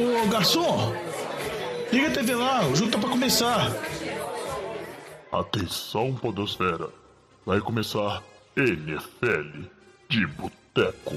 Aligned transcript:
Ô 0.00 0.26
garçom, 0.30 0.94
liga 1.92 2.08
a 2.08 2.10
TV 2.10 2.34
lá, 2.34 2.66
o 2.66 2.74
jogo 2.74 2.90
tá 2.90 2.98
pra 2.98 3.10
começar. 3.10 3.70
Atenção, 5.30 6.14
Podosfera. 6.14 6.88
Vai 7.44 7.60
começar 7.60 8.22
NFL 8.56 9.66
de 10.08 10.26
Boteco. 10.26 11.16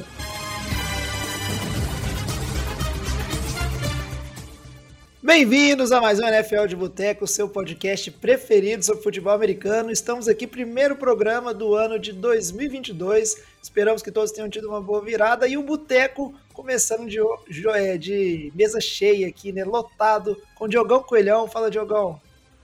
Bem-vindos 5.23 5.93
a 5.93 6.01
mais 6.01 6.19
um 6.19 6.27
NFL 6.27 6.65
de 6.67 6.75
Boteco, 6.75 7.25
seu 7.25 7.47
podcast 7.47 8.11
preferido 8.11 8.83
sobre 8.83 9.01
futebol 9.01 9.31
americano. 9.31 9.89
Estamos 9.89 10.27
aqui, 10.27 10.45
primeiro 10.45 10.97
programa 10.97 11.53
do 11.53 11.73
ano 11.73 11.97
de 11.97 12.11
2022. 12.11 13.41
Esperamos 13.61 14.01
que 14.03 14.11
todos 14.11 14.33
tenham 14.33 14.49
tido 14.49 14.67
uma 14.67 14.81
boa 14.81 15.01
virada 15.01 15.47
e 15.47 15.55
o 15.55 15.63
Boteco 15.63 16.35
começando 16.53 17.09
de, 17.09 17.19
é, 17.73 17.97
de 17.97 18.51
mesa 18.55 18.79
cheia 18.79 19.27
aqui, 19.27 19.51
né? 19.51 19.63
Lotado 19.65 20.41
com 20.55 20.67
Diogão 20.67 21.03
Coelhão. 21.03 21.47
Fala, 21.47 21.69
Diogão. 21.69 22.21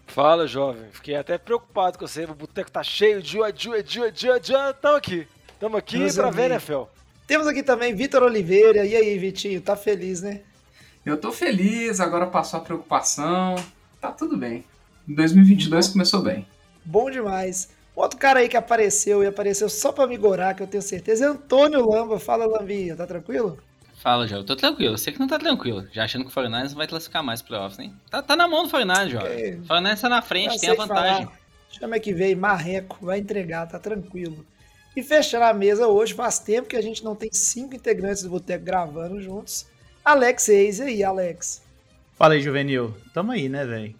Fala, 0.08 0.48
jovem. 0.48 0.86
Fiquei 0.92 1.16
até 1.16 1.38
preocupado 1.38 1.98
com 1.98 2.08
você. 2.08 2.24
O 2.26 2.34
boteco 2.34 2.72
tá 2.72 2.84
cheio. 2.84 3.22
Dia, 3.22 3.52
dia, 3.52 3.84
dia, 3.84 4.12
dia, 4.12 4.40
dia. 4.40 4.74
Tamo 4.74 4.96
aqui. 4.98 5.28
Tamo 5.60 5.78
aqui 5.78 5.98
Meus 5.98 6.16
pra 6.16 6.30
amigos. 6.30 6.42
ver, 6.42 6.52
NFL. 6.52 6.84
Temos 7.28 7.48
aqui 7.48 7.62
também 7.62 7.94
Vitor 7.94 8.24
Oliveira. 8.24 8.86
E 8.86 8.96
aí, 8.96 9.18
Vitinho? 9.18 9.62
Tá 9.62 9.76
feliz, 9.76 10.22
né? 10.22 10.42
Eu 11.06 11.18
tô 11.18 11.32
feliz, 11.32 12.00
agora 12.00 12.28
passou 12.28 12.60
a 12.60 12.64
preocupação. 12.64 13.56
Tá 14.02 14.12
tudo 14.12 14.38
bem. 14.38 14.64
2022 15.08 15.88
Bom. 15.88 15.94
começou 15.94 16.22
bem. 16.22 16.48
Bom 16.84 17.10
demais. 17.10 17.70
Outro 17.96 18.18
cara 18.18 18.40
aí 18.40 18.48
que 18.50 18.58
apareceu 18.58 19.24
e 19.24 19.28
apareceu 19.28 19.68
só 19.70 19.92
pra 19.92 20.08
me 20.08 20.18
gorar, 20.18 20.56
que 20.56 20.64
eu 20.64 20.68
tenho 20.68 20.82
certeza, 20.82 21.26
é 21.26 21.28
Antônio 21.28 21.88
Lamba. 21.88 22.20
Fala, 22.20 22.46
Lambinha, 22.46 22.96
tá 22.96 23.06
tranquilo? 23.06 23.58
Fala, 24.00 24.26
João. 24.26 24.44
Tô 24.44 24.56
tranquilo. 24.56 24.98
Sei 24.98 25.12
que 25.12 25.20
não 25.20 25.28
tá 25.28 25.38
tranquilo. 25.38 25.86
Já 25.92 26.06
achando 26.06 26.24
que 26.24 26.32
o 26.32 26.34
49 26.34 26.70
não 26.70 26.76
vai 26.76 26.88
classificar 26.88 27.22
mais 27.22 27.42
pro 27.42 27.50
playoffs, 27.50 27.80
hein? 27.80 27.94
Tá, 28.10 28.22
tá 28.22 28.36
na 28.36 28.48
mão 28.48 28.64
do 28.64 28.70
49 28.70 29.10
João. 29.10 29.26
É. 29.26 29.58
O 29.62 29.68
49 29.68 30.02
tá 30.02 30.10
na 30.10 30.22
frente, 30.22 30.60
tem 30.60 30.70
a 30.70 30.74
vantagem. 30.74 31.26
Falar. 31.26 31.40
Chama 31.70 32.00
que 32.00 32.14
veio, 32.14 32.38
Marreco, 32.38 32.98
vai 33.06 33.20
entregar, 33.20 33.68
tá 33.68 33.78
tranquilo. 33.78 34.46
E 34.96 35.04
fechando 35.04 35.46
a 35.46 35.54
mesa 35.54 35.88
hoje, 35.88 36.14
faz 36.14 36.40
tempo 36.40 36.68
que 36.68 36.76
a 36.76 36.82
gente 36.82 37.04
não 37.04 37.16
tem 37.16 37.30
cinco 37.32 37.76
integrantes 37.76 38.24
do 38.24 38.30
Boteco 38.30 38.66
gravando 38.66 39.22
juntos. 39.22 39.68
Alex 40.04 40.48
Reis, 40.48 40.80
e 40.80 40.84
aí, 40.84 41.04
Alex? 41.04 41.62
Fala 42.16 42.34
aí, 42.34 42.42
Juvenil. 42.42 42.96
Tamo 43.14 43.32
aí, 43.32 43.48
né, 43.48 43.66
velho? 43.66 43.96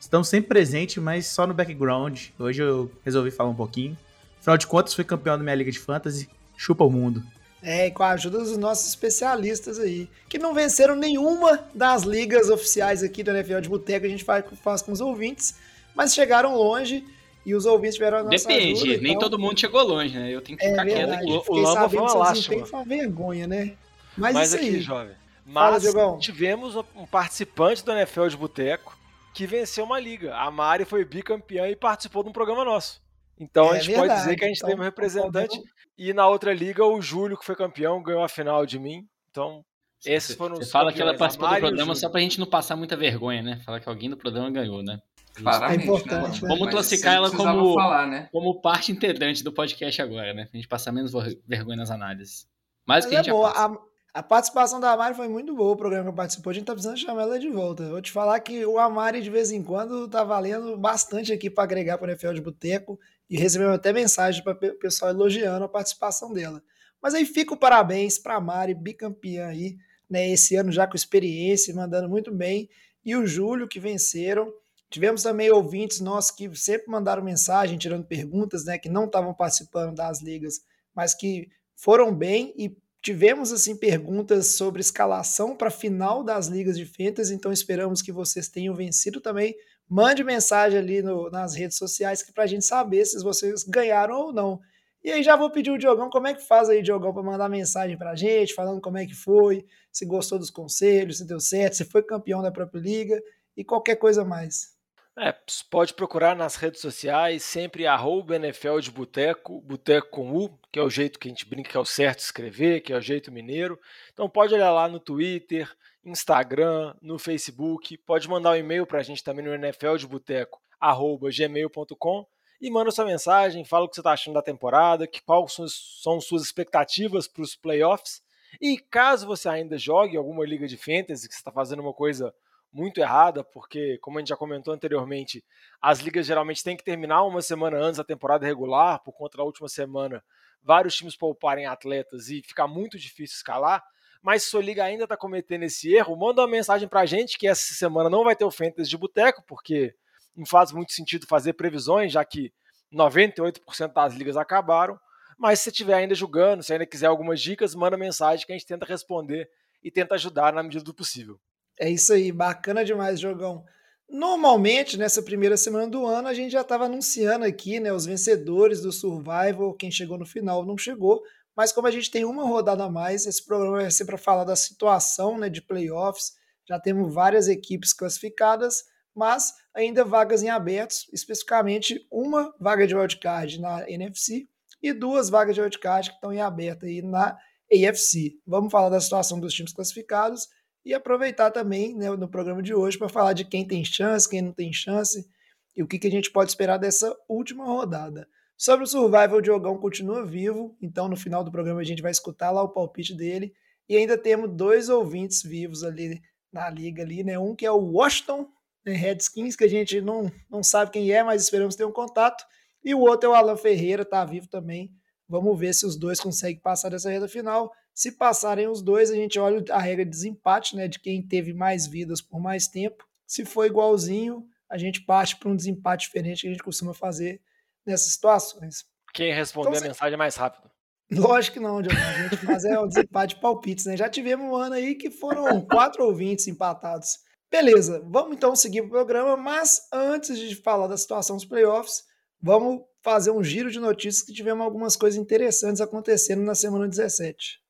Estamos 0.00 0.28
sempre 0.28 0.48
presentes, 0.48 1.00
mas 1.00 1.26
só 1.26 1.46
no 1.46 1.54
background. 1.54 2.28
Hoje 2.38 2.62
eu 2.62 2.90
resolvi 3.04 3.30
falar 3.30 3.50
um 3.50 3.54
pouquinho. 3.54 3.96
Afinal 4.40 4.58
de 4.58 4.66
contas, 4.66 4.94
fui 4.94 5.04
campeão 5.04 5.38
da 5.38 5.44
minha 5.44 5.54
liga 5.54 5.70
de 5.70 5.78
fantasy. 5.78 6.28
Chupa 6.56 6.82
o 6.82 6.90
mundo. 6.90 7.22
É, 7.62 7.86
e 7.86 7.90
com 7.92 8.02
a 8.02 8.10
ajuda 8.10 8.38
dos 8.38 8.56
nossos 8.58 8.88
especialistas 8.88 9.78
aí, 9.78 10.08
que 10.28 10.36
não 10.36 10.52
venceram 10.52 10.96
nenhuma 10.96 11.64
das 11.72 12.02
ligas 12.02 12.50
oficiais 12.50 13.04
aqui 13.04 13.22
do 13.22 13.30
NFL 13.30 13.60
de 13.60 13.68
Boteco, 13.68 14.04
a 14.04 14.08
gente 14.08 14.24
faz, 14.24 14.44
faz 14.60 14.82
com 14.82 14.90
os 14.90 15.00
ouvintes, 15.00 15.54
mas 15.94 16.12
chegaram 16.12 16.56
longe 16.56 17.04
e 17.46 17.54
os 17.54 17.64
ouvintes 17.64 17.94
tiveram 17.94 18.18
a 18.18 18.22
nossa 18.24 18.48
Depende, 18.48 18.82
ajuda, 18.82 19.02
nem 19.02 19.12
então... 19.12 19.20
todo 19.20 19.38
mundo 19.38 19.58
chegou 19.58 19.82
longe, 19.82 20.16
né? 20.16 20.30
Eu 20.30 20.40
tenho 20.40 20.58
que 20.58 20.64
é 20.64 20.70
ficar 20.70 20.88
é 20.88 20.92
quieto 20.92 21.12
aqui. 21.12 21.30
O, 21.30 21.44
o 21.48 21.56
Lamba 21.56 21.88
foi 21.88 21.98
uma 21.98 22.14
lástima. 22.14 22.66
Foi 22.66 22.78
uma 22.80 22.84
vergonha, 22.84 23.46
né? 23.46 23.74
Mas, 24.16 24.34
mas 24.34 24.48
isso 24.48 24.56
aqui, 24.56 24.66
aí. 24.66 24.80
jovem, 24.80 25.14
mas 25.44 25.84
Fala, 25.84 26.18
tivemos 26.18 26.76
um 26.76 27.06
participante 27.06 27.84
do 27.84 27.92
NFL 27.92 28.28
de 28.28 28.36
Boteco 28.36 28.96
que 29.34 29.46
venceu 29.46 29.84
uma 29.84 29.98
liga. 29.98 30.34
A 30.36 30.50
Mari 30.50 30.84
foi 30.84 31.04
bicampeã 31.04 31.68
e 31.68 31.74
participou 31.74 32.22
de 32.22 32.28
um 32.28 32.32
programa 32.32 32.64
nosso. 32.64 33.01
Então 33.42 33.66
é 33.66 33.70
a 33.70 33.80
gente 33.80 33.86
verdade. 33.86 34.08
pode 34.08 34.20
dizer 34.20 34.36
que 34.36 34.44
a 34.44 34.48
gente 34.48 34.56
então, 34.58 34.70
teve 34.70 34.80
um 34.80 34.84
representante. 34.84 35.60
E 35.98 36.12
na 36.12 36.26
outra 36.28 36.54
liga, 36.54 36.84
o 36.84 37.00
Júlio, 37.00 37.36
que 37.36 37.44
foi 37.44 37.56
campeão, 37.56 38.02
ganhou 38.02 38.22
a 38.22 38.28
final 38.28 38.64
de 38.64 38.78
mim. 38.78 39.06
Então, 39.30 39.64
esses 40.04 40.34
foram 40.36 40.56
Você 40.56 40.62
os. 40.62 40.70
fala 40.70 40.92
que 40.92 41.00
ela 41.00 41.16
participou 41.16 41.48
do 41.48 41.56
programa 41.56 41.94
só 41.94 42.08
pra 42.08 42.20
gente 42.20 42.38
não 42.38 42.46
passar 42.46 42.76
muita 42.76 42.96
vergonha, 42.96 43.42
né? 43.42 43.60
Falar 43.64 43.80
que 43.80 43.88
alguém 43.88 44.10
do 44.10 44.16
programa 44.16 44.50
ganhou, 44.50 44.82
né? 44.82 44.98
Claramente, 45.34 45.80
é 45.80 45.84
importante, 45.84 46.42
né? 46.42 46.48
Vamos 46.48 46.70
classificar 46.70 47.14
ela 47.14 47.30
como, 47.30 47.74
falar, 47.74 48.06
né? 48.06 48.28
como 48.30 48.60
parte 48.60 48.92
integrante 48.92 49.42
do 49.42 49.52
podcast 49.52 50.02
agora, 50.02 50.34
né? 50.34 50.44
Pra 50.44 50.58
gente 50.58 50.68
passar 50.68 50.92
menos 50.92 51.12
vergonha 51.46 51.76
nas 51.76 51.90
análises. 51.90 52.46
Mais 52.86 53.06
que 53.06 53.14
a 53.14 53.18
gente 53.18 53.30
é 53.30 53.32
boa. 53.32 53.50
A, 53.50 53.72
a, 54.12 54.22
participação 54.22 54.78
da 54.78 54.94
Mari 54.96 55.14
foi 55.14 55.28
muito 55.28 55.54
boa, 55.54 55.72
o 55.72 55.76
programa 55.76 56.10
que 56.10 56.16
participou. 56.16 56.50
A 56.50 56.54
gente 56.54 56.64
tá 56.64 56.72
precisando 56.72 56.98
chamar 56.98 57.22
ela 57.22 57.38
de 57.38 57.48
volta. 57.48 57.88
Vou 57.88 58.02
te 58.02 58.12
falar 58.12 58.38
que 58.40 58.66
o 58.66 58.78
Amari, 58.78 59.22
de 59.22 59.30
vez 59.30 59.50
em 59.52 59.62
quando, 59.62 60.08
tá 60.08 60.22
valendo 60.22 60.76
bastante 60.76 61.32
aqui 61.32 61.48
para 61.48 61.64
agregar 61.64 61.96
para 61.96 62.08
o 62.08 62.10
NFL 62.10 62.32
de 62.34 62.40
Boteco 62.42 62.98
e 63.32 63.38
recebemos 63.38 63.74
até 63.74 63.94
mensagem 63.94 64.44
para 64.44 64.52
o 64.52 64.74
pessoal 64.74 65.10
elogiando 65.10 65.64
a 65.64 65.68
participação 65.68 66.34
dela. 66.34 66.62
Mas 67.00 67.14
aí 67.14 67.24
fica 67.24 67.54
o 67.54 67.56
parabéns 67.56 68.18
para 68.18 68.36
a 68.36 68.40
Mari, 68.40 68.74
bicampeã 68.74 69.46
aí, 69.46 69.78
né, 70.08 70.30
esse 70.30 70.54
ano 70.54 70.70
já 70.70 70.86
com 70.86 70.94
experiência, 70.94 71.74
mandando 71.74 72.10
muito 72.10 72.30
bem, 72.30 72.68
e 73.02 73.16
o 73.16 73.26
Júlio 73.26 73.66
que 73.66 73.80
venceram. 73.80 74.52
Tivemos 74.90 75.22
também 75.22 75.50
ouvintes 75.50 75.98
nossos 75.98 76.30
que 76.30 76.54
sempre 76.54 76.90
mandaram 76.90 77.24
mensagem, 77.24 77.78
tirando 77.78 78.04
perguntas, 78.04 78.66
né, 78.66 78.76
que 78.76 78.90
não 78.90 79.06
estavam 79.06 79.32
participando 79.32 79.94
das 79.94 80.20
ligas, 80.20 80.60
mas 80.94 81.14
que 81.14 81.48
foram 81.74 82.14
bem 82.14 82.52
e 82.54 82.76
tivemos 83.00 83.50
assim 83.50 83.74
perguntas 83.74 84.56
sobre 84.56 84.82
escalação 84.82 85.56
para 85.56 85.70
final 85.70 86.22
das 86.22 86.48
ligas 86.48 86.76
de 86.76 86.84
fantasy, 86.84 87.32
então 87.32 87.50
esperamos 87.50 88.02
que 88.02 88.12
vocês 88.12 88.46
tenham 88.46 88.74
vencido 88.74 89.22
também 89.22 89.56
mande 89.88 90.24
mensagem 90.24 90.78
ali 90.78 91.02
no, 91.02 91.30
nas 91.30 91.54
redes 91.54 91.76
sociais 91.76 92.22
para 92.32 92.44
a 92.44 92.46
gente 92.46 92.64
saber 92.64 93.04
se 93.04 93.22
vocês 93.22 93.64
ganharam 93.64 94.14
ou 94.16 94.32
não. 94.32 94.60
E 95.04 95.10
aí 95.10 95.22
já 95.22 95.36
vou 95.36 95.50
pedir 95.50 95.70
o 95.70 95.78
Diogão, 95.78 96.08
como 96.08 96.28
é 96.28 96.34
que 96.34 96.46
faz 96.46 96.68
aí, 96.68 96.80
Diogão, 96.80 97.12
para 97.12 97.22
mandar 97.22 97.48
mensagem 97.48 97.98
para 97.98 98.12
a 98.12 98.16
gente, 98.16 98.54
falando 98.54 98.80
como 98.80 98.98
é 98.98 99.04
que 99.04 99.14
foi, 99.14 99.66
se 99.90 100.06
gostou 100.06 100.38
dos 100.38 100.50
conselhos, 100.50 101.18
se 101.18 101.26
deu 101.26 101.40
certo, 101.40 101.76
se 101.76 101.84
foi 101.84 102.02
campeão 102.02 102.40
da 102.40 102.52
própria 102.52 102.78
liga 102.78 103.20
e 103.56 103.64
qualquer 103.64 103.96
coisa 103.96 104.24
mais. 104.24 104.72
É, 105.18 105.34
pode 105.70 105.92
procurar 105.92 106.34
nas 106.34 106.56
redes 106.56 106.80
sociais, 106.80 107.42
sempre 107.42 107.86
arroba 107.86 108.36
NFL 108.36 108.78
de 108.78 108.90
Boteco, 108.90 109.60
Boteco 109.60 110.08
com 110.08 110.34
U, 110.34 110.58
que 110.72 110.78
é 110.78 110.82
o 110.82 110.88
jeito 110.88 111.18
que 111.18 111.28
a 111.28 111.30
gente 111.30 111.44
brinca 111.44 111.70
que 111.70 111.76
é 111.76 111.80
o 111.80 111.84
certo 111.84 112.20
escrever, 112.20 112.80
que 112.80 112.94
é 112.94 112.96
o 112.96 113.00
jeito 113.00 113.30
mineiro. 113.30 113.78
Então 114.12 114.26
pode 114.26 114.54
olhar 114.54 114.72
lá 114.72 114.88
no 114.88 114.98
Twitter, 114.98 115.70
Instagram, 116.02 116.94
no 117.02 117.18
Facebook. 117.18 117.98
Pode 117.98 118.26
mandar 118.26 118.52
um 118.52 118.56
e-mail 118.56 118.86
para 118.86 119.00
a 119.00 119.02
gente 119.02 119.22
também 119.22 119.44
no 119.44 119.52
nfldeboteco.gmail.com 119.52 122.26
e 122.58 122.70
manda 122.70 122.90
sua 122.90 123.04
mensagem, 123.04 123.66
fala 123.66 123.84
o 123.84 123.88
que 123.88 123.96
você 123.96 124.00
está 124.00 124.12
achando 124.12 124.34
da 124.34 124.42
temporada, 124.42 125.06
que 125.06 125.20
quais 125.20 125.52
são 126.00 126.18
suas 126.20 126.42
expectativas 126.42 127.28
para 127.28 127.42
os 127.42 127.54
playoffs. 127.54 128.22
E 128.60 128.78
caso 128.78 129.26
você 129.26 129.48
ainda 129.48 129.76
jogue 129.76 130.16
alguma 130.16 130.46
liga 130.46 130.66
de 130.66 130.76
fantasy, 130.76 131.28
que 131.28 131.34
você 131.34 131.40
está 131.40 131.50
fazendo 131.50 131.82
uma 131.82 131.92
coisa 131.92 132.32
muito 132.72 132.98
errada, 132.98 133.44
porque, 133.44 133.98
como 133.98 134.18
a 134.18 134.20
gente 134.20 134.28
já 134.28 134.36
comentou 134.36 134.72
anteriormente, 134.72 135.44
as 135.80 136.00
ligas 136.00 136.26
geralmente 136.26 136.64
têm 136.64 136.76
que 136.76 136.84
terminar 136.84 137.24
uma 137.24 137.42
semana 137.42 137.76
antes 137.78 137.98
da 137.98 138.04
temporada 138.04 138.46
regular, 138.46 139.02
por 139.02 139.12
conta 139.12 139.38
da 139.38 139.44
última 139.44 139.68
semana, 139.68 140.24
vários 140.62 140.94
times 140.94 141.16
pouparem 141.16 141.66
atletas 141.66 142.28
e 142.28 142.42
ficar 142.42 142.66
muito 142.66 142.98
difícil 142.98 143.36
escalar 143.36 143.84
mas 144.22 144.44
se 144.44 144.50
sua 144.50 144.62
liga 144.62 144.84
ainda 144.84 145.02
está 145.02 145.16
cometendo 145.16 145.64
esse 145.64 145.92
erro, 145.92 146.16
manda 146.16 146.40
uma 146.40 146.48
mensagem 146.48 146.86
para 146.86 147.00
a 147.00 147.06
gente 147.06 147.36
que 147.36 147.48
essa 147.48 147.74
semana 147.74 148.08
não 148.08 148.22
vai 148.22 148.36
ter 148.36 148.44
o 148.44 148.52
Fantasy 148.52 148.88
de 148.88 148.96
Boteco, 148.96 149.42
porque 149.44 149.94
não 150.36 150.46
faz 150.46 150.70
muito 150.70 150.92
sentido 150.92 151.26
fazer 151.26 151.54
previsões, 151.54 152.12
já 152.12 152.24
que 152.24 152.52
98% 152.94 153.92
das 153.92 154.14
ligas 154.14 154.36
acabaram. 154.36 154.98
Mas 155.36 155.58
se 155.58 155.64
você 155.64 155.70
estiver 155.70 155.94
ainda 155.94 156.14
julgando, 156.14 156.62
se 156.62 156.72
ainda 156.72 156.86
quiser 156.86 157.06
algumas 157.06 157.40
dicas, 157.40 157.74
manda 157.74 157.96
mensagem 157.96 158.46
que 158.46 158.52
a 158.52 158.56
gente 158.56 158.66
tenta 158.66 158.86
responder 158.86 159.50
e 159.82 159.90
tenta 159.90 160.14
ajudar 160.14 160.52
na 160.52 160.62
medida 160.62 160.84
do 160.84 160.94
possível. 160.94 161.40
É 161.78 161.90
isso 161.90 162.12
aí, 162.12 162.30
bacana 162.30 162.84
demais, 162.84 163.18
Jogão. 163.18 163.64
Normalmente, 164.08 164.98
nessa 164.98 165.22
primeira 165.22 165.56
semana 165.56 165.86
do 165.88 166.06
ano, 166.06 166.28
a 166.28 166.34
gente 166.34 166.52
já 166.52 166.60
estava 166.60 166.84
anunciando 166.84 167.46
aqui 167.46 167.80
né, 167.80 167.92
os 167.92 168.04
vencedores 168.04 168.82
do 168.82 168.92
Survival, 168.92 169.74
quem 169.74 169.90
chegou 169.90 170.18
no 170.18 170.26
final 170.26 170.66
não 170.66 170.76
chegou, 170.76 171.22
mas 171.56 171.72
como 171.72 171.86
a 171.86 171.90
gente 171.90 172.10
tem 172.10 172.24
uma 172.24 172.44
rodada 172.44 172.84
a 172.84 172.90
mais, 172.90 173.26
esse 173.26 173.44
programa 173.44 173.78
vai 173.78 173.90
ser 173.90 174.04
para 174.04 174.18
falar 174.18 174.44
da 174.44 174.54
situação 174.54 175.38
né, 175.38 175.48
de 175.48 175.62
playoffs. 175.62 176.32
Já 176.68 176.78
temos 176.78 177.12
várias 177.12 177.48
equipes 177.48 177.94
classificadas, 177.94 178.84
mas 179.14 179.54
ainda 179.74 180.04
vagas 180.04 180.42
em 180.42 180.50
abertos, 180.50 181.08
especificamente 181.12 182.06
uma 182.10 182.54
vaga 182.60 182.86
de 182.86 182.94
wildcard 182.94 183.60
na 183.60 183.88
NFC 183.88 184.46
e 184.82 184.92
duas 184.92 185.30
vagas 185.30 185.54
de 185.54 185.62
wildcard 185.62 186.10
que 186.10 186.16
estão 186.16 186.32
em 186.32 186.40
aberto 186.40 186.84
aí 186.84 187.00
na 187.00 187.38
AFC. 187.72 188.38
Vamos 188.46 188.70
falar 188.70 188.90
da 188.90 189.00
situação 189.00 189.40
dos 189.40 189.54
times 189.54 189.72
classificados 189.72 190.48
e 190.84 190.94
aproveitar 190.94 191.50
também 191.50 191.94
né, 191.94 192.10
no 192.10 192.28
programa 192.28 192.62
de 192.62 192.74
hoje 192.74 192.98
para 192.98 193.08
falar 193.08 193.32
de 193.32 193.44
quem 193.44 193.66
tem 193.66 193.84
chance, 193.84 194.28
quem 194.28 194.42
não 194.42 194.52
tem 194.52 194.72
chance 194.72 195.28
e 195.76 195.82
o 195.82 195.86
que, 195.86 195.98
que 195.98 196.06
a 196.06 196.10
gente 196.10 196.30
pode 196.30 196.50
esperar 196.50 196.76
dessa 196.76 197.16
última 197.28 197.64
rodada. 197.64 198.28
Sobre 198.56 198.84
o 198.84 198.86
Survival, 198.86 199.38
o 199.38 199.42
Diogão 199.42 199.78
continua 199.78 200.24
vivo, 200.24 200.76
então 200.80 201.08
no 201.08 201.16
final 201.16 201.42
do 201.42 201.50
programa 201.50 201.80
a 201.80 201.84
gente 201.84 202.02
vai 202.02 202.10
escutar 202.10 202.50
lá 202.50 202.62
o 202.62 202.68
palpite 202.68 203.14
dele. 203.14 203.52
E 203.88 203.96
ainda 203.96 204.16
temos 204.16 204.54
dois 204.54 204.88
ouvintes 204.88 205.42
vivos 205.42 205.82
ali 205.82 206.20
na 206.52 206.70
liga 206.70 207.02
ali, 207.02 207.24
né? 207.24 207.38
Um 207.38 207.56
que 207.56 207.66
é 207.66 207.70
o 207.70 207.80
Washington 207.80 208.48
né, 208.84 208.92
Redskins, 208.92 209.56
que 209.56 209.64
a 209.64 209.68
gente 209.68 210.00
não, 210.00 210.30
não 210.50 210.62
sabe 210.62 210.90
quem 210.90 211.10
é, 211.10 211.22
mas 211.22 211.42
esperamos 211.42 211.74
ter 211.74 211.84
um 211.84 211.92
contato. 211.92 212.44
E 212.84 212.94
o 212.94 213.00
outro 213.00 213.30
é 213.30 213.32
o 213.32 213.34
Alan 213.34 213.56
Ferreira, 213.56 214.04
tá 214.04 214.24
vivo 214.24 214.48
também. 214.48 214.90
Vamos 215.28 215.58
ver 215.58 215.74
se 215.74 215.86
os 215.86 215.96
dois 215.96 216.20
conseguem 216.20 216.60
passar 216.60 216.90
dessa 216.90 217.10
reta 217.10 217.26
final. 217.26 217.72
Se 217.94 218.12
passarem 218.12 218.68
os 218.68 218.82
dois, 218.82 219.10
a 219.10 219.14
gente 219.14 219.38
olha 219.38 219.62
a 219.70 219.78
regra 219.78 220.04
de 220.04 220.10
desempate, 220.10 220.76
né? 220.76 220.88
De 220.88 220.98
quem 220.98 221.26
teve 221.26 221.52
mais 221.52 221.86
vidas 221.86 222.20
por 222.20 222.40
mais 222.40 222.66
tempo. 222.66 223.04
Se 223.26 223.44
for 223.44 223.66
igualzinho, 223.66 224.46
a 224.70 224.78
gente 224.78 225.04
parte 225.04 225.36
para 225.36 225.50
um 225.50 225.56
desempate 225.56 226.06
diferente 226.06 226.42
que 226.42 226.48
a 226.48 226.50
gente 226.50 226.62
costuma 226.62 226.94
fazer 226.94 227.40
nessas 227.84 228.12
situações. 228.12 228.84
Quem 229.12 229.32
responder 229.34 229.68
então, 229.68 229.82
a 229.82 229.88
mensagem 229.88 230.14
é 230.14 230.16
mais 230.16 230.36
rápido. 230.36 230.70
Lógico 231.10 231.54
que 231.54 231.60
não, 231.60 231.82
Diogo. 231.82 232.00
A 232.00 232.28
gente 232.28 232.36
faz 232.46 232.64
é 232.64 232.78
um 232.80 232.88
desempate 232.88 233.34
de 233.34 233.40
palpites, 233.40 233.84
né? 233.84 233.96
Já 233.96 234.08
tivemos 234.08 234.46
um 234.46 234.56
ano 234.56 234.74
aí 234.74 234.94
que 234.94 235.10
foram 235.10 235.60
quatro 235.60 236.04
ouvintes 236.04 236.48
empatados. 236.48 237.18
Beleza, 237.50 238.02
vamos 238.06 238.34
então 238.34 238.56
seguir 238.56 238.80
o 238.80 238.88
programa, 238.88 239.36
mas 239.36 239.86
antes 239.92 240.38
de 240.38 240.56
falar 240.56 240.86
da 240.86 240.96
situação 240.96 241.36
dos 241.36 241.44
playoffs, 241.44 242.02
vamos 242.40 242.80
fazer 243.02 243.30
um 243.30 243.44
giro 243.44 243.70
de 243.70 243.78
notícias 243.78 244.24
que 244.24 244.32
tivemos 244.32 244.64
algumas 244.64 244.96
coisas 244.96 245.20
interessantes 245.20 245.82
acontecendo 245.82 246.42
na 246.42 246.54
semana 246.54 246.88
17. 246.88 247.61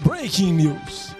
Breaking 0.00 0.52
News. 0.52 1.14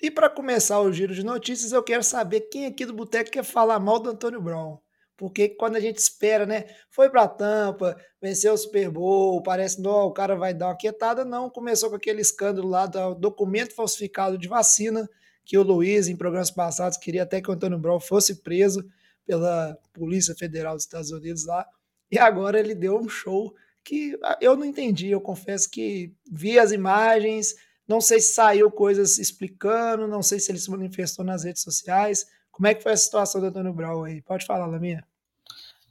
E 0.00 0.10
para 0.10 0.28
começar 0.28 0.80
o 0.80 0.92
giro 0.92 1.14
de 1.14 1.24
notícias, 1.24 1.72
eu 1.72 1.82
quero 1.82 2.02
saber 2.02 2.42
quem 2.42 2.66
aqui 2.66 2.84
do 2.84 2.92
Boteco 2.92 3.30
quer 3.30 3.44
falar 3.44 3.78
mal 3.78 4.00
do 4.00 4.10
Antônio 4.10 4.40
Brown. 4.40 4.78
Porque 5.16 5.50
quando 5.50 5.76
a 5.76 5.80
gente 5.80 5.98
espera, 5.98 6.44
né? 6.44 6.64
Foi 6.90 7.08
para 7.08 7.28
Tampa, 7.28 7.96
venceu 8.20 8.54
o 8.54 8.58
Super 8.58 8.90
Bowl, 8.90 9.40
parece 9.42 9.80
que 9.80 9.86
o 9.86 10.10
cara 10.10 10.34
vai 10.34 10.52
dar 10.52 10.68
uma 10.68 10.76
quietada. 10.76 11.24
Não, 11.24 11.48
começou 11.48 11.90
com 11.90 11.96
aquele 11.96 12.20
escândalo 12.20 12.68
lá 12.68 12.86
do 12.86 13.14
documento 13.14 13.74
falsificado 13.74 14.36
de 14.36 14.48
vacina, 14.48 15.08
que 15.44 15.56
o 15.56 15.62
Luiz, 15.62 16.08
em 16.08 16.16
programas 16.16 16.50
passados, 16.50 16.98
queria 16.98 17.22
até 17.22 17.40
que 17.40 17.48
o 17.48 17.52
Antônio 17.52 17.78
Brown 17.78 18.00
fosse 18.00 18.42
preso 18.42 18.84
pela 19.24 19.78
Polícia 19.92 20.34
Federal 20.34 20.74
dos 20.74 20.84
Estados 20.84 21.12
Unidos 21.12 21.46
lá. 21.46 21.64
E 22.10 22.18
agora 22.18 22.58
ele 22.58 22.74
deu 22.74 22.98
um 22.98 23.08
show 23.08 23.54
que 23.84 24.18
ah, 24.22 24.38
eu 24.40 24.56
não 24.56 24.64
entendi. 24.64 25.08
Eu 25.08 25.20
confesso 25.20 25.70
que 25.70 26.12
vi 26.30 26.58
as 26.58 26.72
imagens, 26.72 27.54
não 27.86 28.00
sei 28.00 28.20
se 28.20 28.34
saiu 28.34 28.70
coisas 28.70 29.18
explicando, 29.18 30.06
não 30.06 30.22
sei 30.22 30.38
se 30.38 30.50
ele 30.50 30.58
se 30.58 30.70
manifestou 30.70 31.24
nas 31.24 31.44
redes 31.44 31.62
sociais. 31.62 32.26
Como 32.50 32.66
é 32.66 32.74
que 32.74 32.82
foi 32.82 32.92
a 32.92 32.96
situação 32.96 33.40
do 33.40 33.48
Antônio 33.48 33.72
Brown 33.72 34.04
aí? 34.04 34.22
Pode 34.22 34.46
falar, 34.46 34.66
Laminha. 34.66 35.04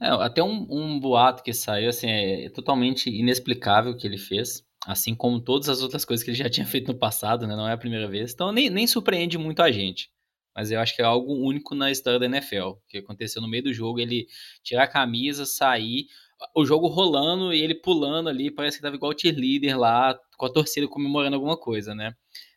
É, 0.00 0.08
até 0.08 0.42
um, 0.42 0.66
um, 0.68 0.98
boato 0.98 1.42
que 1.42 1.52
saiu, 1.52 1.88
assim, 1.88 2.08
é 2.08 2.48
totalmente 2.50 3.08
inexplicável 3.08 3.92
o 3.92 3.96
que 3.96 4.06
ele 4.06 4.18
fez, 4.18 4.64
assim 4.84 5.14
como 5.14 5.40
todas 5.40 5.68
as 5.68 5.80
outras 5.80 6.04
coisas 6.04 6.24
que 6.24 6.30
ele 6.30 6.38
já 6.38 6.50
tinha 6.50 6.66
feito 6.66 6.92
no 6.92 6.98
passado, 6.98 7.46
né? 7.46 7.54
Não 7.54 7.68
é 7.68 7.72
a 7.72 7.78
primeira 7.78 8.08
vez. 8.08 8.32
Então 8.32 8.50
nem, 8.50 8.68
nem 8.68 8.86
surpreende 8.86 9.38
muito 9.38 9.62
a 9.62 9.70
gente. 9.70 10.10
Mas 10.54 10.70
eu 10.70 10.80
acho 10.80 10.94
que 10.94 11.02
é 11.02 11.04
algo 11.04 11.32
único 11.32 11.74
na 11.74 11.90
história 11.90 12.18
da 12.18 12.26
NFL, 12.26 12.72
que 12.88 12.98
aconteceu 12.98 13.40
no 13.40 13.48
meio 13.48 13.62
do 13.62 13.72
jogo, 13.72 14.00
ele 14.00 14.26
tirar 14.62 14.84
a 14.84 14.88
camisa, 14.88 15.46
sair, 15.46 16.06
o 16.54 16.64
jogo 16.64 16.86
rolando 16.86 17.52
e 17.52 17.60
ele 17.60 17.74
pulando 17.74 18.28
ali, 18.28 18.50
parece 18.50 18.76
que 18.76 18.82
tava 18.82 18.96
igual 18.96 19.12
o 19.12 19.18
cheerleader 19.18 19.78
lá, 19.78 20.18
com 20.36 20.46
a 20.46 20.52
torcida 20.52 20.88
comemorando 20.88 21.36
alguma 21.36 21.56
coisa, 21.56 21.94
né? 21.94 22.14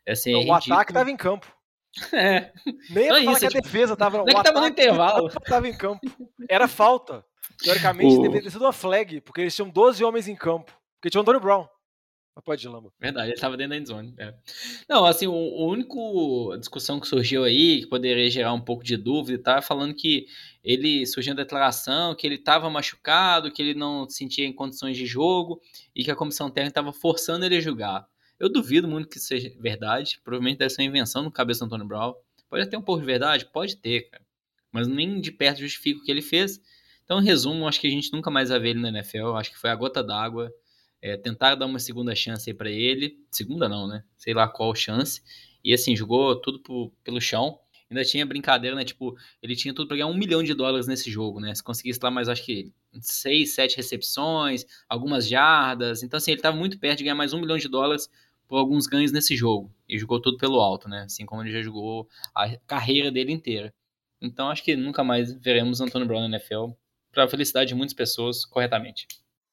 Assim, 0.07 0.33
é 0.33 0.45
o 0.45 0.53
ataque 0.53 0.93
tava 0.93 1.11
em 1.11 1.17
campo. 1.17 1.53
É. 2.11 2.51
Nem 2.89 3.07
era 3.07 3.19
é 3.19 3.23
que 3.23 3.45
a 3.45 3.49
tipo, 3.49 3.61
defesa 3.61 3.95
tava. 3.95 4.17
Não 4.17 4.27
é 4.27 4.33
que 4.33 4.43
tava 4.43 4.59
no 4.59 4.67
intervalo. 4.67 5.29
Tava 5.47 5.69
em 5.69 5.77
campo. 5.77 6.01
Era 6.49 6.67
falta. 6.67 7.23
Teoricamente, 7.63 8.15
o... 8.15 8.21
deveria 8.21 8.43
ter 8.43 8.51
sido 8.51 8.65
uma 8.65 8.73
flag, 8.73 9.21
porque 9.21 9.39
eles 9.39 9.55
tinham 9.55 9.69
12 9.69 10.03
homens 10.03 10.27
em 10.27 10.35
campo. 10.35 10.77
Porque 10.97 11.09
tinha 11.09 11.19
o 11.19 11.21
Antônio 11.21 11.39
Brown. 11.39 11.65
Mas 12.35 12.43
pode 12.43 12.67
ir, 12.67 12.69
Lambo. 12.69 12.91
Verdade, 12.99 13.31
ele 13.31 13.39
tava 13.39 13.55
dentro 13.55 13.69
da 13.69 13.77
endzone. 13.77 14.13
É. 14.17 14.33
Não, 14.89 15.05
assim, 15.05 15.25
o, 15.25 15.31
o 15.31 15.69
único 15.69 16.53
discussão 16.59 16.99
que 16.99 17.07
surgiu 17.07 17.45
aí, 17.45 17.81
que 17.81 17.87
poderia 17.87 18.29
gerar 18.29 18.51
um 18.51 18.59
pouco 18.59 18.83
de 18.83 18.97
dúvida, 18.97 19.41
tá 19.41 19.61
falando 19.61 19.95
que 19.95 20.25
ele 20.65 21.05
surgiu 21.05 21.31
uma 21.31 21.37
declaração 21.37 22.15
que 22.15 22.25
ele 22.25 22.35
estava 22.35 22.67
machucado, 22.71 23.51
que 23.51 23.61
ele 23.61 23.75
não 23.75 24.09
se 24.09 24.17
sentia 24.17 24.47
em 24.47 24.51
condições 24.51 24.97
de 24.97 25.05
jogo 25.05 25.61
e 25.95 26.03
que 26.03 26.09
a 26.09 26.15
comissão 26.15 26.49
técnica 26.49 26.71
estava 26.71 26.91
forçando 26.91 27.45
ele 27.45 27.57
a 27.57 27.61
jogar. 27.61 28.07
Eu 28.39 28.49
duvido 28.51 28.87
muito 28.87 29.07
que 29.07 29.19
seja 29.19 29.53
verdade. 29.59 30.19
Provavelmente 30.23 30.57
deve 30.57 30.71
ser 30.71 30.81
uma 30.81 30.87
invenção 30.87 31.21
no 31.21 31.31
cabeça 31.31 31.59
do 31.59 31.67
Antônio 31.67 31.85
Brown. 31.85 32.15
Pode 32.49 32.67
ter 32.67 32.77
um 32.77 32.81
pouco 32.81 32.99
de 32.99 33.05
verdade? 33.05 33.45
Pode 33.45 33.77
ter, 33.77 34.09
cara. 34.09 34.25
Mas 34.71 34.87
nem 34.87 35.21
de 35.21 35.31
perto 35.31 35.59
justifica 35.59 36.01
o 36.01 36.03
que 36.03 36.11
ele 36.11 36.23
fez. 36.23 36.59
Então, 37.03 37.21
em 37.21 37.23
resumo, 37.23 37.67
acho 37.67 37.79
que 37.79 37.87
a 37.87 37.91
gente 37.91 38.11
nunca 38.11 38.31
mais 38.31 38.49
vai 38.49 38.59
ver 38.59 38.69
ele 38.71 38.81
na 38.81 38.89
NFL. 38.89 39.35
Acho 39.35 39.51
que 39.51 39.59
foi 39.59 39.69
a 39.69 39.75
gota 39.75 40.03
d'água. 40.03 40.51
É, 40.99 41.15
tentar 41.15 41.53
dar 41.53 41.67
uma 41.67 41.77
segunda 41.77 42.15
chance 42.15 42.49
aí 42.49 42.53
pra 42.55 42.71
ele. 42.71 43.19
Segunda 43.29 43.69
não, 43.69 43.87
né? 43.87 44.03
Sei 44.17 44.33
lá 44.33 44.47
qual 44.47 44.73
chance. 44.73 45.21
E 45.63 45.71
assim, 45.73 45.95
jogou 45.95 46.35
tudo 46.41 46.59
pro, 46.59 46.91
pelo 47.03 47.21
chão. 47.21 47.59
Ainda 47.95 48.03
tinha 48.03 48.25
brincadeira, 48.25 48.75
né? 48.75 48.83
Tipo, 48.83 49.15
ele 49.41 49.55
tinha 49.55 49.73
tudo 49.73 49.87
pra 49.87 49.95
ganhar 49.95 50.07
um 50.07 50.17
milhão 50.17 50.43
de 50.43 50.53
dólares 50.53 50.85
nesse 50.85 51.09
jogo, 51.09 51.39
né? 51.39 51.55
Se 51.55 51.63
conseguisse 51.63 51.99
lá 52.03 52.11
mais, 52.11 52.27
acho 52.27 52.43
que 52.43 52.73
seis, 52.99 53.55
sete 53.55 53.77
recepções, 53.77 54.65
algumas 54.89 55.25
jardas. 55.25 56.03
Então, 56.03 56.17
assim, 56.17 56.31
ele 56.31 56.41
tava 56.41 56.57
muito 56.57 56.77
perto 56.77 56.97
de 56.97 57.05
ganhar 57.05 57.15
mais 57.15 57.31
um 57.31 57.39
milhão 57.39 57.57
de 57.57 57.69
dólares 57.69 58.09
por 58.47 58.57
alguns 58.57 58.85
ganhos 58.85 59.13
nesse 59.13 59.35
jogo. 59.35 59.73
E 59.87 59.97
jogou 59.97 60.21
tudo 60.21 60.37
pelo 60.37 60.59
alto, 60.59 60.89
né? 60.89 61.03
Assim 61.03 61.25
como 61.25 61.41
ele 61.41 61.51
já 61.51 61.61
jogou 61.61 62.07
a 62.35 62.57
carreira 62.67 63.09
dele 63.09 63.31
inteira. 63.31 63.73
Então 64.21 64.49
acho 64.49 64.63
que 64.63 64.75
nunca 64.75 65.03
mais 65.03 65.33
veremos 65.33 65.79
Antônio 65.79 66.07
Brown 66.07 66.27
na 66.27 66.37
NFL, 66.37 66.71
para 67.11 67.23
a 67.23 67.27
felicidade 67.27 67.69
de 67.69 67.75
muitas 67.75 67.93
pessoas, 67.93 68.43
corretamente. 68.43 69.07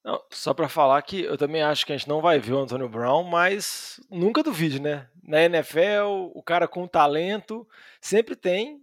Não, 0.04 0.20
só 0.32 0.52
para 0.52 0.68
falar 0.68 1.00
que 1.02 1.20
eu 1.20 1.38
também 1.38 1.62
acho 1.62 1.86
que 1.86 1.92
a 1.92 1.96
gente 1.96 2.08
não 2.08 2.20
vai 2.20 2.40
ver 2.40 2.54
o 2.54 2.58
Antônio 2.58 2.88
Brown, 2.88 3.22
mas 3.22 4.00
nunca 4.10 4.42
duvide, 4.42 4.80
né? 4.80 5.06
Na 5.22 5.42
NFL, 5.42 6.30
o 6.34 6.42
cara 6.42 6.66
com 6.66 6.86
talento 6.86 7.66
sempre 8.00 8.34
tem, 8.34 8.80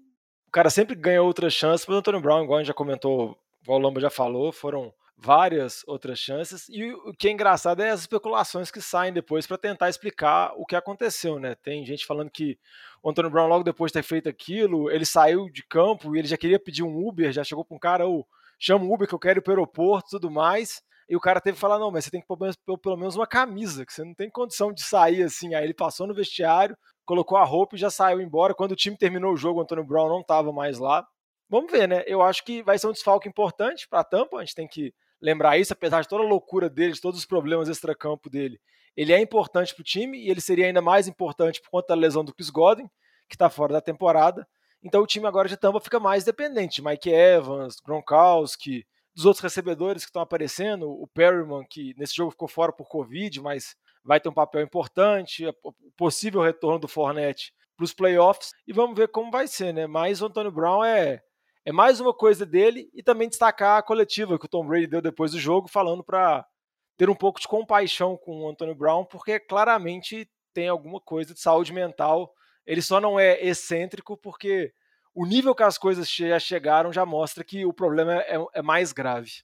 o 0.48 0.52
cara 0.52 0.70
sempre 0.70 0.96
ganha 0.96 1.22
outras 1.22 1.54
chances. 1.54 1.86
Para 1.86 1.96
o 1.96 1.98
Antônio 1.98 2.22
Brown, 2.22 2.44
igual 2.44 2.58
a 2.58 2.62
gente 2.62 2.68
já 2.70 2.74
comentou, 2.74 3.38
o 3.68 3.78
Lamba 3.78 4.00
já 4.00 4.10
falou, 4.10 4.52
foram 4.52 4.94
várias 5.22 5.84
outras 5.86 6.18
chances. 6.18 6.68
E 6.70 6.92
o 6.92 7.14
que 7.14 7.28
é 7.28 7.32
engraçado 7.32 7.82
é 7.82 7.90
as 7.90 8.02
especulações 8.02 8.72
que 8.72 8.82
saem 8.82 9.12
depois 9.12 9.46
para 9.46 9.58
tentar 9.58 9.90
explicar 9.90 10.54
o 10.56 10.66
que 10.66 10.76
aconteceu, 10.76 11.40
né? 11.40 11.56
Tem 11.56 11.86
gente 11.86 12.06
falando 12.06 12.32
que 12.32 12.58
o 13.04 13.10
Antônio 13.10 13.30
Brown, 13.30 13.48
logo 13.48 13.64
depois 13.64 13.92
de 13.92 14.00
ter 14.00 14.04
feito 14.04 14.30
aquilo, 14.30 14.90
ele 14.90 15.06
saiu 15.06 15.50
de 15.50 15.64
campo 15.64 16.16
e 16.16 16.20
ele 16.20 16.28
já 16.28 16.38
queria 16.38 16.60
pedir 16.60 16.84
um 16.84 17.08
Uber, 17.08 17.32
já 17.32 17.44
chegou 17.44 17.66
com 17.66 17.76
um 17.76 17.80
cara, 17.80 18.08
ou 18.08 18.26
chama 18.58 18.86
um 18.86 18.94
Uber 18.94 19.08
que 19.08 19.14
eu 19.14 19.20
quero 19.20 19.40
ir 19.40 19.42
para 19.42 19.52
o 19.52 19.56
aeroporto 19.56 20.12
tudo 20.12 20.32
mais. 20.32 20.82
E 21.10 21.16
o 21.16 21.20
cara 21.20 21.42
teve 21.42 21.56
que 21.56 21.62
falar: 21.62 21.80
não, 21.80 21.92
mas 21.92 22.06
você 22.06 22.12
tem 22.12 22.22
que 22.22 22.28
pôr 22.28 22.78
pelo 22.78 22.98
menos 22.98 23.16
uma 23.16 23.26
camisa, 23.26 23.86
que 23.86 23.92
você 23.92 24.04
não 24.04 24.14
tem 24.14 24.30
condição 24.30 24.72
de 24.72 24.84
sair 24.84 25.24
assim. 25.24 25.56
Aí 25.56 25.64
ele 25.64 25.74
passou 25.74 26.06
no 26.06 26.14
vestiário, 26.14 26.78
colocou 27.06 27.38
a 27.38 27.44
roupa 27.44 27.76
e 27.76 27.80
já 27.80 27.90
saiu 27.90 28.22
embora. 28.22 28.54
Quando 28.54 28.74
o 28.74 28.76
time 28.76 28.96
terminou 28.96 29.34
o 29.34 29.38
jogo, 29.38 29.60
o 29.60 29.64
Antônio 29.64 29.84
Brown 29.84 30.08
não 30.08 30.22
estava 30.22 30.54
mais 30.54 30.78
lá. 30.78 31.06
Vamos 31.50 31.72
ver, 31.72 31.88
né? 31.88 32.04
Eu 32.06 32.22
acho 32.22 32.46
que 32.46 32.62
vai 32.62 32.78
ser 32.78 32.88
um 32.88 32.92
desfalque 32.92 33.28
importante 33.28 33.88
para 33.90 34.02
a 34.02 34.04
Tampa. 34.04 34.38
A 34.38 34.42
gente 34.42 34.54
tem 34.54 34.68
que 34.68 34.94
lembrar 35.20 35.58
isso, 35.58 35.74
apesar 35.74 36.02
de 36.02 36.08
toda 36.08 36.24
a 36.24 36.28
loucura 36.28 36.70
dele, 36.70 36.94
de 36.94 37.02
todos 37.02 37.20
os 37.20 37.26
problemas 37.26 37.68
extracampo 37.68 38.30
dele. 38.30 38.60
Ele 38.96 39.12
é 39.12 39.20
importante 39.20 39.74
para 39.74 39.82
o 39.82 39.86
time 39.86 40.18
e 40.18 40.30
ele 40.30 40.42
seria 40.42 40.68
ainda 40.68 40.82
mais 40.82 41.08
importante 41.08 41.60
por 41.62 41.70
conta 41.70 41.88
da 41.90 41.96
lesão 41.96 42.24
do 42.24 42.34
Chris 42.34 42.50
Godwin, 42.50 42.88
que 43.28 43.36
está 43.36 43.50
fora 43.50 43.74
da 43.74 43.82
temporada. 43.82 44.48
Então 44.84 45.02
o 45.02 45.08
time 45.08 45.26
agora 45.28 45.50
de 45.50 45.58
Tampa 45.58 45.80
fica 45.80 46.00
mais 46.00 46.24
dependente 46.24 46.76
de 46.76 46.88
Mike 46.88 47.10
Evans, 47.10 47.78
Gronkowski, 47.84 48.86
dos 49.20 49.26
outros 49.26 49.44
recebedores 49.44 50.06
que 50.06 50.10
estão 50.10 50.22
aparecendo, 50.22 50.90
o 50.90 51.06
Perryman, 51.06 51.66
que 51.70 51.94
nesse 51.98 52.16
jogo 52.16 52.32
ficou 52.32 52.48
fora 52.48 52.72
por 52.72 52.88
Covid, 52.88 53.42
mas 53.42 53.76
vai 54.02 54.18
ter 54.18 54.30
um 54.30 54.34
papel 54.34 54.62
importante, 54.62 55.46
o 55.62 55.74
possível 55.98 56.42
retorno 56.42 56.80
do 56.80 56.88
Fournette 56.88 57.54
para 57.76 57.84
os 57.84 57.94
playoffs, 57.94 58.54
e 58.66 58.72
vamos 58.72 58.98
ver 58.98 59.10
como 59.10 59.30
vai 59.30 59.46
ser, 59.46 59.74
né? 59.74 59.88
Mas 59.88 60.22
o 60.22 60.28
Antônio 60.28 60.54
Brown 60.54 60.86
é 60.86 61.22
é 61.66 61.72
mais 61.74 62.00
uma 62.00 62.14
coisa 62.14 62.46
dele 62.46 62.90
e 62.94 63.04
também 63.04 63.28
destacar 63.28 63.78
a 63.78 63.84
coletiva 63.84 64.40
que 64.40 64.46
o 64.46 64.50
Tom 64.50 64.66
Brady 64.66 64.88
deu 64.88 65.02
depois 65.02 65.34
do 65.34 65.38
jogo, 65.40 65.68
falando 65.68 66.02
para 66.02 66.48
ter 66.96 67.10
um 67.10 67.16
pouco 67.16 67.42
de 67.42 67.48
compaixão 67.48 68.16
com 68.16 68.40
o 68.40 68.50
Antônio 68.50 68.74
Brown, 68.74 69.04
porque 69.04 69.38
claramente 69.38 70.32
tem 70.54 70.70
alguma 70.70 71.02
coisa 71.02 71.34
de 71.34 71.42
saúde 71.42 71.74
mental. 71.74 72.34
Ele 72.66 72.82
só 72.82 73.02
não 73.02 73.20
é 73.20 73.46
excêntrico 73.46 74.16
porque 74.16 74.74
o 75.20 75.26
nível 75.26 75.54
que 75.54 75.64
as 75.64 75.78
coisas 75.78 76.10
já 76.10 76.40
chegaram 76.40 76.94
já 76.94 77.06
mostra 77.06 77.44
que 77.44 77.66
o 77.66 77.74
problema 77.74 78.22
é, 78.22 78.38
é 78.54 78.62
mais 78.62 78.94
grave. 78.94 79.44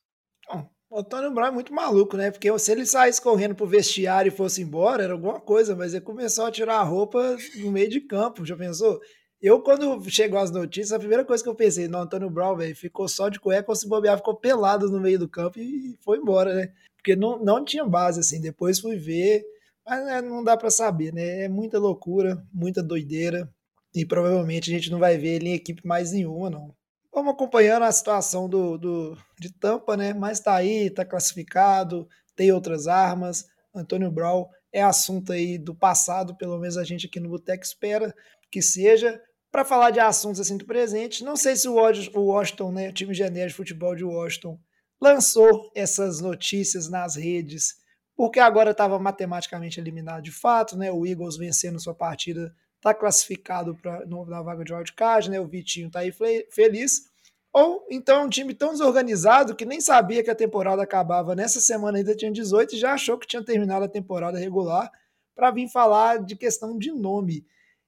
O 0.89 1.00
Antônio 1.00 1.34
Brown 1.34 1.48
é 1.48 1.51
muito 1.51 1.74
maluco, 1.74 2.15
né? 2.15 2.32
Porque 2.32 2.58
se 2.58 2.72
ele 2.72 2.86
saísse 2.86 3.22
correndo 3.22 3.55
pro 3.55 3.67
vestiário 3.67 4.29
e 4.29 4.36
fosse 4.36 4.62
embora, 4.62 5.03
era 5.03 5.12
alguma 5.12 5.38
coisa, 5.38 5.75
mas 5.75 5.94
ele 5.94 6.05
começou 6.05 6.46
a 6.46 6.51
tirar 6.51 6.77
a 6.77 6.84
roupa 6.84 7.36
no 7.58 7.74
meio 7.74 7.89
de 7.89 8.00
campo. 8.00 8.46
Já 8.46 8.55
pensou? 8.55 9.01
Eu, 9.41 9.62
quando 9.62 10.01
chegou 10.10 10.39
as 10.39 10.50
notícias, 10.50 10.94
a 10.94 11.00
primeira 11.00 11.25
coisa 11.25 11.44
que 11.44 11.50
eu 11.50 11.55
pensei, 11.55 11.89
no 11.89 11.98
Antônio 11.98 12.29
Brown, 12.29 12.55
velho, 12.55 12.74
ficou 12.74 13.10
só 13.10 13.27
de 13.27 13.38
cueca 13.38 13.70
ou 13.70 13.75
se 13.75 13.86
bobear, 13.86 14.15
ficou 14.15 14.34
pelado 14.34 14.89
no 14.89 15.01
meio 15.01 15.20
do 15.20 15.27
campo 15.27 15.60
e 15.60 15.98
foi 16.00 16.20
embora, 16.20 16.53
né? 16.53 16.72
Porque 16.96 17.17
não, 17.17 17.38
não 17.38 17.65
tinha 17.65 17.84
base, 17.84 18.22
assim. 18.22 18.39
Depois 18.39 18.79
fui 18.79 18.96
ver, 18.96 19.44
mas 19.86 20.05
né, 20.05 20.22
não 20.22 20.41
dá 20.41 20.55
para 20.55 20.70
saber, 20.70 21.13
né? 21.13 21.44
É 21.44 21.50
muita 21.50 21.77
loucura, 21.77 22.41
muita 22.53 22.82
doideira. 22.82 23.53
E 23.96 24.06
provavelmente 24.06 24.70
a 24.70 24.74
gente 24.74 24.92
não 24.92 25.00
vai 25.00 25.18
ver 25.18 25.36
ele 25.36 25.50
em 25.50 25.54
equipe 25.54 25.88
mais 25.88 26.12
nenhuma, 26.12 26.50
não. 26.50 26.75
Vamos 27.14 27.34
acompanhando 27.34 27.84
a 27.84 27.92
situação 27.92 28.50
do, 28.50 28.78
do, 28.78 29.18
de 29.40 29.54
Tampa, 29.54 29.96
né? 29.96 30.14
Mas 30.14 30.42
tá 30.42 30.54
aí, 30.54 30.90
tá 30.90 31.06
classificado, 31.06 32.06
tem 32.36 32.52
outras 32.52 32.88
armas. 32.88 33.46
Antônio 33.74 34.12
Brown 34.12 34.48
é 34.74 34.82
assunto 34.82 35.32
aí 35.32 35.58
do 35.58 35.74
passado, 35.74 36.36
pelo 36.36 36.60
menos 36.60 36.75
a 36.75 36.84
gente 36.84 37.08
aqui 37.08 37.20
no 37.22 37.30
Boteco 37.30 37.64
espera 37.64 38.14
que 38.52 38.62
seja 38.62 39.22
para 39.50 39.64
falar 39.64 39.92
de 39.92 40.02
assuntos 40.02 40.42
assim 40.42 40.58
do 40.58 40.66
presente. 40.66 41.24
Não 41.24 41.38
sei 41.38 41.56
se 41.56 41.70
o 41.70 41.75
Washington, 41.75 42.74
né, 42.74 42.90
o 42.90 42.94
time 42.94 43.14
genérico 43.14 43.48
de 43.48 43.56
futebol 43.56 43.96
de 43.96 44.04
Washington, 44.04 44.60
lançou 45.02 45.72
essas 45.74 46.20
notícias 46.20 46.90
nas 46.90 47.16
redes 47.16 47.75
porque 48.16 48.40
agora 48.40 48.72
estava 48.72 48.98
matematicamente 48.98 49.80
eliminado 49.80 50.24
de 50.24 50.32
fato, 50.32 50.78
né? 50.78 50.92
O 50.92 51.06
Eagles 51.06 51.38
vencendo 51.38 51.80
sua 51.80 51.94
partida 51.94 52.54
está 52.86 52.94
classificado 52.94 53.75
para 53.75 54.06
na 54.06 54.44
vaga 54.44 54.63
de 54.63 54.72
wildcard, 54.72 55.32
né? 55.32 55.39
O 55.39 55.48
Vitinho 55.48 55.88
está 55.88 56.01
aí 56.01 56.13
feliz. 56.51 57.10
Ou 57.51 57.86
então 57.89 58.25
um 58.25 58.30
time 58.30 58.54
tão 58.54 58.74
desorganizado 58.74 59.56
que 59.56 59.65
nem 59.65 59.82
sabia 59.82 60.24
que 60.24 60.30
a 60.30 60.36
temporada 60.36 60.84
acabava 60.84 61.36
nessa 61.36 61.60
semana 61.60 61.98
ainda 61.98 62.15
tinha 62.15 62.32
18 62.32 62.75
e 62.75 62.77
já 62.77 62.94
achou 62.94 63.18
que 63.18 63.25
tinha 63.25 63.44
terminado 63.44 63.86
a 63.86 63.89
temporada 63.89 64.38
regular 64.38 64.92
para 65.34 65.51
vir 65.51 65.68
falar 65.68 66.24
de 66.24 66.36
questão 66.36 66.77
de 66.77 66.92
nome. 66.92 67.46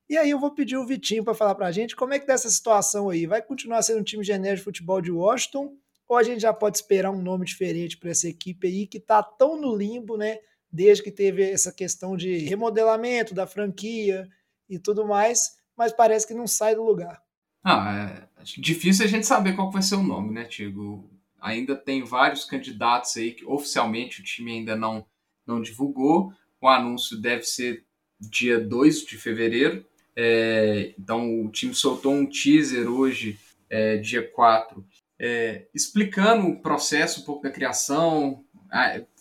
E 0.09 0.17
aí 0.17 0.31
eu 0.31 0.39
vou 0.39 0.51
pedir 0.51 0.77
o 0.77 0.85
Vitinho 0.85 1.23
para 1.23 1.35
falar 1.35 1.53
para 1.53 1.67
a 1.67 1.71
gente 1.71 1.95
como 1.95 2.13
é 2.13 2.19
que 2.19 2.25
tá 2.25 2.33
essa 2.33 2.49
situação 2.49 3.09
aí. 3.09 3.25
Vai 3.27 3.41
continuar 3.41 3.81
sendo 3.83 3.99
um 3.99 4.03
time 4.03 4.23
genérico 4.23 4.57
de 4.57 4.63
futebol 4.63 5.01
de 5.01 5.11
Washington 5.11 5.75
ou 6.07 6.15
a 6.17 6.23
gente 6.23 6.41
já 6.41 6.53
pode 6.53 6.77
esperar 6.77 7.11
um 7.11 7.21
nome 7.21 7.45
diferente 7.45 7.97
para 7.97 8.09
essa 8.09 8.27
equipe 8.27 8.65
aí 8.67 8.87
que 8.87 8.97
está 8.97 9.21
tão 9.21 9.59
no 9.59 9.75
limbo, 9.75 10.17
né? 10.17 10.39
Desde 10.71 11.03
que 11.03 11.11
teve 11.11 11.43
essa 11.43 11.71
questão 11.71 12.15
de 12.15 12.37
remodelamento 12.37 13.35
da 13.35 13.45
franquia 13.45 14.27
e 14.69 14.79
tudo 14.79 15.05
mais, 15.05 15.57
mas 15.75 15.93
parece 15.93 16.27
que 16.27 16.33
não 16.33 16.47
sai 16.47 16.75
do 16.75 16.83
lugar. 16.83 17.21
Ah, 17.63 18.27
é 18.37 18.43
difícil 18.57 19.05
a 19.05 19.07
gente 19.07 19.25
saber 19.25 19.53
qual 19.53 19.71
vai 19.71 19.81
ser 19.81 19.95
o 19.95 20.03
nome, 20.03 20.33
né, 20.33 20.45
Tigo? 20.45 21.09
Ainda 21.39 21.75
tem 21.75 22.03
vários 22.03 22.45
candidatos 22.45 23.15
aí 23.17 23.33
que 23.33 23.45
oficialmente 23.45 24.21
o 24.21 24.23
time 24.23 24.53
ainda 24.53 24.75
não, 24.75 25.05
não 25.45 25.61
divulgou. 25.61 26.33
O 26.61 26.67
anúncio 26.67 27.19
deve 27.19 27.43
ser 27.43 27.85
dia 28.19 28.59
2 28.59 29.05
de 29.05 29.17
fevereiro. 29.17 29.85
É, 30.15 30.93
então 30.97 31.45
o 31.45 31.51
time 31.51 31.75
soltou 31.75 32.11
um 32.11 32.25
teaser 32.25 32.89
hoje, 32.89 33.37
é, 33.69 33.97
dia 33.97 34.27
4, 34.27 34.83
é, 35.19 35.67
explicando 35.73 36.47
o 36.47 36.59
processo 36.59 37.21
um 37.21 37.23
pouco 37.23 37.43
da 37.43 37.51
criação, 37.51 38.43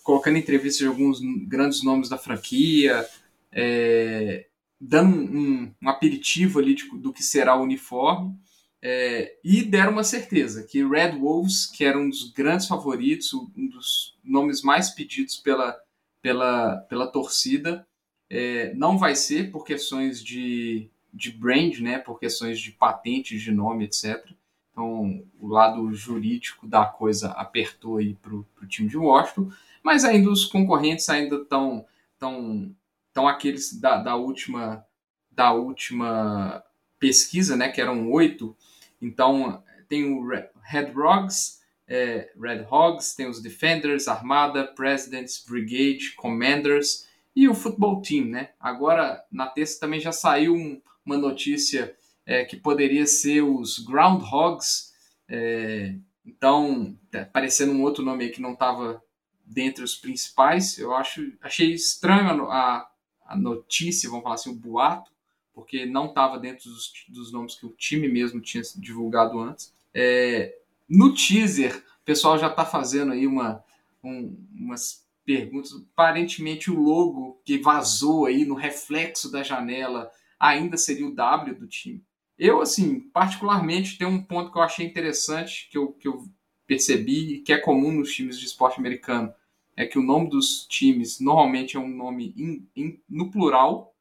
colocando 0.03 0.37
entrevistas 0.37 0.79
de 0.79 0.87
alguns 0.87 1.19
grandes 1.47 1.83
nomes 1.83 2.09
da 2.09 2.17
franquia, 2.17 3.05
é, 3.51 4.47
dando 4.79 5.15
um, 5.15 5.73
um, 5.81 5.89
aperitivo 5.89 6.59
ali 6.59 6.75
de, 6.75 6.89
do 6.97 7.11
que 7.11 7.23
será 7.23 7.55
o 7.55 7.63
uniforme. 7.63 8.35
É, 8.81 9.35
e 9.43 9.63
deram 9.63 9.93
uma 9.93 10.03
certeza 10.03 10.63
que 10.63 10.85
Red 10.85 11.17
Wolves, 11.17 11.65
que 11.65 11.83
era 11.83 11.97
um 11.97 12.09
dos 12.09 12.31
grandes 12.31 12.67
favoritos, 12.67 13.33
um 13.33 13.67
dos 13.67 14.15
nomes 14.23 14.61
mais 14.61 14.91
pedidos 14.91 15.37
pela, 15.37 15.75
pela, 16.21 16.77
pela 16.87 17.07
torcida, 17.07 17.87
é, 18.29 18.73
não 18.75 18.97
vai 18.97 19.15
ser 19.15 19.51
por 19.51 19.63
questões 19.63 20.23
de, 20.23 20.89
de 21.13 21.31
brand, 21.31 21.79
né, 21.79 21.97
por 21.97 22.19
questões 22.19 22.59
de 22.59 22.71
patente, 22.71 23.37
de 23.37 23.51
nome, 23.51 23.85
etc. 23.85 24.23
Então, 24.71 25.23
o 25.39 25.47
lado 25.47 25.91
jurídico 25.91 26.67
da 26.67 26.85
coisa 26.85 27.31
apertou 27.31 27.97
aí 27.97 28.13
para 28.13 28.35
o 28.35 28.45
time 28.67 28.87
de 28.87 28.97
Washington, 28.97 29.51
mas 29.81 30.03
ainda 30.05 30.29
os 30.29 30.45
concorrentes 30.45 31.09
ainda 31.09 31.37
estão 31.37 31.83
tão, 32.19 32.75
tão 33.17 33.27
aqueles 33.27 33.73
da, 33.73 33.97
da, 33.97 34.15
última 34.15 34.85
da 35.31 35.51
última 35.51 36.63
pesquisa, 36.99 37.55
né, 37.55 37.69
que 37.69 37.81
eram 37.81 38.11
oito. 38.11 38.55
Então, 39.01 39.63
tem 39.89 40.13
o 40.13 40.27
Red 40.61 40.93
Hogs, 40.95 41.59
é, 41.87 42.31
Red 42.39 42.67
Hogs, 42.69 43.15
tem 43.15 43.27
os 43.27 43.41
Defenders, 43.41 44.07
Armada, 44.07 44.67
Presidents, 44.67 45.43
Brigade, 45.49 46.13
Commanders, 46.15 47.07
e 47.35 47.49
o 47.49 47.55
futebol 47.55 48.03
team, 48.03 48.25
né? 48.25 48.51
Agora, 48.59 49.25
na 49.31 49.47
terça 49.47 49.79
também 49.79 49.99
já 49.99 50.11
saiu 50.11 50.53
um, 50.53 50.79
uma 51.03 51.17
notícia 51.17 51.95
é, 52.23 52.45
que 52.45 52.55
poderia 52.55 53.07
ser 53.07 53.41
os 53.41 53.79
Groundhogs. 53.79 54.93
É, 55.27 55.95
então, 56.23 56.95
parecendo 57.33 57.71
um 57.71 57.81
outro 57.81 58.05
nome 58.05 58.25
aí 58.25 58.29
que 58.29 58.41
não 58.41 58.53
estava 58.53 59.01
dentre 59.43 59.83
os 59.83 59.95
principais. 59.95 60.77
Eu 60.77 60.93
acho, 60.93 61.33
achei 61.41 61.73
estranho 61.73 62.43
a, 62.51 62.53
a 62.53 62.89
notícia, 63.35 64.09
vamos 64.09 64.23
falar 64.23 64.35
assim, 64.35 64.51
o 64.51 64.55
boato, 64.55 65.11
porque 65.53 65.85
não 65.85 66.05
estava 66.05 66.37
dentro 66.37 66.69
dos, 66.69 66.91
dos, 67.09 67.31
nomes 67.31 67.55
que 67.55 67.65
o 67.65 67.71
time 67.71 68.07
mesmo 68.07 68.39
tinha 68.39 68.61
divulgado 68.75 69.39
antes. 69.39 69.73
É, 69.93 70.55
no 70.87 71.13
teaser, 71.13 71.75
o 72.01 72.05
pessoal 72.05 72.37
já 72.37 72.47
está 72.47 72.63
fazendo 72.63 73.11
aí 73.11 73.25
uma, 73.25 73.63
um, 74.03 74.37
umas 74.53 75.05
perguntas. 75.25 75.71
Aparentemente, 75.93 76.71
o 76.71 76.79
logo 76.79 77.41
que 77.43 77.57
vazou 77.57 78.25
aí 78.25 78.45
no 78.45 78.55
reflexo 78.55 79.31
da 79.31 79.43
janela 79.43 80.09
ainda 80.39 80.77
seria 80.77 81.07
o 81.07 81.15
W 81.15 81.55
do 81.55 81.67
time. 81.67 82.03
Eu, 82.37 82.61
assim, 82.61 82.99
particularmente, 82.99 83.97
tem 83.97 84.07
um 84.07 84.21
ponto 84.21 84.51
que 84.51 84.57
eu 84.57 84.61
achei 84.61 84.85
interessante, 84.85 85.67
que 85.71 85.77
eu, 85.77 85.91
que 85.93 86.07
eu 86.07 86.23
percebi 86.67 87.39
que 87.39 87.51
é 87.51 87.57
comum 87.57 87.91
nos 87.91 88.13
times 88.13 88.37
de 88.37 88.45
esporte 88.45 88.79
americano, 88.79 89.33
é 89.77 89.85
que 89.85 89.99
o 89.99 90.03
nome 90.03 90.27
dos 90.27 90.65
times 90.65 91.19
normalmente 91.19 91.77
é 91.77 91.79
um 91.79 91.87
nome 91.87 92.33
in, 92.35 92.67
in, 92.75 92.99
no 93.07 93.29
plural, 93.29 93.93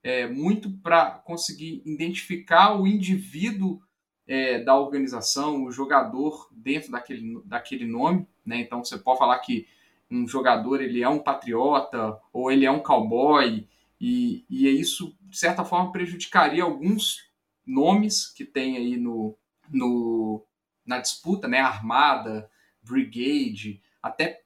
é, 0.00 0.28
muito 0.28 0.70
para 0.78 1.10
conseguir 1.10 1.82
identificar 1.84 2.80
o 2.80 2.86
indivíduo 2.86 3.82
é, 4.28 4.60
da 4.60 4.78
organização, 4.78 5.64
o 5.64 5.72
jogador 5.72 6.48
dentro 6.52 6.92
daquele, 6.92 7.42
daquele 7.44 7.84
nome. 7.84 8.28
Né? 8.46 8.60
Então, 8.60 8.84
você 8.84 8.96
pode 8.96 9.18
falar 9.18 9.38
que 9.40 9.66
um 10.08 10.28
jogador 10.28 10.80
ele 10.80 11.02
é 11.02 11.08
um 11.08 11.18
patriota 11.18 12.16
ou 12.32 12.52
ele 12.52 12.64
é 12.64 12.70
um 12.70 12.78
cowboy 12.78 13.66
e, 14.00 14.44
e 14.48 14.68
isso 14.68 15.16
de 15.22 15.36
certa 15.36 15.64
forma 15.64 15.90
prejudicaria 15.90 16.62
alguns 16.62 17.28
nomes 17.66 18.28
que 18.28 18.44
tem 18.44 18.76
aí 18.76 18.96
no, 18.96 19.36
no 19.68 20.44
na 20.86 21.00
disputa, 21.00 21.48
né? 21.48 21.60
Armada, 21.60 22.48
Brigade, 22.82 23.82
até 24.02 24.43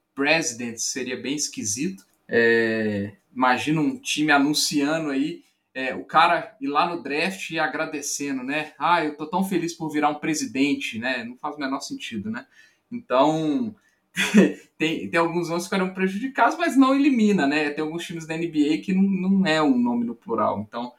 Seria 0.77 1.17
bem 1.17 1.35
esquisito. 1.35 2.05
É, 2.29 3.13
imagina 3.35 3.81
um 3.81 3.97
time 3.97 4.31
anunciando 4.31 5.11
aí 5.11 5.43
é, 5.75 5.95
o 5.95 6.05
cara 6.05 6.57
ir 6.61 6.67
lá 6.67 6.89
no 6.93 7.03
draft 7.03 7.51
e 7.51 7.59
agradecendo, 7.59 8.43
né? 8.43 8.73
Ah, 8.79 9.05
eu 9.05 9.17
tô 9.17 9.27
tão 9.27 9.45
feliz 9.45 9.73
por 9.73 9.91
virar 9.91 10.09
um 10.09 10.17
presidente, 10.17 10.99
né? 10.99 11.23
Não 11.23 11.37
faz 11.37 11.55
o 11.55 11.61
menor 11.61 11.81
sentido, 11.81 12.31
né? 12.31 12.47
Então, 12.91 13.75
tem, 14.77 15.09
tem 15.09 15.21
alguns 15.21 15.49
nomes 15.49 15.65
que 15.65 15.71
ficaram 15.71 15.95
prejudicados, 15.95 16.59
mas 16.59 16.77
não 16.77 16.95
elimina, 16.95 17.47
né? 17.47 17.71
Tem 17.71 17.85
alguns 17.85 18.05
times 18.05 18.27
da 18.27 18.37
NBA 18.37 18.79
que 18.83 18.93
não, 18.93 19.03
não 19.03 19.47
é 19.47 19.63
um 19.63 19.79
nome 19.79 20.05
no 20.05 20.17
plural, 20.17 20.67
então 20.67 20.93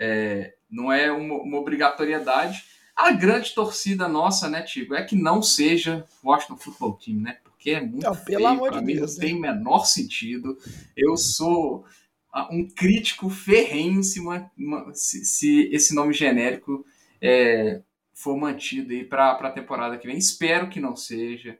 é, 0.00 0.54
não 0.68 0.92
é 0.92 1.12
uma, 1.12 1.36
uma, 1.36 1.58
obrigatoriedade. 1.58 2.64
A 2.96 3.12
grande 3.12 3.54
torcida 3.54 4.08
nossa, 4.08 4.48
né, 4.48 4.62
Tigo, 4.62 4.94
é 4.94 5.04
que 5.04 5.14
não 5.14 5.42
seja 5.42 6.04
Washington 6.24 6.56
Football 6.56 6.94
Team, 6.94 7.18
né? 7.18 7.38
Porque 7.64 7.70
é 7.70 7.80
muito 7.80 8.04
não, 8.04 8.14
pelo 8.14 8.46
amor 8.46 8.72
de 8.72 8.84
mim, 8.84 8.96
Deus, 8.96 9.16
não 9.16 9.20
tem 9.24 9.34
o 9.34 9.40
menor 9.40 9.86
sentido. 9.86 10.58
Eu 10.94 11.16
sou 11.16 11.86
ah, 12.30 12.46
um 12.52 12.68
crítico 12.68 13.30
ferrenho 13.30 14.04
se, 14.04 14.20
uma, 14.20 14.50
uma, 14.54 14.92
se, 14.92 15.24
se 15.24 15.70
esse 15.72 15.94
nome 15.94 16.12
genérico 16.12 16.84
é, 17.22 17.80
for 18.12 18.36
mantido 18.36 18.92
aí 18.92 19.02
para 19.02 19.30
a 19.30 19.50
temporada 19.50 19.96
que 19.96 20.06
vem. 20.06 20.18
Espero 20.18 20.68
que 20.68 20.78
não 20.78 20.94
seja. 20.94 21.58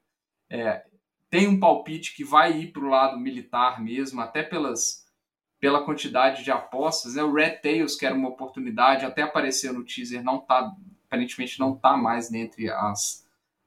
É, 0.50 0.84
tem 1.30 1.48
um 1.48 1.58
palpite 1.58 2.14
que 2.14 2.22
vai 2.22 2.52
ir 2.52 2.72
para 2.72 2.84
o 2.84 2.90
lado 2.90 3.18
militar 3.18 3.82
mesmo, 3.82 4.20
até 4.20 4.42
pelas, 4.42 5.06
pela 5.58 5.86
quantidade 5.86 6.44
de 6.44 6.50
apostas. 6.50 7.14
Né? 7.14 7.22
O 7.22 7.32
Red 7.32 7.62
Tails, 7.62 7.96
que 7.96 8.04
era 8.04 8.14
uma 8.14 8.28
oportunidade, 8.28 9.06
até 9.06 9.22
apareceu 9.22 9.72
no 9.72 9.82
teaser, 9.82 10.22
não 10.22 10.38
tá, 10.38 10.70
aparentemente 11.06 11.58
não 11.58 11.72
está 11.72 11.96
mais 11.96 12.28
dentre 12.28 12.68
as, 12.68 13.23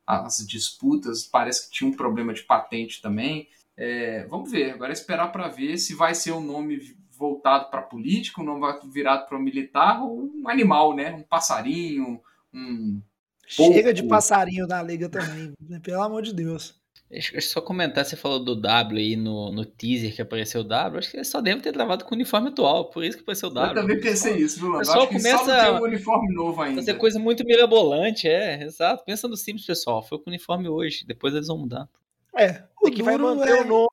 as 0.08 0.38
disputas. 0.48 1.26
Parece 1.26 1.66
que 1.66 1.76
tinha 1.76 1.90
um 1.90 1.96
problema 1.96 2.34
de 2.34 2.44
patente 2.44 3.02
também. 3.02 3.50
É, 3.76 4.26
vamos 4.26 4.50
ver, 4.50 4.72
agora 4.72 4.92
é 4.92 4.94
esperar 4.94 5.32
para 5.32 5.48
ver 5.50 5.78
se 5.78 5.94
vai 5.94 6.16
ser 6.16 6.32
um 6.32 6.42
nome 6.42 6.98
voltado 7.12 7.70
para 7.70 7.82
política, 7.82 8.42
um 8.42 8.46
nome 8.46 8.66
virado 8.92 9.28
para 9.28 9.38
militar 9.38 10.02
ou 10.02 10.32
um 10.34 10.50
animal, 10.50 10.96
né? 10.96 11.14
Um 11.14 11.24
passarinho, 11.24 12.22
um. 12.54 13.02
Chega 13.46 13.94
de 13.94 14.04
passarinho 14.04 14.68
na 14.68 14.82
liga 14.84 15.08
também, 15.08 15.54
né? 15.62 15.80
pelo 15.80 16.02
amor 16.02 16.22
de 16.22 16.34
Deus. 16.34 16.76
Deixa 17.10 17.36
eu 17.36 17.42
só 17.42 17.62
comentar, 17.62 18.04
você 18.04 18.18
falou 18.18 18.38
do 18.38 18.54
W 18.54 19.00
aí 19.00 19.16
no, 19.16 19.50
no 19.50 19.64
teaser 19.64 20.14
que 20.14 20.22
apareceu 20.22 20.60
o 20.60 20.64
W, 20.64 21.00
acho 21.00 21.10
que 21.10 21.24
só 21.24 21.40
deve 21.40 21.62
ter 21.62 21.72
gravado 21.72 22.04
com 22.04 22.12
o 22.12 22.16
uniforme 22.16 22.50
atual, 22.50 22.90
por 22.90 23.02
isso 23.02 23.16
que 23.16 23.24
apareceu 23.24 23.48
o 23.48 23.54
W. 23.54 23.76
Eu 23.76 23.82
também 23.82 24.02
pensei 24.02 24.34
só, 24.34 24.40
isso, 24.40 24.60
viu, 24.60 24.74
O 24.74 24.80
pessoal 24.80 25.08
começa 25.08 25.38
só 25.38 25.80
um 25.80 25.84
uniforme 25.84 26.34
novo 26.34 26.62
ainda. 26.62 26.82
Fazer 26.82 26.96
coisa 26.96 27.18
muito 27.18 27.46
mirabolante, 27.46 28.28
é, 28.28 28.62
exato. 28.62 29.06
Pensa 29.06 29.28
no 29.28 29.38
simples, 29.38 29.66
pessoal, 29.66 30.04
foi 30.04 30.18
com 30.18 30.26
o 30.26 30.34
uniforme 30.34 30.68
hoje, 30.68 31.06
depois 31.06 31.34
eles 31.34 31.48
vão 31.48 31.60
mudar. 31.60 31.88
É, 32.36 32.64
o 32.82 32.92
que 32.92 33.02
vai 33.02 33.18
manter 33.18 33.58
é... 33.58 33.62
o 33.62 33.66
nome, 33.66 33.90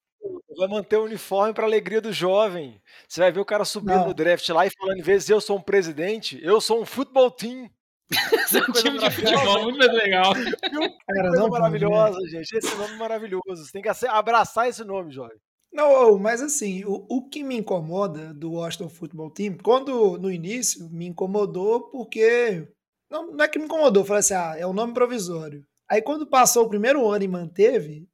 vai 0.56 0.68
manter 0.68 0.96
o 0.96 1.04
uniforme 1.04 1.54
para 1.54 1.64
alegria 1.64 2.00
do 2.00 2.12
jovem. 2.12 2.80
Você 3.08 3.20
vai 3.20 3.30
ver 3.30 3.40
o 3.40 3.44
cara 3.44 3.64
subindo 3.64 3.96
Não. 3.96 4.08
no 4.08 4.14
draft 4.14 4.48
lá 4.48 4.66
e 4.66 4.70
falando, 4.70 4.98
em 4.98 5.02
vez 5.02 5.26
de 5.26 5.32
eu 5.32 5.40
sou 5.40 5.56
um 5.56 5.62
presidente, 5.62 6.40
eu 6.42 6.60
sou 6.60 6.82
um 6.82 6.86
futebol 6.86 7.30
team. 7.30 7.70
Esse 8.44 8.58
é 8.58 8.62
um 8.62 8.72
time 8.72 8.98
de 8.98 9.10
futebol 9.10 9.62
muito 9.62 9.78
mais 9.78 9.92
legal. 9.92 10.32
Cara, 10.34 11.28
coisa 11.28 11.48
maravilhosa, 11.48 12.18
pode, 12.18 12.30
gente. 12.30 12.56
Esse 12.56 12.74
nome 12.76 12.94
é 12.94 12.98
maravilhoso. 12.98 13.42
Você 13.64 13.72
tem 13.72 13.82
que 13.82 14.06
abraçar 14.06 14.68
esse 14.68 14.84
nome, 14.84 15.12
jovem. 15.12 15.36
Não, 15.72 16.18
mas 16.18 16.40
assim, 16.40 16.84
o, 16.84 17.04
o 17.08 17.28
que 17.28 17.42
me 17.42 17.56
incomoda 17.56 18.32
do 18.32 18.52
Washington 18.52 18.88
Football 18.88 19.30
Team, 19.30 19.56
quando 19.62 20.18
no 20.18 20.30
início 20.30 20.88
me 20.90 21.06
incomodou 21.06 21.90
porque. 21.90 22.68
Não, 23.10 23.32
não 23.32 23.44
é 23.44 23.48
que 23.48 23.58
me 23.58 23.64
incomodou, 23.64 24.04
falei 24.04 24.20
assim, 24.20 24.34
ah, 24.34 24.54
é 24.56 24.66
um 24.66 24.72
nome 24.72 24.92
provisório. 24.94 25.64
Aí 25.88 26.00
quando 26.00 26.26
passou 26.26 26.64
o 26.64 26.68
primeiro 26.68 27.06
ano 27.08 27.24
e 27.24 27.28
manteve, 27.28 28.08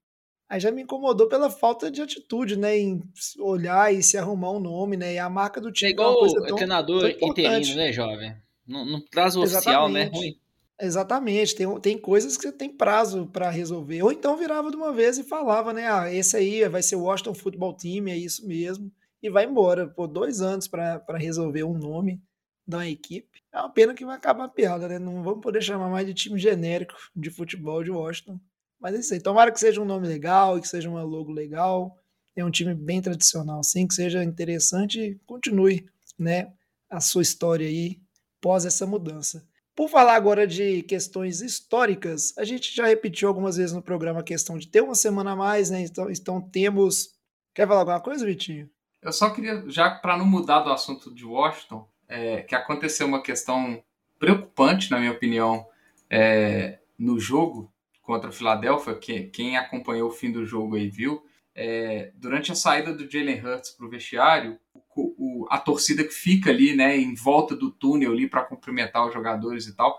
Aí 0.51 0.59
já 0.59 0.73
me 0.73 0.83
incomodou 0.83 1.29
pela 1.29 1.49
falta 1.49 1.89
de 1.89 2.03
atitude, 2.03 2.57
né? 2.57 2.77
Em 2.77 3.01
olhar 3.39 3.95
e 3.95 4.03
se 4.03 4.19
arrumar 4.19 4.51
um 4.51 4.59
nome, 4.59 4.97
né? 4.97 5.15
E 5.15 5.19
a 5.19 5.31
marca 5.31 5.61
do 5.61 5.69
É 5.69 5.73
time 5.73 5.91
é 5.91 5.93
igual 5.93 6.11
uma 6.11 6.19
coisa 6.19 6.41
o 6.41 6.47
tão, 6.47 6.57
treinador 6.57 7.03
tão 7.03 7.29
interino, 7.29 7.77
né, 7.77 7.93
jovem? 7.93 8.35
Não, 8.71 8.87
não 8.87 9.01
traz 9.01 9.35
o 9.35 9.43
oficial, 9.43 9.89
né? 9.89 10.03
Exatamente. 10.03 10.19
Ruim. 10.19 10.41
Exatamente, 10.83 11.55
tem, 11.55 11.81
tem 11.81 11.99
coisas 11.99 12.39
que 12.39 12.45
você 12.45 12.53
tem 12.53 12.75
prazo 12.75 13.27
para 13.27 13.51
resolver. 13.51 14.03
Ou 14.03 14.13
então 14.13 14.37
virava 14.37 14.71
de 14.71 14.77
uma 14.77 14.93
vez 14.93 15.19
e 15.19 15.25
falava, 15.25 15.75
né? 15.75 15.91
Ah, 15.91 16.11
esse 16.11 16.37
aí 16.37 16.67
vai 16.69 16.83
ser 16.83 16.97
o 16.97 17.03
Washington 17.03 17.35
Football 17.35 17.75
Team, 17.75 18.09
é 18.09 18.17
isso 18.17 18.47
mesmo. 18.47 18.91
E 19.23 19.29
vai 19.29 19.45
embora. 19.45 19.87
Pô, 19.87 20.07
dois 20.07 20.41
anos 20.41 20.67
para 20.67 21.19
resolver 21.19 21.65
um 21.65 21.77
nome 21.77 22.23
da 22.67 22.79
uma 22.79 22.89
equipe. 22.89 23.43
É 23.53 23.59
uma 23.59 23.69
pena 23.69 23.93
que 23.93 24.07
vai 24.07 24.17
acabar 24.17 24.45
a 24.45 24.49
piada, 24.49 24.89
né? 24.89 24.99
Não 24.99 25.23
vamos 25.23 25.43
poder 25.43 25.61
chamar 25.61 25.91
mais 25.91 26.07
de 26.07 26.15
time 26.15 26.39
genérico 26.39 26.95
de 27.15 27.29
futebol 27.29 27.85
de 27.85 27.91
Washington. 27.91 28.41
Mas 28.81 28.95
é 28.95 29.01
isso 29.01 29.13
aí. 29.13 29.21
Tomara 29.21 29.53
que 29.53 29.61
seja 29.61 29.83
um 29.83 29.85
nome 29.85 30.09
legal 30.09 30.57
e 30.57 30.63
que 30.63 30.69
seja 30.69 30.89
uma 30.89 31.03
logo 31.03 31.31
legal. 31.31 31.95
É 32.35 32.43
um 32.43 32.51
time 32.51 32.75
bem 32.75 33.03
tradicional, 33.03 33.63
sim, 33.63 33.87
que 33.87 33.93
seja 33.93 34.25
interessante 34.25 34.99
e 34.99 35.15
continue, 35.27 35.85
né? 36.19 36.55
A 36.89 37.01
sua 37.01 37.21
história 37.21 37.67
aí 37.67 38.01
pós 38.41 38.65
essa 38.65 38.87
mudança. 38.87 39.47
Por 39.75 39.89
falar 39.89 40.15
agora 40.15 40.47
de 40.47 40.83
questões 40.83 41.41
históricas, 41.41 42.37
a 42.37 42.45
gente 42.45 42.75
já 42.75 42.87
repetiu 42.87 43.29
algumas 43.29 43.57
vezes 43.57 43.73
no 43.73 43.83
programa 43.83 44.21
a 44.21 44.25
questão 44.25 44.59
de 44.59 44.69
ter 44.69 44.83
uma 44.83 44.95
semana 44.95 45.33
a 45.33 45.37
mais, 45.37 45.71
né? 45.71 45.81
Então, 45.83 46.11
então 46.11 46.41
temos. 46.41 47.15
Quer 47.55 47.67
falar 47.67 47.81
alguma 47.81 48.01
coisa, 48.01 48.27
Vitinho? 48.27 48.69
Eu 49.03 49.13
só 49.13 49.31
queria, 49.31 49.65
já 49.69 49.91
para 49.91 50.19
não 50.19 50.27
mudar 50.27 50.61
do 50.61 50.71
assunto 50.71 51.13
de 51.15 51.25
Washington, 51.25 51.89
é, 52.09 52.43
que 52.43 52.55
aconteceu 52.55 53.07
uma 53.07 53.23
questão 53.23 53.83
preocupante, 54.19 54.91
na 54.91 54.99
minha 54.99 55.13
opinião, 55.13 55.67
é, 56.11 56.79
no 56.99 57.19
jogo 57.19 57.73
contra 58.03 58.29
o 58.29 58.33
Philadelphia, 58.33 58.95
que, 58.95 59.25
quem 59.25 59.57
acompanhou 59.57 60.11
o 60.11 60.13
fim 60.13 60.31
do 60.31 60.45
jogo 60.45 60.77
aí 60.77 60.91
viu, 60.91 61.25
é, 61.55 62.13
durante 62.17 62.53
a 62.53 62.55
saída 62.55 62.93
do 62.93 63.11
Jalen 63.11 63.41
Hurts 63.41 63.71
para 63.71 63.87
o 63.87 63.91
vestiário, 63.91 64.59
o, 64.97 65.47
a 65.51 65.59
torcida 65.59 66.03
que 66.05 66.13
fica 66.13 66.51
ali, 66.51 66.75
né, 66.75 66.97
em 66.97 67.15
volta 67.15 67.55
do 67.55 67.71
túnel 67.71 68.13
ali 68.13 68.29
para 68.29 68.45
cumprimentar 68.45 69.07
os 69.07 69.13
jogadores 69.15 69.67
e 69.67 69.75
tal, 69.77 69.99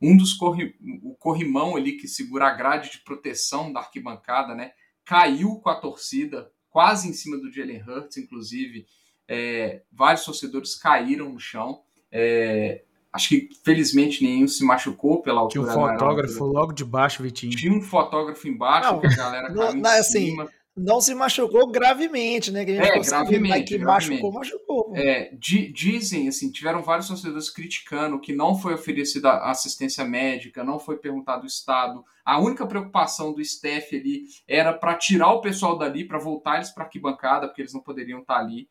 um 0.00 0.16
dos 0.16 0.32
corri, 0.34 0.74
o 1.02 1.14
corrimão 1.14 1.76
ali 1.76 1.92
que 1.92 2.08
segura 2.08 2.46
a 2.48 2.54
grade 2.54 2.90
de 2.90 2.98
proteção 2.98 3.72
da 3.72 3.80
arquibancada, 3.80 4.54
né, 4.54 4.72
caiu 5.04 5.56
com 5.56 5.68
a 5.70 5.74
torcida, 5.76 6.50
quase 6.70 7.08
em 7.08 7.12
cima 7.12 7.36
do 7.36 7.52
Jalen 7.52 7.82
Hurts, 7.86 8.16
inclusive, 8.16 8.86
é, 9.28 9.82
vários 9.92 10.24
torcedores 10.24 10.74
caíram 10.74 11.30
no 11.32 11.38
chão. 11.38 11.82
É, 12.10 12.82
acho 13.12 13.28
que 13.28 13.48
felizmente 13.64 14.22
nenhum 14.24 14.48
se 14.48 14.64
machucou 14.64 15.22
pela 15.22 15.46
Tinha 15.48 15.62
altura. 15.64 15.78
um 15.84 15.86
da- 15.86 15.92
fotógrafo 15.98 16.44
logo 16.44 16.72
de 16.72 16.84
baixo, 16.84 17.22
Vitinho. 17.22 17.56
Tinha 17.56 17.72
um 17.72 17.80
fotógrafo 17.82 18.46
embaixo 18.48 18.92
Não, 18.92 19.00
que 19.00 19.06
a 19.06 19.16
galera 19.16 19.48
não- 19.50 19.62
caiu 19.66 19.76
em 19.76 19.80
não, 19.80 19.90
assim, 19.90 20.26
cima. 20.30 20.48
Não 20.74 21.02
se 21.02 21.14
machucou 21.14 21.70
gravemente, 21.70 22.50
né? 22.50 22.64
Que 22.64 22.70
a 22.72 22.74
gente 22.76 22.86
É, 22.88 22.96
conseguiu, 22.96 23.18
gravemente, 23.20 23.64
que 23.64 23.78
gravemente. 23.78 24.22
machucou, 24.22 24.32
machucou. 24.32 24.92
É, 24.96 25.30
di- 25.34 25.70
dizem, 25.70 26.28
assim, 26.28 26.50
tiveram 26.50 26.82
vários 26.82 27.08
torcedores 27.08 27.50
criticando 27.50 28.18
que 28.18 28.32
não 28.34 28.56
foi 28.56 28.72
oferecida 28.74 29.32
assistência 29.42 30.02
médica, 30.04 30.64
não 30.64 30.78
foi 30.78 30.96
perguntado 30.96 31.44
o 31.44 31.46
estado. 31.46 32.02
A 32.24 32.40
única 32.40 32.66
preocupação 32.66 33.34
do 33.34 33.42
staff 33.42 33.94
ali 33.94 34.24
era 34.48 34.72
para 34.72 34.94
tirar 34.94 35.32
o 35.32 35.42
pessoal 35.42 35.76
dali, 35.76 36.06
para 36.06 36.18
voltar 36.18 36.56
eles 36.56 36.70
para 36.70 36.84
arquibancada, 36.84 37.46
porque 37.48 37.60
eles 37.60 37.74
não 37.74 37.80
poderiam 37.82 38.20
estar 38.20 38.38
ali. 38.38 38.66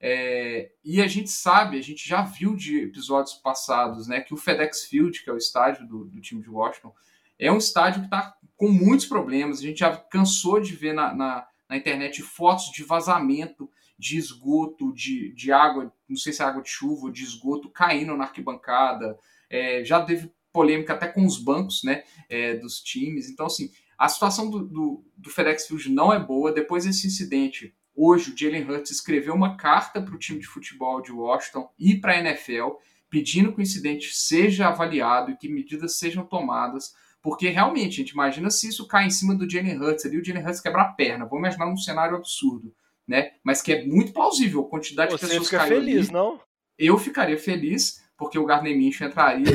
É, 0.00 0.70
e 0.84 1.00
a 1.00 1.06
gente 1.06 1.30
sabe, 1.30 1.78
a 1.78 1.82
gente 1.82 2.06
já 2.06 2.20
viu 2.22 2.54
de 2.56 2.80
episódios 2.82 3.34
passados, 3.36 4.06
né, 4.08 4.20
que 4.20 4.34
o 4.34 4.36
FedEx 4.36 4.84
Field, 4.84 5.22
que 5.22 5.30
é 5.30 5.32
o 5.32 5.36
estádio 5.38 5.86
do, 5.86 6.04
do 6.04 6.20
time 6.20 6.42
de 6.42 6.50
Washington, 6.50 6.92
é 7.38 7.50
um 7.50 7.58
estádio 7.58 8.00
que 8.00 8.06
está 8.06 8.34
com 8.56 8.68
muitos 8.68 9.06
problemas. 9.06 9.58
A 9.58 9.62
gente 9.62 9.80
já 9.80 9.96
cansou 9.96 10.60
de 10.60 10.74
ver 10.74 10.92
na, 10.92 11.14
na, 11.14 11.46
na 11.68 11.76
internet 11.76 12.22
fotos 12.22 12.70
de 12.70 12.82
vazamento 12.82 13.68
de 13.98 14.18
esgoto, 14.18 14.92
de, 14.92 15.32
de 15.34 15.52
água, 15.52 15.92
não 16.08 16.16
sei 16.16 16.32
se 16.32 16.42
é 16.42 16.44
água 16.44 16.62
de 16.62 16.68
chuva 16.68 17.06
ou 17.06 17.10
de 17.10 17.22
esgoto, 17.22 17.70
caindo 17.70 18.16
na 18.16 18.24
arquibancada. 18.24 19.18
É, 19.48 19.84
já 19.84 20.04
teve 20.04 20.32
polêmica 20.52 20.92
até 20.92 21.08
com 21.08 21.24
os 21.24 21.38
bancos 21.38 21.82
né, 21.84 22.04
é, 22.28 22.54
dos 22.54 22.80
times. 22.80 23.28
Então, 23.28 23.46
assim, 23.46 23.70
a 23.96 24.08
situação 24.08 24.50
do, 24.50 24.66
do, 24.66 25.04
do 25.16 25.30
FedEx 25.30 25.66
Field 25.66 25.90
não 25.90 26.12
é 26.12 26.18
boa. 26.18 26.52
Depois 26.52 26.84
desse 26.84 27.06
incidente, 27.06 27.74
hoje 27.94 28.32
o 28.32 28.36
Jalen 28.36 28.68
Hurts 28.68 28.90
escreveu 28.90 29.34
uma 29.34 29.56
carta 29.56 30.02
para 30.02 30.14
o 30.14 30.18
time 30.18 30.40
de 30.40 30.46
futebol 30.46 31.00
de 31.00 31.12
Washington 31.12 31.70
e 31.78 31.96
para 31.96 32.12
a 32.12 32.18
NFL, 32.18 32.76
pedindo 33.08 33.52
que 33.52 33.60
o 33.60 33.62
incidente 33.62 34.14
seja 34.14 34.68
avaliado 34.68 35.30
e 35.30 35.36
que 35.36 35.48
medidas 35.48 35.98
sejam 35.98 36.24
tomadas 36.26 36.92
porque 37.24 37.48
realmente, 37.48 37.94
a 37.94 38.04
gente 38.04 38.10
imagina 38.10 38.50
se 38.50 38.68
isso 38.68 38.86
cai 38.86 39.06
em 39.06 39.10
cima 39.10 39.34
do 39.34 39.48
Jalen 39.50 39.80
Hurts 39.80 40.04
ali, 40.04 40.18
o 40.18 40.24
Jalen 40.24 40.44
Hurts 40.44 40.60
quebra 40.60 40.82
a 40.82 40.92
perna. 40.92 41.24
Vamos 41.24 41.38
imaginar 41.40 41.66
um 41.66 41.76
cenário 41.76 42.16
absurdo, 42.16 42.70
né? 43.08 43.30
Mas 43.42 43.62
que 43.62 43.72
é 43.72 43.84
muito 43.86 44.12
plausível 44.12 44.60
a 44.60 44.68
quantidade 44.68 45.10
de 45.10 45.18
Você 45.18 45.26
pessoas 45.26 45.46
fica 45.48 45.58
caiu 45.58 45.78
feliz, 45.80 46.04
ali. 46.04 46.12
não? 46.12 46.38
Eu 46.78 46.98
ficaria 46.98 47.38
feliz, 47.38 48.04
porque 48.18 48.38
o 48.38 48.44
Gardner 48.44 48.76
Minshew 48.76 49.06
entraria 49.08 49.46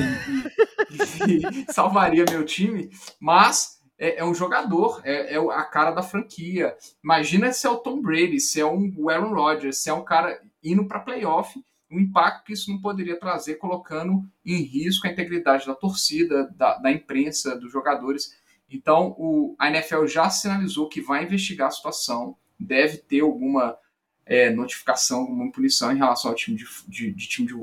e, 0.90 1.32
e- 1.32 1.62
e 1.70 1.72
salvaria 1.74 2.26
meu 2.30 2.44
time, 2.44 2.90
mas 3.20 3.78
é, 4.00 4.20
é 4.20 4.26
um 4.26 4.34
jogador, 4.34 5.02
é, 5.04 5.36
é 5.36 5.38
a 5.38 5.64
cara 5.64 5.92
da 5.92 6.02
franquia. 6.02 6.76
Imagina 7.04 7.52
se 7.52 7.68
é 7.68 7.70
o 7.70 7.78
Tom 7.78 8.02
Brady, 8.02 8.40
se 8.40 8.60
é 8.60 8.66
um 8.66 8.92
Aaron 9.10 9.34
Rodgers, 9.34 9.78
se 9.78 9.90
é 9.90 9.94
um 9.94 10.04
cara 10.04 10.42
indo 10.64 10.88
para 10.88 11.00
playoff, 11.02 11.54
o 11.92 12.00
impacto 12.00 12.46
que 12.46 12.54
isso 12.54 12.72
não 12.72 12.80
poderia 12.80 13.20
trazer, 13.20 13.56
colocando 13.56 14.24
em 14.46 14.62
risco 14.62 15.08
a 15.08 15.12
integridade 15.12 15.66
da 15.66 15.74
torcida, 15.74 16.48
da, 16.56 16.78
da 16.78 16.92
imprensa, 16.92 17.58
dos 17.58 17.72
jogadores. 17.72 18.38
Então, 18.70 19.16
o, 19.18 19.56
a 19.58 19.70
NFL 19.70 20.06
já 20.06 20.30
sinalizou 20.30 20.88
que 20.88 21.02
vai 21.02 21.24
investigar 21.24 21.68
a 21.68 21.72
situação, 21.72 22.38
deve 22.60 22.98
ter 22.98 23.22
alguma 23.22 23.78
é, 24.26 24.52
notificação, 24.52 25.22
alguma 25.22 25.52
punição 25.52 25.92
em 25.92 25.98
relação 25.98 26.30
ao 26.30 26.38
time 26.38 26.56
de, 26.56 26.66
de, 26.88 27.12
de 27.12 27.28
time 27.28 27.48
de, 27.48 27.56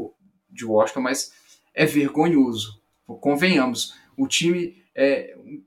de 0.50 0.64
Washington, 0.64 1.00
mas 1.00 1.32
é 1.72 1.86
vergonhoso. 1.86 2.82
Convenhamos, 3.20 3.94
o 4.16 4.26
time 4.26 4.82
é 4.92 5.36
um 5.38 5.62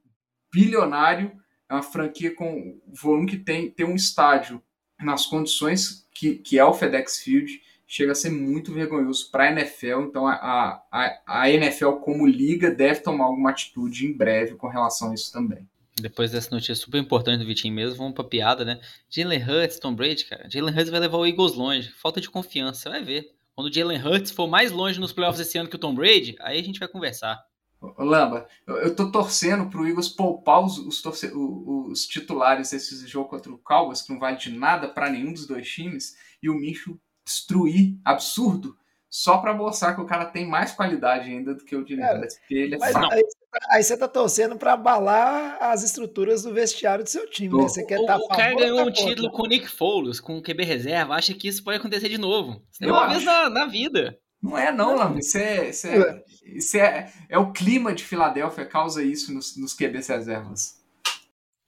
bilionário, 0.52 1.32
é 1.70 1.74
uma 1.74 1.84
franquia 1.84 2.36
com 2.36 2.82
o 2.86 2.94
volume 2.94 3.28
que 3.28 3.38
tem, 3.38 3.70
tem 3.72 3.86
um 3.86 3.96
estádio 3.96 4.62
nas 5.00 5.26
condições 5.26 6.06
que, 6.12 6.36
que 6.36 6.60
é 6.60 6.66
o 6.66 6.74
FedEx 6.74 7.20
Field, 7.20 7.62
chega 7.90 8.12
a 8.12 8.16
ser 8.16 8.30
muito 8.30 8.72
vergonhoso 8.72 9.32
para 9.32 9.46
a 9.46 9.52
NFL. 9.52 10.02
Então 10.04 10.28
a, 10.28 10.80
a, 10.92 11.22
a 11.26 11.50
NFL, 11.50 11.94
como 11.94 12.28
liga, 12.28 12.70
deve 12.70 13.00
tomar 13.02 13.26
alguma 13.26 13.50
atitude 13.50 14.06
em 14.06 14.14
breve 14.14 14.56
com 14.56 14.68
relação 14.68 15.10
a 15.12 15.16
isso 15.16 15.34
também. 15.34 15.68
Depois 16.00 16.32
dessa 16.32 16.52
notícia 16.52 16.76
super 16.76 17.00
importante 17.00 17.40
do 17.40 17.48
Vitinho 17.48 17.74
mesmo, 17.74 17.98
vamos 17.98 18.14
pra 18.14 18.24
piada, 18.24 18.64
né? 18.64 18.80
Jalen 19.10 19.44
Hurts, 19.44 19.80
Tom 19.80 19.94
Brady, 19.96 20.24
cara. 20.26 20.48
Jalen 20.50 20.74
Hurts 20.74 20.90
vai 20.92 21.00
levar 21.00 21.18
o 21.18 21.26
Eagles 21.26 21.56
longe. 21.56 21.92
Falta 21.98 22.22
de 22.22 22.30
confiança, 22.30 22.84
você 22.84 22.90
vai 22.90 23.04
ver. 23.04 23.34
Quando 23.56 23.68
o 23.68 23.74
Jalen 23.74 24.00
Hurts 24.02 24.32
for 24.32 24.48
mais 24.48 24.72
longe 24.72 25.00
nos 25.00 25.12
playoffs 25.12 25.42
esse 25.46 25.58
ano 25.58 25.68
que 25.68 25.76
o 25.76 25.80
Tom 25.80 25.94
Brady, 25.94 26.38
aí 26.40 26.58
a 26.60 26.64
gente 26.64 26.80
vai 26.80 26.88
conversar. 26.88 27.44
Ô, 27.82 28.04
Lamba, 28.04 28.48
eu, 28.68 28.96
tô 28.96 29.12
torcendo 29.12 29.70
pro 29.70 29.86
Eagles 29.88 30.08
poupar 30.10 30.64
os, 30.64 30.78
os, 30.78 31.02
torce- 31.02 31.32
os 31.34 32.06
titulares 32.06 32.70
desse 32.72 33.08
jogo 33.08 33.30
contra 33.30 33.52
o 33.52 33.58
Cowboys, 33.58 34.02
que 34.02 34.14
não 34.14 34.20
vale 34.20 34.38
de 34.38 34.52
nada 34.52 34.88
para 34.88 35.10
nenhum 35.10 35.34
dos 35.34 35.48
dois 35.48 35.68
times, 35.68 36.16
e 36.42 36.50
o 36.50 36.54
Micho 36.54 37.00
destruir, 37.30 37.96
absurdo, 38.04 38.76
só 39.10 39.38
para 39.38 39.54
mostrar 39.54 39.96
que 39.96 40.02
o 40.02 40.06
cara 40.06 40.26
tem 40.26 40.48
mais 40.48 40.72
qualidade 40.72 41.30
ainda 41.30 41.54
do 41.56 41.64
que 41.64 41.76
o 41.76 41.84
porque 41.84 42.54
ele 42.56 42.76
é 42.76 42.78
Mas 42.78 42.92
fraco. 42.92 43.14
aí, 43.14 43.24
aí 43.72 43.84
você 43.84 43.98
tá 43.98 44.08
torcendo 44.08 44.56
pra 44.56 44.74
abalar 44.74 45.58
as 45.62 45.84
estruturas 45.84 46.44
do 46.44 46.54
vestiário 46.54 47.04
do 47.04 47.10
seu 47.10 47.28
time, 47.30 47.56
né? 47.58 47.64
Você 47.64 47.84
quer 47.86 47.98
O, 47.98 48.02
estar 48.02 48.18
o 48.18 48.28
cara 48.28 48.54
ganhou 48.56 48.82
um 48.88 48.92
título 48.92 49.32
com 49.32 49.44
o 49.44 49.48
Nick 49.48 49.68
Foles, 49.68 50.20
com 50.20 50.38
o 50.38 50.42
QB 50.44 50.64
reserva. 50.64 51.16
Acha 51.16 51.34
que 51.34 51.48
isso 51.48 51.64
pode 51.64 51.78
acontecer 51.78 52.08
de 52.10 52.18
novo. 52.20 52.62
Isso 52.72 52.84
é 52.84 52.88
uma 52.88 53.02
acho. 53.06 53.12
vez 53.14 53.24
na, 53.26 53.50
na 53.50 53.66
vida. 53.66 54.18
Não 54.42 54.58
é 54.58 54.72
não, 54.72 54.96
Lamba, 54.96 55.20
isso 55.20 55.38
é, 55.38 55.70
isso 55.70 55.88
é, 55.88 56.24
isso 56.46 56.78
é, 56.78 57.12
é 57.28 57.38
o 57.38 57.52
clima 57.52 57.94
de 57.94 58.04
Filadélfia 58.06 58.66
causa 58.66 59.04
isso 59.04 59.34
nos, 59.34 59.58
nos 59.58 59.74
QBs 59.74 60.08
reservas. 60.08 60.78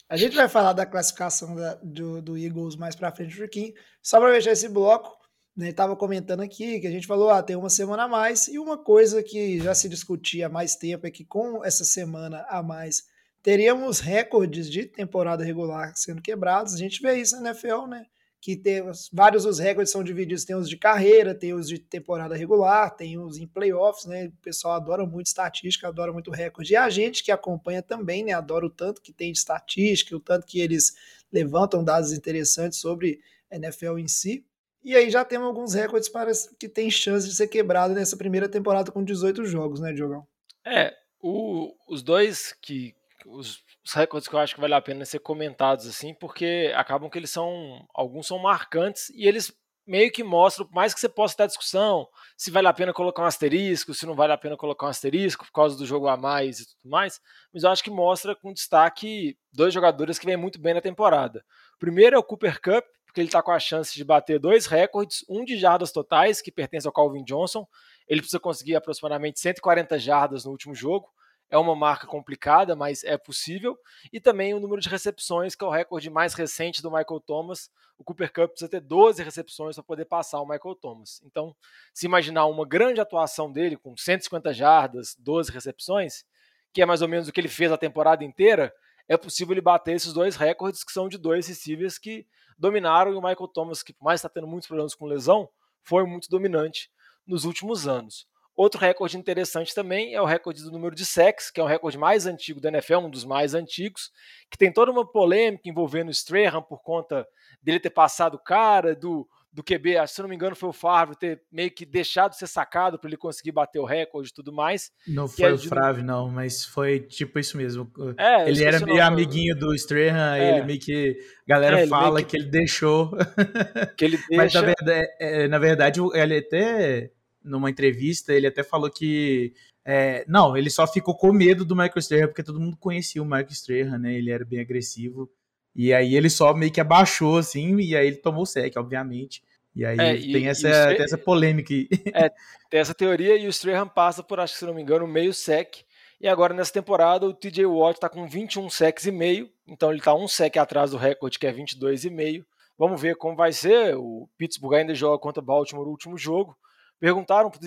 A 0.07 0.15
gente 0.15 0.35
vai 0.35 0.47
falar 0.47 0.73
da 0.73 0.85
classificação 0.85 1.55
da- 1.55 1.75
do, 1.81 2.21
do 2.21 2.37
Eagles 2.37 2.75
mais 2.75 2.95
pra 2.95 3.11
frente 3.11 3.35
um 3.35 3.39
pouquinho. 3.39 3.73
Só 4.01 4.19
pra 4.19 4.31
fechar 4.33 4.51
esse 4.51 4.69
bloco, 4.69 5.17
né, 5.61 5.71
tava 5.71 5.95
comentando 5.95 6.41
aqui 6.41 6.79
que 6.79 6.87
a 6.87 6.91
gente 6.91 7.07
falou, 7.07 7.29
ah, 7.29 7.41
tem 7.43 7.55
uma 7.55 7.69
semana 7.69 8.03
a 8.03 8.07
mais, 8.07 8.47
e 8.47 8.59
uma 8.59 8.77
coisa 8.77 9.23
que 9.23 9.59
já 9.59 9.73
se 9.73 9.87
discutia 9.87 10.47
há 10.47 10.49
mais 10.49 10.75
tempo 10.75 11.07
é 11.07 11.11
que 11.11 11.23
com 11.23 11.63
essa 11.63 11.83
semana 11.85 12.45
a 12.49 12.61
mais 12.63 13.03
teríamos 13.41 13.99
recordes 13.99 14.69
de 14.69 14.85
temporada 14.85 15.43
regular 15.43 15.93
sendo 15.95 16.21
quebrados. 16.21 16.73
A 16.73 16.77
gente 16.77 17.01
vê 17.01 17.15
isso 17.15 17.35
na 17.41 17.49
NFL, 17.49 17.87
né? 17.87 18.05
Que 18.39 18.55
tem 18.55 18.81
os- 18.87 19.09
vários 19.13 19.43
dos 19.43 19.59
recordes 19.59 19.91
são 19.91 20.03
divididos, 20.03 20.45
tem 20.45 20.55
os 20.55 20.67
de 20.69 20.77
carreira, 20.77 21.33
tem 21.35 21.53
os 21.53 21.67
de 21.67 21.77
temporada 21.79 22.35
regular, 22.35 22.95
tem 22.95 23.17
os 23.19 23.37
em 23.37 23.47
playoffs, 23.47 24.05
né? 24.05 24.27
O 24.27 24.31
pessoal 24.43 24.75
adora 24.75 25.05
muito 25.05 25.27
estatística, 25.27 25.87
adora 25.87 26.11
muito 26.11 26.31
recorde. 26.31 26.73
E 26.73 26.75
a 26.75 26.89
gente 26.89 27.23
que 27.23 27.31
acompanha 27.31 27.81
também, 27.83 28.23
né? 28.23 28.33
Adora 28.33 28.65
o 28.65 28.69
tanto 28.69 29.01
que 29.01 29.13
tem 29.13 29.31
de 29.31 29.37
estatística, 29.39 30.15
o 30.15 30.19
tanto 30.19 30.45
que 30.45 30.59
eles 30.59 30.93
levantam 31.31 31.83
dados 31.83 32.11
interessantes 32.13 32.79
sobre 32.79 33.19
a 33.51 33.55
NFL 33.57 33.97
em 33.99 34.07
si. 34.07 34.45
E 34.83 34.95
aí 34.95 35.09
já 35.09 35.23
temos 35.23 35.47
alguns 35.47 35.73
recordes 35.73 36.09
para 36.09 36.31
que 36.59 36.67
tem 36.67 36.89
chance 36.89 37.27
de 37.27 37.35
ser 37.35 37.47
quebrado 37.47 37.93
nessa 37.93 38.17
primeira 38.17 38.49
temporada 38.49 38.91
com 38.91 39.03
18 39.03 39.45
jogos, 39.45 39.79
né, 39.79 39.93
Diogão? 39.93 40.25
É, 40.65 40.93
o- 41.21 41.73
os 41.87 42.01
dois 42.01 42.53
que 42.61 42.95
os, 43.25 43.59
os 43.85 43.93
recordes 43.93 44.27
que 44.27 44.33
eu 44.35 44.39
acho 44.39 44.55
que 44.55 44.61
vale 44.61 44.73
a 44.73 44.81
pena 44.81 45.05
ser 45.05 45.19
comentados 45.19 45.85
assim, 45.87 46.13
porque 46.15 46.71
acabam 46.75 47.09
que 47.09 47.19
eles 47.19 47.29
são 47.29 47.85
alguns 47.93 48.25
são 48.27 48.39
marcantes 48.39 49.09
e 49.11 49.27
eles 49.27 49.53
meio 49.85 50.11
que 50.11 50.23
mostram, 50.23 50.65
por 50.65 50.73
mais 50.75 50.93
que 50.93 50.99
você 50.99 51.09
possa 51.09 51.35
ter 51.35 51.47
discussão, 51.47 52.07
se 52.37 52.49
vale 52.51 52.67
a 52.67 52.73
pena 52.73 52.93
colocar 52.93 53.23
um 53.23 53.25
asterisco, 53.25 53.93
se 53.93 54.05
não 54.05 54.15
vale 54.15 54.31
a 54.31 54.37
pena 54.37 54.55
colocar 54.55 54.85
um 54.85 54.89
asterisco 54.89 55.43
por 55.45 55.51
causa 55.51 55.75
do 55.77 55.85
jogo 55.85 56.07
a 56.07 56.15
mais 56.15 56.59
e 56.59 56.65
tudo 56.65 56.89
mais, 56.89 57.19
mas 57.53 57.63
eu 57.63 57.69
acho 57.69 57.83
que 57.83 57.89
mostra 57.89 58.35
com 58.35 58.53
destaque 58.53 59.35
dois 59.51 59.73
jogadores 59.73 60.17
que 60.17 60.25
vêm 60.25 60.37
muito 60.37 60.59
bem 60.61 60.73
na 60.75 60.81
temporada. 60.81 61.43
O 61.75 61.79
primeiro 61.79 62.15
é 62.15 62.19
o 62.19 62.23
Cooper 62.23 62.61
Cup, 62.61 62.85
porque 63.11 63.19
ele 63.19 63.27
está 63.27 63.43
com 63.43 63.51
a 63.51 63.59
chance 63.59 63.93
de 63.93 64.05
bater 64.05 64.39
dois 64.39 64.65
recordes, 64.65 65.25
um 65.27 65.43
de 65.43 65.57
jardas 65.57 65.91
totais, 65.91 66.41
que 66.41 66.49
pertence 66.49 66.87
ao 66.87 66.93
Calvin 66.93 67.25
Johnson, 67.25 67.67
ele 68.07 68.21
precisa 68.21 68.39
conseguir 68.39 68.73
aproximadamente 68.73 69.37
140 69.41 69.99
jardas 69.99 70.45
no 70.45 70.51
último 70.51 70.73
jogo, 70.73 71.09
é 71.49 71.57
uma 71.57 71.75
marca 71.75 72.07
complicada, 72.07 72.73
mas 72.73 73.03
é 73.03 73.17
possível. 73.17 73.77
E 74.13 74.21
também 74.21 74.53
o 74.53 74.61
número 74.61 74.81
de 74.81 74.87
recepções, 74.87 75.55
que 75.55 75.63
é 75.65 75.67
o 75.67 75.69
recorde 75.69 76.09
mais 76.09 76.33
recente 76.33 76.81
do 76.81 76.89
Michael 76.89 77.19
Thomas. 77.19 77.69
O 77.97 78.03
Cooper 78.05 78.31
Cup 78.31 78.51
precisa 78.51 78.71
ter 78.71 78.79
12 78.79 79.21
recepções 79.21 79.75
para 79.75 79.83
poder 79.83 80.05
passar 80.05 80.39
o 80.39 80.47
Michael 80.47 80.75
Thomas. 80.75 81.21
Então, 81.25 81.53
se 81.93 82.05
imaginar 82.05 82.45
uma 82.45 82.65
grande 82.65 83.01
atuação 83.01 83.51
dele 83.51 83.75
com 83.75 83.97
150 83.97 84.53
jardas, 84.53 85.17
12 85.19 85.51
recepções, 85.51 86.23
que 86.71 86.81
é 86.81 86.85
mais 86.85 87.01
ou 87.01 87.09
menos 87.09 87.27
o 87.27 87.33
que 87.33 87.41
ele 87.41 87.49
fez 87.49 87.73
a 87.73 87.77
temporada 87.77 88.23
inteira, 88.23 88.73
é 89.07 89.17
possível 89.17 89.53
ele 89.53 89.61
bater 89.61 89.95
esses 89.95 90.13
dois 90.13 90.35
recordes 90.35 90.83
que 90.83 90.91
são 90.91 91.07
de 91.07 91.17
dois 91.17 91.47
receivers 91.47 91.97
que 91.97 92.25
dominaram 92.57 93.11
e 93.11 93.15
o 93.15 93.21
Michael 93.21 93.47
Thomas, 93.47 93.81
que 93.81 93.93
por 93.93 94.05
mais 94.05 94.19
está 94.19 94.29
tendo 94.29 94.47
muitos 94.47 94.67
problemas 94.67 94.93
com 94.93 95.05
lesão, 95.05 95.49
foi 95.83 96.05
muito 96.05 96.29
dominante 96.29 96.89
nos 97.25 97.45
últimos 97.45 97.87
anos. 97.87 98.27
Outro 98.55 98.79
recorde 98.79 99.17
interessante 99.17 99.73
também 99.73 100.13
é 100.13 100.21
o 100.21 100.25
recorde 100.25 100.61
do 100.61 100.71
número 100.71 100.93
de 100.93 101.05
sacks, 101.05 101.49
que 101.49 101.59
é 101.59 101.63
o 101.63 101.67
recorde 101.67 101.97
mais 101.97 102.25
antigo 102.25 102.59
da 102.59 102.69
NFL, 102.69 102.97
um 102.97 103.09
dos 103.09 103.23
mais 103.23 103.53
antigos, 103.53 104.11
que 104.49 104.57
tem 104.57 104.71
toda 104.71 104.91
uma 104.91 105.09
polêmica 105.09 105.69
envolvendo 105.69 106.09
o 106.09 106.11
Strahan 106.11 106.61
por 106.61 106.81
conta 106.81 107.25
dele 107.61 107.79
ter 107.79 107.89
passado 107.89 108.35
o 108.35 108.39
cara, 108.39 108.93
do, 108.93 109.27
do 109.53 109.63
QB, 109.63 110.07
se 110.07 110.21
não 110.21 110.29
me 110.29 110.35
engano 110.35 110.55
foi 110.55 110.69
o 110.69 110.73
Favre 110.73 111.15
ter 111.15 111.41
meio 111.51 111.69
que 111.69 111.85
deixado 111.85 112.31
de 112.31 112.37
ser 112.37 112.47
sacado 112.47 112.97
para 112.97 113.09
ele 113.09 113.17
conseguir 113.17 113.51
bater 113.51 113.79
o 113.79 113.85
recorde 113.85 114.29
e 114.29 114.33
tudo 114.33 114.53
mais. 114.53 114.91
Não 115.07 115.27
foi 115.27 115.49
é 115.49 115.53
o 115.53 115.57
Favre, 115.57 116.03
não, 116.03 116.29
mas 116.29 116.63
foi 116.63 117.01
tipo 117.01 117.37
isso 117.37 117.57
mesmo. 117.57 117.91
É, 118.17 118.49
ele 118.49 118.63
era 118.63 118.79
meio 118.79 119.03
amiguinho 119.03 119.55
do 119.57 119.75
Strahan, 119.75 120.37
é. 120.37 120.57
ele 120.57 120.65
meio 120.65 120.79
que... 120.79 121.17
A 121.49 121.53
galera 121.53 121.81
é, 121.81 121.87
fala 121.87 122.23
que... 122.23 122.29
que... 122.29 122.37
ele 122.37 122.49
deixou. 122.49 123.11
Que 123.97 124.05
ele 124.05 124.17
deixa... 124.17 124.35
mas 124.37 124.53
na 124.53 124.61
verdade, 124.61 125.07
é, 125.19 125.47
na 125.47 125.59
verdade 125.59 125.99
ele 126.13 126.37
até 126.37 127.11
numa 127.43 127.69
entrevista, 127.69 128.33
ele 128.33 128.47
até 128.47 128.63
falou 128.63 128.89
que 128.89 129.53
é, 129.83 130.23
não, 130.27 130.55
ele 130.55 130.69
só 130.69 130.85
ficou 130.85 131.15
com 131.15 131.33
medo 131.33 131.65
do 131.65 131.75
Michael 131.75 131.99
Strahan, 131.99 132.27
porque 132.27 132.43
todo 132.43 132.59
mundo 132.59 132.77
conhecia 132.77 133.21
o 133.21 133.25
Michael 133.25 133.49
Strahan, 133.49 133.97
né? 133.97 134.13
Ele 134.13 134.31
era 134.31 134.45
bem 134.45 134.59
agressivo. 134.59 135.29
E 135.75 135.93
aí 135.93 136.15
ele 136.15 136.29
só 136.29 136.53
meio 136.53 136.71
que 136.71 136.81
abaixou, 136.81 137.37
assim, 137.37 137.77
e 137.79 137.95
aí 137.95 138.07
ele 138.07 138.17
tomou 138.17 138.43
o 138.43 138.45
sec, 138.45 138.75
obviamente. 138.77 139.41
E 139.75 139.85
aí 139.85 139.97
é, 139.97 140.15
tem, 140.15 140.43
e, 140.43 140.47
essa, 140.47 140.91
e 140.91 140.95
tem 140.95 141.05
essa 141.05 141.17
polêmica 141.17 141.73
aí. 141.73 141.87
É, 142.13 142.29
tem 142.69 142.79
essa 142.79 142.93
teoria 142.93 143.37
e 143.37 143.47
o 143.47 143.49
Strahan 143.49 143.87
passa 143.87 144.21
por, 144.21 144.39
acho 144.39 144.53
que 144.53 144.59
se 144.59 144.65
não 144.65 144.73
me 144.73 144.81
engano, 144.81 145.07
meio 145.07 145.33
sec. 145.33 145.83
E 146.19 146.27
agora 146.27 146.53
nessa 146.53 146.73
temporada 146.73 147.25
o 147.25 147.33
TJ 147.33 147.65
Watt 147.65 147.97
está 147.97 148.09
com 148.09 148.27
21 148.27 148.69
secs 148.69 149.05
e 149.05 149.11
meio, 149.11 149.49
então 149.67 149.89
ele 149.89 149.99
está 149.99 150.13
um 150.13 150.27
sec 150.27 150.55
atrás 150.57 150.91
do 150.91 150.97
recorde 150.97 151.39
que 151.39 151.47
é 151.47 151.53
22,5. 151.53 152.45
Vamos 152.77 153.01
ver 153.01 153.15
como 153.15 153.35
vai 153.35 153.51
ser. 153.53 153.95
O 153.95 154.27
Pittsburgh 154.37 154.75
ainda 154.75 154.93
joga 154.93 155.19
contra 155.19 155.41
o 155.41 155.45
Baltimore 155.45 155.85
no 155.85 155.91
último 155.91 156.17
jogo. 156.17 156.57
Perguntaram 156.99 157.49
para 157.49 157.59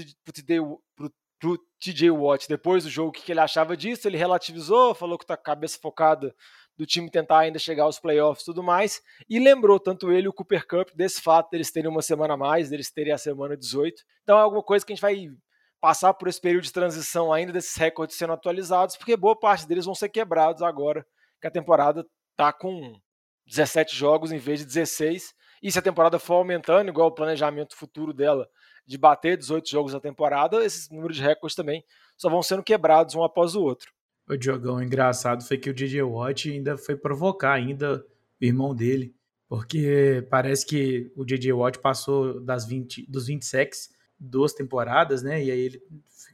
o 1.45 1.59
TJ 1.81 2.11
Watt 2.11 2.49
depois 2.49 2.85
do 2.85 2.90
jogo 2.90 3.09
o 3.09 3.12
que, 3.12 3.23
que 3.23 3.33
ele 3.33 3.40
achava 3.40 3.77
disso. 3.77 4.07
Ele 4.07 4.17
relativizou, 4.17 4.95
falou 4.95 5.19
que 5.19 5.25
está 5.25 5.37
com 5.37 5.43
a 5.43 5.45
cabeça 5.45 5.79
focada 5.81 6.35
do 6.77 6.85
time 6.85 7.11
tentar 7.11 7.41
ainda 7.41 7.59
chegar 7.59 7.85
aos 7.85 7.99
playoffs 7.99 8.43
e 8.43 8.47
tudo 8.47 8.63
mais. 8.63 9.01
E 9.29 9.39
lembrou 9.39 9.79
tanto 9.79 10.11
ele 10.11 10.29
o 10.29 10.33
Cooper 10.33 10.67
Cup 10.67 10.89
desse 10.95 11.21
fato 11.21 11.51
deles 11.51 11.71
terem 11.71 11.91
uma 11.91 12.03
semana 12.03 12.35
a 12.35 12.37
mais, 12.37 12.71
deles 12.71 12.91
terem 12.91 13.13
a 13.13 13.19
semana 13.19 13.57
18. 13.57 14.03
Então 14.23 14.39
é 14.39 14.43
alguma 14.43 14.63
coisa 14.63 14.85
que 14.85 14.93
a 14.93 14.97
gente 14.97 15.03
vai 15.03 15.29
passar 15.81 16.15
por 16.15 16.29
esse 16.29 16.41
período 16.41 16.65
de 16.65 16.73
transição 16.73 17.33
ainda 17.33 17.53
desses 17.53 17.77
recordes 17.77 18.17
sendo 18.17 18.33
atualizados, 18.33 18.97
porque 18.97 19.17
boa 19.17 19.39
parte 19.39 19.67
deles 19.67 19.85
vão 19.85 19.95
ser 19.95 20.09
quebrados 20.09 20.63
agora 20.63 21.07
que 21.41 21.47
a 21.47 21.51
temporada 21.51 22.07
está 22.31 22.53
com 22.53 22.99
17 23.47 23.95
jogos 23.95 24.33
em 24.33 24.39
vez 24.39 24.61
de 24.61 24.67
16. 24.67 25.35
E 25.63 25.71
se 25.71 25.79
a 25.79 25.83
temporada 25.83 26.19
for 26.19 26.35
aumentando, 26.35 26.89
igual 26.89 27.09
o 27.09 27.15
planejamento 27.15 27.77
futuro 27.77 28.13
dela 28.13 28.49
de 28.87 28.99
bater 28.99 29.37
18 29.37 29.69
jogos 29.69 29.93
na 29.93 30.01
temporada, 30.01 30.65
esses 30.65 30.91
números 30.91 31.17
de 31.17 31.23
recordes 31.23 31.55
também 31.55 31.85
só 32.17 32.29
vão 32.29 32.43
sendo 32.43 32.63
quebrados 32.63 33.15
um 33.15 33.23
após 33.23 33.55
o 33.55 33.63
outro. 33.63 33.93
O 34.29 34.37
Diogão, 34.37 34.83
engraçado 34.83 35.45
foi 35.45 35.59
que 35.59 35.69
o 35.69 35.75
DJ 35.75 36.03
Watt 36.03 36.51
ainda 36.51 36.79
foi 36.79 36.97
provocar 36.97 37.53
ainda 37.53 38.05
o 38.41 38.45
irmão 38.45 38.75
dele, 38.75 39.15
porque 39.49 40.27
parece 40.31 40.67
que 40.67 41.13
o 41.15 41.25
DJ 41.25 41.53
Watt 41.53 41.79
passou 41.79 42.41
das 42.41 42.67
20, 42.67 43.11
dos 43.11 43.27
20 43.27 43.45
sacks 43.45 43.91
duas 44.19 44.53
temporadas, 44.53 45.23
né? 45.23 45.43
E 45.43 45.51
aí 45.51 45.61
ele 45.61 45.83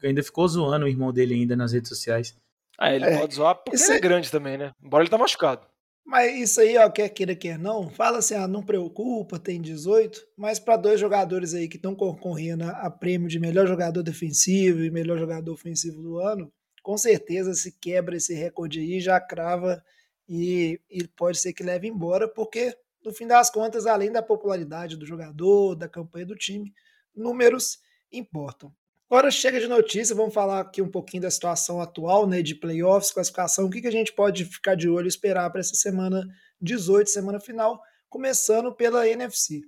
ainda 0.04 0.22
ficou 0.22 0.46
zoando 0.46 0.86
o 0.86 0.88
irmão 0.88 1.12
dele 1.12 1.34
ainda 1.34 1.56
nas 1.56 1.72
redes 1.72 1.88
sociais. 1.88 2.36
Ah, 2.78 2.94
ele 2.94 3.04
é, 3.04 3.18
pode 3.18 3.34
zoar 3.34 3.56
porque 3.56 3.76
ele 3.76 3.92
é, 3.92 3.96
é 3.96 4.00
grande 4.00 4.30
também, 4.30 4.56
né? 4.56 4.72
Embora 4.82 5.02
ele 5.02 5.10
tá 5.10 5.18
machucado. 5.18 5.66
Mas 6.04 6.34
isso 6.40 6.60
aí, 6.60 6.76
ó, 6.78 6.88
quer 6.90 7.08
queira, 7.10 7.36
quer 7.36 7.58
não, 7.58 7.88
fala 7.90 8.18
assim, 8.18 8.34
ah, 8.34 8.48
não 8.48 8.62
preocupa, 8.62 9.38
tem 9.38 9.60
18, 9.60 10.20
mas 10.36 10.58
para 10.58 10.76
dois 10.76 10.98
jogadores 10.98 11.54
aí 11.54 11.68
que 11.68 11.76
estão 11.76 11.94
concorrendo 11.94 12.64
a 12.64 12.90
prêmio 12.90 13.28
de 13.28 13.38
melhor 13.38 13.66
jogador 13.66 14.02
defensivo 14.02 14.82
e 14.82 14.90
melhor 14.90 15.18
jogador 15.18 15.52
ofensivo 15.52 16.02
do 16.02 16.18
ano, 16.18 16.50
com 16.82 16.96
certeza 16.96 17.54
se 17.54 17.72
quebra 17.72 18.16
esse 18.16 18.34
recorde 18.34 18.80
aí, 18.80 19.00
já 19.00 19.20
crava 19.20 19.82
e, 20.28 20.80
e 20.88 21.06
pode 21.08 21.38
ser 21.38 21.52
que 21.52 21.62
leve 21.62 21.88
embora, 21.88 22.28
porque 22.28 22.76
no 23.04 23.12
fim 23.12 23.26
das 23.26 23.50
contas, 23.50 23.86
além 23.86 24.12
da 24.12 24.22
popularidade 24.22 24.96
do 24.96 25.06
jogador, 25.06 25.74
da 25.74 25.88
campanha 25.88 26.26
do 26.26 26.36
time, 26.36 26.72
números 27.14 27.78
importam. 28.12 28.72
Agora 29.10 29.28
chega 29.30 29.58
de 29.58 29.66
notícia, 29.66 30.14
vamos 30.14 30.32
falar 30.32 30.60
aqui 30.60 30.80
um 30.80 30.88
pouquinho 30.88 31.24
da 31.24 31.30
situação 31.30 31.80
atual, 31.80 32.28
né, 32.28 32.42
de 32.42 32.54
playoffs, 32.54 33.10
classificação, 33.10 33.66
o 33.66 33.70
que, 33.70 33.80
que 33.80 33.88
a 33.88 33.92
gente 33.92 34.12
pode 34.12 34.44
ficar 34.44 34.76
de 34.76 34.88
olho 34.88 35.06
e 35.06 35.08
esperar 35.08 35.50
para 35.50 35.60
essa 35.60 35.74
semana 35.74 36.24
18, 36.60 37.10
semana 37.10 37.40
final, 37.40 37.80
começando 38.08 38.72
pela 38.72 39.08
NFC. 39.08 39.62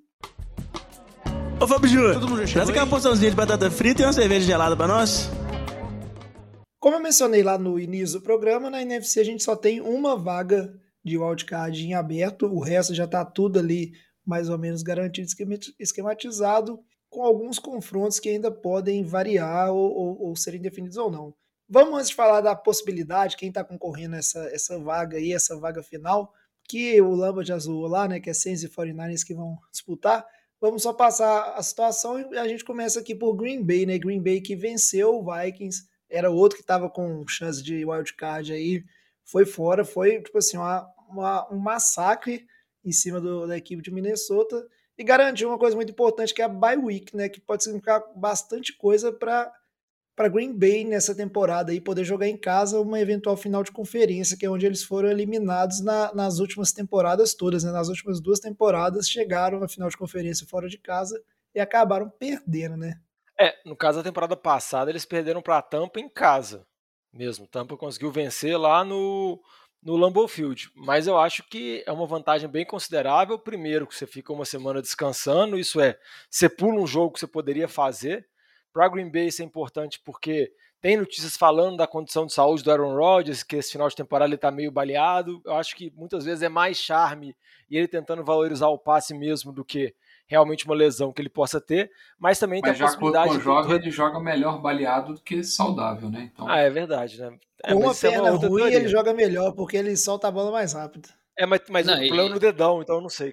Ô 1.60 1.66
Fábio 1.66 1.88
Júnior, 1.88 2.48
traz 2.52 2.68
aquela 2.68 2.86
porçãozinha 2.86 3.30
de 3.30 3.36
batata 3.36 3.68
frita 3.68 4.02
e 4.02 4.04
uma 4.04 4.12
cerveja 4.12 4.46
gelada 4.46 4.76
para 4.76 4.86
nós. 4.86 5.28
Como 6.82 6.96
eu 6.96 7.00
mencionei 7.00 7.44
lá 7.44 7.56
no 7.56 7.78
início 7.78 8.18
do 8.18 8.24
programa, 8.24 8.68
na 8.68 8.82
NFC 8.82 9.20
a 9.20 9.24
gente 9.24 9.44
só 9.44 9.54
tem 9.54 9.80
uma 9.80 10.16
vaga 10.16 10.76
de 11.04 11.16
wildcard 11.16 11.80
em 11.80 11.94
aberto, 11.94 12.46
o 12.46 12.58
resto 12.58 12.92
já 12.92 13.04
está 13.04 13.24
tudo 13.24 13.60
ali 13.60 13.92
mais 14.26 14.48
ou 14.48 14.58
menos 14.58 14.82
garantido, 14.82 15.28
esquematizado 15.78 16.80
com 17.08 17.22
alguns 17.22 17.60
confrontos 17.60 18.18
que 18.18 18.28
ainda 18.28 18.50
podem 18.50 19.04
variar 19.04 19.70
ou, 19.70 19.92
ou, 19.92 20.22
ou 20.22 20.34
serem 20.34 20.60
definidos 20.60 20.96
ou 20.96 21.08
não. 21.08 21.32
Vamos 21.68 22.00
antes 22.00 22.10
falar 22.10 22.40
da 22.40 22.56
possibilidade, 22.56 23.36
quem 23.36 23.50
está 23.50 23.62
concorrendo 23.62 24.16
essa, 24.16 24.40
essa 24.52 24.76
vaga 24.76 25.18
aí, 25.18 25.32
essa 25.32 25.56
vaga 25.56 25.84
final, 25.84 26.32
que 26.68 27.00
o 27.00 27.14
Lamba 27.14 27.44
já 27.44 27.56
zoou 27.60 27.86
lá, 27.86 28.08
né, 28.08 28.18
que 28.18 28.28
é 28.28 28.34
Saints 28.34 28.64
e 28.64 28.68
49ers 28.68 29.24
que 29.24 29.34
vão 29.34 29.56
disputar. 29.70 30.26
Vamos 30.60 30.82
só 30.82 30.92
passar 30.92 31.54
a 31.54 31.62
situação 31.62 32.18
e 32.18 32.36
a 32.36 32.48
gente 32.48 32.64
começa 32.64 32.98
aqui 32.98 33.14
por 33.14 33.36
Green 33.36 33.64
Bay, 33.64 33.86
né? 33.86 33.98
Green 33.98 34.20
Bay 34.20 34.40
que 34.40 34.56
venceu 34.56 35.14
o 35.14 35.24
Vikings, 35.32 35.91
era 36.12 36.30
outro 36.30 36.56
que 36.56 36.62
estava 36.62 36.90
com 36.90 37.26
chance 37.26 37.62
de 37.62 37.84
wildcard 37.84 38.52
aí, 38.52 38.84
foi 39.24 39.46
fora, 39.46 39.84
foi 39.84 40.20
tipo 40.20 40.38
assim, 40.38 40.56
uma, 40.56 40.86
uma, 41.08 41.52
um 41.52 41.58
massacre 41.58 42.46
em 42.84 42.92
cima 42.92 43.20
do, 43.20 43.46
da 43.46 43.56
equipe 43.56 43.82
de 43.82 43.90
Minnesota 43.90 44.66
e 44.98 45.02
garantiu 45.02 45.48
uma 45.48 45.58
coisa 45.58 45.74
muito 45.74 45.90
importante 45.90 46.34
que 46.34 46.42
é 46.42 46.44
a 46.44 46.48
bye 46.48 46.76
week, 46.76 47.16
né, 47.16 47.28
que 47.28 47.40
pode 47.40 47.64
significar 47.64 48.02
bastante 48.14 48.76
coisa 48.76 49.12
para 49.12 49.52
para 50.14 50.28
Green 50.28 50.52
Bay 50.52 50.84
nessa 50.84 51.14
temporada 51.14 51.72
e 51.72 51.80
poder 51.80 52.04
jogar 52.04 52.28
em 52.28 52.36
casa 52.36 52.78
uma 52.78 53.00
eventual 53.00 53.34
final 53.34 53.62
de 53.62 53.72
conferência, 53.72 54.36
que 54.36 54.44
é 54.44 54.50
onde 54.50 54.66
eles 54.66 54.84
foram 54.84 55.10
eliminados 55.10 55.80
na, 55.80 56.14
nas 56.14 56.38
últimas 56.38 56.70
temporadas 56.70 57.34
todas, 57.34 57.64
né? 57.64 57.72
Nas 57.72 57.88
últimas 57.88 58.20
duas 58.20 58.38
temporadas 58.38 59.08
chegaram 59.08 59.58
na 59.58 59.68
final 59.68 59.88
de 59.88 59.96
conferência 59.96 60.46
fora 60.46 60.68
de 60.68 60.76
casa 60.76 61.18
e 61.54 61.60
acabaram 61.60 62.10
perdendo, 62.10 62.76
né? 62.76 63.00
É, 63.42 63.58
no 63.64 63.74
caso 63.74 63.98
da 63.98 64.04
temporada 64.04 64.36
passada 64.36 64.88
eles 64.88 65.04
perderam 65.04 65.42
para 65.42 65.58
a 65.58 65.62
Tampa 65.62 65.98
em 65.98 66.08
casa, 66.08 66.64
mesmo. 67.12 67.44
Tampa 67.44 67.76
conseguiu 67.76 68.12
vencer 68.12 68.56
lá 68.56 68.84
no 68.84 69.42
no 69.82 69.96
Lambeau 69.96 70.28
Field, 70.28 70.70
mas 70.76 71.08
eu 71.08 71.18
acho 71.18 71.42
que 71.48 71.82
é 71.84 71.90
uma 71.90 72.06
vantagem 72.06 72.48
bem 72.48 72.64
considerável. 72.64 73.36
Primeiro, 73.36 73.84
que 73.84 73.96
você 73.96 74.06
fica 74.06 74.32
uma 74.32 74.44
semana 74.44 74.80
descansando, 74.80 75.58
isso 75.58 75.80
é, 75.80 75.98
você 76.30 76.48
pula 76.48 76.80
um 76.80 76.86
jogo 76.86 77.14
que 77.14 77.18
você 77.18 77.26
poderia 77.26 77.66
fazer. 77.66 78.24
Para 78.72 78.88
Green 78.88 79.10
Bay 79.10 79.26
isso 79.26 79.42
é 79.42 79.44
importante 79.44 80.00
porque 80.04 80.52
tem 80.80 80.96
notícias 80.96 81.36
falando 81.36 81.76
da 81.76 81.86
condição 81.88 82.26
de 82.26 82.32
saúde 82.32 82.62
do 82.62 82.70
Aaron 82.70 82.94
Rodgers, 82.94 83.42
que 83.42 83.56
esse 83.56 83.72
final 83.72 83.88
de 83.88 83.96
temporada 83.96 84.28
ele 84.28 84.36
está 84.36 84.52
meio 84.52 84.70
baleado. 84.70 85.42
Eu 85.44 85.54
acho 85.56 85.74
que 85.74 85.90
muitas 85.96 86.24
vezes 86.24 86.42
é 86.44 86.48
mais 86.48 86.76
charme 86.76 87.36
e 87.68 87.76
ele 87.76 87.88
tentando 87.88 88.24
valorizar 88.24 88.68
o 88.68 88.78
passe 88.78 89.12
mesmo 89.12 89.52
do 89.52 89.64
que 89.64 89.92
realmente 90.32 90.64
uma 90.66 90.74
lesão 90.74 91.12
que 91.12 91.22
ele 91.22 91.28
possa 91.28 91.60
ter, 91.60 91.90
mas 92.18 92.38
também 92.38 92.60
Mas 92.60 92.76
tem 92.76 92.80
a 92.82 92.88
possibilidade 92.88 93.28
com 93.28 93.34
o 93.34 93.38
de- 93.38 93.44
jogo, 93.44 93.72
ele 93.74 93.90
joga 93.90 94.18
melhor 94.18 94.60
baleado 94.60 95.14
do 95.14 95.20
que 95.20 95.44
saudável, 95.44 96.10
né? 96.10 96.30
Então, 96.32 96.48
Ah, 96.48 96.58
é 96.58 96.68
verdade, 96.70 97.20
né? 97.20 97.36
É, 97.62 97.68
Com 97.72 97.78
mas 97.78 97.84
uma 97.84 97.92
isso 97.92 98.06
é 98.06 98.10
perna 98.10 98.32
outra 98.32 98.48
ruim, 98.48 98.62
teoria. 98.62 98.78
ele 98.78 98.88
joga 98.88 99.14
melhor, 99.14 99.52
porque 99.52 99.76
ele 99.76 99.96
solta 99.96 100.26
a 100.28 100.30
bola 100.30 100.50
mais 100.50 100.72
rápido. 100.72 101.08
É, 101.38 101.46
mas, 101.46 101.60
mas 101.70 101.86
Não, 101.86 101.94
o 101.94 101.98
problema 101.98 102.22
é 102.22 102.26
e- 102.30 102.34
no 102.34 102.40
dedão, 102.40 102.82
então 102.82 102.96
eu 102.96 103.00
não 103.02 103.08
sei. 103.08 103.32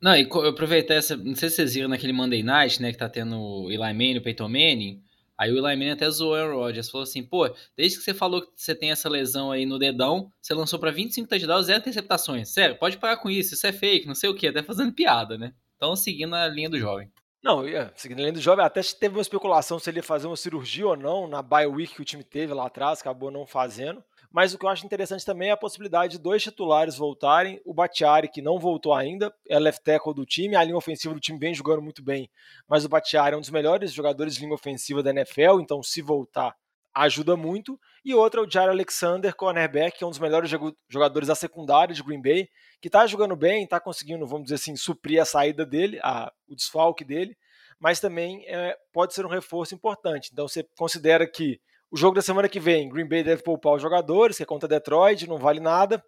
Não, 0.00 0.16
e 0.16 0.28
eu 0.28 0.46
aproveitei 0.48 0.96
essa. 0.96 1.16
Não 1.16 1.36
sei 1.36 1.48
se 1.48 1.56
vocês 1.56 1.74
viram 1.74 1.88
naquele 1.88 2.12
Monday 2.12 2.42
Night, 2.42 2.82
né? 2.82 2.90
Que 2.90 2.98
tá 2.98 3.08
tendo 3.08 3.38
o 3.38 3.70
Eli 3.70 3.78
Manning, 3.78 4.18
o 4.18 4.22
Peyton 4.22 4.48
Manning. 4.48 5.00
Aí 5.38 5.50
o 5.52 5.54
Eli 5.56 5.76
Manning 5.76 5.90
até 5.90 6.10
zoou 6.10 6.32
o 6.32 6.34
Aaron 6.34 6.56
Rodgers. 6.56 6.90
Falou 6.90 7.04
assim: 7.04 7.22
pô, 7.22 7.48
desde 7.76 7.98
que 7.98 8.04
você 8.04 8.12
falou 8.12 8.42
que 8.42 8.48
você 8.56 8.74
tem 8.74 8.90
essa 8.90 9.08
lesão 9.08 9.52
aí 9.52 9.64
no 9.64 9.78
dedão, 9.78 10.28
você 10.40 10.54
lançou 10.54 10.78
pra 10.80 10.90
25 10.90 11.28
touchdowns, 11.28 11.66
zero 11.66 11.78
interceptações. 11.78 12.48
Sério, 12.48 12.76
pode 12.78 12.98
parar 12.98 13.16
com 13.18 13.30
isso, 13.30 13.54
isso 13.54 13.64
é 13.66 13.72
fake, 13.72 14.06
não 14.08 14.14
sei 14.16 14.28
o 14.28 14.34
quê. 14.34 14.48
Até 14.48 14.60
fazendo 14.62 14.92
piada, 14.92 15.38
né? 15.38 15.52
Então 15.82 15.96
seguindo 15.96 16.36
a 16.36 16.46
linha 16.46 16.70
do 16.70 16.78
jovem. 16.78 17.10
Não, 17.42 17.66
é, 17.66 17.90
seguindo 17.96 18.20
além 18.20 18.32
do 18.32 18.40
jovem, 18.40 18.64
até 18.64 18.80
teve 18.80 19.16
uma 19.16 19.20
especulação 19.20 19.80
se 19.80 19.90
ele 19.90 19.98
ia 19.98 20.02
fazer 20.04 20.28
uma 20.28 20.36
cirurgia 20.36 20.86
ou 20.86 20.96
não 20.96 21.26
na 21.26 21.42
bye 21.42 21.66
week 21.66 21.96
que 21.96 22.00
o 22.00 22.04
time 22.04 22.22
teve 22.22 22.54
lá 22.54 22.68
atrás, 22.68 23.00
acabou 23.00 23.32
não 23.32 23.44
fazendo. 23.44 24.00
Mas 24.30 24.54
o 24.54 24.58
que 24.58 24.64
eu 24.64 24.68
acho 24.68 24.86
interessante 24.86 25.26
também 25.26 25.48
é 25.48 25.50
a 25.50 25.56
possibilidade 25.56 26.12
de 26.12 26.22
dois 26.22 26.40
titulares 26.40 26.96
voltarem. 26.96 27.60
O 27.64 27.74
Batiari, 27.74 28.28
que 28.28 28.40
não 28.40 28.60
voltou 28.60 28.94
ainda, 28.94 29.34
é 29.48 29.58
left 29.58 29.82
tackle 29.82 30.14
do 30.14 30.24
time. 30.24 30.54
A 30.54 30.62
linha 30.62 30.76
ofensiva 30.76 31.14
do 31.14 31.20
time 31.20 31.36
vem 31.36 31.52
jogando 31.52 31.82
muito 31.82 32.00
bem. 32.00 32.30
Mas 32.68 32.84
o 32.84 32.88
Batiari 32.88 33.34
é 33.34 33.36
um 33.36 33.40
dos 33.40 33.50
melhores 33.50 33.92
jogadores 33.92 34.36
de 34.36 34.40
linha 34.42 34.54
ofensiva 34.54 35.02
da 35.02 35.10
NFL, 35.10 35.58
então 35.60 35.82
se 35.82 36.00
voltar, 36.00 36.54
ajuda 36.94 37.36
muito. 37.36 37.76
E 38.04 38.14
outro 38.14 38.42
é 38.42 38.46
o 38.46 38.50
Jair 38.50 38.68
Alexander, 38.68 39.34
cornerback, 39.34 39.98
que 39.98 40.04
é 40.04 40.06
um 40.06 40.10
dos 40.10 40.18
melhores 40.18 40.50
jogadores 40.88 41.28
da 41.28 41.34
secundária 41.34 41.94
de 41.94 42.02
Green 42.02 42.20
Bay, 42.20 42.48
que 42.80 42.90
tá 42.90 43.06
jogando 43.06 43.36
bem, 43.36 43.66
tá 43.66 43.78
conseguindo, 43.78 44.26
vamos 44.26 44.44
dizer 44.44 44.56
assim, 44.56 44.74
suprir 44.76 45.22
a 45.22 45.24
saída 45.24 45.64
dele, 45.64 46.00
a- 46.02 46.32
o 46.48 46.56
desfalque 46.56 47.04
dele, 47.04 47.36
mas 47.78 48.00
também 48.00 48.44
é, 48.46 48.76
pode 48.92 49.14
ser 49.14 49.24
um 49.24 49.28
reforço 49.28 49.74
importante. 49.74 50.30
Então 50.32 50.48
você 50.48 50.64
considera 50.76 51.26
que 51.26 51.60
o 51.90 51.96
jogo 51.96 52.16
da 52.16 52.22
semana 52.22 52.48
que 52.48 52.58
vem, 52.58 52.88
Green 52.88 53.06
Bay 53.08 53.22
deve 53.22 53.42
poupar 53.42 53.74
os 53.74 53.82
jogadores, 53.82 54.36
que 54.36 54.42
é 54.42 54.46
contra 54.46 54.68
Detroit, 54.68 55.26
não 55.28 55.38
vale 55.38 55.60
nada. 55.60 56.02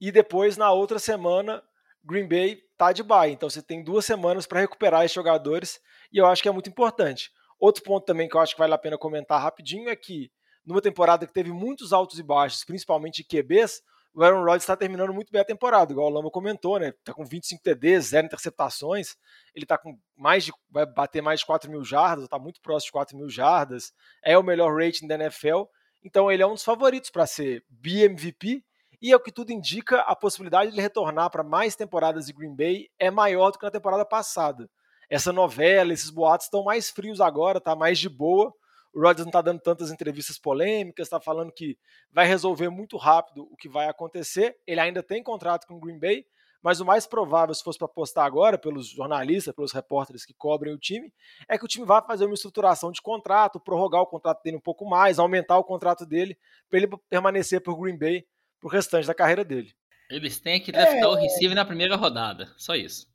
E 0.00 0.10
depois, 0.10 0.56
na 0.56 0.70
outra 0.72 0.98
semana, 0.98 1.62
Green 2.04 2.26
Bay 2.28 2.58
tá 2.78 2.92
de 2.92 3.02
bye. 3.02 3.30
Então 3.32 3.50
você 3.50 3.60
tem 3.60 3.82
duas 3.82 4.04
semanas 4.06 4.46
para 4.46 4.60
recuperar 4.60 5.04
esses 5.04 5.14
jogadores, 5.14 5.80
e 6.12 6.18
eu 6.18 6.26
acho 6.26 6.42
que 6.42 6.48
é 6.48 6.52
muito 6.52 6.70
importante. 6.70 7.30
Outro 7.58 7.82
ponto 7.82 8.04
também 8.04 8.28
que 8.28 8.36
eu 8.36 8.40
acho 8.40 8.54
que 8.54 8.58
vale 8.60 8.72
a 8.74 8.78
pena 8.78 8.96
comentar 8.96 9.42
rapidinho 9.42 9.88
é 9.88 9.96
que, 9.96 10.30
numa 10.66 10.82
temporada 10.82 11.26
que 11.26 11.32
teve 11.32 11.52
muitos 11.52 11.92
altos 11.92 12.18
e 12.18 12.22
baixos, 12.22 12.64
principalmente 12.64 13.24
QBs, 13.24 13.82
o 14.12 14.24
Aaron 14.24 14.40
Rodgers 14.40 14.62
está 14.62 14.74
terminando 14.74 15.12
muito 15.12 15.30
bem 15.30 15.42
a 15.42 15.44
temporada, 15.44 15.92
igual 15.92 16.06
o 16.06 16.10
Lama 16.10 16.30
comentou, 16.30 16.78
né? 16.78 16.92
Tá 17.04 17.12
com 17.12 17.22
25 17.22 17.62
TDs, 17.62 18.06
zero 18.06 18.26
interceptações, 18.26 19.14
ele 19.54 19.66
tá 19.66 19.76
com 19.76 19.98
mais 20.16 20.44
de. 20.44 20.52
vai 20.70 20.86
bater 20.86 21.20
mais 21.20 21.40
de 21.40 21.46
4 21.46 21.70
mil 21.70 21.84
jardas, 21.84 22.26
tá 22.26 22.38
muito 22.38 22.60
próximo 22.62 22.86
de 22.86 22.92
4 22.92 23.16
mil 23.16 23.28
jardas, 23.28 23.92
é 24.24 24.36
o 24.36 24.42
melhor 24.42 24.74
rating 24.74 25.06
da 25.06 25.16
NFL, 25.16 25.64
então 26.02 26.32
ele 26.32 26.42
é 26.42 26.46
um 26.46 26.54
dos 26.54 26.64
favoritos 26.64 27.10
para 27.10 27.26
ser 27.26 27.62
BMVP, 27.68 28.64
e 29.02 29.12
é 29.12 29.16
o 29.16 29.20
que 29.20 29.30
tudo 29.30 29.52
indica, 29.52 30.00
a 30.00 30.16
possibilidade 30.16 30.70
de 30.70 30.76
ele 30.76 30.82
retornar 30.82 31.30
para 31.30 31.42
mais 31.42 31.76
temporadas 31.76 32.26
de 32.26 32.32
Green 32.32 32.56
Bay 32.56 32.88
é 32.98 33.10
maior 33.10 33.50
do 33.50 33.58
que 33.58 33.64
na 33.66 33.70
temporada 33.70 34.04
passada. 34.06 34.68
Essa 35.10 35.32
novela, 35.32 35.92
esses 35.92 36.08
boatos 36.08 36.46
estão 36.46 36.64
mais 36.64 36.88
frios 36.88 37.20
agora, 37.20 37.60
tá 37.60 37.76
mais 37.76 37.98
de 37.98 38.08
boa. 38.08 38.52
O 38.96 39.00
Rodgers 39.02 39.26
não 39.26 39.28
está 39.28 39.42
dando 39.42 39.60
tantas 39.60 39.90
entrevistas 39.90 40.38
polêmicas, 40.38 41.06
está 41.06 41.20
falando 41.20 41.52
que 41.52 41.78
vai 42.10 42.26
resolver 42.26 42.70
muito 42.70 42.96
rápido 42.96 43.46
o 43.52 43.54
que 43.54 43.68
vai 43.68 43.88
acontecer. 43.90 44.56
Ele 44.66 44.80
ainda 44.80 45.02
tem 45.02 45.22
contrato 45.22 45.66
com 45.66 45.74
o 45.74 45.78
Green 45.78 45.98
Bay, 45.98 46.24
mas 46.62 46.80
o 46.80 46.84
mais 46.86 47.06
provável, 47.06 47.54
se 47.54 47.62
fosse 47.62 47.78
para 47.78 47.84
apostar 47.84 48.24
agora, 48.24 48.56
pelos 48.56 48.88
jornalistas, 48.88 49.54
pelos 49.54 49.70
repórteres 49.70 50.24
que 50.24 50.32
cobrem 50.32 50.72
o 50.72 50.78
time, 50.78 51.12
é 51.46 51.58
que 51.58 51.64
o 51.66 51.68
time 51.68 51.84
vá 51.84 52.00
fazer 52.00 52.24
uma 52.24 52.32
estruturação 52.32 52.90
de 52.90 53.02
contrato, 53.02 53.60
prorrogar 53.60 54.00
o 54.00 54.06
contrato 54.06 54.42
dele 54.42 54.56
um 54.56 54.62
pouco 54.62 54.88
mais, 54.88 55.18
aumentar 55.18 55.58
o 55.58 55.64
contrato 55.64 56.06
dele, 56.06 56.34
para 56.70 56.78
ele 56.78 56.88
permanecer 57.10 57.60
por 57.60 57.78
Green 57.78 57.98
Bay 57.98 58.24
pro 58.58 58.70
restante 58.70 59.06
da 59.06 59.14
carreira 59.14 59.44
dele. 59.44 59.74
Eles 60.08 60.40
têm 60.40 60.58
que 60.58 60.72
draftar 60.72 61.10
o 61.10 61.16
receiver 61.16 61.54
na 61.54 61.66
primeira 61.66 61.96
rodada. 61.96 62.50
Só 62.56 62.74
isso. 62.74 63.06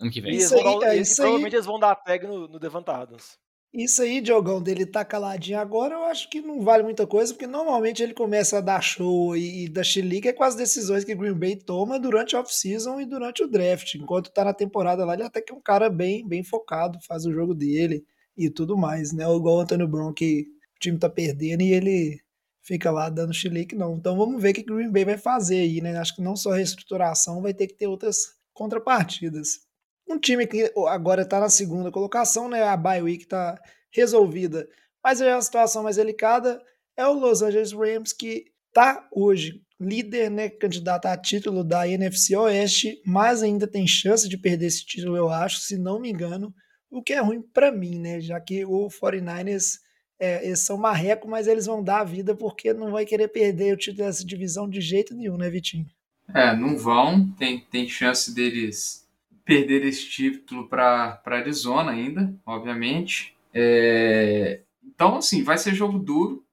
Ano 0.00 0.10
que 0.10 0.22
vem. 0.22 0.34
Isso 0.34 0.54
aí, 0.54 0.62
é 0.84 0.96
e 0.96 1.00
isso 1.02 1.16
provavelmente 1.16 1.52
aí. 1.52 1.56
eles 1.58 1.66
vão 1.66 1.78
dar 1.78 1.90
a 1.90 1.94
tag 1.94 2.26
no, 2.26 2.48
no 2.48 2.58
Devant 2.58 2.88
Adams. 2.88 3.38
Isso 3.72 4.00
aí, 4.00 4.20
Diogão, 4.22 4.62
dele 4.62 4.86
tá 4.86 5.04
caladinho 5.04 5.58
agora, 5.58 5.94
eu 5.94 6.04
acho 6.06 6.30
que 6.30 6.40
não 6.40 6.62
vale 6.62 6.82
muita 6.82 7.06
coisa, 7.06 7.32
porque 7.34 7.46
normalmente 7.46 8.02
ele 8.02 8.14
começa 8.14 8.56
a 8.58 8.60
dar 8.62 8.80
show 8.80 9.36
e, 9.36 9.64
e 9.64 9.68
dar 9.68 9.84
chilique 9.84 10.32
com 10.32 10.44
as 10.44 10.54
decisões 10.54 11.04
que 11.04 11.14
Green 11.14 11.34
Bay 11.34 11.56
toma 11.56 11.98
durante 11.98 12.34
a 12.34 12.40
off-season 12.40 12.98
e 13.00 13.04
durante 13.04 13.42
o 13.44 13.48
draft. 13.48 13.94
Enquanto 13.96 14.32
tá 14.32 14.44
na 14.44 14.54
temporada 14.54 15.04
lá, 15.04 15.12
ele 15.14 15.24
até 15.24 15.42
que 15.42 15.52
é 15.52 15.54
um 15.56 15.60
cara 15.60 15.90
bem, 15.90 16.26
bem 16.26 16.42
focado, 16.42 16.98
faz 17.06 17.26
o 17.26 17.32
jogo 17.32 17.54
dele 17.54 18.02
e 18.36 18.48
tudo 18.48 18.78
mais, 18.78 19.12
né? 19.12 19.24
Igual 19.24 19.56
o 19.58 19.60
Antônio 19.60 19.86
Brown, 19.88 20.12
que 20.14 20.46
o 20.76 20.78
time 20.80 20.98
tá 20.98 21.08
perdendo 21.10 21.62
e 21.62 21.72
ele 21.72 22.18
fica 22.62 22.90
lá 22.90 23.10
dando 23.10 23.34
chilique, 23.34 23.74
não. 23.76 23.96
Então 23.96 24.16
vamos 24.16 24.40
ver 24.40 24.50
o 24.52 24.54
que 24.54 24.62
Green 24.62 24.90
Bay 24.90 25.04
vai 25.04 25.18
fazer 25.18 25.60
aí, 25.60 25.80
né? 25.82 25.98
Acho 25.98 26.16
que 26.16 26.22
não 26.22 26.34
só 26.34 26.52
reestruturação, 26.52 27.42
vai 27.42 27.52
ter 27.52 27.66
que 27.66 27.74
ter 27.74 27.86
outras 27.88 28.16
contrapartidas. 28.54 29.65
Um 30.08 30.18
time 30.18 30.46
que 30.46 30.72
agora 30.88 31.22
está 31.22 31.40
na 31.40 31.48
segunda 31.48 31.90
colocação, 31.90 32.48
né? 32.48 32.62
A 32.62 32.76
bye 32.76 33.02
week 33.02 33.24
está 33.24 33.60
resolvida, 33.90 34.68
mas 35.02 35.20
é 35.20 35.32
a 35.32 35.40
situação 35.40 35.82
mais 35.82 35.96
delicada 35.96 36.62
é 36.96 37.06
o 37.06 37.12
Los 37.12 37.42
Angeles 37.42 37.72
Rams 37.72 38.12
que 38.12 38.46
está 38.68 39.06
hoje 39.12 39.60
líder, 39.78 40.30
né? 40.30 40.48
Candidato 40.48 41.06
a 41.06 41.16
título 41.16 41.62
da 41.62 41.86
NFC 41.86 42.34
Oeste, 42.34 43.00
mas 43.04 43.42
ainda 43.42 43.66
tem 43.66 43.86
chance 43.86 44.28
de 44.28 44.38
perder 44.38 44.66
esse 44.66 44.84
título, 44.84 45.16
eu 45.16 45.28
acho, 45.28 45.60
se 45.60 45.76
não 45.76 46.00
me 46.00 46.10
engano. 46.10 46.54
O 46.90 47.02
que 47.02 47.12
é 47.12 47.20
ruim 47.20 47.42
para 47.42 47.70
mim, 47.70 47.98
né? 47.98 48.20
Já 48.20 48.40
que 48.40 48.64
o 48.64 48.88
49ers 48.88 49.78
é, 50.18 50.46
eles 50.46 50.60
são 50.60 50.78
marreco, 50.78 51.28
mas 51.28 51.46
eles 51.46 51.66
vão 51.66 51.82
dar 51.82 52.00
a 52.00 52.04
vida 52.04 52.34
porque 52.34 52.72
não 52.72 52.90
vai 52.90 53.04
querer 53.04 53.28
perder 53.28 53.74
o 53.74 53.76
título 53.76 54.06
dessa 54.06 54.24
divisão 54.24 54.68
de 54.68 54.80
jeito 54.80 55.14
nenhum, 55.14 55.36
né, 55.36 55.50
Vitinho? 55.50 55.86
É, 56.34 56.56
não 56.56 56.78
vão. 56.78 57.30
Tem, 57.32 57.60
tem 57.60 57.86
chance 57.86 58.34
deles 58.34 59.05
perder 59.46 59.86
esse 59.86 60.10
título 60.10 60.68
para 60.68 61.22
Arizona 61.24 61.92
ainda, 61.92 62.34
obviamente. 62.44 63.34
É, 63.54 64.62
então, 64.84 65.16
assim, 65.16 65.44
vai 65.44 65.56
ser 65.56 65.72
jogo 65.72 66.00
duro, 66.00 66.44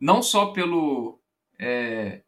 não 0.00 0.20
só 0.20 0.46
pelo, 0.46 1.20
é, 1.56 2.22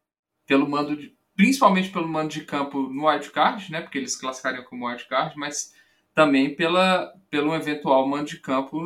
pelo 0.47 0.71
mando, 0.71 0.97
de, 0.97 1.13
principalmente 1.35 1.91
pelo 1.91 2.07
mando 2.07 2.29
de 2.29 2.45
campo 2.45 2.83
no 2.83 3.09
wildcard, 3.09 3.71
né? 3.73 3.81
Porque 3.81 3.99
eles 3.99 4.17
classificariam 4.17 4.65
como 4.65 4.87
wildcard, 4.87 5.37
mas 5.37 5.75
também 6.15 6.55
pela, 6.55 7.13
pelo 7.29 7.53
eventual 7.55 8.07
mando 8.07 8.27
de 8.27 8.39
campo 8.39 8.81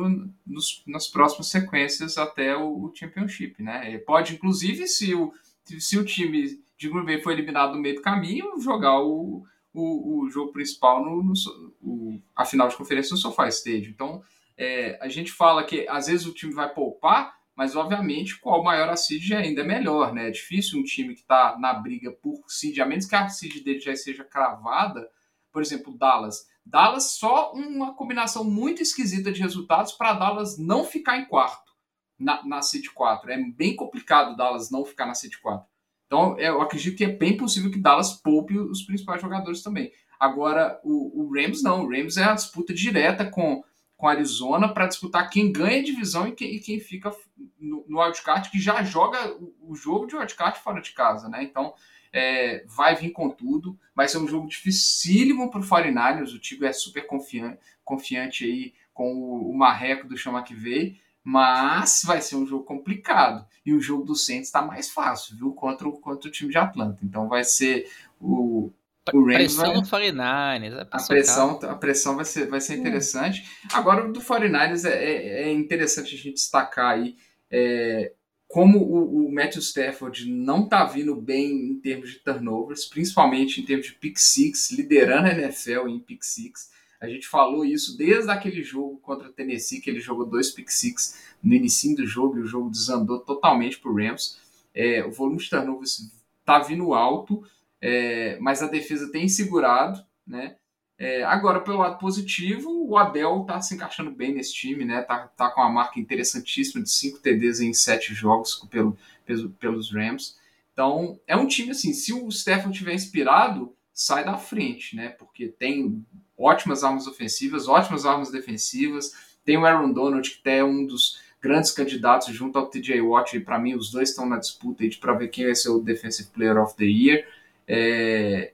nos, 0.45 0.83
nas 0.87 1.07
próximas 1.07 1.51
sequências 1.51 2.17
até 2.17 2.57
o, 2.57 2.85
o 2.85 2.91
Championship, 2.95 3.61
né? 3.61 3.95
Pode, 3.99 4.33
inclusive, 4.33 4.87
se 4.87 5.13
o, 5.13 5.31
se 5.63 5.99
o 5.99 6.05
time 6.05 6.59
de 6.75 6.89
Green 6.89 7.05
Bay 7.05 7.21
foi 7.21 7.33
eliminado 7.33 7.75
no 7.75 7.81
meio 7.81 7.95
do 7.95 8.01
caminho, 8.01 8.59
jogar 8.59 8.99
o, 9.01 9.45
o, 9.73 10.23
o 10.23 10.29
jogo 10.29 10.51
principal 10.51 11.03
no, 11.03 11.23
no 11.23 11.33
o, 11.81 12.21
a 12.35 12.45
final 12.45 12.67
de 12.67 12.75
conferência 12.75 13.11
no 13.11 13.17
SoFi 13.17 13.47
Stadium. 13.49 13.89
Então, 13.89 14.23
é, 14.57 14.97
a 15.01 15.07
gente 15.07 15.31
fala 15.31 15.63
que 15.63 15.87
às 15.87 16.07
vezes 16.07 16.25
o 16.25 16.33
time 16.33 16.53
vai 16.53 16.73
poupar, 16.73 17.35
mas 17.55 17.75
obviamente 17.75 18.39
qual 18.39 18.63
maior 18.63 18.89
a 18.89 18.95
seed 18.95 19.31
ainda 19.33 19.61
é 19.61 19.65
melhor, 19.65 20.13
né? 20.13 20.27
É 20.27 20.31
difícil 20.31 20.79
um 20.79 20.83
time 20.83 21.13
que 21.13 21.21
está 21.21 21.57
na 21.59 21.73
briga 21.73 22.11
por 22.11 22.43
seed, 22.47 22.79
a 22.79 22.85
menos 22.85 23.05
que 23.05 23.15
a 23.15 23.29
seed 23.29 23.63
dele 23.63 23.79
já 23.79 23.95
seja 23.95 24.23
cravada, 24.23 25.07
por 25.51 25.61
exemplo, 25.61 25.97
Dallas. 25.97 26.45
Dallas 26.65 27.17
só 27.17 27.53
uma 27.53 27.95
combinação 27.95 28.43
muito 28.43 28.81
esquisita 28.81 29.31
de 29.31 29.41
resultados 29.41 29.93
para 29.93 30.13
Dallas 30.13 30.57
não 30.57 30.83
ficar 30.83 31.17
em 31.17 31.25
quarto 31.25 31.71
na, 32.19 32.45
na 32.45 32.61
seed 32.61 32.87
4. 32.93 33.31
É 33.31 33.37
bem 33.37 33.75
complicado 33.75 34.35
Dallas 34.35 34.69
não 34.69 34.83
ficar 34.83 35.05
na 35.05 35.13
seed 35.13 35.35
4. 35.41 35.67
Então, 36.07 36.39
eu 36.39 36.61
acredito 36.61 36.97
que 36.97 37.03
é 37.03 37.09
bem 37.09 37.35
possível 37.35 37.69
que 37.69 37.79
Dallas 37.79 38.13
poupe 38.13 38.57
os 38.57 38.81
principais 38.81 39.21
jogadores 39.21 39.61
também. 39.61 39.91
Agora, 40.17 40.79
o, 40.83 41.21
o 41.21 41.33
Rams 41.33 41.61
não. 41.61 41.83
O 41.83 41.91
Rams 41.91 42.17
é 42.17 42.23
a 42.23 42.33
disputa 42.33 42.73
direta 42.73 43.29
com, 43.29 43.61
com 43.95 44.07
Arizona 44.07 44.73
para 44.73 44.87
disputar 44.87 45.29
quem 45.29 45.51
ganha 45.51 45.81
a 45.81 45.83
divisão 45.83 46.27
e 46.27 46.31
quem, 46.31 46.55
e 46.55 46.59
quem 46.59 46.79
fica 46.79 47.11
no, 47.59 47.85
no 47.87 48.01
wildcard, 48.01 48.49
que 48.49 48.59
já 48.59 48.81
joga 48.83 49.33
o, 49.33 49.53
o, 49.71 49.75
jogo 49.75 50.07
de 50.07 50.15
wildcard 50.15 50.59
fora 50.59 50.81
de 50.81 50.91
casa, 50.91 51.27
né? 51.27 51.43
Então, 51.43 51.73
é, 52.13 52.63
vai 52.65 52.95
vir 52.95 53.11
com 53.11 53.29
tudo. 53.29 53.77
Vai 53.93 54.07
ser 54.07 54.17
um 54.17 54.27
jogo 54.27 54.47
dificílimo 54.47 55.51
para 55.51 55.59
o 55.59 55.63
49ers. 55.63 56.33
O 56.33 56.39
Tigo 56.39 56.65
é 56.65 56.71
super 56.71 57.05
confiante, 57.05 57.59
confiante 57.83 58.45
aí 58.45 58.73
com 58.93 59.13
o, 59.13 59.51
o 59.51 59.57
marreco 59.57 60.07
do 60.07 60.17
Chama 60.17 60.41
que 60.41 60.55
veio 60.55 60.95
mas 61.29 62.03
vai 62.05 62.21
ser 62.21 62.37
um 62.37 62.47
jogo 62.47 62.63
complicado. 62.63 63.45
E 63.65 63.73
o 63.73 63.81
jogo 63.81 64.05
do 64.05 64.15
Saints 64.15 64.47
está 64.47 64.61
mais 64.61 64.89
fácil, 64.89 65.35
viu? 65.35 65.51
Contra 65.51 65.85
o, 65.85 65.91
contra 65.91 66.29
o 66.29 66.31
time 66.31 66.49
de 66.49 66.57
Atlanta. 66.57 66.99
Então 67.03 67.27
vai 67.27 67.43
ser 67.43 67.91
o. 68.17 68.71
O 69.13 69.25
Rams 69.25 69.55
pressão 69.55 69.65
vai, 69.65 69.75
no 69.75 69.81
49ers. 69.81 70.87
A 70.89 71.03
pressão, 71.03 71.59
a 71.63 71.75
pressão 71.75 72.15
vai 72.15 72.23
ser, 72.23 72.47
vai 72.47 72.61
ser 72.61 72.77
interessante. 72.77 73.45
Agora, 73.73 74.07
do 74.07 74.21
49ers 74.21 74.85
é, 74.85 74.93
é, 74.93 75.43
é 75.43 75.53
interessante 75.53 76.15
a 76.15 76.17
gente 76.17 76.35
destacar 76.35 76.93
aí 76.93 77.17
é, 77.51 78.13
como 78.47 78.79
o, 78.79 79.27
o, 79.27 79.31
Matthew 79.31 79.61
Stafford 79.61 80.31
não 80.31 80.63
está 80.63 80.85
vindo 80.85 81.13
bem 81.15 81.71
em 81.71 81.79
termos 81.79 82.11
de 82.11 82.19
turnovers, 82.19 82.85
principalmente 82.85 83.59
em 83.59 83.65
termos 83.65 83.87
de 83.87 83.93
pick 83.93 84.17
six, 84.17 84.71
liderando 84.71 85.27
a 85.27 85.31
NFL 85.31 85.89
em 85.89 85.99
pick 85.99 86.23
six. 86.23 86.69
A 86.99 87.07
gente 87.07 87.27
falou 87.27 87.63
isso 87.63 87.95
desde 87.97 88.29
aquele 88.31 88.63
jogo 88.63 88.97
contra 88.97 89.27
o 89.27 89.31
Tennessee, 89.31 89.79
que 89.79 89.89
ele 89.89 89.99
jogou 89.99 90.25
dois 90.25 90.51
pick 90.51 90.69
six 90.69 91.23
no 91.43 91.53
início 91.53 91.95
do 91.95 92.05
jogo 92.05 92.37
e 92.37 92.41
o 92.41 92.47
jogo 92.47 92.69
desandou 92.69 93.19
totalmente 93.19 93.79
para 93.79 93.91
o 93.91 93.95
Rams. 93.95 94.39
É, 94.73 95.05
o 95.05 95.11
volume 95.11 95.37
de 95.37 95.49
turnovers 95.49 96.11
está 96.39 96.59
vindo 96.59 96.93
alto, 96.93 97.43
é, 97.79 98.37
mas 98.39 98.63
a 98.63 98.67
defesa 98.67 99.11
tem 99.11 99.29
segurado, 99.29 100.03
né? 100.25 100.55
É, 100.99 101.23
agora, 101.23 101.61
pelo 101.61 101.77
lado 101.77 101.99
positivo, 101.99 102.87
o 102.87 102.97
Adel 102.97 103.41
está 103.41 103.61
se 103.61 103.75
encaixando 103.75 104.09
bem 104.09 104.33
nesse 104.33 104.53
time, 104.53 104.83
né? 104.83 105.03
Tá, 105.03 105.27
tá 105.27 105.51
com 105.51 105.61
uma 105.61 105.69
marca 105.69 105.99
interessantíssima 105.99 106.83
de 106.83 106.89
5 106.89 107.19
TDs 107.19 107.59
em 107.59 107.71
7 107.71 108.15
jogos 108.15 108.55
pelo, 108.71 108.97
pelo, 109.23 109.49
pelos 109.51 109.93
Rams. 109.93 110.37
Então, 110.73 111.19
é 111.27 111.37
um 111.37 111.47
time 111.47 111.71
assim, 111.71 111.93
se 111.93 112.13
o 112.13 112.31
Stefan 112.31 112.71
tiver 112.71 112.95
inspirado, 112.95 113.75
sai 113.93 114.25
da 114.25 114.37
frente, 114.37 114.95
né? 114.95 115.09
Porque 115.09 115.47
tem 115.47 116.03
ótimas 116.37 116.83
armas 116.83 117.07
ofensivas, 117.07 117.67
ótimas 117.67 118.05
armas 118.05 118.31
defensivas. 118.31 119.11
Tem 119.43 119.57
o 119.57 119.65
Aaron 119.65 119.91
Donald, 119.91 120.29
que 120.29 120.49
é 120.49 120.63
um 120.63 120.85
dos 120.85 121.19
grandes 121.41 121.71
candidatos 121.71 122.33
junto 122.33 122.57
ao 122.57 122.67
TJ 122.67 123.01
Watt, 123.01 123.35
e 123.35 123.39
para 123.39 123.59
mim 123.59 123.75
os 123.75 123.91
dois 123.91 124.09
estão 124.09 124.25
na 124.25 124.37
disputa 124.37 124.83
para 124.99 125.13
ver 125.13 125.29
quem 125.29 125.45
vai 125.45 125.55
ser 125.55 125.69
o 125.69 125.79
Defensive 125.79 126.29
Player 126.29 126.57
of 126.57 126.75
the 126.75 126.85
Year. 126.85 127.27
É, 127.67 128.53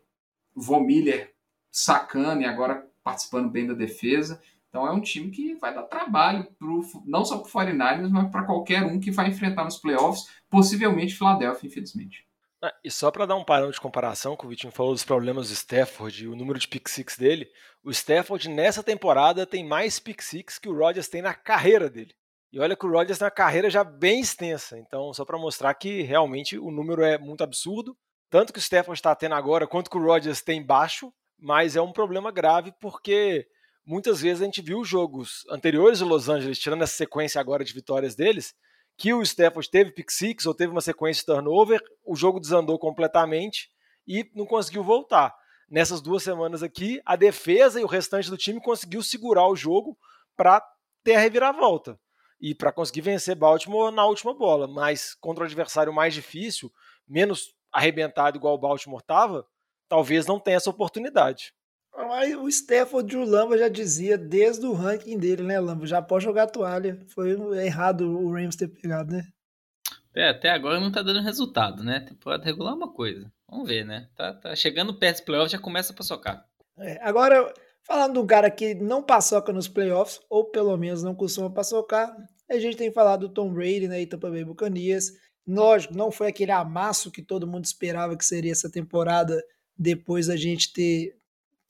Von 0.56 0.82
Miller 0.82 1.34
sacando 1.72 2.42
e 2.42 2.46
agora 2.46 2.88
participando 3.04 3.50
bem 3.50 3.66
da 3.68 3.74
defesa. 3.74 4.42
Então 4.70 4.88
é 4.88 4.92
um 4.92 5.02
time 5.02 5.30
que 5.30 5.56
vai 5.56 5.74
dar 5.74 5.84
trabalho 5.84 6.48
pro, 6.58 6.82
não 7.06 7.24
só 7.24 7.38
para 7.38 7.48
o 7.48 7.52
49ers, 7.52 8.10
mas 8.10 8.32
para 8.32 8.44
qualquer 8.44 8.84
um 8.84 9.00
que 9.00 9.12
vai 9.12 9.30
enfrentar 9.30 9.64
nos 9.64 9.78
playoffs, 9.78 10.28
possivelmente 10.50 11.16
Philadelphia, 11.16 11.68
infelizmente. 11.68 12.26
Ah, 12.66 12.74
e 12.82 12.90
só 12.90 13.12
para 13.12 13.26
dar 13.26 13.36
um 13.36 13.44
parâmetro 13.44 13.74
de 13.76 13.82
comparação, 13.82 14.38
que 14.38 14.46
o 14.46 14.48
Vitinho 14.48 14.72
falou 14.72 14.94
dos 14.94 15.04
problemas 15.04 15.50
do 15.50 15.54
Stafford 15.54 16.24
e 16.24 16.28
o 16.30 16.36
número 16.36 16.58
de 16.58 16.66
pick 16.66 16.88
six 16.88 17.18
dele, 17.18 17.52
o 17.84 17.92
Stafford 17.92 18.48
nessa 18.48 18.82
temporada 18.82 19.46
tem 19.46 19.68
mais 19.68 20.00
pick 20.00 20.22
six 20.22 20.58
que 20.58 20.70
o 20.70 20.74
Rodgers 20.74 21.10
tem 21.10 21.22
na 21.22 21.34
carreira 21.34 21.90
dele. 21.90 22.16
E 22.54 22.60
olha 22.62 22.74
que 22.78 22.86
o 22.86 22.90
Rodgers 22.90 23.20
tem 23.20 23.26
uma 23.26 23.32
carreira 23.32 23.70
já 23.70 23.84
bem 23.84 24.22
extensa, 24.22 24.80
então 24.80 25.14
só 25.14 25.26
para 25.26 25.38
mostrar 25.38 25.74
que 25.74 26.04
realmente 26.04 26.58
o 26.58 26.72
número 26.72 27.04
é 27.04 27.18
muito 27.18 27.44
absurdo, 27.44 27.98
tanto 28.30 28.54
que 28.54 28.60
o 28.60 28.62
Stafford 28.62 28.98
está 28.98 29.14
tendo 29.14 29.36
agora, 29.36 29.68
quanto 29.68 29.92
que 29.92 29.98
o 29.98 30.02
Rodgers 30.02 30.42
tem 30.42 30.66
baixo, 30.66 31.12
mas 31.38 31.76
é 31.76 31.82
um 31.82 31.92
problema 31.92 32.32
grave 32.32 32.72
porque 32.80 33.46
muitas 33.86 34.22
vezes 34.22 34.42
a 34.42 34.46
gente 34.46 34.62
viu 34.62 34.86
jogos 34.86 35.46
anteriores 35.50 35.98
de 35.98 36.06
Los 36.06 36.30
Angeles, 36.30 36.60
tirando 36.60 36.84
essa 36.84 36.96
sequência 36.96 37.42
agora 37.42 37.66
de 37.66 37.74
vitórias 37.74 38.16
deles, 38.16 38.56
que 38.98 39.14
o 39.14 39.22
Stafford 39.22 39.70
teve 39.70 39.92
pick 39.92 40.12
six 40.12 40.46
ou 40.46 40.54
teve 40.54 40.72
uma 40.72 40.82
sequência 40.82 41.22
de 41.22 41.26
turnover, 41.26 41.82
o 42.06 42.16
jogo 42.16 42.40
desandou 42.40 42.78
completamente 42.78 43.70
e 44.08 44.30
não 44.36 44.46
conseguiu 44.46 44.84
voltar. 44.84 45.36
Nessas 45.70 46.02
duas 46.02 46.24
semanas 46.24 46.62
aqui, 46.62 47.02
a 47.06 47.16
defesa 47.16 47.82
e 47.82 47.84
o 47.84 47.88
restante 47.88 48.30
do 48.30 48.38
time 48.38 48.62
conseguiu 48.62 49.02
segurar 49.02 49.48
o 49.48 49.56
jogo 49.56 49.98
para 50.36 50.62
ter 51.04 51.16
a 51.16 51.20
reviravolta 51.20 52.00
e 52.40 52.54
para 52.54 52.72
conseguir 52.72 53.02
vencer 53.02 53.36
Baltimore 53.36 53.92
na 53.92 54.06
última 54.06 54.34
bola. 54.34 54.68
Mas 54.68 55.16
contra 55.16 55.44
o 55.44 55.48
adversário 55.48 55.94
mais 55.94 56.14
difícil, 56.14 56.72
menos 57.08 57.56
arrebentado 57.72 58.38
igual 58.38 58.54
o 58.54 58.60
Baltimore 58.60 59.00
estava, 59.00 59.48
talvez 59.88 60.28
não 60.28 60.40
tenha 60.40 60.58
essa 60.58 60.70
oportunidade. 60.70 61.54
Mas 61.96 62.36
o 62.36 62.48
Stafford 62.48 63.16
o 63.16 63.24
Lamba 63.24 63.58
já 63.58 63.68
dizia 63.68 64.18
desde 64.18 64.66
o 64.66 64.74
ranking 64.74 65.18
dele, 65.18 65.44
né, 65.44 65.60
Lamba? 65.60 65.86
Já 65.86 66.02
pode 66.02 66.24
jogar 66.24 66.48
toalha. 66.48 67.00
Foi 67.08 67.32
errado 67.64 68.02
o 68.02 68.32
Rams 68.32 68.56
ter 68.56 68.68
pegado, 68.68 69.14
né? 69.14 69.28
É, 70.16 70.30
até 70.30 70.50
agora 70.50 70.80
não 70.80 70.92
tá 70.92 71.02
dando 71.02 71.22
resultado, 71.22 71.84
né? 71.84 72.02
Temporada 72.02 72.44
regular 72.44 72.74
é 72.74 72.76
uma 72.76 72.92
coisa. 72.92 73.32
Vamos 73.50 73.68
ver, 73.68 73.86
né? 73.86 74.08
Tá, 74.16 74.34
tá 74.34 74.56
chegando 74.56 74.98
perto 74.98 75.18
dos 75.18 75.26
playoffs, 75.26 75.52
já 75.52 75.60
começa 75.60 75.94
a 75.98 76.04
socar. 76.04 76.46
É, 76.78 77.00
agora, 77.02 77.52
falando 77.84 78.14
de 78.14 78.20
um 78.20 78.28
cara 78.28 78.50
que 78.50 78.76
não 78.76 79.02
paçoca 79.02 79.52
nos 79.52 79.68
playoffs, 79.68 80.20
ou 80.30 80.46
pelo 80.46 80.76
menos 80.78 81.04
não 81.04 81.16
costuma 81.16 81.50
paçocar, 81.50 82.16
a 82.50 82.58
gente 82.60 82.78
tem 82.78 82.92
falado 82.92 83.28
do 83.28 83.34
Tom 83.34 83.52
Brady, 83.52 83.88
né? 83.88 84.02
E 84.02 84.08
Tampa 84.08 84.30
Bay 84.30 84.44
Buccaneers. 84.44 85.12
Lógico, 85.48 85.96
não 85.96 86.12
foi 86.12 86.28
aquele 86.28 86.52
amasso 86.52 87.12
que 87.12 87.22
todo 87.22 87.48
mundo 87.48 87.66
esperava 87.66 88.16
que 88.16 88.26
seria 88.26 88.52
essa 88.52 88.72
temporada 88.72 89.44
depois 89.78 90.28
da 90.28 90.38
gente 90.38 90.72
ter, 90.72 91.16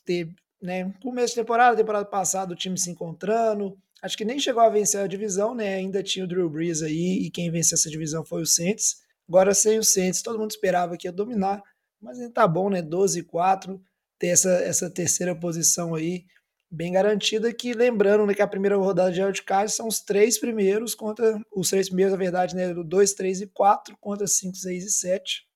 ter 0.06 0.30
né, 0.62 0.94
começo 1.02 1.36
de 1.36 1.42
temporada, 1.42 1.76
temporada 1.76 2.06
passada, 2.06 2.54
o 2.54 2.56
time 2.56 2.78
se 2.78 2.90
encontrando. 2.90 3.78
Acho 4.02 4.18
que 4.18 4.26
nem 4.26 4.40
chegou 4.40 4.62
a 4.62 4.70
vencer 4.70 5.02
a 5.02 5.08
divisão, 5.08 5.54
né? 5.54 5.76
Ainda 5.76 6.02
tinha 6.02 6.26
o 6.26 6.28
Drew 6.28 6.50
Brees 6.50 6.82
aí, 6.82 7.20
e 7.26 7.30
quem 7.30 7.52
venceu 7.52 7.76
essa 7.76 7.90
divisão 7.90 8.26
foi 8.26 8.42
o 8.42 8.46
Saints. 8.46 9.02
Agora 9.28 9.54
sem 9.54 9.80
o 9.80 9.84
Saints, 9.84 10.22
todo 10.22 10.40
mundo 10.40 10.52
esperava 10.52 10.98
que 10.98 11.08
ia 11.08 11.12
dominar, 11.12 11.62
mas 12.02 12.20
ainda 12.20 12.34
tá 12.34 12.48
bom, 12.48 12.70
né? 12.70 12.82
12 12.82 13.20
e 13.20 13.24
4, 13.24 13.82
ter 14.20 14.28
essa, 14.28 14.52
essa 14.52 14.90
terceira 14.90 15.36
posição 15.36 15.96
aí 15.96 16.26
bem 16.70 16.92
garantida, 16.92 17.54
que 17.54 17.74
lembrando 17.74 18.26
né, 18.26 18.34
que 18.34 18.42
a 18.42 18.48
primeira 18.48 18.76
rodada 18.76 19.12
de 19.12 19.22
wildcard 19.22 19.72
são 19.72 19.88
os 19.88 20.00
três 20.00 20.40
primeiros 20.40 20.96
contra, 20.96 21.40
os 21.56 21.70
três 21.70 21.88
primeiros, 21.88 22.12
na 22.12 22.18
verdade, 22.18 22.56
né? 22.56 22.74
2, 22.74 23.14
3 23.14 23.42
e 23.42 23.48
4 23.48 23.96
contra 24.00 24.26
5, 24.26 24.56
6 24.56 24.84
e 24.86 24.92
7. 24.92 25.48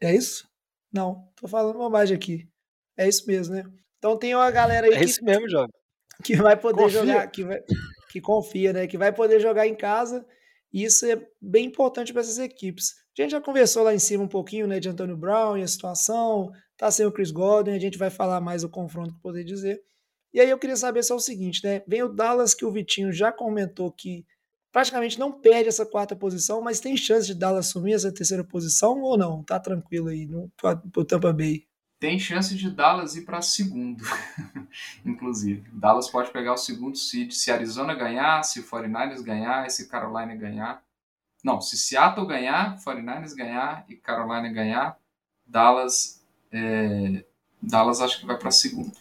É 0.00 0.14
isso? 0.14 0.48
Não, 0.92 1.28
tô 1.36 1.46
falando 1.46 1.78
bobagem 1.78 2.16
aqui. 2.16 2.48
É 2.96 3.08
isso 3.08 3.26
mesmo, 3.26 3.54
né? 3.54 3.64
Então 4.04 4.18
tem 4.18 4.34
uma 4.34 4.50
galera 4.50 4.86
aí. 4.86 4.92
É 4.92 5.06
que, 5.06 5.24
mesmo. 5.24 5.66
Que 6.22 6.36
vai 6.36 6.60
poder 6.60 6.82
confia. 6.82 7.00
jogar, 7.00 7.26
que, 7.28 7.42
vai, 7.42 7.62
que 8.10 8.20
confia, 8.20 8.72
né? 8.74 8.86
Que 8.86 8.98
vai 8.98 9.10
poder 9.10 9.40
jogar 9.40 9.66
em 9.66 9.74
casa. 9.74 10.26
E 10.70 10.84
isso 10.84 11.06
é 11.06 11.26
bem 11.40 11.64
importante 11.64 12.12
para 12.12 12.20
essas 12.20 12.38
equipes. 12.38 12.92
A 13.18 13.22
gente 13.22 13.30
já 13.30 13.40
conversou 13.40 13.82
lá 13.82 13.94
em 13.94 13.98
cima 13.98 14.22
um 14.22 14.28
pouquinho, 14.28 14.66
né, 14.66 14.78
de 14.78 14.90
Antônio 14.90 15.16
Brown 15.16 15.56
e 15.56 15.62
a 15.62 15.66
situação. 15.66 16.52
Tá 16.76 16.90
sem 16.90 17.06
o 17.06 17.12
Chris 17.12 17.30
Godwin, 17.30 17.74
a 17.74 17.78
gente 17.78 17.96
vai 17.96 18.10
falar 18.10 18.42
mais 18.42 18.62
o 18.62 18.68
confronto 18.68 19.14
que 19.14 19.22
poder 19.22 19.42
dizer. 19.42 19.80
E 20.34 20.40
aí 20.40 20.50
eu 20.50 20.58
queria 20.58 20.76
saber 20.76 21.02
só 21.02 21.16
o 21.16 21.20
seguinte, 21.20 21.64
né? 21.64 21.82
Vem 21.88 22.02
o 22.02 22.08
Dallas 22.10 22.52
que 22.52 22.66
o 22.66 22.70
Vitinho 22.70 23.10
já 23.10 23.32
comentou 23.32 23.90
que 23.90 24.26
praticamente 24.70 25.18
não 25.18 25.32
perde 25.32 25.70
essa 25.70 25.86
quarta 25.86 26.14
posição, 26.14 26.60
mas 26.60 26.78
tem 26.78 26.94
chance 26.94 27.26
de 27.26 27.34
Dallas 27.34 27.68
assumir 27.68 27.94
essa 27.94 28.12
terceira 28.12 28.44
posição 28.44 29.00
ou 29.00 29.16
não? 29.16 29.42
Tá 29.42 29.58
tranquilo 29.58 30.08
aí 30.08 30.26
no 30.26 30.52
pro 30.92 31.06
Tampa 31.06 31.32
Bay. 31.32 31.64
Tem 32.04 32.18
chance 32.18 32.54
de 32.54 32.70
Dallas 32.70 33.16
ir 33.16 33.22
para 33.22 33.40
segundo, 33.40 34.04
inclusive. 35.06 35.64
Dallas 35.72 36.10
pode 36.10 36.30
pegar 36.30 36.52
o 36.52 36.56
segundo 36.58 36.98
seed 36.98 37.32
se 37.32 37.50
Arizona 37.50 37.94
ganhar, 37.94 38.42
se 38.42 38.60
o 38.60 38.62
49ers 38.62 39.22
ganhar, 39.22 39.70
se 39.70 39.88
Carolina 39.88 40.34
ganhar. 40.34 40.82
Não, 41.42 41.62
se 41.62 41.78
Seattle 41.78 42.26
ganhar, 42.26 42.76
49ers 42.76 43.34
ganhar 43.34 43.86
e 43.88 43.96
Carolina 43.96 44.52
ganhar, 44.52 44.98
Dallas 45.46 46.22
é, 46.52 47.24
Dallas 47.62 48.02
acho 48.02 48.20
que 48.20 48.26
vai 48.26 48.36
para 48.36 48.50
segundo. 48.50 48.92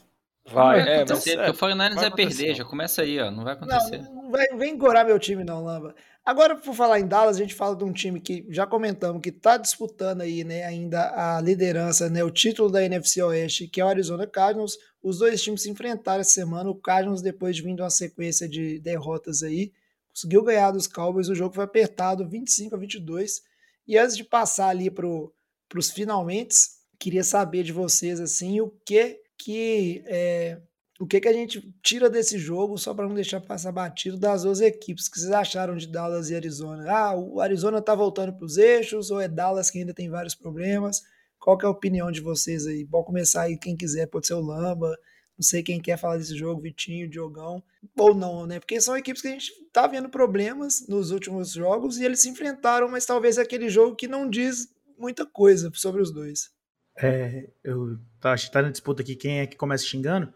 Vai, 0.45 0.81
vai 0.81 0.93
é, 0.93 1.05
mas, 1.05 1.27
é, 1.27 1.49
o 1.49 1.53
49ers 1.53 1.95
vai, 1.95 1.95
vai 1.95 2.11
perder, 2.11 2.55
já 2.55 2.63
começa 2.63 3.01
aí, 3.01 3.19
ó, 3.19 3.29
não 3.29 3.43
vai 3.43 3.51
acontecer. 3.51 3.97
Não, 3.97 4.13
não 4.13 4.31
vai, 4.31 4.47
vem 4.55 4.77
gorar 4.77 5.03
meu 5.03 5.19
time 5.19 5.43
não, 5.43 5.61
Lamba. 5.61 5.93
Agora, 6.25 6.55
por 6.55 6.73
falar 6.73 7.01
em 7.01 7.07
Dallas, 7.07 7.35
a 7.35 7.39
gente 7.39 7.53
fala 7.53 7.75
de 7.75 7.83
um 7.83 7.91
time 7.91 8.21
que 8.21 8.45
já 8.49 8.65
comentamos 8.65 9.21
que 9.21 9.27
está 9.27 9.57
disputando 9.57 10.21
aí, 10.21 10.45
né, 10.45 10.63
ainda 10.63 11.11
a 11.13 11.41
liderança, 11.41 12.09
né, 12.09 12.23
o 12.23 12.31
título 12.31 12.71
da 12.71 12.81
NFC 12.81 13.21
Oeste, 13.21 13.67
que 13.67 13.81
é 13.81 13.85
o 13.85 13.89
Arizona 13.89 14.25
Cardinals. 14.25 14.77
Os 15.01 15.19
dois 15.19 15.41
times 15.41 15.63
se 15.63 15.69
enfrentaram 15.69 16.21
essa 16.21 16.31
semana. 16.31 16.69
O 16.69 16.75
Cardinals, 16.75 17.21
depois 17.21 17.57
de 17.57 17.61
vindo 17.61 17.83
uma 17.83 17.89
sequência 17.89 18.47
de 18.47 18.79
derrotas 18.79 19.43
aí, 19.43 19.73
conseguiu 20.13 20.43
ganhar 20.43 20.71
dos 20.71 20.87
Cowboys. 20.87 21.27
O 21.27 21.35
jogo 21.35 21.55
foi 21.55 21.65
apertado, 21.65 22.27
25 22.27 22.73
a 22.73 22.77
22. 22.77 23.41
E 23.85 23.97
antes 23.97 24.15
de 24.15 24.23
passar 24.23 24.69
ali 24.69 24.89
para 24.89 25.05
os 25.05 25.91
finalmente, 25.91 26.55
queria 26.97 27.23
saber 27.23 27.63
de 27.63 27.73
vocês 27.73 28.21
assim 28.21 28.61
o 28.61 28.69
que 28.85 29.19
que 29.37 30.01
é, 30.05 30.61
o 31.03 31.07
que, 31.07 31.19
que 31.19 31.27
a 31.27 31.33
gente 31.33 31.69
tira 31.81 32.09
desse 32.09 32.37
jogo, 32.37 32.77
só 32.77 32.93
para 32.93 33.05
não 33.05 33.13
deixar 33.13 33.41
passar 33.41 33.73
batido, 33.73 34.17
das 34.17 34.43
duas 34.43 34.61
equipes. 34.61 35.07
O 35.07 35.11
que 35.11 35.19
vocês 35.19 35.33
acharam 35.33 35.75
de 35.75 35.85
Dallas 35.85 36.29
e 36.29 36.35
Arizona? 36.35 36.89
Ah, 36.89 37.13
o 37.13 37.41
Arizona 37.41 37.79
está 37.79 37.93
voltando 37.93 38.31
para 38.31 38.45
os 38.45 38.55
eixos, 38.55 39.11
ou 39.11 39.19
é 39.19 39.27
Dallas 39.27 39.69
que 39.69 39.79
ainda 39.79 39.93
tem 39.93 40.09
vários 40.09 40.33
problemas? 40.33 41.01
Qual 41.37 41.57
que 41.57 41.65
é 41.65 41.67
a 41.67 41.71
opinião 41.71 42.09
de 42.09 42.21
vocês 42.21 42.65
aí? 42.65 42.85
Pode 42.85 43.05
começar 43.05 43.41
aí, 43.41 43.57
quem 43.57 43.75
quiser, 43.75 44.07
pode 44.07 44.27
ser 44.27 44.35
o 44.35 44.39
Lamba, 44.39 44.97
não 45.37 45.43
sei 45.43 45.61
quem 45.61 45.81
quer 45.81 45.97
falar 45.97 46.15
desse 46.15 46.37
jogo, 46.37 46.61
Vitinho, 46.61 47.09
Diogão, 47.09 47.61
ou 47.97 48.15
não, 48.15 48.47
né? 48.47 48.61
Porque 48.61 48.79
são 48.79 48.95
equipes 48.95 49.21
que 49.21 49.27
a 49.27 49.31
gente 49.31 49.51
tá 49.73 49.85
vendo 49.85 50.07
problemas 50.07 50.87
nos 50.87 51.11
últimos 51.11 51.51
jogos 51.51 51.97
e 51.97 52.05
eles 52.05 52.21
se 52.21 52.29
enfrentaram, 52.29 52.87
mas 52.87 53.05
talvez 53.05 53.37
é 53.37 53.41
aquele 53.41 53.67
jogo 53.67 53.93
que 53.93 54.07
não 54.07 54.29
diz 54.29 54.69
muita 54.97 55.25
coisa 55.25 55.69
sobre 55.73 56.01
os 56.01 56.13
dois. 56.13 56.49
É, 56.97 57.49
eu 57.61 57.99
tá, 58.21 58.35
tá 58.49 58.61
na 58.61 58.69
disputa 58.69 59.01
aqui 59.01 59.17
quem 59.17 59.41
é 59.41 59.47
que 59.47 59.57
começa 59.57 59.83
xingando, 59.83 60.33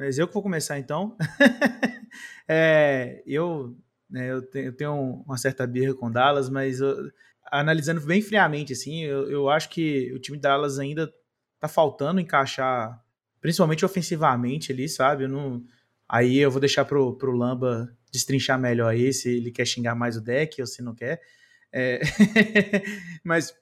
mas 0.00 0.18
eu 0.18 0.26
que 0.26 0.32
vou 0.32 0.42
começar 0.42 0.78
então. 0.78 1.14
é, 2.48 3.22
eu, 3.26 3.76
né, 4.08 4.30
eu, 4.30 4.72
tenho, 4.72 5.22
uma 5.26 5.36
certa 5.36 5.66
birra 5.66 5.92
com 5.92 6.10
Dallas, 6.10 6.48
mas 6.48 6.80
eu, 6.80 7.10
analisando 7.52 8.00
bem 8.00 8.22
friamente, 8.22 8.72
assim, 8.72 9.04
eu, 9.04 9.30
eu 9.30 9.50
acho 9.50 9.68
que 9.68 10.10
o 10.14 10.18
time 10.18 10.38
de 10.38 10.42
Dallas 10.42 10.78
ainda 10.78 11.12
tá 11.58 11.68
faltando 11.68 12.18
encaixar, 12.18 12.98
principalmente 13.42 13.84
ofensivamente 13.84 14.72
ali, 14.72 14.88
sabe? 14.88 15.28
Não, 15.28 15.62
aí 16.08 16.38
eu 16.38 16.50
vou 16.50 16.60
deixar 16.60 16.86
pro, 16.86 17.14
pro 17.18 17.36
Lamba 17.36 17.94
destrinchar 18.10 18.58
melhor 18.58 18.88
aí, 18.88 19.12
se 19.12 19.36
ele 19.36 19.50
quer 19.50 19.66
xingar 19.66 19.94
mais 19.94 20.16
o 20.16 20.22
deck 20.22 20.62
ou 20.62 20.66
se 20.66 20.80
não 20.80 20.94
quer. 20.94 21.20
É, 21.70 22.00
mas 23.22 23.54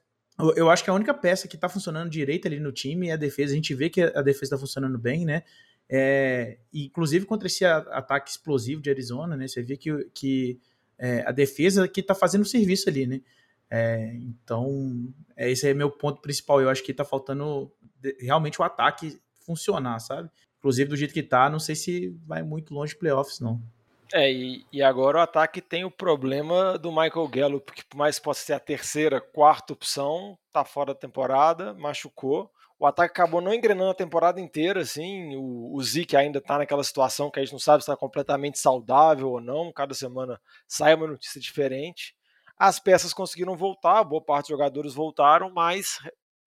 eu 0.55 0.69
acho 0.69 0.85
que 0.85 0.89
a 0.89 0.93
única 0.93 1.13
peça 1.13 1.49
que 1.49 1.57
tá 1.57 1.67
funcionando 1.67 2.09
direito 2.09 2.47
ali 2.47 2.61
no 2.61 2.71
time 2.71 3.09
é 3.09 3.11
a 3.11 3.17
defesa. 3.17 3.51
A 3.51 3.55
gente 3.55 3.75
vê 3.75 3.89
que 3.89 4.01
a 4.01 4.21
defesa 4.21 4.51
tá 4.51 4.57
funcionando 4.57 4.97
bem, 4.97 5.25
né? 5.25 5.43
É, 5.89 6.59
inclusive 6.71 7.25
contra 7.25 7.47
esse 7.47 7.65
ataque 7.65 8.29
explosivo 8.29 8.81
de 8.81 8.89
Arizona, 8.89 9.35
né? 9.35 9.47
Você 9.47 9.63
vê 9.63 9.75
que, 9.75 9.91
que 10.13 10.59
é, 10.97 11.23
a 11.25 11.31
defesa 11.31 11.87
que 11.87 12.01
está 12.01 12.13
fazendo 12.13 12.43
o 12.43 12.45
serviço 12.45 12.89
ali, 12.89 13.07
né? 13.07 13.21
É, 13.71 14.13
então, 14.15 15.13
é, 15.35 15.49
esse 15.49 15.67
é 15.67 15.73
meu 15.73 15.89
ponto 15.89 16.21
principal. 16.21 16.61
Eu 16.61 16.69
acho 16.69 16.83
que 16.83 16.91
está 16.91 17.05
faltando 17.05 17.71
realmente 18.19 18.61
o 18.61 18.63
ataque 18.63 19.19
funcionar, 19.45 19.99
sabe? 19.99 20.29
Inclusive, 20.59 20.89
do 20.89 20.97
jeito 20.97 21.13
que 21.13 21.23
tá, 21.23 21.49
não 21.49 21.59
sei 21.59 21.75
se 21.75 22.09
vai 22.25 22.43
muito 22.43 22.73
longe 22.73 22.93
de 22.93 22.99
playoffs, 22.99 23.39
não. 23.39 23.61
É, 24.11 24.31
e, 24.31 24.65
e, 24.73 24.81
agora 24.81 25.19
o 25.19 25.21
ataque 25.21 25.61
tem 25.61 25.85
o 25.85 25.91
problema 25.91 26.77
do 26.79 26.91
Michael 26.91 27.27
Gallup, 27.27 27.71
que 27.71 27.85
por 27.85 27.95
mais 27.95 28.17
possa 28.19 28.43
ser 28.43 28.53
a 28.53 28.59
terceira, 28.59 29.21
quarta 29.21 29.71
opção, 29.71 30.37
tá 30.51 30.65
fora 30.65 30.93
da 30.93 30.99
temporada, 30.99 31.75
machucou. 31.75 32.51
O 32.79 32.85
ataque 32.85 33.11
acabou 33.11 33.41
não 33.41 33.53
engrenando 33.53 33.91
a 33.91 33.95
temporada 33.95 34.39
inteira, 34.39 34.81
assim. 34.81 35.35
O, 35.35 35.75
o 35.75 35.83
Zeke 35.83 36.15
ainda 36.15 36.39
tá 36.39 36.57
naquela 36.57 36.83
situação 36.83 37.29
que 37.29 37.37
a 37.37 37.43
gente 37.43 37.51
não 37.51 37.59
sabe 37.59 37.83
se 37.83 37.91
está 37.91 37.97
completamente 37.97 38.57
saudável 38.57 39.31
ou 39.31 39.41
não. 39.41 39.73
Cada 39.73 39.93
semana 39.93 40.39
sai 40.65 40.95
uma 40.95 41.07
notícia 41.07 41.41
diferente. 41.41 42.15
As 42.57 42.79
peças 42.79 43.13
conseguiram 43.13 43.55
voltar, 43.57 44.03
boa 44.05 44.23
parte 44.23 44.43
dos 44.43 44.57
jogadores 44.57 44.93
voltaram, 44.93 45.49
mas 45.49 45.99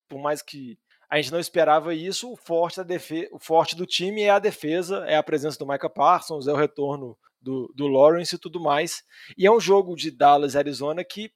por 0.09 0.21
mais 0.21 0.41
que 0.41 0.79
a 1.09 1.17
gente 1.17 1.33
não 1.33 1.39
esperava 1.39 1.95
isso, 1.95 2.33
o 2.33 2.37
forte, 2.37 2.79
da 2.79 2.83
defe 2.83 3.29
o 3.31 3.39
forte 3.39 3.77
do 3.77 3.85
time 3.85 4.23
é 4.23 4.31
a 4.31 4.39
defesa, 4.39 5.05
é 5.07 5.17
a 5.17 5.23
presença 5.23 5.59
do 5.59 5.67
Micah 5.67 5.91
Parsons, 5.91 6.47
é 6.47 6.53
o 6.53 6.57
retorno 6.57 7.19
do, 7.41 7.71
do 7.75 7.87
Lawrence 7.87 8.35
e 8.35 8.39
tudo 8.39 8.59
mais. 8.59 9.03
E 9.37 9.47
é 9.47 9.51
um 9.51 9.61
jogo 9.61 9.95
de 9.95 10.11
Dallas 10.11 10.57
Arizona 10.57 11.05
que 11.05 11.31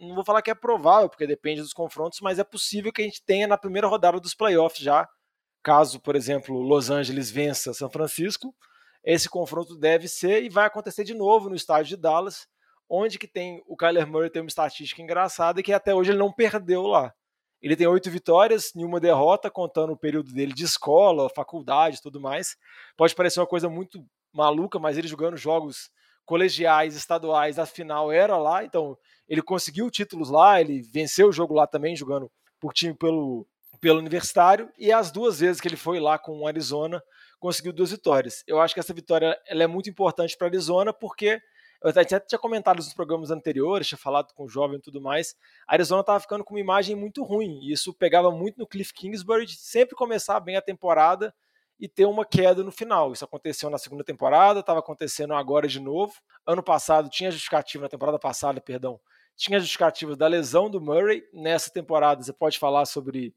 não 0.00 0.14
vou 0.14 0.24
falar 0.24 0.42
que 0.42 0.50
é 0.50 0.54
provável, 0.54 1.08
porque 1.08 1.26
depende 1.26 1.60
dos 1.60 1.72
confrontos, 1.72 2.20
mas 2.20 2.38
é 2.38 2.44
possível 2.44 2.92
que 2.92 3.02
a 3.02 3.04
gente 3.04 3.24
tenha 3.24 3.46
na 3.46 3.58
primeira 3.58 3.88
rodada 3.88 4.20
dos 4.20 4.34
playoffs 4.34 4.82
já. 4.82 5.08
Caso, 5.62 6.00
por 6.00 6.14
exemplo, 6.14 6.60
Los 6.60 6.90
Angeles 6.90 7.30
vença 7.30 7.74
São 7.74 7.90
Francisco, 7.90 8.54
esse 9.04 9.28
confronto 9.28 9.76
deve 9.76 10.08
ser 10.08 10.42
e 10.42 10.48
vai 10.48 10.66
acontecer 10.66 11.04
de 11.04 11.14
novo 11.14 11.48
no 11.48 11.56
estádio 11.56 11.96
de 11.96 12.02
Dallas, 12.02 12.46
onde 12.88 13.18
que 13.18 13.26
tem 13.26 13.62
o 13.66 13.76
Kyler 13.76 14.06
Murray 14.06 14.30
tem 14.30 14.42
uma 14.42 14.48
estatística 14.48 15.02
engraçada 15.02 15.62
que 15.62 15.72
até 15.72 15.94
hoje 15.94 16.10
ele 16.10 16.18
não 16.18 16.32
perdeu 16.32 16.82
lá. 16.82 17.12
Ele 17.60 17.74
tem 17.74 17.86
oito 17.86 18.08
vitórias, 18.10 18.70
nenhuma 18.74 19.00
derrota, 19.00 19.50
contando 19.50 19.92
o 19.92 19.96
período 19.96 20.32
dele 20.32 20.52
de 20.52 20.64
escola, 20.64 21.28
faculdade 21.28 22.00
tudo 22.00 22.20
mais. 22.20 22.56
Pode 22.96 23.14
parecer 23.14 23.40
uma 23.40 23.46
coisa 23.46 23.68
muito 23.68 24.04
maluca, 24.32 24.78
mas 24.78 24.96
ele 24.96 25.08
jogando 25.08 25.36
jogos 25.36 25.90
colegiais, 26.28 26.94
estaduais, 26.94 27.58
a 27.58 27.64
final 27.64 28.12
era 28.12 28.36
lá, 28.36 28.62
então 28.62 28.98
ele 29.26 29.40
conseguiu 29.40 29.90
títulos 29.90 30.28
lá, 30.28 30.60
ele 30.60 30.82
venceu 30.82 31.28
o 31.28 31.32
jogo 31.32 31.54
lá 31.54 31.66
também, 31.66 31.96
jogando 31.96 32.30
por 32.60 32.74
time 32.74 32.92
pelo, 32.92 33.46
pelo 33.80 33.98
universitário, 33.98 34.70
e 34.78 34.92
as 34.92 35.10
duas 35.10 35.40
vezes 35.40 35.58
que 35.58 35.66
ele 35.66 35.76
foi 35.76 35.98
lá 35.98 36.18
com 36.18 36.38
o 36.38 36.46
Arizona, 36.46 37.02
conseguiu 37.40 37.72
duas 37.72 37.92
vitórias. 37.92 38.44
Eu 38.46 38.60
acho 38.60 38.74
que 38.74 38.80
essa 38.80 38.92
vitória 38.92 39.40
ela 39.46 39.62
é 39.62 39.66
muito 39.66 39.88
importante 39.88 40.36
para 40.36 40.48
Arizona, 40.48 40.92
porque 40.92 41.40
eu 41.82 41.88
até 41.88 42.20
tinha 42.20 42.38
comentado 42.38 42.76
nos 42.76 42.92
programas 42.92 43.30
anteriores, 43.30 43.88
tinha 43.88 43.96
falado 43.96 44.34
com 44.34 44.44
o 44.44 44.48
jovem 44.50 44.76
e 44.76 44.82
tudo 44.82 45.00
mais. 45.00 45.34
A 45.66 45.72
Arizona 45.72 46.02
estava 46.02 46.20
ficando 46.20 46.44
com 46.44 46.52
uma 46.52 46.60
imagem 46.60 46.94
muito 46.94 47.24
ruim. 47.24 47.60
E 47.62 47.72
isso 47.72 47.94
pegava 47.94 48.30
muito 48.30 48.58
no 48.58 48.66
Cliff 48.66 48.92
Kingsbury 48.92 49.46
de 49.46 49.56
sempre 49.56 49.96
começar 49.96 50.40
bem 50.40 50.56
a 50.56 50.60
temporada 50.60 51.32
e 51.78 51.88
ter 51.88 52.06
uma 52.06 52.24
queda 52.24 52.62
no 52.62 52.72
final. 52.72 53.12
Isso 53.12 53.24
aconteceu 53.24 53.70
na 53.70 53.78
segunda 53.78 54.02
temporada, 54.02 54.60
estava 54.60 54.80
acontecendo 54.80 55.34
agora 55.34 55.68
de 55.68 55.80
novo. 55.80 56.14
Ano 56.46 56.62
passado 56.62 57.08
tinha 57.08 57.30
justificativa, 57.30 57.82
na 57.82 57.88
temporada 57.88 58.18
passada, 58.18 58.60
perdão, 58.60 59.00
tinha 59.36 59.60
justificativa 59.60 60.16
da 60.16 60.26
lesão 60.26 60.68
do 60.68 60.80
Murray. 60.80 61.22
Nessa 61.32 61.70
temporada 61.70 62.22
você 62.22 62.32
pode 62.32 62.58
falar 62.58 62.84
sobre 62.86 63.34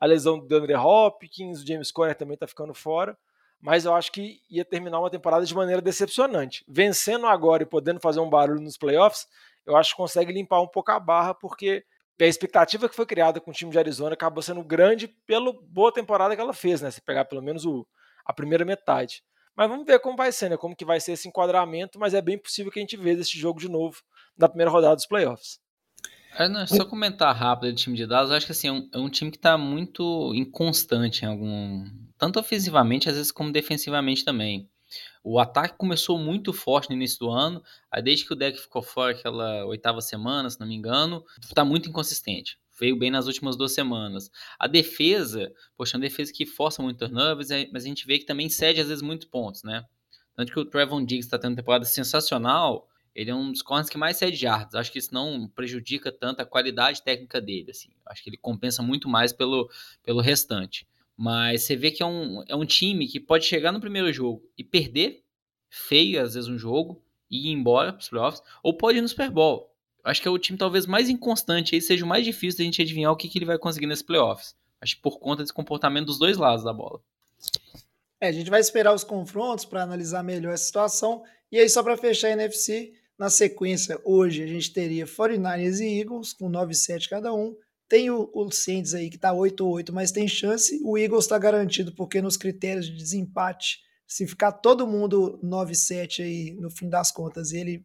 a 0.00 0.06
lesão 0.06 0.38
do 0.38 0.56
Andre 0.56 0.74
Hopkins, 0.74 1.62
o 1.62 1.66
James 1.66 1.92
Conner 1.92 2.16
também 2.16 2.34
está 2.34 2.46
ficando 2.46 2.74
fora. 2.74 3.16
Mas 3.60 3.84
eu 3.84 3.94
acho 3.94 4.10
que 4.10 4.40
ia 4.50 4.64
terminar 4.64 4.98
uma 4.98 5.10
temporada 5.10 5.46
de 5.46 5.54
maneira 5.54 5.80
decepcionante. 5.80 6.64
Vencendo 6.66 7.26
agora 7.26 7.62
e 7.62 7.66
podendo 7.66 8.00
fazer 8.00 8.18
um 8.18 8.28
barulho 8.28 8.60
nos 8.60 8.76
playoffs, 8.76 9.28
eu 9.64 9.76
acho 9.76 9.90
que 9.90 9.96
consegue 9.96 10.32
limpar 10.32 10.60
um 10.60 10.66
pouco 10.66 10.90
a 10.90 10.98
barra, 10.98 11.32
porque 11.32 11.84
a 12.20 12.24
expectativa 12.24 12.88
que 12.88 12.94
foi 12.94 13.06
criada 13.06 13.40
com 13.40 13.50
o 13.50 13.54
time 13.54 13.70
de 13.70 13.78
Arizona 13.78 14.14
acabou 14.14 14.42
sendo 14.42 14.62
grande 14.62 15.08
pela 15.26 15.52
boa 15.68 15.92
temporada 15.92 16.34
que 16.34 16.40
ela 16.40 16.52
fez, 16.52 16.80
né? 16.80 16.90
Se 16.90 17.00
pegar 17.00 17.24
pelo 17.24 17.42
menos 17.42 17.64
o, 17.64 17.86
a 18.24 18.32
primeira 18.32 18.64
metade. 18.64 19.22
Mas 19.56 19.68
vamos 19.68 19.86
ver 19.86 20.00
como 20.00 20.16
vai 20.16 20.32
ser, 20.32 20.50
né? 20.50 20.56
Como 20.56 20.76
que 20.76 20.84
vai 20.84 21.00
ser 21.00 21.12
esse 21.12 21.28
enquadramento, 21.28 21.98
mas 21.98 22.14
é 22.14 22.22
bem 22.22 22.38
possível 22.38 22.70
que 22.72 22.78
a 22.78 22.82
gente 22.82 22.96
veja 22.96 23.20
esse 23.20 23.38
jogo 23.38 23.60
de 23.60 23.68
novo 23.68 23.96
na 24.36 24.48
primeira 24.48 24.70
rodada 24.70 24.96
dos 24.96 25.06
playoffs. 25.06 25.58
É, 26.34 26.48
não, 26.48 26.66
só 26.66 26.84
comentar 26.86 27.34
rápido 27.36 27.72
do 27.72 27.76
time 27.76 27.94
de 27.94 28.06
Dallas, 28.06 28.30
eu 28.30 28.36
acho 28.36 28.46
que 28.46 28.52
assim, 28.52 28.68
é 28.68 28.72
um, 28.72 28.88
é 28.94 28.98
um 28.98 29.10
time 29.10 29.30
que 29.30 29.36
está 29.36 29.58
muito 29.58 30.32
inconstante 30.34 31.24
em 31.24 31.28
algum. 31.28 31.84
Tanto 32.16 32.40
ofensivamente, 32.40 33.08
às 33.08 33.16
vezes, 33.16 33.30
como 33.30 33.52
defensivamente 33.52 34.24
também. 34.24 34.70
O 35.22 35.38
ataque 35.38 35.76
começou 35.76 36.18
muito 36.18 36.52
forte 36.52 36.88
no 36.88 36.96
início 36.96 37.18
do 37.18 37.30
ano, 37.30 37.62
aí 37.90 38.02
desde 38.02 38.26
que 38.26 38.32
o 38.32 38.36
deck 38.36 38.58
ficou 38.58 38.82
fora 38.82 39.12
aquela 39.12 39.64
oitava 39.66 40.00
semana, 40.00 40.50
se 40.50 40.58
não 40.58 40.66
me 40.66 40.74
engano, 40.74 41.24
está 41.40 41.64
muito 41.64 41.88
inconsistente. 41.88 42.58
Veio 42.78 42.96
bem 42.96 43.10
nas 43.10 43.26
últimas 43.26 43.56
duas 43.56 43.72
semanas. 43.72 44.30
A 44.58 44.66
defesa, 44.66 45.52
poxa, 45.76 45.96
é 45.96 45.98
uma 45.98 46.02
defesa 46.02 46.32
que 46.32 46.44
força 46.44 46.82
muito 46.82 46.98
turnovers, 46.98 47.50
é, 47.50 47.68
mas 47.72 47.84
a 47.84 47.88
gente 47.88 48.06
vê 48.06 48.18
que 48.18 48.24
também 48.24 48.48
cede 48.48 48.80
às 48.80 48.88
vezes 48.88 49.02
muitos 49.02 49.28
pontos, 49.28 49.62
né? 49.62 49.84
Tanto 50.34 50.52
que 50.52 50.58
o 50.58 50.64
Trevon 50.64 51.04
Diggs 51.04 51.26
está 51.26 51.38
tendo 51.38 51.52
uma 51.52 51.56
temporada 51.56 51.84
sensacional, 51.84 52.88
ele 53.14 53.30
é 53.30 53.34
um 53.34 53.52
dos 53.52 53.62
corners 53.62 53.90
que 53.90 53.98
mais 53.98 54.16
cede 54.16 54.44
yards. 54.44 54.74
Acho 54.74 54.90
que 54.90 54.98
isso 54.98 55.12
não 55.12 55.46
prejudica 55.48 56.10
tanto 56.10 56.40
a 56.40 56.46
qualidade 56.46 57.02
técnica 57.02 57.40
dele, 57.40 57.70
assim. 57.70 57.90
Acho 58.06 58.22
que 58.22 58.30
ele 58.30 58.38
compensa 58.38 58.82
muito 58.82 59.08
mais 59.08 59.32
pelo, 59.32 59.70
pelo 60.02 60.20
restante. 60.20 60.86
Mas 61.22 61.62
você 61.62 61.76
vê 61.76 61.92
que 61.92 62.02
é 62.02 62.06
um, 62.06 62.42
é 62.48 62.56
um 62.56 62.64
time 62.66 63.06
que 63.06 63.20
pode 63.20 63.44
chegar 63.44 63.70
no 63.70 63.78
primeiro 63.78 64.12
jogo 64.12 64.42
e 64.58 64.64
perder 64.64 65.22
feio, 65.70 66.20
às 66.20 66.34
vezes, 66.34 66.50
um 66.50 66.58
jogo, 66.58 67.00
e 67.30 67.46
ir 67.48 67.52
embora 67.52 67.92
para 67.92 68.00
os 68.00 68.08
playoffs, 68.08 68.42
ou 68.60 68.76
pode 68.76 68.98
ir 68.98 69.02
no 69.02 69.08
Super 69.08 69.30
Bowl. 69.30 69.72
Acho 70.02 70.20
que 70.20 70.26
é 70.26 70.30
o 70.32 70.36
time 70.36 70.58
talvez 70.58 70.84
mais 70.84 71.08
inconstante 71.08 71.76
aí, 71.76 71.80
seja 71.80 72.04
o 72.04 72.08
mais 72.08 72.24
difícil 72.24 72.58
da 72.58 72.64
gente 72.64 72.82
adivinhar 72.82 73.12
o 73.12 73.16
que, 73.16 73.28
que 73.28 73.38
ele 73.38 73.44
vai 73.44 73.56
conseguir 73.56 73.86
nesses 73.86 74.02
playoffs. 74.02 74.56
Acho 74.80 74.96
que 74.96 75.02
por 75.02 75.20
conta 75.20 75.44
desse 75.44 75.52
comportamento 75.52 76.06
dos 76.06 76.18
dois 76.18 76.36
lados 76.36 76.64
da 76.64 76.72
bola. 76.72 77.00
É, 78.20 78.26
a 78.26 78.32
gente 78.32 78.50
vai 78.50 78.60
esperar 78.60 78.92
os 78.92 79.04
confrontos 79.04 79.64
para 79.64 79.84
analisar 79.84 80.24
melhor 80.24 80.52
a 80.52 80.56
situação. 80.56 81.22
E 81.52 81.56
aí, 81.60 81.68
só 81.68 81.84
para 81.84 81.96
fechar 81.96 82.30
a 82.30 82.32
NFC, 82.32 82.94
na 83.16 83.30
sequência, 83.30 84.00
hoje 84.04 84.42
a 84.42 84.46
gente 84.48 84.72
teria 84.72 85.06
49ers 85.06 85.78
e 85.78 86.00
Eagles 86.00 86.32
com 86.32 86.50
9-7 86.50 87.08
cada 87.08 87.32
um. 87.32 87.56
Tem 87.92 88.08
o, 88.08 88.30
o 88.32 88.50
Saints 88.50 88.94
aí 88.94 89.10
que 89.10 89.16
está 89.16 89.34
8-8, 89.34 89.92
mas 89.92 90.10
tem 90.10 90.26
chance. 90.26 90.80
O 90.82 90.96
Eagles 90.96 91.26
está 91.26 91.36
garantido 91.36 91.92
porque 91.92 92.22
nos 92.22 92.38
critérios 92.38 92.86
de 92.86 92.96
desempate, 92.96 93.80
se 94.06 94.26
ficar 94.26 94.50
todo 94.50 94.86
mundo 94.86 95.38
9-7 95.44 96.24
aí 96.24 96.52
no 96.52 96.70
fim 96.70 96.88
das 96.88 97.12
contas, 97.12 97.52
ele 97.52 97.84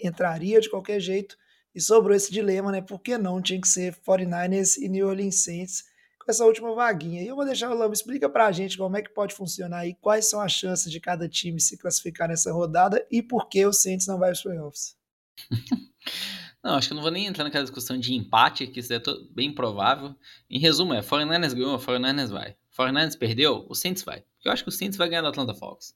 entraria 0.00 0.58
de 0.58 0.70
qualquer 0.70 1.00
jeito. 1.00 1.36
E 1.74 1.82
sobrou 1.82 2.16
esse 2.16 2.32
dilema, 2.32 2.72
né? 2.72 2.80
Por 2.80 3.02
que 3.02 3.18
não 3.18 3.42
tinha 3.42 3.60
que 3.60 3.68
ser 3.68 3.94
49ers 3.96 4.78
e 4.78 4.88
New 4.88 5.06
Orleans 5.06 5.44
Saints 5.44 5.84
com 6.18 6.30
essa 6.30 6.46
última 6.46 6.74
vaguinha? 6.74 7.22
E 7.22 7.26
eu 7.26 7.36
vou 7.36 7.44
deixar 7.44 7.70
o 7.70 7.74
Lama 7.74 7.92
explica 7.92 8.30
pra 8.30 8.50
gente 8.52 8.78
como 8.78 8.96
é 8.96 9.02
que 9.02 9.12
pode 9.12 9.34
funcionar 9.34 9.80
aí, 9.80 9.94
quais 10.00 10.30
são 10.30 10.40
as 10.40 10.52
chances 10.52 10.90
de 10.90 10.98
cada 10.98 11.28
time 11.28 11.60
se 11.60 11.76
classificar 11.76 12.26
nessa 12.26 12.50
rodada 12.50 13.06
e 13.10 13.22
por 13.22 13.50
que 13.50 13.66
o 13.66 13.72
Saints 13.74 14.06
não 14.06 14.18
vai 14.18 14.30
aos 14.30 14.42
playoffs. 14.42 14.96
Não, 16.62 16.76
acho 16.76 16.88
que 16.88 16.92
eu 16.92 16.96
não 16.96 17.02
vou 17.02 17.10
nem 17.10 17.26
entrar 17.26 17.42
naquela 17.42 17.64
discussão 17.64 17.98
de 17.98 18.14
empate, 18.14 18.66
que 18.68 18.78
isso 18.78 18.92
é 18.92 19.00
bem 19.30 19.52
provável. 19.52 20.14
Em 20.48 20.58
resumo, 20.58 20.94
é 20.94 21.00
49ers 21.00 21.54
ganhou, 21.54 21.78
49ers 21.78 22.30
vai. 22.30 22.56
49ers 22.78 23.18
perdeu, 23.18 23.66
o 23.68 23.74
Saints 23.74 24.04
vai. 24.04 24.20
Porque 24.20 24.48
eu 24.48 24.52
acho 24.52 24.62
que 24.62 24.68
o 24.68 24.72
Saints 24.72 24.96
vai 24.96 25.08
ganhar 25.08 25.22
do 25.22 25.28
Atlanta 25.28 25.54
Falcons. 25.54 25.94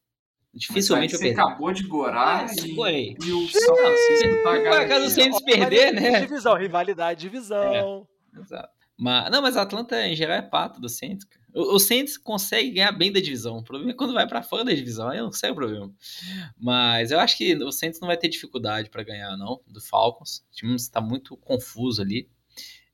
Dificilmente 0.52 1.12
Mas 1.12 1.22
aí 1.22 1.34
você 1.34 1.40
acabou 1.40 1.72
de 1.72 1.82
gorar 1.82 2.46
ah, 2.46 2.54
e, 2.56 3.16
e 3.22 3.32
o 3.32 3.48
São 3.48 3.76
Francisco 3.76 4.42
tá 4.42 4.50
Por 4.52 4.80
acaso 4.80 5.06
o 5.06 5.10
Saints 5.10 5.42
perder, 5.42 5.92
né? 5.92 6.20
Divisão, 6.20 6.56
rivalidade, 6.56 7.20
divisão. 7.20 8.06
É, 8.34 8.40
exato. 8.40 8.70
Mas, 8.96 9.30
não, 9.30 9.42
mas 9.42 9.56
a 9.56 9.62
Atlanta 9.62 10.06
em 10.06 10.16
geral 10.16 10.38
é 10.38 10.42
pato 10.42 10.80
do 10.80 10.88
Saints. 10.88 11.26
Cara. 11.26 11.45
O, 11.56 11.78
Saints 11.78 12.18
consegue 12.18 12.70
ganhar 12.70 12.92
bem 12.92 13.10
da 13.10 13.18
divisão. 13.18 13.56
O 13.56 13.62
problema 13.62 13.92
é 13.92 13.94
quando 13.94 14.12
vai 14.12 14.28
para 14.28 14.42
fora 14.42 14.62
da 14.62 14.74
divisão, 14.74 15.08
aí 15.08 15.18
não 15.18 15.32
sei 15.32 15.50
o 15.50 15.54
problema. 15.54 15.90
Mas 16.54 17.10
eu 17.10 17.18
acho 17.18 17.34
que 17.38 17.54
o 17.56 17.72
Saints 17.72 17.98
não 17.98 18.08
vai 18.08 18.16
ter 18.18 18.28
dificuldade 18.28 18.90
para 18.90 19.02
ganhar, 19.02 19.34
não, 19.38 19.62
do 19.66 19.80
Falcons. 19.80 20.44
O 20.52 20.54
time 20.54 20.76
está 20.76 21.00
muito 21.00 21.34
confuso 21.38 22.02
ali. 22.02 22.28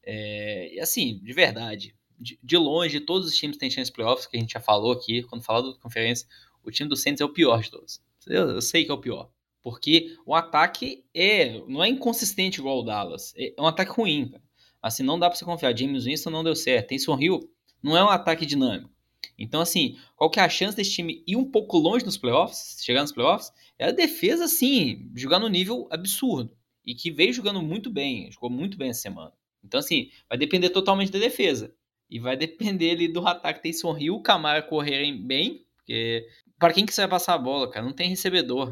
É, 0.04 0.74
e 0.74 0.78
assim, 0.78 1.18
de 1.18 1.32
verdade, 1.32 1.96
de, 2.16 2.38
de, 2.40 2.56
longe, 2.56 3.00
todos 3.00 3.26
os 3.26 3.36
times 3.36 3.56
têm 3.56 3.68
chance 3.68 3.90
de 3.90 3.94
playoffs, 3.96 4.26
que 4.26 4.36
a 4.36 4.40
gente 4.40 4.52
já 4.52 4.60
falou 4.60 4.92
aqui, 4.92 5.24
quando 5.24 5.42
falou 5.42 5.72
da 5.72 5.78
conferência, 5.80 6.28
o 6.62 6.70
time 6.70 6.88
do 6.88 6.96
Saints 6.96 7.20
é 7.20 7.24
o 7.24 7.32
pior 7.32 7.60
de 7.62 7.70
todos. 7.70 8.00
Eu, 8.28 8.50
eu 8.50 8.62
sei 8.62 8.84
que 8.84 8.92
é 8.92 8.94
o 8.94 9.00
pior. 9.00 9.28
Porque 9.60 10.16
o 10.24 10.34
ataque 10.34 11.04
é 11.12 11.60
não 11.66 11.82
é 11.82 11.88
inconsistente 11.88 12.60
igual 12.60 12.78
o 12.78 12.84
Dallas. 12.84 13.34
É, 13.36 13.54
é 13.56 13.60
um 13.60 13.66
ataque 13.66 13.90
ruim, 13.90 14.28
cara. 14.28 14.42
Assim, 14.80 15.02
não 15.04 15.18
dá 15.18 15.28
para 15.28 15.38
você 15.38 15.44
confiar. 15.44 15.76
James 15.76 16.04
Winston 16.04 16.30
não 16.30 16.42
deu 16.42 16.56
certo. 16.56 16.88
Tem 16.88 16.98
Hill 16.98 17.48
não 17.82 17.96
é 17.96 18.04
um 18.04 18.08
ataque 18.08 18.46
dinâmico. 18.46 18.90
Então, 19.38 19.60
assim, 19.60 19.98
qual 20.16 20.30
que 20.30 20.38
é 20.38 20.42
a 20.42 20.48
chance 20.48 20.76
desse 20.76 20.92
time 20.92 21.22
ir 21.26 21.36
um 21.36 21.50
pouco 21.50 21.78
longe 21.78 22.04
nos 22.04 22.16
playoffs, 22.16 22.78
chegar 22.82 23.02
nos 23.02 23.12
playoffs? 23.12 23.52
É 23.78 23.86
a 23.86 23.90
defesa, 23.90 24.44
assim, 24.44 25.10
jogar 25.16 25.38
no 25.38 25.48
nível 25.48 25.88
absurdo. 25.90 26.56
E 26.84 26.94
que 26.94 27.10
veio 27.10 27.32
jogando 27.32 27.62
muito 27.62 27.90
bem, 27.90 28.30
jogou 28.30 28.50
muito 28.50 28.76
bem 28.76 28.90
essa 28.90 29.02
semana. 29.02 29.32
Então, 29.64 29.80
assim, 29.80 30.10
vai 30.28 30.38
depender 30.38 30.70
totalmente 30.70 31.12
da 31.12 31.18
defesa. 31.18 31.74
E 32.10 32.18
vai 32.20 32.36
depender 32.36 32.90
ali 32.90 33.08
do 33.08 33.26
ataque 33.26 33.62
Taysom 33.62 33.96
Hill, 33.96 34.20
Camara 34.20 34.62
correrem 34.62 35.20
bem, 35.26 35.64
Porque 35.76 36.28
para 36.58 36.72
quem 36.72 36.86
que 36.86 36.92
você 36.92 37.00
vai 37.02 37.10
passar 37.10 37.34
a 37.34 37.38
bola, 37.38 37.70
cara? 37.70 37.84
Não 37.84 37.92
tem 37.92 38.08
recebedor. 38.08 38.68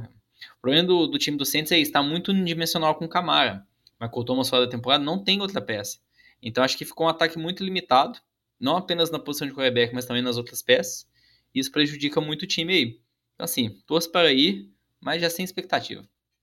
O 0.56 0.60
problema 0.60 0.86
do, 0.86 1.06
do 1.06 1.18
time 1.18 1.36
do 1.36 1.44
Saints 1.44 1.72
é 1.72 1.78
isso, 1.78 1.88
está 1.88 2.02
muito 2.02 2.30
unidimensional 2.30 2.94
com 2.94 3.04
o 3.04 3.08
Camara. 3.08 3.66
Michael 4.00 4.24
Thomas 4.24 4.48
fora 4.48 4.64
da 4.64 4.70
temporada 4.70 5.04
não 5.04 5.22
tem 5.22 5.40
outra 5.40 5.60
peça. 5.60 5.98
Então 6.42 6.64
acho 6.64 6.76
que 6.78 6.84
ficou 6.84 7.06
um 7.06 7.10
ataque 7.10 7.38
muito 7.38 7.62
limitado, 7.64 8.18
não 8.60 8.76
apenas 8.76 9.10
na 9.10 9.18
posição 9.18 9.48
de 9.48 9.54
quarterback, 9.54 9.94
mas 9.94 10.04
também 10.04 10.22
nas 10.22 10.36
outras 10.36 10.60
peças. 10.62 11.06
Isso 11.54 11.72
prejudica 11.72 12.20
muito 12.20 12.42
o 12.42 12.46
time 12.46 12.72
aí. 12.72 13.00
Então 13.34 13.44
assim, 13.44 13.70
torço 13.86 14.10
para 14.12 14.30
ir, 14.32 14.70
mas 15.00 15.20
já 15.22 15.30
sem 15.30 15.44
expectativa. 15.44 16.02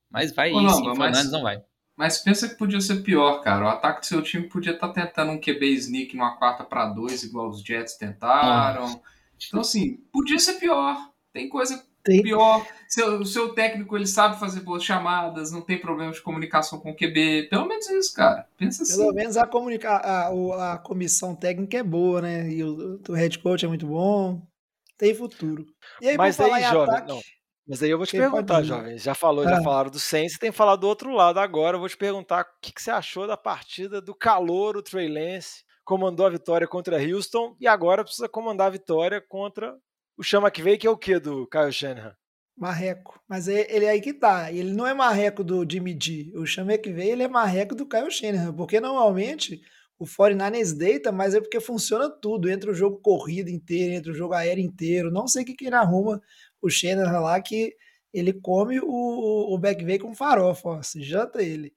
Mas 0.09 0.33
vai 0.33 0.51
Ô, 0.51 0.59
ir, 0.59 0.63
não, 0.63 0.69
sim, 0.73 0.87
mas- 0.87 0.97
Fernandes 0.97 1.31
não 1.31 1.43
vai. 1.43 1.61
Mas 1.95 2.19
pensa 2.19 2.47
que 2.47 2.55
podia 2.55 2.79
ser 2.79 2.97
pior, 3.01 3.41
cara. 3.41 3.65
O 3.65 3.69
ataque 3.69 4.01
do 4.01 4.05
seu 4.05 4.21
time 4.21 4.47
podia 4.47 4.73
estar 4.73 4.89
tentando 4.89 5.31
um 5.31 5.39
QB 5.41 5.65
sneak 5.73 6.15
numa 6.15 6.37
quarta 6.37 6.63
para 6.63 6.85
dois, 6.93 7.23
igual 7.23 7.49
os 7.49 7.61
Jets 7.63 7.95
tentaram. 7.97 9.01
Então, 9.47 9.61
assim, 9.61 9.97
podia 10.11 10.37
ser 10.37 10.53
pior. 10.59 11.11
Tem 11.33 11.49
coisa 11.49 11.83
Tem- 12.07 12.23
pior. 12.23 12.65
Seu- 12.87 13.19
o 13.19 13.25
seu 13.25 13.53
técnico, 13.53 13.95
ele 13.97 14.07
sabe 14.07 14.39
fazer 14.39 14.61
boas 14.61 14.83
chamadas, 14.83 15.51
não 15.51 15.61
tem 15.61 15.77
problema 15.79 16.11
de 16.11 16.21
comunicação 16.21 16.79
com 16.79 16.91
o 16.91 16.95
QB. 16.95 17.47
Pelo 17.49 17.67
menos 17.67 17.89
isso, 17.89 18.13
cara. 18.13 18.47
Pensa 18.57 18.83
assim. 18.83 18.97
Pelo 18.97 19.13
menos 19.13 19.35
a, 19.37 19.45
comunica 19.45 19.89
a, 19.91 20.73
a 20.73 20.77
comissão 20.77 21.35
técnica 21.35 21.77
é 21.77 21.83
boa, 21.83 22.21
né? 22.21 22.49
E 22.49 22.63
o, 22.63 22.99
o 23.07 23.13
head 23.13 23.37
coach 23.39 23.65
é 23.65 23.67
muito 23.67 23.85
bom. 23.85 24.41
Tem 24.97 25.13
futuro. 25.13 25.65
E 26.01 26.07
aí, 26.09 26.17
Mas 26.17 26.35
por 26.37 26.43
falar 26.45 26.55
aí, 26.57 26.63
em 26.63 26.69
jovem, 26.69 26.95
ataque, 26.95 27.07
não. 27.09 27.21
Mas 27.67 27.83
aí 27.83 27.89
eu 27.89 27.97
vou 27.97 28.07
te 28.07 28.17
perguntar, 28.17 28.63
jovem. 28.63 28.97
Já 28.97 29.13
falou, 29.13 29.43
já 29.43 29.57
Ah. 29.57 29.61
falaram 29.63 29.91
do 29.91 29.99
Saints, 29.99 30.39
tem 30.39 30.49
que 30.51 30.57
falar 30.57 30.77
do 30.77 30.87
outro 30.87 31.11
lado 31.11 31.37
agora. 31.39 31.75
Eu 31.75 31.81
vou 31.81 31.89
te 31.89 31.97
perguntar 31.97 32.43
o 32.43 32.61
que, 32.61 32.71
que 32.71 32.81
você 32.81 32.89
achou 32.89 33.27
da 33.27 33.35
partida 33.35 33.99
do 34.01 34.15
calor, 34.15 34.77
o 34.77 34.81
Trey 34.81 35.09
Lance, 35.09 35.65
comandou 35.83 36.25
a 36.25 36.29
vitória 36.29 36.65
contra 36.65 36.97
Houston 36.97 37.55
e 37.59 37.67
agora 37.67 38.05
precisa 38.05 38.29
comandar 38.29 38.67
a 38.67 38.71
vitória 38.71 39.21
contra 39.21 39.75
o 40.17 40.23
Chama 40.23 40.49
que 40.51 40.61
veio, 40.61 40.77
que 40.77 40.87
é 40.87 40.89
o 40.89 40.97
que 40.97 41.19
do 41.19 41.47
Kyle 41.47 41.71
Shanahan? 41.71 42.15
marreco. 42.57 43.21
Mas 43.27 43.47
é- 43.47 43.67
ele 43.69 43.85
é 43.85 43.89
aí 43.91 44.01
que 44.01 44.13
tá. 44.13 44.51
Ele 44.51 44.73
não 44.73 44.87
é 44.87 44.93
marreco 44.93 45.43
do 45.43 45.65
Jimmy 45.69 45.97
G. 46.01 46.31
O 46.35 46.45
Chamé 46.45 46.77
que 46.77 46.91
veio, 46.91 47.11
ele 47.11 47.23
é 47.23 47.27
marreco 47.27 47.75
do 47.75 47.87
Kyle 47.87 48.09
Shanahan. 48.09 48.53
Porque 48.53 48.79
normalmente 48.79 49.61
o 49.99 50.05
49ers 50.05 50.73
deita, 50.75 51.11
mas 51.11 51.35
é 51.35 51.39
porque 51.39 51.59
funciona 51.59 52.09
tudo. 52.09 52.49
Entra 52.49 52.71
o 52.71 52.73
jogo 52.73 52.97
corrido 52.99 53.49
inteiro, 53.49 53.93
entra 53.93 54.11
o 54.11 54.15
jogo 54.15 54.33
aéreo 54.33 54.63
inteiro. 54.63 55.11
Não 55.11 55.27
sei 55.27 55.43
o 55.43 55.45
que, 55.45 55.53
que 55.53 55.67
ele 55.67 55.75
arruma 55.75 56.21
o 56.61 56.69
Shanahan 56.69 57.19
lá, 57.19 57.39
que 57.41 57.75
ele 58.13 58.33
come 58.33 58.79
o, 58.79 59.55
o 59.55 59.59
McVay 59.63 59.99
com 59.99 60.15
farofa, 60.15 60.81
se 60.81 61.03
janta 61.03 61.43
ele. 61.43 61.71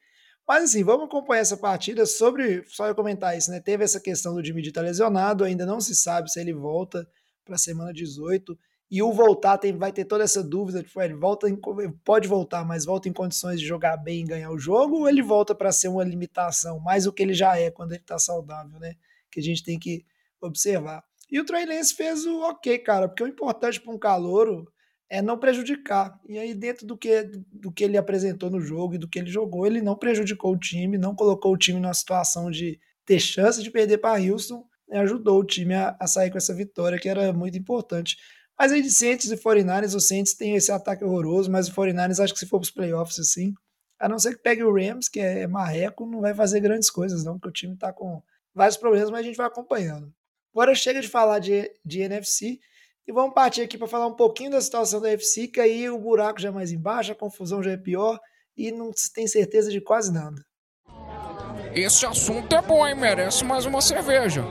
Mas 0.48 0.64
assim, 0.64 0.82
vamos 0.82 1.06
acompanhar 1.06 1.42
essa 1.42 1.56
partida 1.56 2.06
sobre, 2.06 2.64
só 2.66 2.86
eu 2.86 2.94
comentar 2.94 3.36
isso, 3.36 3.50
né? 3.50 3.60
Teve 3.60 3.84
essa 3.84 4.00
questão 4.00 4.34
do 4.34 4.44
Jimmy 4.44 4.64
G 4.64 4.72
tá 4.72 4.80
lesionado, 4.80 5.44
ainda 5.44 5.66
não 5.66 5.80
se 5.80 5.94
sabe 5.94 6.30
se 6.30 6.40
ele 6.40 6.52
volta 6.52 7.06
para 7.50 7.56
a 7.56 7.58
semana 7.58 7.92
18. 7.92 8.56
E 8.88 9.02
o 9.02 9.12
voltar 9.12 9.58
tem, 9.58 9.76
vai 9.76 9.92
ter 9.92 10.04
toda 10.04 10.24
essa 10.24 10.42
dúvida, 10.42 10.82
tipo, 10.82 11.00
ele 11.00 11.14
volta 11.14 11.48
em, 11.48 11.58
pode 12.04 12.26
voltar, 12.26 12.64
mas 12.64 12.84
volta 12.84 13.08
em 13.08 13.12
condições 13.12 13.60
de 13.60 13.66
jogar 13.66 13.96
bem 13.96 14.22
e 14.22 14.26
ganhar 14.26 14.50
o 14.50 14.58
jogo, 14.58 15.00
ou 15.00 15.08
ele 15.08 15.22
volta 15.22 15.54
para 15.54 15.70
ser 15.70 15.88
uma 15.88 16.02
limitação, 16.02 16.80
mais 16.80 17.06
o 17.06 17.12
que 17.12 17.22
ele 17.22 17.34
já 17.34 17.56
é 17.56 17.70
quando 17.70 17.92
ele 17.92 18.02
tá 18.02 18.18
saudável, 18.18 18.80
né? 18.80 18.94
Que 19.30 19.38
a 19.38 19.42
gente 19.42 19.62
tem 19.62 19.78
que 19.78 20.04
observar. 20.40 21.04
E 21.30 21.38
o 21.38 21.44
Trey 21.44 21.66
Lance 21.66 21.94
fez 21.94 22.26
o 22.26 22.40
ok, 22.40 22.78
cara, 22.78 23.08
porque 23.08 23.22
o 23.22 23.28
importante 23.28 23.80
para 23.80 23.92
um 23.92 23.98
calouro 23.98 24.66
é 25.08 25.22
não 25.22 25.38
prejudicar. 25.38 26.18
E 26.28 26.36
aí, 26.38 26.52
dentro 26.52 26.84
do 26.84 26.96
que, 26.96 27.22
do 27.52 27.70
que 27.70 27.84
ele 27.84 27.96
apresentou 27.96 28.50
no 28.50 28.60
jogo 28.60 28.94
e 28.94 28.98
do 28.98 29.08
que 29.08 29.20
ele 29.20 29.30
jogou, 29.30 29.66
ele 29.66 29.80
não 29.80 29.96
prejudicou 29.96 30.52
o 30.52 30.58
time, 30.58 30.98
não 30.98 31.14
colocou 31.14 31.52
o 31.52 31.56
time 31.56 31.78
numa 31.78 31.94
situação 31.94 32.50
de 32.50 32.80
ter 33.04 33.20
chance 33.20 33.62
de 33.62 33.70
perder 33.70 33.98
para 33.98 34.20
Houston, 34.20 34.64
e 34.90 34.96
ajudou 34.98 35.40
o 35.40 35.44
time 35.44 35.74
a, 35.74 35.96
a, 35.98 36.06
sair 36.06 36.30
com 36.30 36.38
essa 36.38 36.54
vitória, 36.54 36.98
que 36.98 37.08
era 37.08 37.32
muito 37.32 37.56
importante. 37.56 38.16
Mas 38.58 38.72
aí 38.72 38.82
de 38.82 38.90
Saints 38.90 39.30
e 39.30 39.36
49ers, 39.36 39.94
o 39.94 40.00
Saints 40.00 40.34
tem 40.34 40.54
esse 40.54 40.70
ataque 40.70 41.04
horroroso, 41.04 41.50
mas 41.50 41.68
o 41.68 41.72
49ers 41.72 42.22
acho 42.22 42.34
que 42.34 42.40
se 42.40 42.46
for 42.46 42.58
para 42.58 42.64
os 42.64 42.70
playoffs 42.70 43.18
assim, 43.18 43.54
a 43.98 44.08
não 44.08 44.18
ser 44.18 44.34
que 44.34 44.42
pegue 44.42 44.62
o 44.62 44.74
Rams, 44.74 45.08
que 45.08 45.20
é 45.20 45.46
marreco, 45.46 46.06
não 46.06 46.20
vai 46.20 46.34
fazer 46.34 46.60
grandes 46.60 46.90
coisas 46.90 47.24
não, 47.24 47.34
porque 47.34 47.48
o 47.48 47.52
time 47.52 47.74
está 47.74 47.92
com 47.92 48.22
vários 48.54 48.76
problemas, 48.76 49.10
mas 49.10 49.20
a 49.20 49.22
gente 49.22 49.36
vai 49.36 49.46
acompanhando. 49.46 50.12
Agora 50.52 50.74
chega 50.74 51.00
de 51.00 51.08
falar 51.08 51.38
de, 51.38 51.70
de 51.84 52.00
NFC 52.00 52.58
e 53.06 53.12
vamos 53.12 53.34
partir 53.34 53.62
aqui 53.62 53.78
para 53.78 53.86
falar 53.86 54.06
um 54.06 54.16
pouquinho 54.16 54.50
da 54.50 54.60
situação 54.60 55.00
da 55.00 55.08
NFC, 55.08 55.48
que 55.48 55.60
aí 55.60 55.88
o 55.88 55.98
buraco 55.98 56.40
já 56.40 56.48
é 56.48 56.52
mais 56.52 56.72
embaixo, 56.72 57.12
a 57.12 57.14
confusão 57.14 57.62
já 57.62 57.72
é 57.72 57.76
pior 57.76 58.18
e 58.56 58.72
não 58.72 58.90
se 58.94 59.12
tem 59.12 59.26
certeza 59.26 59.70
de 59.70 59.80
quase 59.80 60.12
nada. 60.12 60.44
Esse 61.74 62.04
assunto 62.04 62.54
é 62.54 62.60
bom, 62.60 62.86
hein? 62.86 62.96
Merece 62.96 63.44
mais 63.44 63.64
uma 63.64 63.80
cerveja. 63.80 64.42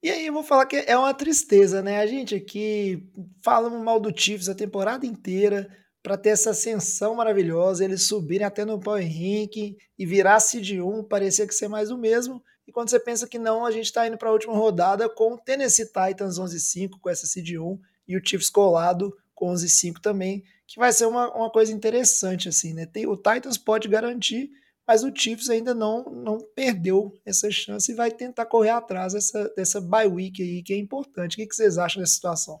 E 0.00 0.10
aí 0.10 0.26
eu 0.26 0.32
vou 0.32 0.44
falar 0.44 0.66
que 0.66 0.76
é 0.76 0.96
uma 0.96 1.12
tristeza, 1.12 1.82
né? 1.82 1.98
A 1.98 2.06
gente 2.06 2.34
aqui 2.34 3.10
falamos 3.42 3.82
mal 3.82 3.98
do 3.98 4.16
Chiefs 4.16 4.48
a 4.48 4.54
temporada 4.54 5.04
inteira 5.04 5.68
para 6.00 6.16
ter 6.16 6.30
essa 6.30 6.50
ascensão 6.50 7.16
maravilhosa, 7.16 7.84
eles 7.84 8.04
subirem 8.04 8.46
até 8.46 8.64
no 8.64 8.78
Power 8.78 9.04
Ranking 9.04 9.76
e 9.98 10.06
virar 10.06 10.38
seed 10.38 10.80
1, 10.80 11.04
parecia 11.04 11.46
que 11.46 11.54
ser 11.54 11.68
mais 11.68 11.90
o 11.90 11.98
mesmo. 11.98 12.42
E 12.66 12.70
quando 12.72 12.90
você 12.90 13.00
pensa 13.00 13.26
que 13.26 13.38
não, 13.38 13.66
a 13.66 13.72
gente 13.72 13.86
está 13.86 14.06
indo 14.06 14.16
para 14.16 14.28
a 14.28 14.32
última 14.32 14.54
rodada 14.54 15.08
com 15.08 15.34
o 15.34 15.38
Tennessee 15.38 15.86
Titans 15.86 16.38
11-5 16.38 16.90
com 17.00 17.10
essa 17.10 17.26
seed 17.26 17.56
1 17.58 17.78
e 18.06 18.16
o 18.16 18.20
Chiefs 18.24 18.48
colado 18.48 19.12
com 19.34 19.52
11-5 19.52 20.00
também, 20.00 20.44
que 20.66 20.78
vai 20.78 20.92
ser 20.92 21.06
uma, 21.06 21.34
uma 21.34 21.50
coisa 21.50 21.72
interessante 21.72 22.48
assim, 22.48 22.72
né? 22.72 22.86
Tem, 22.86 23.06
o 23.06 23.16
Titans 23.16 23.58
pode 23.58 23.88
garantir 23.88 24.50
mas 24.88 25.04
o 25.04 25.14
Chiefs 25.14 25.50
ainda 25.50 25.74
não, 25.74 26.02
não 26.04 26.38
perdeu 26.56 27.12
essa 27.26 27.50
chance 27.50 27.92
e 27.92 27.94
vai 27.94 28.10
tentar 28.10 28.46
correr 28.46 28.70
atrás 28.70 29.12
dessa, 29.12 29.52
dessa 29.54 29.82
bye 29.82 30.06
week 30.06 30.42
aí, 30.42 30.62
que 30.62 30.72
é 30.72 30.78
importante. 30.78 31.34
O 31.34 31.36
que, 31.36 31.54
vocês 31.54 31.76
acham 31.76 32.00
dessa 32.00 32.14
situação? 32.14 32.58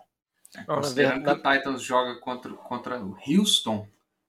Considerando 0.66 1.24
que 1.24 1.30
o 1.30 1.36
Titans 1.36 1.82
joga 1.82 2.20
contra, 2.20 2.52
contra 2.52 3.02
o 3.02 3.16
Houston, 3.26 3.88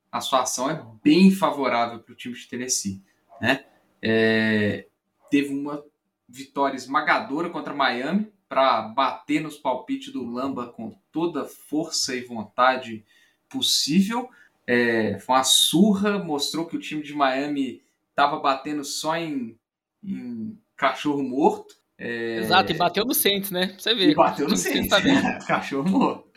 a 0.10 0.22
situação 0.22 0.72
é 0.72 0.82
bem 1.04 1.30
favorável 1.30 2.00
para 2.00 2.14
o 2.14 2.16
time 2.16 2.34
de 2.34 2.47
Tennessee. 2.47 3.04
Né? 3.41 3.66
É, 4.02 4.88
teve 5.30 5.54
uma 5.54 5.84
vitória 6.26 6.78
esmagadora 6.78 7.50
contra 7.50 7.74
Miami 7.74 8.32
para 8.47 8.82
bater 8.82 9.41
nos 9.41 9.58
palpites 9.58 10.14
do 10.14 10.24
Lamba 10.24 10.68
com 10.68 10.97
toda 11.12 11.43
força 11.43 12.16
e 12.16 12.22
vontade 12.22 13.04
possível. 13.50 14.30
É, 14.66 15.20
foi 15.20 15.36
uma 15.36 15.43
surra, 15.43 16.18
mostrou 16.18 16.66
que 16.66 16.78
o 16.78 16.80
time 16.80 17.04
de 17.04 17.14
Miami 17.14 17.82
estava 18.20 18.39
batendo 18.39 18.84
só 18.84 19.15
em, 19.15 19.57
em 20.03 20.57
cachorro 20.76 21.24
morto. 21.24 21.74
É... 21.97 22.38
Exato, 22.39 22.72
e 22.72 22.78
bateu 22.78 23.05
no 23.05 23.13
Saints, 23.13 23.51
né? 23.51 23.67
Pra 23.67 23.80
você 23.80 23.95
ver. 23.95 24.09
E 24.09 24.15
bateu 24.15 24.47
no 24.47 24.57
Saints, 24.57 24.89
tá 24.89 24.99
cachorro 25.47 25.89
morto. 25.89 26.30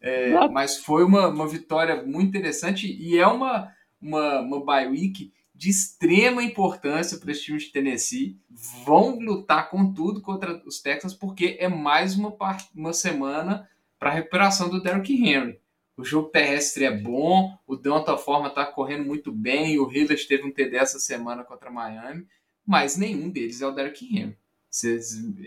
É, 0.00 0.48
mas 0.48 0.78
foi 0.78 1.04
uma, 1.04 1.28
uma 1.28 1.46
vitória 1.46 2.02
muito 2.04 2.28
interessante 2.28 2.86
e 2.86 3.18
é 3.18 3.26
uma, 3.26 3.70
uma, 4.00 4.40
uma 4.40 4.64
bye 4.64 4.88
week 4.88 5.32
de 5.54 5.68
extrema 5.68 6.42
importância 6.42 7.18
para 7.18 7.30
esse 7.30 7.42
time 7.42 7.58
de 7.58 7.66
Tennessee. 7.66 8.38
Vão 8.84 9.18
lutar 9.18 9.68
com 9.68 9.92
tudo 9.92 10.22
contra 10.22 10.62
os 10.66 10.80
Texans 10.80 11.12
porque 11.12 11.58
é 11.60 11.68
mais 11.68 12.16
uma, 12.16 12.34
uma 12.74 12.92
semana 12.92 13.68
para 13.98 14.10
a 14.10 14.14
recuperação 14.14 14.70
do 14.70 14.82
Derrick 14.82 15.12
Henry. 15.12 15.59
O 16.00 16.04
jogo 16.04 16.30
terrestre 16.30 16.86
é 16.86 16.90
bom, 16.90 17.58
o 17.66 17.76
Donta 17.76 18.16
Forma 18.16 18.48
está 18.48 18.64
correndo 18.64 19.04
muito 19.04 19.30
bem, 19.30 19.78
o 19.78 19.92
Hillard 19.92 20.26
teve 20.26 20.44
um 20.44 20.50
TD 20.50 20.78
essa 20.78 20.98
semana 20.98 21.44
contra 21.44 21.70
Miami, 21.70 22.26
mas 22.66 22.96
nenhum 22.96 23.28
deles 23.28 23.60
é 23.60 23.66
o 23.66 23.70
Derrick 23.70 24.06
Henry. 24.06 24.34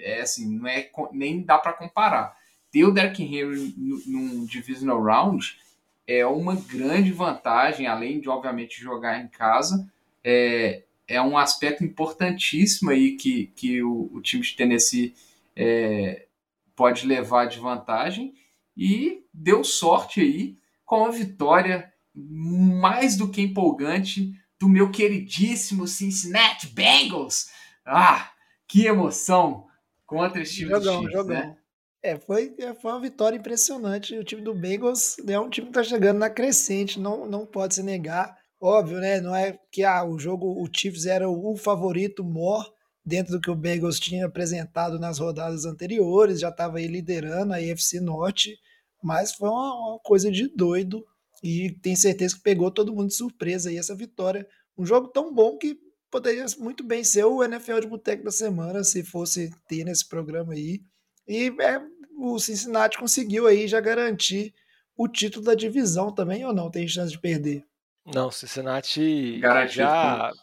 É 0.03 0.21
assim, 0.21 0.55
não 0.55 0.67
é, 0.67 0.91
nem 1.11 1.41
dá 1.41 1.57
para 1.57 1.73
comparar. 1.73 2.37
Ter 2.71 2.85
o 2.85 2.91
Derrick 2.91 3.23
Henry 3.23 3.73
num 4.05 4.45
divisional 4.45 5.01
round 5.01 5.57
é 6.05 6.23
uma 6.23 6.55
grande 6.55 7.11
vantagem, 7.11 7.87
além 7.87 8.19
de, 8.19 8.29
obviamente, 8.29 8.79
jogar 8.79 9.19
em 9.19 9.27
casa. 9.27 9.91
É, 10.23 10.83
é 11.07 11.19
um 11.19 11.35
aspecto 11.35 11.83
importantíssimo 11.83 12.91
aí 12.91 13.15
que, 13.15 13.47
que 13.55 13.81
o, 13.81 14.07
o 14.13 14.21
time 14.21 14.43
de 14.43 14.55
Tennessee 14.55 15.15
é, 15.55 16.27
pode 16.75 17.07
levar 17.07 17.45
de 17.45 17.57
vantagem 17.57 18.35
e 18.75 19.23
deu 19.33 19.63
sorte 19.63 20.21
aí 20.21 20.57
com 20.85 21.05
a 21.05 21.11
vitória 21.11 21.91
mais 22.15 23.17
do 23.17 23.29
que 23.29 23.41
empolgante 23.41 24.33
do 24.59 24.69
meu 24.69 24.91
queridíssimo 24.91 25.87
Cincinnati 25.87 26.67
Bengals. 26.67 27.47
Ah, 27.85 28.31
que 28.67 28.85
emoção 28.85 29.65
contra 30.05 30.41
esse 30.41 30.55
time 30.55 30.69
jogão, 30.69 31.01
Chiefs, 31.01 31.13
jogão. 31.13 31.35
Né? 31.35 31.57
É, 32.01 32.17
foi, 32.17 32.55
foi 32.81 32.91
uma 32.91 32.99
vitória 32.99 33.37
impressionante. 33.37 34.17
O 34.17 34.23
time 34.23 34.41
do 34.41 34.53
Bengals 34.53 35.17
é 35.27 35.39
um 35.39 35.49
time 35.49 35.67
que 35.67 35.71
está 35.71 35.83
chegando 35.83 36.19
na 36.19 36.29
crescente, 36.29 36.99
não, 36.99 37.25
não 37.25 37.45
pode 37.45 37.75
se 37.75 37.83
negar. 37.83 38.37
Óbvio, 38.61 38.99
né? 38.99 39.19
Não 39.19 39.35
é 39.35 39.59
que 39.71 39.83
ah, 39.83 40.03
o 40.05 40.17
jogo, 40.17 40.61
o 40.61 40.67
Chiefs 40.73 41.05
era 41.05 41.29
o 41.29 41.55
favorito 41.57 42.23
maior 42.23 42.71
dentro 43.05 43.33
do 43.33 43.41
que 43.41 43.51
o 43.51 43.55
Bengals 43.55 43.99
tinha 43.99 44.25
apresentado 44.25 44.99
nas 44.99 45.19
rodadas 45.19 45.65
anteriores, 45.65 46.39
já 46.39 46.49
estava 46.49 46.77
aí 46.77 46.87
liderando 46.87 47.53
a 47.53 47.57
AFC 47.57 47.99
Norte, 47.99 48.57
mas 49.01 49.33
foi 49.33 49.49
uma, 49.49 49.73
uma, 49.75 49.99
coisa 49.99 50.31
de 50.31 50.47
doido 50.47 51.05
e 51.43 51.71
tenho 51.81 51.97
certeza 51.97 52.35
que 52.35 52.41
pegou 52.41 52.71
todo 52.71 52.93
mundo 52.93 53.09
de 53.09 53.15
surpresa 53.15 53.69
aí 53.69 53.77
essa 53.77 53.95
vitória. 53.95 54.47
Um 54.77 54.85
jogo 54.85 55.09
tão 55.09 55.33
bom 55.33 55.57
que 55.57 55.77
poderia 56.09 56.45
muito 56.57 56.83
bem 56.83 57.03
ser 57.03 57.25
o 57.25 57.43
NFL 57.43 57.81
de 57.81 57.87
Boteco 57.87 58.23
da 58.23 58.31
semana 58.31 58.83
se 58.83 59.03
fosse 59.03 59.51
ter 59.67 59.83
nesse 59.83 60.07
programa 60.07 60.53
aí. 60.53 60.81
E 61.27 61.53
é, 61.59 61.81
o 62.17 62.39
Cincinnati 62.39 62.97
conseguiu 62.97 63.47
aí 63.47 63.67
já 63.67 63.81
garantir 63.81 64.53
o 64.95 65.07
título 65.07 65.45
da 65.45 65.55
divisão 65.55 66.13
também, 66.13 66.45
ou 66.45 66.53
não? 66.53 66.69
Tem 66.69 66.87
chance 66.87 67.11
de 67.11 67.19
perder? 67.19 67.65
Não, 68.05 68.29
Cincinnati 68.29 69.39
Garantido, 69.39 69.75
já, 69.75 70.33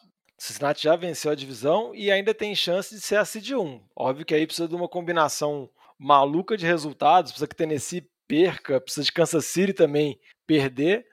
Cincinnati 0.41 0.85
já 0.85 0.97
venceu 0.97 1.31
a 1.31 1.35
divisão 1.35 1.95
e 1.95 2.11
ainda 2.11 2.33
tem 2.33 2.55
chance 2.55 2.95
de 2.95 3.01
ser 3.03 3.17
a 3.17 3.27
seed 3.27 3.51
1. 3.51 3.83
Óbvio 3.95 4.25
que 4.25 4.35
aí 4.35 4.47
precisa 4.47 4.67
de 4.67 4.75
uma 4.75 4.89
combinação 4.89 5.69
maluca 5.99 6.57
de 6.57 6.65
resultados, 6.65 7.31
precisa 7.31 7.47
que 7.47 7.55
Tennessee 7.55 8.09
perca, 8.27 8.81
precisa 8.81 9.05
de 9.05 9.13
Kansas 9.13 9.45
City 9.45 9.75
também 9.75 10.19
perder, 10.47 11.05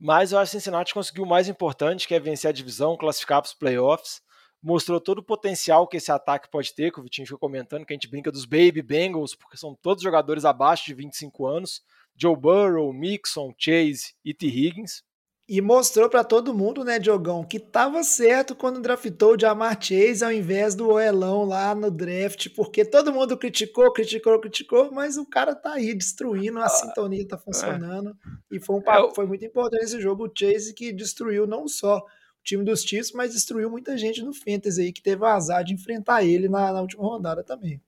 mas 0.00 0.32
eu 0.32 0.38
acho 0.38 0.52
que 0.52 0.56
Cincinnati 0.56 0.94
conseguiu 0.94 1.24
o 1.24 1.28
mais 1.28 1.48
importante, 1.48 2.08
que 2.08 2.14
é 2.14 2.18
vencer 2.18 2.48
a 2.48 2.52
divisão, 2.52 2.96
classificar 2.96 3.42
para 3.42 3.48
os 3.48 3.54
playoffs, 3.54 4.22
mostrou 4.62 4.98
todo 4.98 5.18
o 5.18 5.22
potencial 5.22 5.86
que 5.86 5.98
esse 5.98 6.10
ataque 6.10 6.50
pode 6.50 6.74
ter, 6.74 6.90
que 6.90 6.98
o 6.98 7.02
Vitinho 7.02 7.26
ficou 7.26 7.38
comentando, 7.38 7.84
que 7.84 7.92
a 7.92 7.96
gente 7.96 8.08
brinca 8.08 8.32
dos 8.32 8.46
Baby 8.46 8.80
Bengals, 8.80 9.34
porque 9.34 9.58
são 9.58 9.76
todos 9.82 10.02
jogadores 10.02 10.46
abaixo 10.46 10.86
de 10.86 10.94
25 10.94 11.46
anos, 11.46 11.82
Joe 12.16 12.34
Burrow, 12.34 12.90
Mixon, 12.90 13.52
Chase 13.58 14.14
e 14.24 14.32
T. 14.32 14.46
Higgins, 14.46 15.02
E 15.48 15.60
mostrou 15.60 16.08
pra 16.08 16.22
todo 16.22 16.54
mundo, 16.54 16.84
né, 16.84 16.98
Diogão, 16.98 17.44
que 17.44 17.58
tava 17.58 18.02
certo 18.04 18.54
quando 18.54 18.80
draftou 18.80 19.34
o 19.34 19.38
Jamar 19.38 19.76
Chase 19.80 20.24
ao 20.24 20.32
invés 20.32 20.74
do 20.74 20.88
Oelão 20.88 21.44
lá 21.44 21.74
no 21.74 21.90
draft, 21.90 22.48
porque 22.54 22.84
todo 22.84 23.12
mundo 23.12 23.36
criticou, 23.36 23.92
criticou, 23.92 24.38
criticou, 24.40 24.92
mas 24.92 25.16
o 25.16 25.26
cara 25.26 25.54
tá 25.54 25.74
aí 25.74 25.94
destruindo, 25.94 26.60
a 26.60 26.68
sintonia 26.68 27.26
tá 27.26 27.36
funcionando. 27.36 28.16
E 28.50 28.60
foi, 28.60 28.76
um, 28.76 28.82
É, 28.86 29.14
foi 29.14 29.26
muito 29.26 29.44
importante 29.44 29.84
esse 29.84 30.00
jogo, 30.00 30.26
o 30.26 30.32
Chase 30.32 30.72
que 30.72 30.92
destruiu 30.92 31.46
não 31.46 31.66
só 31.66 31.98
o 31.98 32.04
time 32.44 32.64
dos 32.64 32.82
Chiefs, 32.82 33.12
mas 33.12 33.32
destruiu 33.32 33.68
muita 33.68 33.98
gente 33.98 34.22
no 34.22 34.32
Fantasy 34.32 34.80
aí, 34.80 34.92
que 34.92 35.02
teve 35.02 35.22
o 35.22 35.26
azar 35.26 35.64
de 35.64 35.74
enfrentar 35.74 36.24
ele 36.24 36.48
na, 36.48 36.72
na 36.72 36.80
última 36.80 37.02
rodada 37.02 37.42
também. 37.42 37.82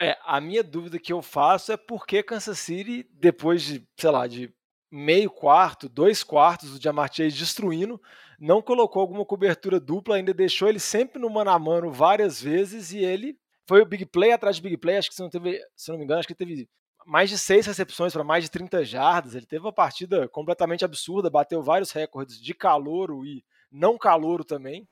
É, 0.00 0.16
a 0.24 0.40
minha 0.40 0.62
dúvida 0.62 0.98
que 0.98 1.12
eu 1.12 1.20
faço 1.20 1.72
é 1.72 1.76
por 1.76 2.06
que 2.06 2.22
Kansas 2.22 2.58
City, 2.58 3.06
depois 3.12 3.62
de, 3.62 3.86
sei 3.98 4.10
lá, 4.10 4.26
de 4.26 4.50
meio 4.90 5.30
quarto, 5.30 5.88
dois 5.88 6.24
quartos 6.24 6.78
Jamar 6.80 7.12
Chase 7.12 7.36
destruindo, 7.36 8.00
não 8.38 8.60
colocou 8.60 9.00
alguma 9.00 9.24
cobertura 9.24 9.78
dupla, 9.78 10.16
ainda 10.16 10.34
deixou 10.34 10.68
ele 10.68 10.80
sempre 10.80 11.20
no 11.20 11.30
mano 11.30 11.50
a 11.50 11.58
mano 11.58 11.90
várias 11.90 12.40
vezes 12.42 12.92
e 12.92 12.98
ele 12.98 13.38
foi 13.66 13.82
o 13.82 13.86
big 13.86 14.04
play 14.06 14.32
atrás 14.32 14.56
de 14.56 14.62
big 14.62 14.76
play, 14.76 14.96
acho 14.96 15.08
que 15.08 15.14
se 15.14 15.22
não 15.22 15.30
teve, 15.30 15.60
se 15.76 15.90
não 15.90 15.98
me 15.98 16.04
engano, 16.04 16.18
acho 16.18 16.26
que 16.26 16.32
ele 16.32 16.54
teve 16.56 16.68
mais 17.06 17.30
de 17.30 17.38
seis 17.38 17.66
recepções 17.66 18.12
para 18.12 18.24
mais 18.24 18.44
de 18.44 18.50
30 18.50 18.84
jardas, 18.84 19.34
ele 19.34 19.46
teve 19.46 19.64
uma 19.64 19.72
partida 19.72 20.28
completamente 20.28 20.84
absurda, 20.84 21.30
bateu 21.30 21.62
vários 21.62 21.92
recordes 21.92 22.40
de 22.40 22.52
calouro 22.52 23.24
e 23.24 23.44
não 23.70 23.96
calouro 23.96 24.44
também, 24.44 24.88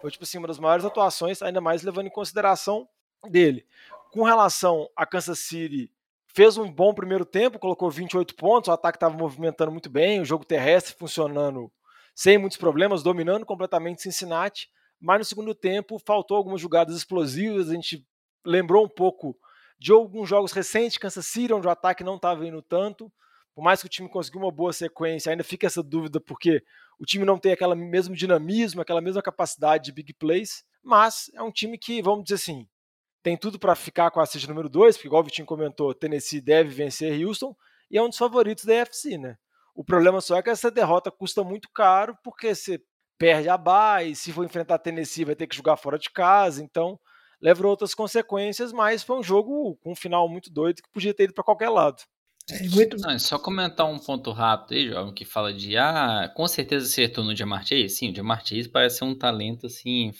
foi 0.00 0.10
tipo 0.10 0.24
assim, 0.24 0.38
uma 0.38 0.48
das 0.48 0.58
maiores 0.58 0.84
atuações, 0.84 1.42
ainda 1.42 1.60
mais 1.60 1.82
levando 1.82 2.06
em 2.06 2.10
consideração 2.10 2.88
dele. 3.28 3.66
Com 4.10 4.24
relação 4.24 4.88
a 4.96 5.06
Kansas 5.06 5.38
City, 5.38 5.91
fez 6.34 6.56
um 6.56 6.70
bom 6.70 6.94
primeiro 6.94 7.24
tempo, 7.24 7.58
colocou 7.58 7.90
28 7.90 8.34
pontos, 8.34 8.68
o 8.68 8.72
ataque 8.72 8.96
estava 8.96 9.16
movimentando 9.16 9.70
muito 9.70 9.90
bem, 9.90 10.20
o 10.20 10.24
jogo 10.24 10.44
terrestre 10.44 10.94
funcionando 10.98 11.70
sem 12.14 12.38
muitos 12.38 12.58
problemas, 12.58 13.02
dominando 13.02 13.46
completamente 13.46 14.02
Cincinnati, 14.02 14.68
mas 15.00 15.18
no 15.18 15.24
segundo 15.24 15.54
tempo 15.54 15.98
faltou 15.98 16.36
algumas 16.36 16.60
jogadas 16.60 16.96
explosivas, 16.96 17.70
a 17.70 17.74
gente 17.74 18.06
lembrou 18.44 18.84
um 18.84 18.88
pouco 18.88 19.36
de 19.78 19.92
alguns 19.92 20.28
jogos 20.28 20.52
recentes, 20.52 20.98
Kansas 20.98 21.26
City, 21.26 21.52
onde 21.52 21.66
o 21.66 21.70
ataque 21.70 22.04
não 22.04 22.16
estava 22.16 22.46
indo 22.46 22.62
tanto, 22.62 23.12
por 23.54 23.62
mais 23.62 23.80
que 23.80 23.86
o 23.86 23.90
time 23.90 24.08
conseguiu 24.08 24.40
uma 24.40 24.52
boa 24.52 24.72
sequência, 24.72 25.30
ainda 25.30 25.44
fica 25.44 25.66
essa 25.66 25.82
dúvida 25.82 26.20
porque 26.20 26.62
o 26.98 27.04
time 27.04 27.24
não 27.24 27.38
tem 27.38 27.52
aquele 27.52 27.74
mesmo 27.74 28.14
dinamismo, 28.14 28.80
aquela 28.80 29.00
mesma 29.00 29.20
capacidade 29.20 29.84
de 29.84 29.92
big 29.92 30.14
plays, 30.14 30.64
mas 30.82 31.30
é 31.34 31.42
um 31.42 31.50
time 31.50 31.76
que, 31.76 32.00
vamos 32.00 32.24
dizer 32.24 32.36
assim, 32.36 32.66
tem 33.22 33.36
tudo 33.36 33.58
para 33.58 33.74
ficar 33.74 34.10
com 34.10 34.20
a 34.20 34.26
seed 34.26 34.44
número 34.46 34.68
2, 34.68 34.96
porque 34.96 35.08
igual 35.08 35.22
o 35.22 35.24
Vitinho 35.24 35.46
comentou, 35.46 35.94
Tennessee 35.94 36.40
deve 36.40 36.70
vencer 36.70 37.24
Houston 37.24 37.54
e 37.90 37.96
é 37.96 38.02
um 38.02 38.08
dos 38.08 38.18
favoritos 38.18 38.64
da 38.64 38.82
AFC, 38.82 39.16
né? 39.16 39.36
O 39.74 39.84
problema 39.84 40.20
só 40.20 40.36
é 40.36 40.42
que 40.42 40.50
essa 40.50 40.70
derrota 40.70 41.10
custa 41.10 41.42
muito 41.42 41.68
caro, 41.72 42.16
porque 42.22 42.54
você 42.54 42.80
perde 43.18 43.48
a 43.48 43.56
bye, 43.56 44.14
se 44.14 44.32
for 44.32 44.44
enfrentar 44.44 44.78
Tennessee 44.78 45.24
vai 45.24 45.36
ter 45.36 45.46
que 45.46 45.56
jogar 45.56 45.76
fora 45.76 45.98
de 45.98 46.10
casa, 46.10 46.62
então 46.62 46.98
leva 47.40 47.66
outras 47.66 47.94
consequências, 47.94 48.72
mas 48.72 49.02
foi 49.02 49.18
um 49.18 49.22
jogo 49.22 49.76
com 49.82 49.92
um 49.92 49.96
final 49.96 50.28
muito 50.28 50.50
doido 50.50 50.82
que 50.82 50.90
podia 50.92 51.14
ter 51.14 51.24
ido 51.24 51.34
para 51.34 51.44
qualquer 51.44 51.68
lado. 51.68 52.02
É, 52.50 52.68
muito... 52.68 52.96
Não, 52.98 53.16
só 53.18 53.38
comentar 53.38 53.86
um 53.86 53.98
ponto 53.98 54.32
rápido 54.32 54.74
aí, 54.74 54.88
jovem, 54.88 55.14
que 55.14 55.24
fala 55.24 55.52
de, 55.52 55.76
ah, 55.76 56.32
com 56.34 56.46
certeza 56.48 56.86
acertou 56.86 57.24
no 57.24 57.36
Jamar 57.36 57.64
Chase. 57.64 57.88
Sim, 57.88 58.10
o 58.10 58.14
Jamar 58.14 58.44
Chase 58.44 58.68
parece 58.68 58.98
ser 58.98 59.04
um 59.04 59.16
talento, 59.16 59.66
assim, 59.66 60.12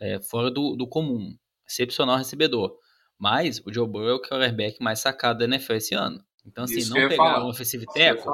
é, 0.00 0.20
fora 0.20 0.50
do, 0.50 0.76
do 0.76 0.86
comum. 0.86 1.34
Excepcional 1.66 2.16
recebedor. 2.16 2.76
Mas 3.18 3.60
o 3.64 3.72
Joe 3.72 3.86
Burrow 3.86 4.08
é 4.08 4.14
o 4.14 4.20
quarterback 4.20 4.82
mais 4.82 5.00
sacado 5.00 5.38
da 5.38 5.44
NFL 5.44 5.74
esse 5.74 5.94
ano. 5.94 6.22
Então, 6.44 6.64
assim, 6.64 6.78
Isso 6.78 6.90
não 6.90 7.08
pegar 7.08 7.16
falar. 7.16 7.44
um 7.44 7.48
offensive 7.48 7.86
tackle, 7.86 8.32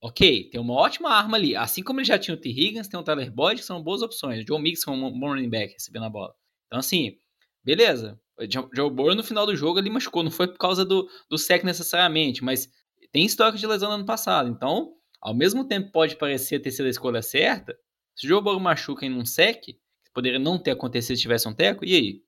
ok, 0.00 0.50
tem 0.50 0.60
uma 0.60 0.74
ótima 0.74 1.10
arma 1.10 1.36
ali. 1.36 1.56
Assim 1.56 1.82
como 1.82 2.00
ele 2.00 2.06
já 2.06 2.18
tinha 2.18 2.34
o 2.34 2.36
T. 2.36 2.50
Higgins, 2.50 2.88
tem 2.88 2.98
o 2.98 3.02
Tyler 3.02 3.30
Boyd, 3.30 3.60
que 3.60 3.66
são 3.66 3.82
boas 3.82 4.02
opções. 4.02 4.42
O 4.42 4.46
Joe 4.46 4.60
Mixon 4.60 4.92
é 4.92 4.96
um 4.96 5.18
bom 5.18 5.28
running 5.28 5.48
back 5.48 5.72
recebendo 5.72 6.04
a 6.04 6.10
bola. 6.10 6.34
Então, 6.66 6.78
assim, 6.78 7.16
beleza. 7.64 8.20
O 8.38 8.44
Joe 8.74 8.90
Burrow 8.90 9.14
no 9.14 9.22
final 9.22 9.46
do 9.46 9.56
jogo 9.56 9.78
ele 9.78 9.90
machucou. 9.90 10.22
Não 10.22 10.30
foi 10.30 10.48
por 10.48 10.58
causa 10.58 10.84
do, 10.84 11.08
do 11.28 11.38
sec 11.38 11.64
necessariamente, 11.64 12.42
mas 12.42 12.70
tem 13.12 13.24
histórico 13.24 13.58
de 13.58 13.66
lesão 13.66 13.88
no 13.88 13.96
ano 13.96 14.06
passado. 14.06 14.48
Então, 14.48 14.94
ao 15.20 15.34
mesmo 15.34 15.66
tempo 15.66 15.92
pode 15.92 16.16
parecer 16.16 16.60
ter 16.60 16.70
sido 16.70 16.86
a 16.86 16.90
escolha 16.90 17.22
certa, 17.22 17.76
se 18.14 18.26
o 18.26 18.28
Joe 18.28 18.42
Burrow 18.42 18.60
machuca 18.60 19.04
em 19.04 19.14
um 19.14 19.24
sec, 19.24 19.60
que 19.62 19.78
poderia 20.12 20.38
não 20.38 20.58
ter 20.58 20.72
acontecido 20.72 21.16
se 21.16 21.22
tivesse 21.22 21.48
um 21.48 21.54
teco, 21.54 21.84
e 21.84 21.94
aí? 21.94 22.22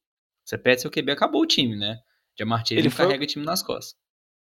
Você 0.44 0.58
perde 0.58 0.82
seu 0.82 0.90
QB, 0.90 1.12
acabou 1.12 1.42
o 1.42 1.46
time, 1.46 1.76
né? 1.76 1.98
Jamar 2.38 2.60
Chase 2.60 2.76
Ele 2.76 2.90
foi- 2.90 3.06
carrega 3.06 3.24
o 3.24 3.26
time 3.26 3.44
nas 3.44 3.62
costas. 3.62 3.94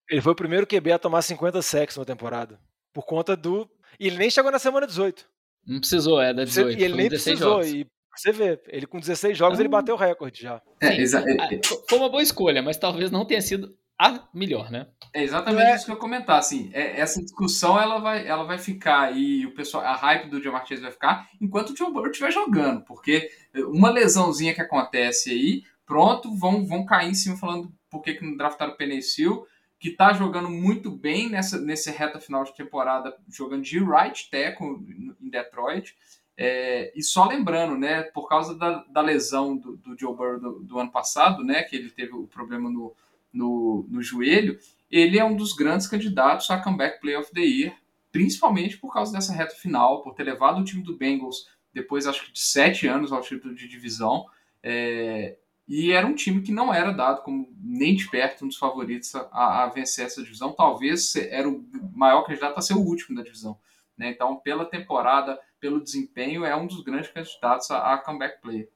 Ele 0.09 0.21
foi 0.21 0.31
o 0.31 0.35
primeiro 0.35 0.65
QB 0.67 0.91
a 0.93 0.99
tomar 0.99 1.21
50 1.21 1.61
sacks 1.61 1.95
na 1.97 2.03
temporada, 2.05 2.59
por 2.93 3.05
conta 3.05 3.35
do... 3.35 3.69
E 3.99 4.07
ele 4.07 4.17
nem 4.17 4.29
chegou 4.29 4.51
na 4.51 4.59
semana 4.59 4.87
18. 4.87 5.25
Não 5.65 5.79
precisou, 5.79 6.21
é 6.21 6.33
da 6.33 6.43
18. 6.43 6.79
e 6.79 6.83
ele 6.83 6.95
nem 6.95 7.09
16 7.09 7.37
precisou. 7.39 7.63
jogos. 7.63 7.67
E 7.73 7.85
você 8.15 8.31
vê, 8.31 8.59
ele 8.67 8.87
com 8.87 8.99
16 8.99 9.37
jogos 9.37 9.59
ele 9.59 9.67
Ah. 9.67 9.71
bateu 9.71 9.95
o 9.95 9.97
recorde 9.97 10.41
já. 10.41 10.61
É, 10.81 10.91
Sim, 10.91 11.01
exa- 11.01 11.23
ah, 11.39 11.53
é- 11.53 11.61
Foi 11.87 11.97
uma 11.99 12.09
boa 12.09 12.23
escolha, 12.23 12.61
mas 12.61 12.77
talvez 12.77 13.11
não 13.11 13.25
tenha 13.25 13.41
sido 13.41 13.73
a 13.99 14.27
melhor, 14.33 14.71
né? 14.71 14.87
É 15.13 15.21
exatamente 15.23 15.61
é- 15.63 15.75
isso 15.75 15.85
que 15.85 15.91
eu 15.91 15.95
ia 15.95 16.01
comentar, 16.01 16.39
assim, 16.39 16.71
é- 16.73 16.99
essa 16.99 17.21
discussão 17.21 17.79
ela 17.79 17.99
vai, 17.99 18.27
ela 18.27 18.43
vai 18.43 18.57
ficar 18.57 19.01
aí, 19.01 19.45
o 19.45 19.53
pessoal, 19.53 19.83
a 19.83 19.93
hype 19.95 20.27
do 20.29 20.41
Jamar 20.41 20.65
Chase 20.65 20.81
vai 20.81 20.91
ficar 20.91 21.29
enquanto 21.39 21.69
o 21.69 21.77
Joe 21.77 21.91
Burrow 21.91 22.09
estiver 22.09 22.31
jogando, 22.31 22.83
porque 22.83 23.29
uma 23.67 23.91
lesãozinha 23.91 24.55
que 24.55 24.61
acontece 24.61 25.29
aí, 25.29 25.63
pronto, 25.91 26.33
vão, 26.33 26.65
vão 26.65 26.85
cair 26.85 27.09
em 27.09 27.13
cima 27.13 27.35
falando 27.35 27.69
por 27.89 28.01
que 28.01 28.13
que 28.13 28.23
não 28.23 28.37
draftaram 28.37 28.71
o 28.71 28.77
Penicil, 28.77 29.45
que 29.77 29.89
tá 29.89 30.13
jogando 30.13 30.49
muito 30.49 30.89
bem 30.89 31.29
nessa, 31.29 31.59
nessa 31.59 31.91
reta 31.91 32.17
final 32.17 32.45
de 32.45 32.55
temporada, 32.55 33.13
jogando 33.27 33.61
de 33.61 33.77
right 33.77 34.29
tackle 34.31 34.77
em 35.19 35.29
Detroit, 35.29 35.93
é, 36.37 36.93
e 36.95 37.03
só 37.03 37.27
lembrando, 37.27 37.77
né, 37.77 38.03
por 38.03 38.29
causa 38.29 38.57
da, 38.57 38.85
da 38.87 39.01
lesão 39.01 39.57
do, 39.57 39.75
do 39.75 39.99
Joe 39.99 40.15
Burrow 40.15 40.39
do, 40.39 40.59
do 40.63 40.79
ano 40.79 40.89
passado, 40.89 41.43
né, 41.43 41.61
que 41.63 41.75
ele 41.75 41.89
teve 41.89 42.13
o 42.13 42.25
problema 42.25 42.69
no, 42.69 42.95
no, 43.33 43.85
no 43.89 44.01
joelho, 44.01 44.57
ele 44.89 45.19
é 45.19 45.25
um 45.25 45.35
dos 45.35 45.51
grandes 45.51 45.87
candidatos 45.87 46.49
a 46.49 46.57
comeback 46.57 47.01
play 47.01 47.17
of 47.17 47.29
the 47.33 47.41
year, 47.41 47.75
principalmente 48.13 48.77
por 48.77 48.93
causa 48.93 49.11
dessa 49.11 49.33
reta 49.33 49.55
final, 49.55 50.01
por 50.03 50.13
ter 50.13 50.23
levado 50.23 50.61
o 50.61 50.63
time 50.63 50.83
do 50.83 50.95
Bengals 50.95 51.49
depois 51.73 52.07
acho 52.07 52.25
que 52.25 52.31
de 52.31 52.39
sete 52.39 52.87
anos 52.87 53.11
ao 53.11 53.21
título 53.21 53.53
de 53.53 53.67
divisão. 53.67 54.25
É, 54.63 55.37
e 55.73 55.93
era 55.93 56.05
um 56.05 56.13
time 56.13 56.41
que 56.41 56.51
não 56.51 56.73
era 56.73 56.91
dado 56.91 57.21
como 57.21 57.47
nem 57.63 57.95
de 57.95 58.09
perto 58.09 58.43
um 58.43 58.49
dos 58.49 58.57
favoritos 58.57 59.15
a, 59.15 59.63
a 59.63 59.69
vencer 59.69 60.05
essa 60.05 60.21
divisão. 60.21 60.51
Talvez 60.51 61.15
era 61.15 61.47
o 61.47 61.63
maior 61.93 62.23
candidato 62.23 62.57
a 62.57 62.61
ser 62.61 62.73
o 62.73 62.81
último 62.81 63.15
da 63.15 63.23
divisão. 63.23 63.57
Né? 63.97 64.09
Então, 64.09 64.35
pela 64.35 64.65
temporada, 64.65 65.39
pelo 65.61 65.81
desempenho, 65.81 66.43
é 66.43 66.53
um 66.53 66.67
dos 66.67 66.83
grandes 66.83 67.09
candidatos 67.09 67.71
a, 67.71 67.93
a 67.93 67.97
comeback 67.99 68.41
play. 68.41 68.67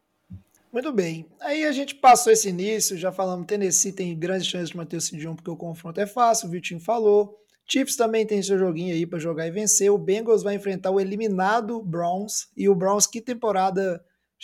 Muito 0.71 0.93
bem. 0.93 1.25
Aí 1.41 1.65
a 1.65 1.71
gente 1.73 1.95
passou 1.95 2.31
esse 2.31 2.47
início, 2.47 2.97
já 2.97 3.11
falamos, 3.11 3.45
Tennessee 3.45 3.91
tem 3.91 4.17
grandes 4.17 4.47
chances 4.47 4.69
de 4.69 4.77
manter 4.77 4.95
o 4.95 5.01
seed 5.01 5.25
1 5.25 5.35
porque 5.35 5.51
o 5.51 5.57
confronto 5.57 5.99
é 5.99 6.07
fácil, 6.07 6.47
o 6.47 6.51
Vitinho 6.51 6.79
falou. 6.79 7.37
Chiefs 7.67 7.97
também 7.97 8.25
tem 8.25 8.41
seu 8.41 8.57
joguinho 8.57 8.93
aí 8.93 9.05
para 9.05 9.19
jogar 9.19 9.45
e 9.45 9.51
vencer. 9.51 9.91
O 9.91 9.97
Bengals 9.97 10.43
vai 10.43 10.55
enfrentar 10.55 10.91
o 10.91 10.99
eliminado 11.01 11.81
Browns 11.81 12.47
e 12.55 12.69
o 12.69 12.75
Browns 12.75 13.05
que 13.05 13.19
temporada 13.19 14.01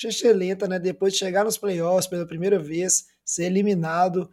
excelente, 0.10 0.68
né? 0.68 0.80
Depois 0.80 1.14
de 1.14 1.20
chegar 1.20 1.44
nos 1.44 1.58
playoffs 1.58 2.08
pela 2.08 2.26
primeira 2.26 2.58
vez, 2.60 3.08
ser 3.24 3.46
eliminado 3.46 4.30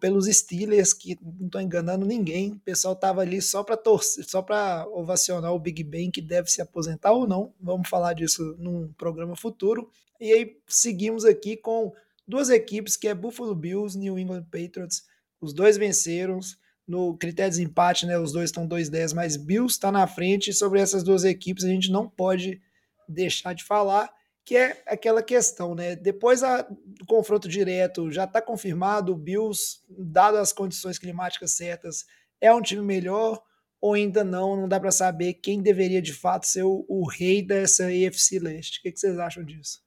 pelos 0.00 0.26
Steelers 0.26 0.92
que 0.92 1.18
não 1.20 1.46
estão 1.46 1.60
enganando 1.60 2.06
ninguém. 2.06 2.52
O 2.52 2.60
pessoal 2.60 2.94
tava 2.94 3.20
ali 3.20 3.42
só 3.42 3.62
para 3.62 3.76
torcer, 3.76 4.24
só 4.24 4.40
para 4.40 4.86
ovacionar 4.88 5.52
o 5.52 5.58
Big 5.58 5.82
Ben 5.82 6.10
que 6.10 6.22
deve 6.22 6.50
se 6.50 6.62
aposentar 6.62 7.12
ou 7.12 7.26
não. 7.26 7.52
Vamos 7.60 7.88
falar 7.88 8.14
disso 8.14 8.56
num 8.58 8.92
programa 8.92 9.36
futuro. 9.36 9.90
E 10.20 10.32
aí 10.32 10.56
seguimos 10.66 11.24
aqui 11.24 11.56
com 11.56 11.92
duas 12.26 12.50
equipes 12.50 12.96
que 12.96 13.08
é 13.08 13.14
Buffalo 13.14 13.54
Bills, 13.54 13.98
New 13.98 14.18
England 14.18 14.44
Patriots. 14.44 15.04
Os 15.40 15.52
dois 15.52 15.76
venceram 15.76 16.40
no 16.86 17.16
critério 17.16 17.54
de 17.54 17.62
empate, 17.62 18.06
né? 18.06 18.18
Os 18.18 18.32
dois 18.32 18.48
estão 18.48 18.66
2-10, 18.66 19.14
mas 19.14 19.36
Bills 19.36 19.74
está 19.74 19.92
na 19.92 20.06
frente. 20.06 20.50
E 20.50 20.54
sobre 20.54 20.80
essas 20.80 21.02
duas 21.02 21.24
equipes 21.24 21.64
a 21.64 21.68
gente 21.68 21.90
não 21.90 22.08
pode 22.08 22.60
deixar 23.08 23.54
de 23.54 23.64
falar 23.64 24.10
que 24.48 24.56
é 24.56 24.82
aquela 24.86 25.22
questão, 25.22 25.74
né? 25.74 25.94
Depois 25.94 26.40
do 26.40 27.04
confronto 27.04 27.46
direto 27.46 28.10
já 28.10 28.24
está 28.24 28.40
confirmado, 28.40 29.12
o 29.12 29.14
Bills, 29.14 29.80
dado 29.86 30.38
as 30.38 30.54
condições 30.54 30.98
climáticas 30.98 31.52
certas, 31.52 32.06
é 32.40 32.50
um 32.50 32.62
time 32.62 32.80
melhor 32.80 33.42
ou 33.78 33.92
ainda 33.92 34.24
não? 34.24 34.56
Não 34.56 34.66
dá 34.66 34.80
para 34.80 34.90
saber 34.90 35.34
quem 35.34 35.60
deveria 35.60 36.00
de 36.00 36.14
fato 36.14 36.46
ser 36.46 36.62
o, 36.62 36.82
o 36.88 37.06
rei 37.06 37.42
dessa 37.42 37.88
AFC 37.88 38.38
Leste. 38.38 38.78
O 38.78 38.82
que, 38.84 38.92
que 38.92 38.98
vocês 38.98 39.18
acham 39.18 39.44
disso? 39.44 39.82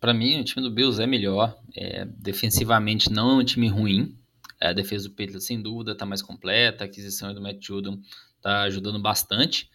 Para 0.00 0.14
mim, 0.14 0.40
o 0.40 0.44
time 0.44 0.66
do 0.66 0.74
Bills 0.74 0.98
é 0.98 1.06
melhor. 1.06 1.54
É, 1.76 2.06
defensivamente, 2.06 3.12
não 3.12 3.32
é 3.32 3.34
um 3.34 3.44
time 3.44 3.68
ruim. 3.68 4.18
É, 4.58 4.68
a 4.68 4.72
defesa 4.72 5.10
do 5.10 5.14
Patriots, 5.14 5.44
sem 5.44 5.60
dúvida, 5.60 5.92
está 5.92 6.06
mais 6.06 6.22
completa. 6.22 6.84
A 6.84 6.86
aquisição 6.86 7.34
do 7.34 7.42
Matt 7.42 7.62
Judon 7.62 8.00
está 8.38 8.62
ajudando 8.62 8.98
bastante. 8.98 9.68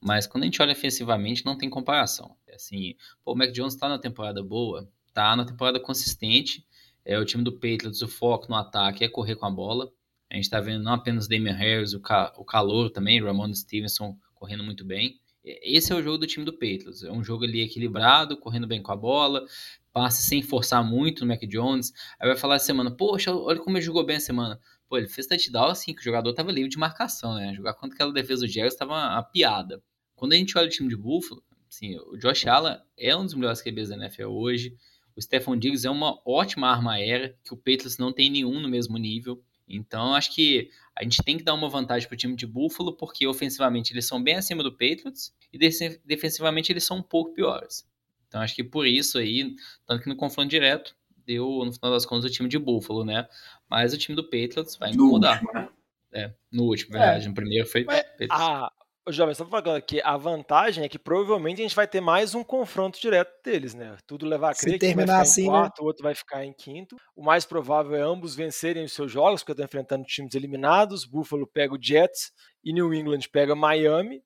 Mas 0.00 0.26
quando 0.26 0.44
a 0.44 0.46
gente 0.46 0.60
olha 0.60 0.72
ofensivamente, 0.72 1.44
não 1.44 1.56
tem 1.56 1.68
comparação. 1.68 2.36
É 2.46 2.54
assim, 2.54 2.94
pô, 3.24 3.32
o 3.32 3.36
Mac 3.36 3.50
Jones 3.52 3.74
está 3.74 3.88
na 3.88 3.98
temporada 3.98 4.42
boa, 4.42 4.88
está 5.08 5.34
na 5.34 5.44
temporada 5.44 5.80
consistente. 5.80 6.66
É 7.04 7.18
o 7.18 7.24
time 7.24 7.44
do 7.44 7.52
Patriots, 7.52 8.02
o 8.02 8.08
foco 8.08 8.48
no 8.48 8.56
ataque 8.56 9.04
é 9.04 9.08
correr 9.08 9.36
com 9.36 9.46
a 9.46 9.50
bola. 9.50 9.90
A 10.30 10.34
gente 10.34 10.44
está 10.44 10.60
vendo 10.60 10.82
não 10.82 10.92
apenas 10.92 11.28
Damian 11.28 11.54
Harris, 11.54 11.94
o, 11.94 12.00
ca 12.00 12.32
o 12.36 12.44
calor 12.44 12.90
também, 12.90 13.22
Ramon 13.22 13.54
Stevenson 13.54 14.18
correndo 14.34 14.64
muito 14.64 14.84
bem. 14.84 15.20
Esse 15.44 15.92
é 15.92 15.96
o 15.96 16.02
jogo 16.02 16.18
do 16.18 16.26
time 16.26 16.44
do 16.44 16.52
Patriots. 16.52 17.04
É 17.04 17.12
um 17.12 17.22
jogo 17.22 17.44
ali 17.44 17.60
equilibrado, 17.60 18.36
correndo 18.36 18.66
bem 18.66 18.82
com 18.82 18.90
a 18.90 18.96
bola, 18.96 19.46
passe 19.92 20.24
sem 20.24 20.42
forçar 20.42 20.84
muito 20.84 21.20
no 21.20 21.28
Mac 21.28 21.40
Jones. 21.42 21.92
Aí 22.18 22.28
vai 22.28 22.36
falar 22.36 22.56
a 22.56 22.58
semana, 22.58 22.90
poxa, 22.90 23.32
olha 23.32 23.60
como 23.60 23.76
ele 23.76 23.84
jogou 23.84 24.04
bem 24.04 24.16
a 24.16 24.20
semana. 24.20 24.60
Pô, 24.88 24.98
ele 24.98 25.08
fez 25.08 25.26
touchdown 25.26 25.70
assim, 25.70 25.92
que 25.92 26.00
o 26.00 26.04
jogador 26.04 26.32
tava 26.32 26.52
livre 26.52 26.70
de 26.70 26.78
marcação, 26.78 27.34
né? 27.34 27.54
Jogar 27.54 27.74
contra 27.74 27.94
aquela 27.94 28.12
defesa 28.12 28.46
do 28.46 28.48
Jaguars 28.48 28.76
tava 28.76 28.92
uma, 28.92 29.22
piada. 29.22 29.82
Quando 30.14 30.32
a 30.32 30.36
gente 30.36 30.56
olha 30.56 30.66
o 30.66 30.70
time 30.70 30.88
de 30.88 30.96
Buffalo, 30.96 31.42
assim, 31.68 31.98
o 31.98 32.16
Josh 32.16 32.46
Allen 32.46 32.78
é 32.96 33.16
um 33.16 33.24
dos 33.24 33.34
melhores 33.34 33.60
QBs 33.60 33.88
da 33.88 33.96
NFL 33.96 34.28
hoje. 34.28 34.76
O 35.16 35.20
Stephon 35.20 35.56
Diggs 35.56 35.86
é 35.86 35.90
uma 35.90 36.20
ótima 36.24 36.68
arma 36.68 36.92
aérea, 36.92 37.36
que 37.42 37.52
o 37.52 37.56
Patriots 37.56 37.98
não 37.98 38.12
tem 38.12 38.30
nenhum 38.30 38.60
no 38.60 38.68
mesmo 38.68 38.96
nível. 38.98 39.42
Então, 39.68 40.14
acho 40.14 40.32
que 40.32 40.70
a 40.94 41.02
gente 41.02 41.22
tem 41.22 41.36
que 41.36 41.42
dar 41.42 41.54
uma 41.54 41.68
vantagem 41.68 42.08
para 42.08 42.14
o 42.14 42.18
time 42.18 42.36
de 42.36 42.46
Buffalo, 42.46 42.96
porque 42.96 43.26
ofensivamente 43.26 43.92
eles 43.92 44.06
são 44.06 44.22
bem 44.22 44.36
acima 44.36 44.62
do 44.62 44.70
Patriots 44.70 45.34
e 45.52 45.58
defensivamente 46.04 46.70
eles 46.70 46.84
são 46.84 46.98
um 46.98 47.02
pouco 47.02 47.34
piores. 47.34 47.84
Então, 48.28 48.40
acho 48.40 48.54
que 48.54 48.62
por 48.62 48.86
isso 48.86 49.18
aí, 49.18 49.54
tanto 49.86 50.02
que 50.02 50.08
no 50.08 50.16
confronto 50.16 50.48
direto, 50.48 50.94
deu, 51.26 51.64
no 51.64 51.72
final 51.72 51.90
das 51.90 52.06
contas, 52.06 52.30
o 52.30 52.32
time 52.32 52.48
de 52.48 52.58
Buffalo, 52.58 53.04
né? 53.04 53.26
Mas 53.68 53.92
o 53.92 53.98
time 53.98 54.14
do 54.14 54.24
Patriots 54.24 54.76
vai 54.76 54.90
incomodar. 54.90 55.42
No 55.42 55.48
último, 55.48 55.60
né? 55.60 55.68
É, 56.12 56.34
no 56.52 56.62
último, 56.64 56.92
verdade. 56.92 57.24
É. 57.24 57.28
No 57.28 57.34
primeiro 57.34 57.66
foi. 57.66 57.84
Mas, 57.84 58.04
a, 58.30 58.70
Ô, 59.08 59.12
Jovem, 59.12 59.36
só 59.36 59.46
falando 59.46 59.80
que 59.82 60.02
a 60.02 60.16
vantagem 60.16 60.82
é 60.82 60.88
que 60.88 60.98
provavelmente 60.98 61.60
a 61.60 61.62
gente 61.62 61.76
vai 61.76 61.86
ter 61.86 62.00
mais 62.00 62.34
um 62.34 62.42
confronto 62.42 63.00
direto 63.00 63.30
deles, 63.44 63.72
né? 63.72 63.96
Tudo 64.04 64.26
levar 64.26 64.50
a 64.50 64.54
crer 64.54 64.80
que 64.80 64.86
um 64.88 64.94
vai 64.96 65.04
ficar 65.04 65.20
assim, 65.20 65.42
em 65.42 65.44
né? 65.44 65.50
quarto, 65.50 65.78
né? 65.78 65.84
o 65.84 65.86
outro 65.86 66.02
vai 66.02 66.14
ficar 66.16 66.44
em 66.44 66.52
quinto. 66.52 66.96
O 67.14 67.22
mais 67.22 67.44
provável 67.44 67.94
é 67.94 68.00
ambos 68.00 68.34
vencerem 68.34 68.82
os 68.82 68.92
seus 68.92 69.12
jogos, 69.12 69.42
porque 69.42 69.52
estão 69.52 69.64
enfrentando 69.64 70.02
times 70.02 70.34
eliminados. 70.34 71.04
Buffalo 71.04 71.46
pega 71.46 71.72
o 71.72 71.78
Jets 71.80 72.32
e 72.64 72.72
New 72.72 72.92
England 72.92 73.20
pega 73.30 73.54
Miami. 73.54 74.20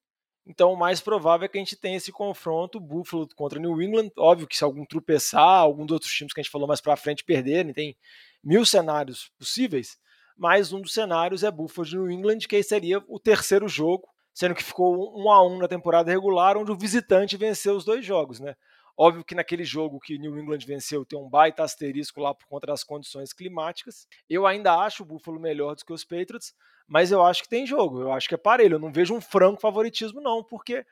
Então, 0.47 0.73
o 0.73 0.79
mais 0.79 0.99
provável 1.03 1.45
é 1.45 1.49
que 1.49 1.59
a 1.59 1.61
gente 1.61 1.77
tenha 1.77 1.99
esse 1.99 2.11
confronto 2.11 2.81
Buffalo 2.81 3.29
contra 3.37 3.61
New 3.61 3.83
England. 3.83 4.09
Óbvio 4.17 4.49
que 4.49 4.57
se 4.57 4.65
algum 4.65 4.87
tropeçar, 4.87 5.61
algum 5.61 5.85
dos 5.85 5.93
outros 5.93 6.11
times 6.11 6.33
que 6.33 6.41
a 6.41 6.43
gente 6.43 6.51
falou 6.51 6.67
mais 6.67 6.81
para 6.81 6.97
frente 6.97 7.23
perderem, 7.23 7.75
tem 7.75 7.95
mil 8.43 8.65
cenários 8.65 9.31
possíveis. 9.39 9.99
Mas 10.37 10.73
um 10.73 10.81
dos 10.81 10.95
cenários 10.95 11.43
é 11.43 11.51
Buffalo 11.51 11.87
de 11.87 11.97
New 11.97 12.11
England, 12.11 12.41
que 12.41 12.57
aí 12.57 12.63
seria 12.63 13.03
o 13.07 13.19
terceiro 13.19 13.69
jogo 13.69 14.09
sendo 14.33 14.55
que 14.55 14.65
ficou 14.65 15.21
um 15.21 15.31
a 15.31 15.47
um 15.47 15.59
na 15.59 15.69
temporada 15.69 16.11
regular, 16.11 16.57
onde 16.57 16.71
o 16.71 16.77
visitante 16.77 17.37
venceu 17.37 17.77
os 17.77 17.85
dois 17.85 18.05
jogos, 18.05 18.41
né? 18.41 18.55
Óbvio 18.97 19.25
que 19.25 19.35
naquele 19.35 19.65
jogo 19.65 19.99
que 19.99 20.19
New 20.19 20.39
England 20.39 20.61
venceu 20.67 21.05
tem 21.05 21.19
um 21.19 21.29
baita 21.29 21.63
asterisco 21.63 22.21
lá 22.21 22.35
por 22.35 22.47
conta 22.47 22.67
das 22.67 22.85
condições 22.85 23.33
climáticas. 23.33 24.07
Eu 24.29 24.47
ainda 24.47 24.75
acho 24.75 25.03
o 25.03 25.07
Buffalo 25.07 25.41
melhor 25.41 25.75
do 25.75 25.85
que 25.85 25.93
os 25.93 26.05
Patriots, 26.05 26.55
mas 26.87 27.11
eu 27.11 27.25
acho 27.25 27.43
que 27.43 27.49
tem 27.49 27.67
jogo. 27.67 28.01
Eu 28.01 28.13
acho 28.13 28.29
que 28.29 28.35
é 28.35 28.39
parelho. 28.39 28.75
Eu 28.75 28.79
não 28.79 28.93
vejo 28.93 29.15
um 29.15 29.21
franco 29.21 29.61
favoritismo, 29.61 30.21
não, 30.21 30.45
porque 30.45 30.85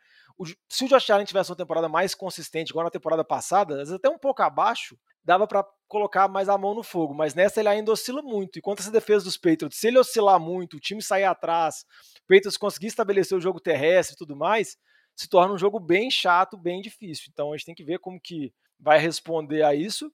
se 0.68 0.84
o 0.84 0.88
Josh 0.88 1.10
Allen 1.10 1.26
tivesse 1.26 1.50
uma 1.50 1.56
temporada 1.56 1.88
mais 1.88 2.14
consistente, 2.14 2.70
igual 2.70 2.84
na 2.84 2.90
temporada 2.90 3.24
passada, 3.24 3.74
às 3.74 3.80
vezes 3.80 3.94
até 3.94 4.08
um 4.08 4.18
pouco 4.18 4.42
abaixo, 4.42 4.96
dava 5.28 5.46
para 5.46 5.62
colocar 5.86 6.26
mais 6.26 6.48
a 6.48 6.56
mão 6.56 6.74
no 6.74 6.82
fogo. 6.82 7.12
Mas 7.12 7.34
nessa 7.34 7.60
ele 7.60 7.68
ainda 7.68 7.92
oscila 7.92 8.22
muito. 8.22 8.58
E 8.58 8.62
contra 8.62 8.82
essa 8.82 8.90
defesa 8.90 9.26
dos 9.26 9.36
Patriots, 9.36 9.78
se 9.78 9.86
ele 9.86 9.98
oscilar 9.98 10.40
muito, 10.40 10.78
o 10.78 10.80
time 10.80 11.02
sair 11.02 11.24
atrás, 11.24 11.84
o 12.16 12.26
Patriots 12.26 12.56
conseguir 12.56 12.86
estabelecer 12.86 13.36
o 13.36 13.40
jogo 13.40 13.60
terrestre 13.60 14.14
e 14.14 14.16
tudo 14.16 14.34
mais, 14.34 14.78
se 15.14 15.28
torna 15.28 15.52
um 15.52 15.58
jogo 15.58 15.78
bem 15.78 16.10
chato, 16.10 16.56
bem 16.56 16.80
difícil. 16.80 17.26
Então 17.30 17.52
a 17.52 17.56
gente 17.58 17.66
tem 17.66 17.74
que 17.74 17.84
ver 17.84 17.98
como 17.98 18.18
que 18.18 18.54
vai 18.80 18.98
responder 18.98 19.62
a 19.62 19.74
isso. 19.74 20.10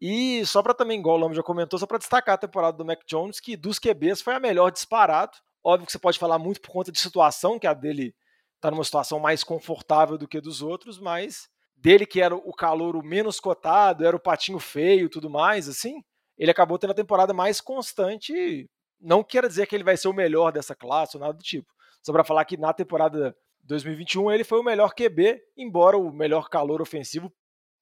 E 0.00 0.44
só 0.46 0.62
para 0.62 0.72
também, 0.72 0.98
igual 0.98 1.16
o 1.16 1.20
Lama 1.20 1.34
já 1.34 1.42
comentou, 1.42 1.78
só 1.78 1.86
para 1.86 1.98
destacar 1.98 2.36
a 2.36 2.38
temporada 2.38 2.76
do 2.78 2.86
Mac 2.86 3.00
Jones, 3.06 3.40
que 3.40 3.58
dos 3.58 3.78
QBs 3.78 4.22
foi 4.22 4.34
a 4.34 4.40
melhor 4.40 4.72
disparado. 4.72 5.36
Óbvio 5.62 5.84
que 5.84 5.92
você 5.92 5.98
pode 5.98 6.18
falar 6.18 6.38
muito 6.38 6.62
por 6.62 6.70
conta 6.70 6.90
de 6.90 6.98
situação, 6.98 7.58
que 7.58 7.66
a 7.66 7.74
dele 7.74 8.14
está 8.56 8.70
numa 8.70 8.84
situação 8.84 9.20
mais 9.20 9.44
confortável 9.44 10.16
do 10.16 10.26
que 10.26 10.40
dos 10.40 10.62
outros, 10.62 10.98
mas 10.98 11.48
dele 11.84 12.06
que 12.06 12.22
era 12.22 12.34
o 12.34 12.52
calor 12.54 12.96
o 12.96 13.04
menos 13.04 13.38
cotado, 13.38 14.06
era 14.06 14.16
o 14.16 14.20
patinho 14.20 14.58
feio, 14.58 15.10
tudo 15.10 15.28
mais, 15.28 15.68
assim, 15.68 16.02
ele 16.38 16.50
acabou 16.50 16.78
tendo 16.78 16.92
a 16.92 16.94
temporada 16.94 17.34
mais 17.34 17.60
constante. 17.60 18.66
Não 18.98 19.22
quer 19.22 19.46
dizer 19.46 19.66
que 19.66 19.76
ele 19.76 19.84
vai 19.84 19.94
ser 19.94 20.08
o 20.08 20.14
melhor 20.14 20.50
dessa 20.50 20.74
classe 20.74 21.14
ou 21.14 21.20
nada 21.20 21.34
do 21.34 21.42
tipo. 21.42 21.70
Só 22.02 22.10
para 22.10 22.24
falar 22.24 22.46
que 22.46 22.56
na 22.56 22.72
temporada 22.72 23.36
2021 23.64 24.32
ele 24.32 24.44
foi 24.44 24.60
o 24.60 24.64
melhor 24.64 24.94
QB, 24.94 25.38
embora 25.58 25.98
o 25.98 26.10
melhor 26.10 26.48
calor 26.48 26.80
ofensivo 26.80 27.30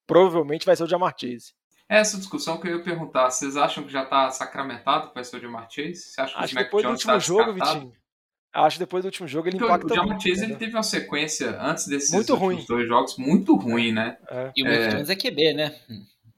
provavelmente 0.05 0.65
vai 0.65 0.75
ser 0.75 0.83
o 0.83 0.87
Jamar 0.87 1.15
Chase. 1.17 1.53
Essa 1.87 2.17
discussão 2.17 2.59
que 2.59 2.67
eu 2.67 2.77
ia 2.77 2.83
perguntar, 2.83 3.29
vocês 3.29 3.55
acham 3.55 3.85
que 3.85 3.91
já 3.91 4.03
está 4.03 4.29
sacramentado 4.31 5.09
que 5.09 5.15
vai 5.15 5.23
ser 5.23 5.37
o 5.37 5.39
Jamar 5.39 5.69
Chase? 5.69 5.95
Você 5.95 6.19
acha 6.19 6.33
que 6.33 6.43
Acho 6.43 6.53
o 6.53 6.55
Mac 6.55 6.65
depois 6.65 6.83
Jones 6.83 7.05
do 7.05 7.09
último 7.09 7.13
tá 7.13 7.19
jogo, 7.19 7.53
Vitinho, 7.53 7.93
Acho 8.53 8.75
que 8.75 8.81
depois 8.81 9.03
do 9.03 9.07
último 9.07 9.27
jogo 9.27 9.47
ele 9.47 9.57
Porque 9.57 9.73
impacta 9.73 9.87
o 9.87 9.95
Jamar 9.95 10.07
muito. 10.09 10.27
Chase 10.27 10.43
ele 10.43 10.55
teve 10.55 10.73
uma 10.75 10.83
sequência 10.83 11.59
antes 11.59 11.87
desses 11.87 12.11
muito 12.11 12.35
ruim. 12.35 12.63
dois 12.67 12.87
jogos 12.87 13.17
muito 13.17 13.55
ruim, 13.55 13.91
né? 13.91 14.17
É. 14.29 14.51
E 14.55 14.61
o 14.61 14.65
Mac 14.65 14.91
Jones 14.91 15.09
é 15.09 15.15
QB, 15.15 15.53
né? 15.53 15.75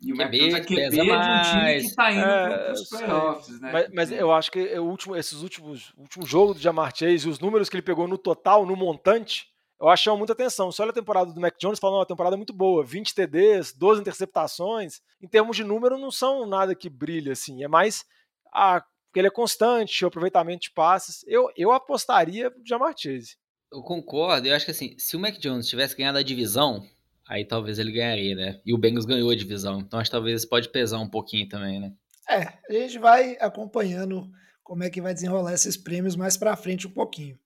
E 0.02 0.14
o 0.14 0.16
Mac 0.16 0.32
Jones 0.32 0.54
é 0.54 0.62
QB 0.62 0.90
de 0.92 1.02
um 1.02 1.42
time 1.42 1.82
que 1.82 1.96
tá 1.96 2.12
indo 2.14 2.22
é, 2.22 2.58
para 2.58 2.72
os 2.72 2.90
playoffs, 2.90 3.60
né? 3.60 3.70
Mas, 3.74 3.90
mas, 3.94 4.12
eu 4.12 4.32
acho 4.32 4.50
que 4.50 4.60
o 4.80 4.86
último, 4.86 5.16
esses 5.16 5.42
últimos 5.42 5.94
último 5.98 6.26
jogo 6.26 6.54
do 6.54 6.60
Jamar 6.60 6.96
Chase 6.96 7.28
e 7.28 7.30
os 7.30 7.40
números 7.40 7.68
que 7.68 7.76
ele 7.76 7.82
pegou 7.82 8.08
no 8.08 8.18
total, 8.18 8.66
no 8.66 8.78
montante, 8.78 9.48
eu 9.80 9.90
acho 9.90 10.04
que 10.04 10.06
chama 10.06 10.18
muita 10.18 10.32
atenção. 10.32 10.72
Se 10.72 10.82
olha 10.82 10.92
a 10.92 10.94
temporada 10.94 11.34
do 11.34 11.42
Mac 11.42 11.56
Jones, 11.60 11.80
fala, 11.80 11.98
uma 11.98 12.06
temporada 12.06 12.38
muito 12.38 12.54
boa, 12.54 12.82
20 12.84 13.14
TDs, 13.14 13.74
12 13.74 14.00
interceptações. 14.00 15.02
Em 15.22 15.28
termos 15.28 15.58
de 15.58 15.66
número, 15.66 15.98
não 15.98 16.12
são 16.12 16.46
nada 16.46 16.74
que 16.74 16.90
brilha, 16.90 17.34
assim. 17.34 17.62
É 17.62 17.68
mais 17.68 18.06
a 18.54 18.82
porque 19.16 19.22
ele 19.22 19.28
é 19.30 19.32
constante, 19.32 20.04
o 20.04 20.10
aproveitamento 20.10 20.64
de 20.64 20.72
passes. 20.72 21.24
Eu, 21.26 21.50
eu 21.56 21.72
apostaria 21.72 22.50
no 22.50 22.68
Jamar 22.68 22.94
Chase. 22.98 23.38
Eu 23.72 23.82
concordo, 23.82 24.46
eu 24.46 24.54
acho 24.54 24.66
que 24.66 24.72
assim, 24.72 24.94
se 25.00 25.16
o 25.16 25.20
Mac 25.20 25.38
Jones 25.38 25.70
tivesse 25.70 25.96
ganhado 25.96 26.18
a 26.18 26.24
divisão, 26.24 26.86
aí 27.26 27.46
talvez 27.46 27.80
ele 27.80 27.94
ganharia, 27.94 28.36
né? 28.36 28.62
E 28.66 28.74
o 28.74 28.78
Bengals 28.78 29.06
ganhou 29.06 29.30
a 29.30 29.36
divisão, 29.36 29.80
então 29.80 30.00
acho 30.00 30.10
que 30.10 30.16
talvez 30.18 30.44
pode 30.44 30.68
pesar 30.68 31.00
um 31.00 31.08
pouquinho 31.08 31.48
também, 31.48 31.80
né? 31.80 31.94
É, 32.30 32.42
a 32.70 32.74
gente 32.74 33.00
vai 33.00 33.38
acompanhando 33.40 34.30
como 34.62 34.84
é 34.84 34.90
que 34.90 35.00
vai 35.00 35.14
desenrolar 35.14 35.54
esses 35.54 35.78
prêmios 35.78 36.18
mais 36.18 36.36
para 36.36 36.58
frente 36.58 36.86
um 36.86 36.92
pouquinho. 36.92 37.40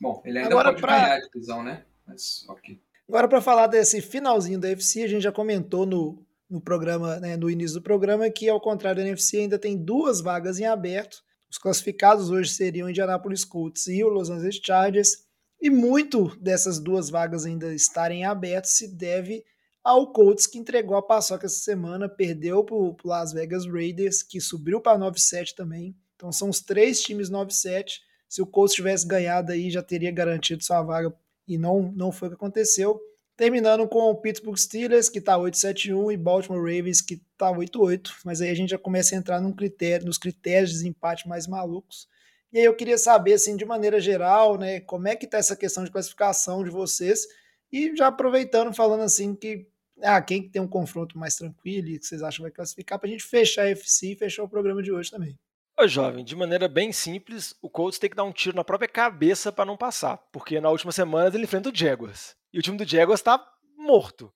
Bom, 0.00 0.20
ele 0.24 0.38
ainda 0.38 0.50
Agora, 0.50 0.70
pode 0.70 0.80
pra... 0.80 0.98
ganhar 0.98 1.14
a 1.14 1.20
divisão, 1.20 1.62
né? 1.62 1.84
Mas 2.04 2.44
ok. 2.48 2.80
Agora 3.08 3.28
para 3.28 3.40
falar 3.40 3.68
desse 3.68 4.02
finalzinho 4.02 4.58
da 4.58 4.70
FC, 4.70 5.04
a 5.04 5.08
gente 5.08 5.22
já 5.22 5.30
comentou 5.30 5.86
no 5.86 6.25
no 6.48 6.60
programa, 6.60 7.18
né, 7.18 7.36
no 7.36 7.50
início 7.50 7.78
do 7.78 7.82
programa, 7.82 8.30
que 8.30 8.48
ao 8.48 8.60
contrário 8.60 9.02
da 9.02 9.08
NFC 9.08 9.38
ainda 9.38 9.58
tem 9.58 9.76
duas 9.76 10.20
vagas 10.20 10.58
em 10.58 10.64
aberto. 10.64 11.22
Os 11.50 11.58
classificados 11.58 12.30
hoje 12.30 12.50
seriam 12.50 12.88
Indianapolis 12.88 13.44
Colts 13.44 13.86
e 13.86 14.02
o 14.04 14.08
Los 14.08 14.30
Angeles 14.30 14.60
Chargers, 14.62 15.26
e 15.60 15.70
muito 15.70 16.36
dessas 16.38 16.78
duas 16.78 17.08
vagas 17.08 17.46
ainda 17.46 17.74
estarem 17.74 18.24
abertas 18.24 18.76
se 18.76 18.94
deve 18.94 19.44
ao 19.86 20.12
Colts 20.12 20.48
que 20.48 20.58
entregou 20.58 20.96
a 20.96 21.02
paçoca 21.02 21.46
essa 21.46 21.60
semana, 21.60 22.08
perdeu 22.08 22.64
para 22.64 22.74
o 22.74 22.96
Las 23.04 23.32
Vegas 23.32 23.64
Raiders, 23.66 24.20
que 24.20 24.40
subiu 24.40 24.80
para 24.80 24.98
9-7 24.98 25.54
também. 25.54 25.96
Então 26.16 26.32
são 26.32 26.48
os 26.50 26.60
três 26.60 27.00
times 27.00 27.30
9-7. 27.30 28.00
Se 28.28 28.42
o 28.42 28.46
Colts 28.46 28.74
tivesse 28.74 29.06
ganhado 29.06 29.52
aí, 29.52 29.70
já 29.70 29.84
teria 29.84 30.10
garantido 30.10 30.64
sua 30.64 30.82
vaga 30.82 31.14
e 31.46 31.56
não, 31.56 31.92
não 31.92 32.10
foi 32.10 32.26
o 32.26 32.30
que 32.32 32.34
aconteceu. 32.34 33.00
Terminando 33.36 33.86
com 33.86 34.10
o 34.10 34.14
Pittsburgh 34.14 34.56
Steelers, 34.56 35.10
que 35.10 35.18
está 35.18 35.36
8-7-1, 35.36 36.14
e 36.14 36.16
Baltimore 36.16 36.60
Ravens, 36.60 37.02
que 37.02 37.14
está 37.14 37.52
8-8. 37.52 38.10
Mas 38.24 38.40
aí 38.40 38.50
a 38.50 38.54
gente 38.54 38.70
já 38.70 38.78
começa 38.78 39.14
a 39.14 39.18
entrar 39.18 39.40
num 39.40 39.52
critério, 39.52 40.06
nos 40.06 40.16
critérios 40.16 40.70
de 40.70 40.76
desempate 40.76 41.28
mais 41.28 41.46
malucos. 41.46 42.08
E 42.52 42.58
aí 42.58 42.64
eu 42.64 42.74
queria 42.74 42.96
saber, 42.96 43.34
assim, 43.34 43.56
de 43.56 43.66
maneira 43.66 44.00
geral, 44.00 44.56
né, 44.56 44.80
como 44.80 45.06
é 45.08 45.14
que 45.14 45.26
está 45.26 45.36
essa 45.36 45.54
questão 45.54 45.84
de 45.84 45.90
classificação 45.90 46.64
de 46.64 46.70
vocês. 46.70 47.26
E 47.70 47.94
já 47.94 48.06
aproveitando, 48.06 48.74
falando 48.74 49.02
assim, 49.02 49.34
que 49.34 49.66
ah, 50.02 50.20
quem 50.22 50.48
tem 50.48 50.62
um 50.62 50.68
confronto 50.68 51.18
mais 51.18 51.36
tranquilo 51.36 51.88
e 51.88 51.98
que 51.98 52.06
vocês 52.06 52.22
acham 52.22 52.38
que 52.38 52.42
vai 52.42 52.50
classificar, 52.50 52.98
para 52.98 53.08
a 53.08 53.10
gente 53.10 53.24
fechar 53.24 53.62
a 53.62 53.70
FC 53.70 54.12
e 54.12 54.16
fechar 54.16 54.44
o 54.44 54.48
programa 54.48 54.82
de 54.82 54.92
hoje 54.92 55.10
também. 55.10 55.38
Ô, 55.78 55.86
jovem, 55.86 56.24
de 56.24 56.34
maneira 56.34 56.68
bem 56.68 56.90
simples, 56.90 57.54
o 57.60 57.68
Colts 57.68 57.98
tem 57.98 58.08
que 58.08 58.16
dar 58.16 58.24
um 58.24 58.32
tiro 58.32 58.56
na 58.56 58.64
própria 58.64 58.88
cabeça 58.88 59.52
para 59.52 59.66
não 59.66 59.76
passar, 59.76 60.16
porque 60.32 60.58
na 60.58 60.70
última 60.70 60.90
semana 60.90 61.28
ele 61.28 61.44
enfrenta 61.44 61.68
o 61.68 61.74
Jaguars. 61.74 62.34
E 62.56 62.58
o 62.58 62.62
time 62.62 62.78
do 62.78 62.86
Jaguars 62.88 63.20
está 63.20 63.38
morto. 63.76 64.32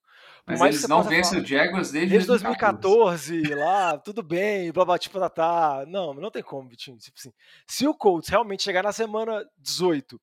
Mas 0.47 0.61
eles 0.61 0.87
não 0.87 1.03
vencem 1.03 1.33
falar- 1.39 1.43
o 1.43 1.47
Jaguars 1.47 1.91
desde, 1.91 2.11
Desde 2.11 2.27
2014. 2.27 3.33
2014, 3.41 3.55
lá, 3.55 3.97
tudo 3.99 4.23
bem, 4.23 4.71
blá 4.73 4.85
blá 4.85 4.99
tipo 4.99 5.19
tá. 5.31 5.85
Não, 5.89 6.13
não 6.13 6.31
tem 6.31 6.43
como, 6.43 6.69
Vitinho. 6.69 6.99
Tipo 6.99 7.17
assim, 7.19 7.33
se 7.67 7.87
o 7.89 7.95
Colts 7.95 8.29
realmente 8.29 8.63
chegar 8.63 8.83
na 8.83 8.93
semana 8.93 9.43
18, 9.57 10.21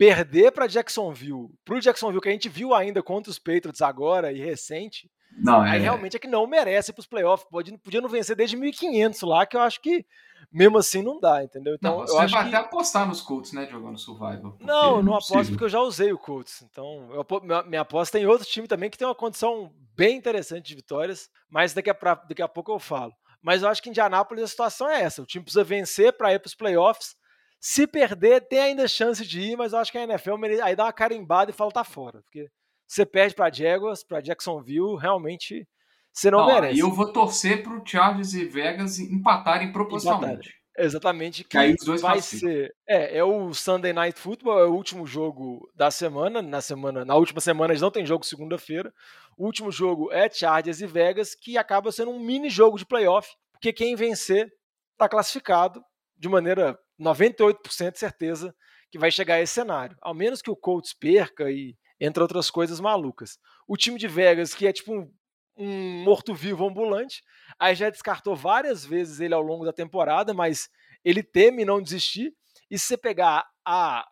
perder 0.00 0.50
para 0.50 0.66
Jacksonville, 0.66 1.48
pro 1.62 1.78
Jacksonville 1.78 2.22
que 2.22 2.28
a 2.30 2.32
gente 2.32 2.48
viu 2.48 2.74
ainda 2.74 3.02
contra 3.02 3.30
os 3.30 3.38
Patriots 3.38 3.82
agora 3.82 4.32
e 4.32 4.38
recente, 4.38 5.10
Não, 5.30 5.62
é. 5.62 5.72
aí 5.72 5.80
realmente 5.80 6.16
é 6.16 6.18
que 6.18 6.26
não 6.26 6.46
merece 6.46 6.90
pros 6.90 7.06
playoffs. 7.06 7.46
Pode, 7.50 7.76
podia 7.76 8.00
não 8.00 8.08
vencer 8.08 8.34
desde 8.34 8.56
1500 8.56 9.20
lá, 9.20 9.44
que 9.44 9.58
eu 9.58 9.60
acho 9.60 9.78
que 9.82 10.06
mesmo 10.50 10.78
assim 10.78 11.02
não 11.02 11.20
dá, 11.20 11.44
entendeu? 11.44 11.74
Então, 11.74 11.96
Não, 11.96 12.00
eu 12.00 12.06
você 12.06 12.16
acho 12.16 12.34
vai 12.34 12.48
que... 12.48 12.54
até 12.56 12.66
apostar 12.66 13.06
nos 13.06 13.20
Colts, 13.20 13.52
né, 13.52 13.68
jogando 13.70 13.98
Survival. 13.98 14.56
Não, 14.60 14.96
eu 14.96 15.02
não 15.02 15.12
é 15.12 15.16
aposto 15.16 15.32
possível. 15.34 15.52
porque 15.52 15.64
eu 15.64 15.68
já 15.68 15.80
usei 15.80 16.10
o 16.14 16.18
Colts. 16.18 16.62
Então, 16.62 17.10
eu 17.12 17.40
minha, 17.42 17.62
minha 17.64 17.80
aposta 17.82 18.16
tem 18.18 18.26
outro 18.26 18.46
time 18.48 18.66
também 18.66 18.88
que 18.88 18.96
tem 18.96 19.06
uma 19.06 19.14
condição 19.14 19.70
bem 19.94 20.16
interessante 20.16 20.66
de 20.68 20.74
vitórias, 20.76 21.28
mas 21.50 21.74
daqui 21.74 21.90
a, 21.90 21.94
pra- 21.94 22.14
daqui 22.26 22.40
a 22.40 22.48
pouco 22.48 22.72
eu 22.72 22.78
falo. 22.78 23.12
Mas 23.42 23.62
eu 23.62 23.68
acho 23.68 23.82
que 23.82 23.90
em 23.90 23.92
Indianápolis 23.92 24.44
a 24.44 24.48
situação 24.48 24.88
é 24.88 25.02
essa: 25.02 25.20
o 25.20 25.26
time 25.26 25.44
precisa 25.44 25.62
vencer 25.62 26.14
para 26.14 26.32
ir 26.32 26.38
para 26.38 26.46
os 26.48 26.54
playoffs. 26.54 27.19
Se 27.60 27.86
perder, 27.86 28.40
tem 28.48 28.58
ainda 28.58 28.88
chance 28.88 29.24
de 29.24 29.40
ir, 29.40 29.56
mas 29.56 29.72
eu 29.72 29.78
acho 29.78 29.92
que 29.92 29.98
a 29.98 30.04
NFL 30.04 30.34
aí 30.64 30.74
dá 30.74 30.84
uma 30.84 30.92
carimbada 30.92 31.50
e 31.50 31.54
fala 31.54 31.70
tá 31.70 31.84
fora. 31.84 32.22
Porque 32.22 32.48
você 32.86 33.04
perde 33.04 33.34
para 33.34 33.52
Jaguars, 33.52 34.02
para 34.02 34.22
Jacksonville, 34.22 34.96
realmente 34.98 35.68
você 36.12 36.30
não, 36.30 36.40
Não, 36.40 36.46
merece. 36.46 36.76
E 36.76 36.80
eu 36.80 36.90
vou 36.90 37.12
torcer 37.12 37.62
pro 37.62 37.82
Chargers 37.84 38.34
e 38.34 38.44
Vegas 38.44 38.98
empatarem 38.98 39.72
proporcionalmente. 39.72 40.52
Exatamente, 40.76 41.44
que 41.44 41.50
Que 41.50 41.58
aí 41.58 41.74
os 41.74 41.84
dois 41.84 42.00
vai 42.00 42.14
classificam. 42.14 42.50
ser. 42.50 42.74
É, 42.88 43.18
é 43.18 43.24
o 43.24 43.52
Sunday 43.52 43.92
Night 43.92 44.18
Football, 44.18 44.58
é 44.60 44.64
o 44.64 44.72
último 44.72 45.06
jogo 45.06 45.70
da 45.74 45.90
semana. 45.90 46.40
Na 46.40 46.60
semana, 46.60 47.04
na 47.04 47.14
última 47.14 47.40
semana 47.40 47.72
eles 47.72 47.82
não 47.82 47.90
tem 47.90 48.06
jogo 48.06 48.24
segunda-feira. 48.24 48.92
O 49.36 49.44
último 49.44 49.70
jogo 49.70 50.10
é 50.10 50.30
Chargers 50.30 50.80
e 50.80 50.86
Vegas, 50.86 51.34
que 51.34 51.58
acaba 51.58 51.92
sendo 51.92 52.10
um 52.10 52.20
mini 52.20 52.48
jogo 52.48 52.78
de 52.78 52.86
playoff, 52.86 53.28
porque 53.52 53.72
quem 53.72 53.94
vencer 53.94 54.50
está 54.92 55.08
classificado 55.08 55.82
de 56.20 56.28
maneira 56.28 56.78
98% 57.00 57.92
de 57.92 57.98
certeza 57.98 58.54
que 58.90 58.98
vai 58.98 59.10
chegar 59.10 59.36
a 59.36 59.40
esse 59.40 59.54
cenário. 59.54 59.96
Ao 60.02 60.12
menos 60.12 60.42
que 60.42 60.50
o 60.50 60.56
Colts 60.56 60.92
perca 60.92 61.50
e 61.50 61.74
entre 61.98 62.22
outras 62.22 62.50
coisas 62.50 62.78
malucas. 62.78 63.38
O 63.66 63.76
time 63.76 63.98
de 63.98 64.06
Vegas, 64.06 64.54
que 64.54 64.66
é 64.66 64.72
tipo 64.72 64.92
um, 64.92 65.10
um 65.56 66.04
morto-vivo 66.04 66.66
ambulante, 66.66 67.22
aí 67.58 67.74
já 67.74 67.88
descartou 67.88 68.36
várias 68.36 68.84
vezes 68.84 69.18
ele 69.20 69.32
ao 69.32 69.40
longo 69.40 69.64
da 69.64 69.72
temporada, 69.72 70.34
mas 70.34 70.68
ele 71.02 71.22
teme 71.22 71.64
não 71.64 71.80
desistir. 71.80 72.34
E 72.70 72.78
se 72.78 72.86
você 72.86 72.96
pegar 72.98 73.46
a, 73.64 74.06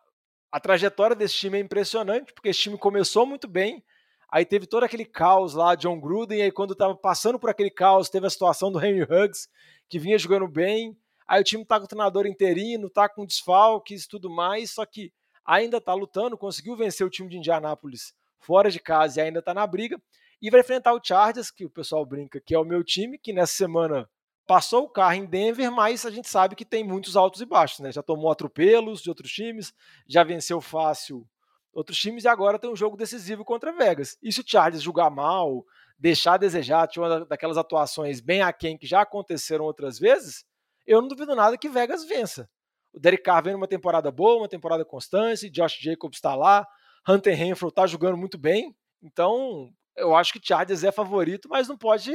a 0.51 0.59
trajetória 0.59 1.15
desse 1.15 1.35
time 1.35 1.59
é 1.59 1.61
impressionante, 1.61 2.33
porque 2.33 2.49
esse 2.49 2.59
time 2.59 2.77
começou 2.77 3.25
muito 3.25 3.47
bem, 3.47 3.83
aí 4.31 4.45
teve 4.45 4.65
todo 4.65 4.83
aquele 4.83 5.05
caos 5.05 5.53
lá, 5.53 5.75
John 5.75 5.99
Gruden, 5.99 6.39
e 6.39 6.41
aí 6.41 6.51
quando 6.51 6.73
estava 6.73 6.95
passando 6.95 7.39
por 7.39 7.51
aquele 7.51 7.69
caos, 7.69 8.09
teve 8.09 8.25
a 8.25 8.29
situação 8.31 8.71
do 8.71 8.83
Henry 8.83 9.03
Huggs, 9.03 9.47
que 9.87 9.99
vinha 9.99 10.17
jogando 10.17 10.47
bem, 10.47 10.97
aí 11.29 11.39
o 11.39 11.43
time 11.43 11.63
tá 11.63 11.77
com 11.77 11.85
o 11.85 11.87
treinador 11.87 12.25
interino, 12.25 12.89
tá 12.89 13.07
com 13.07 13.23
desfalques 13.23 14.03
e 14.03 14.09
tudo 14.09 14.31
mais, 14.31 14.71
só 14.71 14.83
que 14.83 15.13
ainda 15.45 15.79
tá 15.79 15.93
lutando, 15.93 16.35
conseguiu 16.35 16.75
vencer 16.75 17.05
o 17.05 17.09
time 17.09 17.29
de 17.29 17.37
Indianápolis 17.37 18.13
fora 18.39 18.71
de 18.71 18.79
casa 18.79 19.19
e 19.19 19.23
ainda 19.23 19.41
tá 19.41 19.53
na 19.53 19.67
briga, 19.67 20.01
e 20.41 20.49
vai 20.49 20.61
enfrentar 20.61 20.93
o 20.93 21.01
Chargers, 21.03 21.51
que 21.51 21.65
o 21.65 21.69
pessoal 21.69 22.03
brinca 22.03 22.41
que 22.41 22.55
é 22.55 22.59
o 22.59 22.65
meu 22.65 22.83
time, 22.83 23.19
que 23.19 23.31
nessa 23.31 23.53
semana 23.53 24.09
passou 24.47 24.85
o 24.85 24.89
carro 24.89 25.13
em 25.13 25.25
Denver, 25.25 25.71
mas 25.71 26.03
a 26.03 26.09
gente 26.09 26.27
sabe 26.27 26.55
que 26.55 26.65
tem 26.65 26.83
muitos 26.83 27.15
altos 27.15 27.41
e 27.41 27.45
baixos, 27.45 27.81
né? 27.81 27.91
Já 27.91 28.01
tomou 28.01 28.31
atropelos 28.31 29.01
de 29.01 29.09
outros 29.09 29.31
times, 29.31 29.71
já 30.07 30.23
venceu 30.23 30.59
fácil 30.59 31.27
outros 31.71 31.99
times 31.99 32.23
e 32.23 32.27
agora 32.27 32.57
tem 32.57 32.69
um 32.69 32.75
jogo 32.75 32.97
decisivo 32.97 33.45
contra 33.45 33.71
Vegas. 33.71 34.17
E 34.23 34.31
se 34.31 34.41
o 34.41 34.43
Chargers 34.43 34.81
jogar 34.81 35.11
mal, 35.11 35.63
deixar 35.99 36.33
a 36.33 36.37
desejar, 36.37 36.87
tinha 36.87 37.03
uma 37.03 37.25
daquelas 37.25 37.57
atuações 37.57 38.19
bem 38.19 38.41
aquém 38.41 38.75
que 38.75 38.87
já 38.87 39.01
aconteceram 39.01 39.65
outras 39.65 39.99
vezes, 39.99 40.45
eu 40.89 41.01
não 41.01 41.07
duvido 41.07 41.35
nada 41.35 41.57
que 41.57 41.69
Vegas 41.69 42.03
vença. 42.05 42.49
O 42.91 42.99
Derek 42.99 43.23
Carr 43.23 43.43
vem 43.43 43.53
numa 43.53 43.67
temporada 43.67 44.11
boa, 44.11 44.37
uma 44.41 44.49
temporada 44.49 44.83
constante, 44.83 45.49
Josh 45.49 45.77
Jacobs 45.79 46.17
está 46.17 46.35
lá, 46.35 46.65
Hunter 47.07 47.37
Renfro 47.37 47.67
está 47.67 47.85
jogando 47.85 48.17
muito 48.17 48.37
bem, 48.37 48.75
então 49.03 49.69
eu 49.95 50.15
acho 50.15 50.33
que 50.33 50.39
Chargers 50.43 50.83
é 50.83 50.91
favorito, 50.91 51.47
mas 51.49 51.67
não 51.67 51.77
pode 51.77 52.11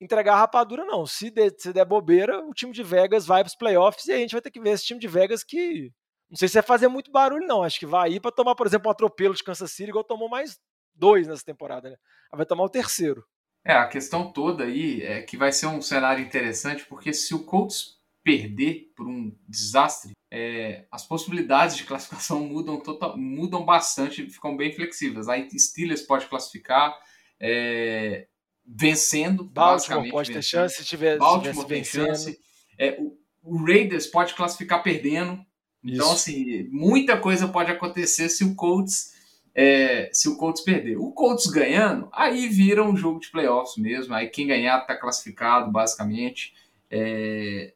entregar 0.00 0.34
a 0.34 0.38
rapadura, 0.38 0.84
não. 0.84 1.06
Se 1.06 1.30
der, 1.30 1.52
se 1.56 1.72
der 1.72 1.84
bobeira, 1.84 2.44
o 2.44 2.52
time 2.52 2.72
de 2.72 2.82
Vegas 2.82 3.24
vai 3.26 3.42
para 3.42 3.48
os 3.48 3.56
playoffs 3.56 4.06
e 4.06 4.12
a 4.12 4.16
gente 4.16 4.32
vai 4.32 4.40
ter 4.40 4.50
que 4.50 4.60
ver 4.60 4.70
esse 4.70 4.84
time 4.84 4.98
de 4.98 5.08
Vegas 5.08 5.44
que. 5.44 5.92
Não 6.28 6.36
sei 6.36 6.48
se 6.48 6.54
vai 6.54 6.62
fazer 6.62 6.88
muito 6.88 7.10
barulho, 7.10 7.46
não. 7.46 7.62
Acho 7.62 7.78
que 7.78 7.86
vai 7.86 8.12
ir 8.12 8.20
para 8.20 8.32
tomar, 8.32 8.54
por 8.54 8.66
exemplo, 8.66 8.88
um 8.88 8.90
atropelo 8.90 9.34
de 9.34 9.44
Kansas 9.44 9.70
City, 9.70 9.90
igual 9.90 10.02
tomou 10.02 10.28
mais 10.28 10.58
dois 10.94 11.28
nessa 11.28 11.44
temporada, 11.44 11.90
né? 11.90 11.96
Vai 12.32 12.46
tomar 12.46 12.64
o 12.64 12.70
terceiro. 12.70 13.22
É, 13.64 13.74
a 13.74 13.86
questão 13.86 14.32
toda 14.32 14.64
aí 14.64 15.02
é 15.02 15.22
que 15.22 15.36
vai 15.36 15.52
ser 15.52 15.66
um 15.66 15.80
cenário 15.80 16.24
interessante, 16.24 16.84
porque 16.86 17.12
se 17.12 17.34
o 17.34 17.44
Colts 17.44 18.00
perder 18.24 18.92
por 18.96 19.06
um 19.06 19.36
desastre, 19.48 20.12
é, 20.30 20.84
as 20.90 21.06
possibilidades 21.06 21.76
de 21.76 21.84
classificação 21.86 22.40
mudam, 22.46 22.80
total, 22.80 23.16
mudam 23.16 23.64
bastante, 23.64 24.28
ficam 24.28 24.56
bem 24.56 24.72
flexíveis. 24.72 25.28
Aí 25.28 25.48
Steelers 25.58 26.02
pode 26.02 26.26
classificar 26.26 26.96
é, 27.40 28.26
vencendo, 28.66 29.44
Baltimore 29.44 29.74
basicamente 29.74 30.10
pode 30.10 30.28
ter 30.28 30.34
vencendo. 30.34 30.50
chance 30.50 30.76
se 30.76 30.84
tiver 30.84 31.18
Baltimore 31.18 31.54
se 31.54 31.66
tem 31.66 31.78
vencendo. 31.78 32.06
chance. 32.06 32.40
É, 32.78 32.96
o, 33.00 33.18
o 33.42 33.64
Raiders 33.64 34.06
pode 34.06 34.34
classificar 34.34 34.82
perdendo. 34.82 35.44
Então, 35.84 36.06
Isso. 36.06 36.30
assim, 36.30 36.68
muita 36.70 37.16
coisa 37.16 37.48
pode 37.48 37.70
acontecer 37.70 38.28
se 38.28 38.44
o 38.44 38.54
Colts 38.54 39.12
é, 39.54 40.10
se 40.12 40.28
o 40.28 40.36
Colts 40.36 40.62
perder. 40.62 40.96
O 40.98 41.12
Colts 41.12 41.46
ganhando, 41.46 42.08
aí 42.12 42.48
vira 42.48 42.82
um 42.82 42.96
jogo 42.96 43.20
de 43.20 43.30
playoffs 43.30 43.76
mesmo. 43.76 44.14
Aí 44.14 44.28
quem 44.28 44.46
ganhar 44.46 44.80
está 44.80 44.96
classificado, 44.96 45.70
basicamente. 45.70 46.54
É, 46.90 47.74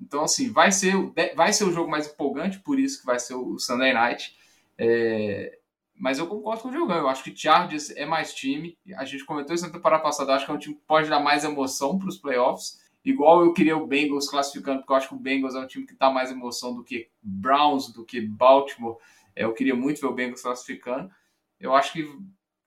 então, 0.00 0.24
assim, 0.24 0.50
vai 0.50 0.72
ser, 0.72 0.96
o- 0.96 1.14
vai 1.36 1.52
ser 1.52 1.64
o 1.64 1.72
jogo 1.72 1.90
mais 1.90 2.08
empolgante, 2.08 2.58
por 2.60 2.78
isso 2.78 3.00
que 3.00 3.06
vai 3.06 3.18
ser 3.18 3.34
o 3.34 3.58
Sunday 3.58 3.92
Night. 3.92 4.36
É, 4.78 5.58
mas 5.96 6.18
eu 6.18 6.26
concordo 6.26 6.62
com 6.62 6.68
o 6.68 6.72
Diogão. 6.72 6.96
Eu 6.96 7.08
acho 7.08 7.22
que 7.22 7.36
Chargers 7.36 7.90
é 7.90 8.04
mais 8.04 8.34
time. 8.34 8.76
A 8.96 9.04
gente 9.04 9.24
comentou 9.24 9.54
isso 9.54 9.64
na 9.66 9.72
temporada 9.72 10.02
passada. 10.02 10.34
Acho 10.34 10.44
que 10.46 10.50
é 10.50 10.54
um 10.54 10.58
time 10.58 10.74
que 10.74 10.82
pode 10.86 11.08
dar 11.08 11.20
mais 11.20 11.44
emoção 11.44 11.98
para 11.98 12.08
os 12.08 12.18
playoffs. 12.18 12.80
Igual 13.04 13.44
eu 13.44 13.52
queria 13.52 13.76
o 13.76 13.86
Bengals 13.86 14.28
classificando, 14.28 14.78
porque 14.80 14.92
eu 14.92 14.96
acho 14.96 15.08
que 15.08 15.14
o 15.14 15.18
Bengals 15.18 15.54
é 15.54 15.58
um 15.60 15.66
time 15.66 15.86
que 15.86 15.94
dá 15.94 16.10
mais 16.10 16.30
emoção 16.30 16.74
do 16.74 16.84
que 16.84 17.08
Browns, 17.22 17.92
do 17.92 18.04
que 18.04 18.20
Baltimore. 18.20 18.96
É, 19.34 19.44
Eu 19.44 19.52
queria 19.52 19.74
muito 19.74 20.00
ver 20.00 20.06
o 20.06 20.14
Bengals 20.14 20.42
classificando. 20.42 21.10
Eu 21.58 21.74
acho 21.74 21.92
que 21.92 22.06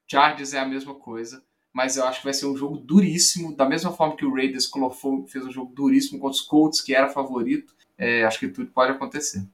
Chargers 0.09 0.53
é 0.53 0.59
a 0.59 0.65
mesma 0.65 0.95
coisa, 0.95 1.43
mas 1.73 1.97
eu 1.97 2.05
acho 2.05 2.19
que 2.19 2.25
vai 2.25 2.33
ser 2.33 2.45
um 2.45 2.55
jogo 2.55 2.77
duríssimo, 2.77 3.55
da 3.55 3.67
mesma 3.67 3.91
forma 3.91 4.15
que 4.15 4.25
o 4.25 4.33
Raiders 4.33 4.67
colocou, 4.67 5.27
fez 5.27 5.45
um 5.45 5.51
jogo 5.51 5.73
duríssimo 5.73 6.19
contra 6.19 6.35
os 6.35 6.41
Colts, 6.41 6.81
que 6.81 6.95
era 6.95 7.09
favorito. 7.09 7.75
É, 7.97 8.23
acho 8.23 8.39
que 8.39 8.49
tudo 8.49 8.71
pode 8.71 8.91
acontecer. 8.91 9.45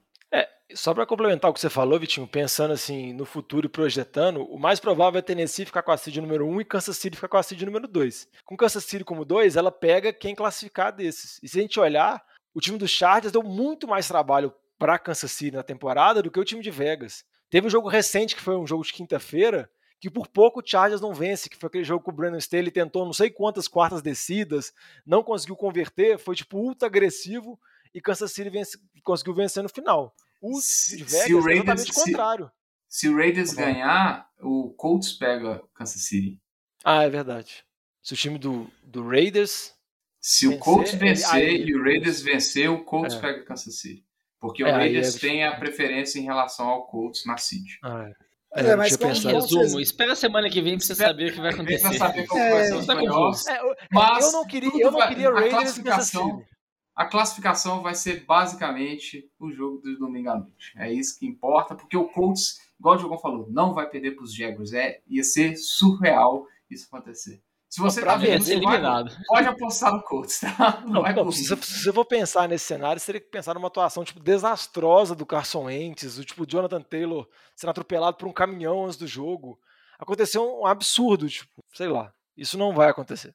Só 0.74 0.94
para 0.94 1.06
complementar 1.06 1.50
o 1.50 1.54
que 1.54 1.60
você 1.60 1.68
falou, 1.68 1.98
Vitinho, 1.98 2.26
pensando 2.26 2.72
assim 2.72 3.12
no 3.12 3.24
futuro 3.24 3.66
e 3.66 3.68
projetando, 3.68 4.42
o 4.42 4.58
mais 4.58 4.80
provável 4.80 5.18
é 5.18 5.22
Tennessee 5.22 5.66
ficar 5.66 5.82
com 5.82 5.92
a 5.92 5.96
seed 5.96 6.16
número 6.16 6.46
1 6.46 6.60
e 6.60 6.64
Kansas 6.64 6.96
City 6.96 7.16
ficar 7.16 7.28
com 7.28 7.36
a 7.36 7.42
seed 7.42 7.62
número 7.62 7.86
2. 7.86 8.28
Com 8.44 8.56
Kansas 8.56 8.84
City 8.84 9.04
como 9.04 9.24
2, 9.24 9.56
ela 9.56 9.70
pega 9.70 10.12
quem 10.12 10.34
classificar 10.34 10.92
desses. 10.92 11.38
E 11.42 11.48
se 11.48 11.58
a 11.58 11.62
gente 11.62 11.78
olhar, 11.78 12.24
o 12.54 12.60
time 12.60 12.78
dos 12.78 12.90
Chargers 12.90 13.32
deu 13.32 13.42
muito 13.42 13.86
mais 13.86 14.08
trabalho 14.08 14.52
para 14.82 14.98
Kansas 14.98 15.30
City 15.32 15.56
na 15.56 15.62
temporada 15.62 16.22
do 16.22 16.30
que 16.30 16.40
o 16.40 16.44
time 16.44 16.62
de 16.62 16.70
Vegas. 16.70 17.24
Teve 17.48 17.66
um 17.66 17.70
jogo 17.70 17.88
recente 17.88 18.34
que 18.34 18.42
foi 18.42 18.56
um 18.56 18.66
jogo 18.66 18.82
de 18.84 18.92
quinta-feira, 18.92 19.70
que 20.00 20.10
por 20.10 20.26
pouco 20.26 20.60
o 20.60 20.62
Chargers 20.66 21.00
não 21.00 21.14
vence, 21.14 21.48
que 21.48 21.56
foi 21.56 21.68
aquele 21.68 21.84
jogo 21.84 22.02
que 22.02 22.10
o 22.10 22.12
Brandon 22.12 22.38
Staley 22.38 22.70
tentou 22.70 23.04
não 23.04 23.12
sei 23.12 23.30
quantas 23.30 23.68
quartas 23.68 24.02
descidas, 24.02 24.72
não 25.06 25.22
conseguiu 25.22 25.54
converter, 25.54 26.18
foi 26.18 26.34
tipo 26.34 26.58
ultra 26.58 26.88
agressivo 26.88 27.58
e 27.94 28.00
Kansas 28.00 28.32
City 28.32 28.50
vence- 28.50 28.78
conseguiu 29.04 29.34
vencer 29.34 29.62
no 29.62 29.68
final. 29.68 30.14
O 30.40 30.60
Se- 30.60 30.96
de 30.96 31.08
se 31.08 31.16
Vegas 31.28 31.30
o 31.30 31.38
é 31.38 31.54
Raiders- 31.54 31.56
exatamente 31.80 31.90
o 31.90 31.94
se- 31.94 32.04
contrário. 32.04 32.52
Se 32.88 33.08
o 33.08 33.16
Raiders 33.16 33.54
Tá 33.54 33.62
ganhar, 33.64 34.28
o 34.40 34.70
Colts 34.76 35.12
pega 35.12 35.62
Kansas 35.74 36.02
City. 36.02 36.40
Ah, 36.84 37.04
é 37.04 37.08
verdade. 37.10 37.64
Se 38.02 38.14
o 38.14 38.16
time 38.16 38.38
do, 38.38 38.68
do 38.82 39.06
Raiders. 39.08 39.72
Se 40.20 40.46
o 40.46 40.50
Vencer, 40.50 40.64
Colts 40.64 40.90
ele- 40.94 40.98
vencer 40.98 41.30
aí- 41.34 41.62
e 41.64 41.74
o 41.76 41.82
Raiders 41.84 42.20
vencer, 42.20 42.68
o 42.70 42.84
Colts 42.84 43.14
É. 43.14 43.20
pega 43.20 43.44
Kansas 43.44 43.78
City. 43.78 44.04
Porque 44.42 44.62
o 44.62 44.66
É, 44.66 44.72
Raiders 44.72 45.16
é- 45.16 45.18
tem 45.20 45.44
a 45.44 45.56
preferência 45.56 46.18
em 46.18 46.24
relação 46.24 46.68
ao 46.68 46.84
Colts 46.88 47.24
na 47.24 47.36
seed. 47.38 47.64
Ah, 47.82 48.10
é, 48.56 48.60
é, 48.70 48.76
mas 48.76 48.96
como- 48.96 49.12
resumo, 49.12 49.78
espera 49.80 50.12
a 50.12 50.16
semana 50.16 50.50
que 50.50 50.60
vem 50.60 50.76
pra 50.76 50.84
você 50.84 50.94
saber 50.96 51.30
o 51.30 51.32
que 51.32 51.40
vai 51.40 51.50
acontecer. 51.78 51.88
pra 51.88 51.92
saber 51.98 52.26
como 52.26 52.42
É, 52.42 52.50
vai 52.50 52.64
ser 52.64 52.74
os 52.74 52.86
tá 52.86 52.94
playoffs. 52.96 53.46
É, 53.46 53.60
eu, 53.60 53.74
Mas 53.92 54.26
eu 54.26 54.32
não 54.32 54.44
queria, 54.46 54.68
eu 54.82 54.90
não 54.90 54.98
vai- 54.98 55.08
queria 55.08 55.28
a 55.28 55.32
Raiders 55.32 55.54
Kansas 55.54 55.74
classificação- 56.10 56.38
City. 56.40 56.52
A 56.94 57.06
classificação 57.06 57.82
vai 57.82 57.94
ser 57.94 58.24
basicamente 58.26 59.30
o 59.38 59.50
jogo 59.52 59.78
do 59.78 59.96
domingo 59.98 60.28
à 60.28 60.36
noite. 60.38 60.72
É 60.76 60.92
isso 60.92 61.18
que 61.18 61.24
importa, 61.26 61.74
porque 61.74 61.96
o 61.96 62.08
Colts, 62.08 62.58
igual 62.78 62.96
o 62.96 62.98
Diogão 62.98 63.18
falou, 63.18 63.46
não 63.48 63.72
vai 63.72 63.88
perder 63.88 64.10
para 64.10 64.24
os 64.24 64.34
Jaguars. 64.34 64.72
É, 64.74 65.00
ia 65.08 65.22
ser 65.24 65.56
surreal 65.56 66.46
isso 66.68 66.86
acontecer. 66.92 67.40
Se 67.72 67.80
você 67.80 68.02
Pra 68.02 68.12
tá 68.12 68.18
ver, 68.18 68.26
vendo 68.32 68.42
ser 68.44 68.52
Survivor, 68.52 68.74
eliminado. 68.74 69.16
pode 69.26 69.48
apostar 69.48 69.94
no 69.94 70.02
Colts, 70.02 70.40
tá? 70.40 70.82
Não, 70.84 70.92
Não, 70.92 71.00
vai 71.02 71.14
não, 71.14 71.32
se, 71.32 71.46
você- 71.46 71.56
se 71.62 71.84
você 71.84 71.90
for 71.92 72.04
pensar 72.04 72.46
nesse 72.46 72.66
cenário, 72.66 73.00
você 73.00 73.06
teria 73.06 73.20
que 73.22 73.30
pensar 73.30 73.54
numa 73.54 73.68
atuação 73.68 74.04
tipo, 74.04 74.20
desastrosa 74.20 75.14
do 75.14 75.24
Carson 75.24 75.64
Wentz, 75.64 76.18
o 76.18 76.24
tipo 76.24 76.46
Jonathan 76.46 76.82
Taylor 76.82 77.26
sendo 77.56 77.70
atropelado 77.70 78.18
por 78.18 78.28
um 78.28 78.32
caminhão 78.32 78.84
antes 78.84 78.98
do 78.98 79.06
jogo. 79.06 79.58
aconteceu 79.98 80.60
um 80.60 80.66
absurdo, 80.66 81.26
tipo, 81.30 81.64
sei 81.72 81.88
lá. 81.88 82.12
Isso 82.36 82.58
não 82.58 82.74
vai 82.74 82.90
acontecer. 82.90 83.34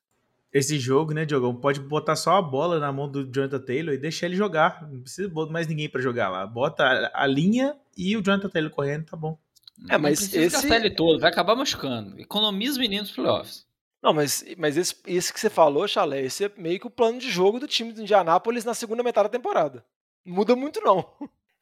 Esse 0.54 0.78
jogo, 0.78 1.14
né, 1.14 1.26
Diogão, 1.26 1.56
pode 1.56 1.80
botar 1.80 2.16
só 2.16 2.36
a 2.38 2.42
bola 2.42 2.80
na 2.80 2.92
mão 2.92 3.10
do 3.10 3.26
Jonathan 3.26 3.60
Taylor 3.60 3.94
e 3.94 3.98
deixar 3.98 4.28
ele 4.28 4.36
jogar. 4.36 4.88
Não 4.88 5.02
precisa 5.02 5.28
botar 5.30 5.52
mais 5.52 5.66
ninguém 5.68 5.90
pra 5.90 6.00
jogar 6.02 6.30
lá. 6.30 6.46
Bota 6.46 7.12
a, 7.14 7.26
linha 7.28 7.76
e 7.98 8.16
o 8.16 8.22
Jonathan 8.24 8.50
Taylor 8.50 8.70
correndo, 8.72 9.06
tá 9.06 9.18
bom. 9.18 9.38
É, 9.90 9.98
mas 9.98 10.32
esse- 10.34 10.72
ele 10.74 10.90
todo, 10.92 11.20
vai 11.20 11.30
acabar 11.32 11.56
machucando. 11.56 12.20
Economiza 12.20 12.74
os 12.74 12.78
meninos 12.78 13.12
pros 13.12 13.24
playoffs. 13.26 13.67
Não, 14.08 14.14
mas, 14.14 14.42
mas 14.58 14.78
esse, 14.78 15.34
que 15.34 15.38
você 15.38 15.50
falou, 15.50 15.86
Chalé, 15.86 16.22
esse 16.22 16.46
é 16.46 16.52
meio 16.56 16.80
que 16.80 16.88
o 16.88 16.90
plano 16.90 17.20
de 17.20 17.30
jogo 17.30 17.60
do 17.60 17.68
time 17.68 17.92
de 17.92 18.04
Indianápolis 18.04 18.64
na 18.64 18.74
segunda 18.74 19.04
metade 19.04 19.26
da 19.28 19.38
temporada. 19.38 19.84
Não 20.26 20.34
muda 20.34 20.56
muito, 20.56 20.80
não. 20.80 21.06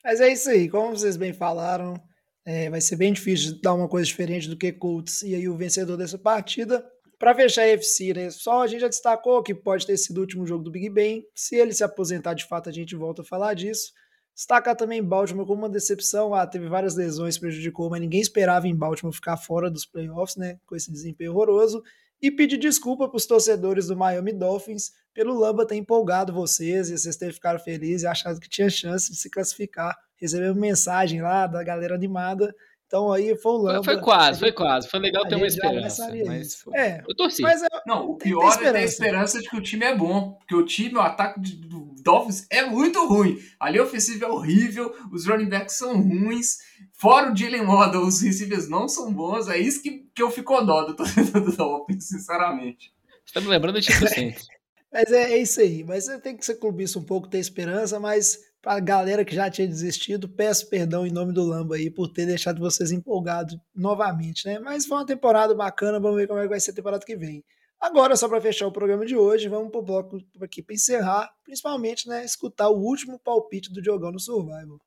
Mas 0.06 0.22
é 0.22 0.32
isso 0.32 0.52
aí, 0.52 0.70
como 0.70 0.96
vocês 0.96 1.18
bem 1.18 1.34
falaram, 1.34 2.00
é, 2.46 2.70
vai 2.70 2.80
ser 2.82 2.98
bem 2.98 3.12
difícil 3.12 3.60
dar 3.64 3.74
uma 3.74 3.90
coisa 3.90 4.06
diferente 4.06 4.48
do 4.48 4.56
que 4.56 4.72
Colts 4.72 5.24
e 5.24 5.34
aí 5.34 5.50
o 5.50 5.58
vencedor 5.58 5.98
dessa 5.98 6.20
partida. 6.20 6.88
Para 7.18 7.34
fechar 7.34 7.64
a 7.64 7.70
FC, 7.70 8.14
né? 8.14 8.30
Só 8.30 8.62
a 8.62 8.68
gente 8.68 8.82
já 8.82 8.90
destacou 8.90 9.42
que 9.42 9.56
pode 9.56 9.88
ter 9.88 9.98
sido 9.98 10.20
o 10.20 10.22
último 10.22 10.46
jogo 10.46 10.64
do 10.64 10.70
Big 10.70 10.88
Ben. 10.92 11.26
Se 11.34 11.56
ele 11.56 11.74
se 11.74 11.84
aposentar 11.84 12.36
de 12.36 12.46
fato, 12.46 12.70
a 12.70 12.72
gente 12.72 12.96
volta 12.96 13.24
a 13.24 13.26
falar 13.26 13.56
disso. 13.56 13.92
Destacar 14.36 14.76
também 14.76 15.02
Baltimore 15.02 15.48
como 15.48 15.64
uma 15.64 15.70
decepção. 15.70 16.36
Ah, 16.36 16.46
teve 16.46 16.68
várias 16.68 16.96
lesões, 16.96 17.40
prejudicou, 17.40 17.90
mas 17.90 18.02
ninguém 18.02 18.22
esperava 18.22 18.68
em 18.68 18.76
Baltimore 18.76 19.16
ficar 19.16 19.36
fora 19.36 19.72
dos 19.72 19.84
playoffs, 19.84 20.36
né? 20.36 20.60
Com 20.68 20.76
esse 20.76 20.92
desempenho 20.92 21.32
horroroso. 21.32 21.82
E 22.26 22.32
pedir 22.32 22.58
desculpa 22.58 23.08
para 23.08 23.18
os 23.18 23.28
torcedores 23.28 23.86
do 23.86 23.96
Miami 23.96 24.34
Dolphins 24.34 24.92
pelo 25.14 25.38
Lamba 25.38 25.64
ter 25.64 25.76
empolgado 25.76 26.34
vocês 26.34 26.90
e 26.90 26.98
vocês 26.98 27.16
terem 27.16 27.32
ficado 27.32 27.60
felizes 27.60 28.02
e 28.02 28.08
achado 28.08 28.40
que 28.40 28.50
tinha 28.50 28.68
chance 28.68 29.12
de 29.12 29.16
se 29.20 29.30
classificar. 29.30 29.96
Recebemos 30.20 30.60
mensagem 30.60 31.22
lá 31.22 31.46
da 31.46 31.64
galera 31.64 31.94
animada. 31.94 32.52
Então 32.88 33.12
aí 33.12 33.36
foi 33.38 33.52
o 33.54 33.62
Foi, 33.62 33.72
Lamba. 33.74 33.84
foi 33.84 34.00
quase, 34.00 34.40
foi 34.40 34.52
quase. 34.52 34.88
Foi 34.88 35.00
legal 35.00 35.28
ter 35.28 35.36
uma 35.36 35.48
esperança. 35.48 36.08
Mas 36.26 36.48
isso. 36.48 36.64
foi- 36.66 36.78
É, 36.78 37.04
Eu 37.08 37.16
torci. 37.16 37.42
mas 37.42 37.62
é, 37.64 37.68
Não, 37.86 38.12
o 38.12 38.16
Tem- 38.16 38.32
pior 38.32 38.56
tem 38.58 38.68
é 38.68 38.72
ter 38.72 38.78
a 38.78 38.84
esperança. 38.84 39.42
de 39.42 39.50
que 39.50 39.58
o 39.58 39.62
time 39.62 39.86
é 39.86 39.96
bom. 39.96 40.34
Porque 40.34 40.56
o 40.56 40.64
time, 40.66 40.96
o 40.96 41.02
ataque 41.02 41.40
de- 41.42 41.56
do 41.56 41.94
Dolphins 42.04 42.46
é 42.52 42.64
muito 42.64 43.06
ruim. 43.08 43.38
A 43.60 43.70
linha 43.72 43.84
ofensiva 43.84 44.26
é 44.26 44.30
horrível, 44.30 44.94
os 45.12 45.26
running 45.26 45.50
backs 45.50 45.76
são 45.78 46.00
ruins. 46.00 46.58
Fora 46.94 47.32
o 47.32 47.36
Jalen 47.36 47.66
Waddle, 47.66 48.06
os 48.06 48.22
receivers 48.22 48.70
não 48.70 48.88
são 48.88 49.12
bons. 49.12 49.48
É 49.50 49.58
isso 49.58 49.82
que, 49.82 50.06
que 50.14 50.22
eu 50.22 50.30
fico 50.30 50.62
dó 50.62 50.84
do 50.84 50.96
torcedor 50.96 51.42
do 51.44 51.52
Dolphins, 51.58 52.08
sinceramente. 52.08 52.94
Você 53.26 53.34
tá 53.34 53.42
me 53.42 53.48
lembrando 53.48 53.76
do 53.76 53.82
time 53.82 54.00
do 54.00 54.08
Saints. 54.08 54.48
Mas 54.94 55.12
é, 55.12 55.34
é 55.34 55.38
isso 55.40 55.60
aí. 55.60 55.84
Mas 55.84 56.06
você 56.06 56.20
tem 56.20 56.38
que 56.38 56.46
ser 56.46 56.56
clubista 56.56 57.00
um 57.00 57.04
pouco, 57.04 57.28
ter 57.28 57.40
esperança, 57.40 58.00
mas 58.00 58.38
pra 58.66 58.80
galera 58.80 59.24
que 59.24 59.36
já 59.36 59.48
tinha 59.48 59.68
desistido, 59.68 60.28
peço 60.28 60.68
perdão 60.68 61.06
em 61.06 61.12
nome 61.12 61.32
do 61.32 61.44
Lamba 61.44 61.76
aí 61.76 61.92
por 61.92 62.08
ter 62.08 62.26
deixado 62.26 62.60
vocês 62.60 62.92
empolgados 62.92 63.56
novamente, 63.76 64.48
né? 64.48 64.58
Mas 64.58 64.88
foi 64.88 64.98
uma 64.98 65.06
temporada 65.06 65.54
bacana, 65.54 66.00
vamos 66.00 66.18
ver 66.18 66.28
como 66.28 66.40
é 66.40 66.44
que 66.44 66.50
vai 66.50 66.60
ser 66.60 66.72
a 66.72 66.74
temporada 66.74 67.06
que 67.06 67.16
vem. 67.16 67.44
Agora, 67.80 68.16
só 68.16 68.28
para 68.28 68.42
fechar 68.42 68.66
o 68.66 68.72
programa 68.72 69.06
de 69.06 69.16
hoje, 69.16 69.48
vamos 69.48 69.70
pro 69.70 69.84
bloco 69.84 70.18
aqui 70.42 70.64
para 70.64 70.74
encerrar, 70.74 71.30
principalmente, 71.44 72.10
né, 72.10 72.26
escutar 72.26 72.70
o 72.70 72.80
último 72.80 73.20
palpite 73.20 73.72
do 73.72 73.84
Diogão 73.84 74.12
no 74.12 74.20
Survival. 74.20 74.80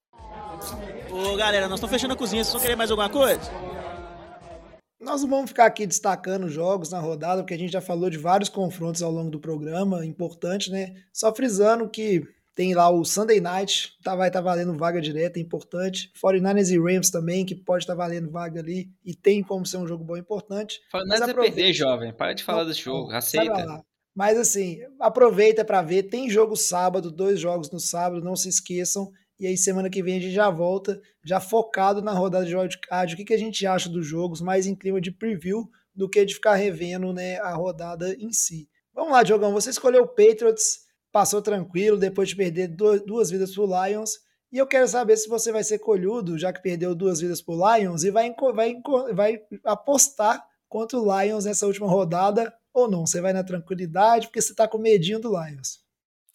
Ô, 1.13 1.37
galera, 1.37 1.69
nós 1.69 1.79
estamos 1.79 1.95
fechando 1.95 2.15
a 2.15 2.17
cozinha. 2.17 2.43
Vocês 2.43 2.55
vão 2.55 2.61
querer 2.61 2.75
mais 2.75 2.91
alguma 2.91 3.09
coisa? 3.09 3.49
Nós 5.01 5.23
não 5.23 5.31
vamos 5.31 5.51
ficar 5.51 5.67
aqui 5.67 5.87
destacando 5.87 6.49
jogos 6.49 6.91
na 6.91 6.99
rodada, 6.99 7.43
porque 7.43 7.55
a 7.55 7.59
gente 7.59 7.71
já 7.71 7.81
falou 7.81 8.11
de 8.11 8.19
vários 8.19 8.49
confrontos 8.49 9.05
ao 9.05 9.13
longo 9.13 9.31
do 9.31 9.39
programa, 9.39 10.05
importante, 10.05 10.69
né? 10.69 10.97
Só 11.13 11.33
frisando 11.33 11.89
que 11.89 12.27
tem 12.59 12.75
lá 12.75 12.91
o 12.91 13.05
Sunday 13.05 13.41
Night, 13.41 13.93
tá, 14.03 14.17
vai 14.17 14.27
estar 14.27 14.41
valendo 14.41 14.77
vaga 14.77 15.01
direta, 15.01 15.39
importante. 15.39 16.11
49ers 16.21 16.73
e 16.73 16.77
Rams 16.77 17.09
também, 17.09 17.47
que 17.47 17.55
pode 17.55 17.85
estar 17.85 17.95
valendo 17.95 18.33
vaga 18.33 18.59
ali, 18.59 18.91
e 19.05 19.15
tem 19.15 19.45
como 19.45 19.65
ser 19.65 19.77
um 19.77 19.87
jogo 19.87 20.03
bom 20.03 20.17
e 20.17 20.21
importante. 20.21 20.81
Mas 21.07 21.21
é 21.21 21.33
perder, 21.33 21.73
jovem. 21.73 22.13
Para 22.13 22.33
de 22.33 22.43
falar 22.43 22.63
Não, 22.63 22.69
desse 22.69 22.81
jogo. 22.81 23.13
Aceita. 23.13 23.85
Mas 24.13 24.37
assim, 24.37 24.81
aproveita 24.99 25.65
para 25.65 25.83
ver. 25.83 26.09
Tem 26.09 26.29
jogo 26.29 26.57
sábado, 26.57 27.13
dois 27.13 27.39
jogos 27.39 27.71
no 27.71 27.79
sábado, 27.79 28.25
não 28.25 28.35
se 28.35 28.49
esqueçam. 28.49 29.09
E 29.39 29.47
aí, 29.47 29.57
semana 29.57 29.89
que 29.89 30.03
vem, 30.03 30.17
a 30.17 30.21
gente 30.21 30.35
já 30.35 30.51
volta, 30.51 31.01
já 31.25 31.39
focado 31.39 32.03
na 32.03 32.11
rodada 32.11 32.45
de 32.45 32.57
wildcard. 32.57 33.15
O 33.15 33.17
que, 33.17 33.25
que 33.25 33.35
a 33.35 33.39
gente 33.39 33.65
acha 33.69 33.89
dos 33.89 34.05
jogos, 34.05 34.41
mais 34.41 34.67
em 34.67 34.75
clima 34.75 35.01
de 35.01 35.13
preview 35.13 35.71
do 35.95 36.09
que 36.09 36.25
de 36.25 36.35
ficar 36.35 36.57
revendo 36.57 37.13
né, 37.13 37.39
a 37.39 37.55
rodada 37.55 38.17
em 38.19 38.33
si. 38.33 38.69
Vamos 38.93 39.13
lá, 39.13 39.23
Diogão. 39.23 39.53
Você 39.53 39.71
escolheu 39.71 40.03
o 40.03 40.09
Patriots, 40.09 40.88
passou 41.13 41.43
tranquilo 41.43 41.97
depois 41.97 42.29
de 42.29 42.37
perder 42.37 42.69
du- 42.69 43.05
duas 43.05 43.31
vidas 43.31 43.55
pro 43.55 43.67
Lions. 43.67 44.13
E 44.51 44.59
eu 44.59 44.67
quero 44.67 44.89
saber 44.89 45.17
se 45.17 45.29
você 45.29 45.53
vai 45.53 45.63
ser 45.63 45.79
colhudo, 45.79 46.39
já 46.39 46.53
que 46.53 46.63
perdeu 46.63 46.95
duas 46.95 47.21
vidas 47.21 47.43
pro 47.43 47.55
Lions, 47.55 48.03
e 48.03 48.11
vai, 48.11 48.35
vai, 48.55 48.75
vai 49.13 49.41
apostar 49.65 50.43
contra 50.69 50.99
o 50.99 51.21
Lions 51.21 51.45
nessa 51.45 51.67
última 51.67 51.87
rodada 51.87 52.53
ou 52.73 52.91
não? 52.91 53.07
Você 53.07 53.21
vai 53.21 53.33
na 53.33 53.45
tranquilidade 53.45 54.27
porque 54.27 54.41
você 54.41 54.55
tá 54.55 54.67
com 54.67 54.79
medinho 54.79 55.21
do 55.21 55.31
Lions. 55.31 55.81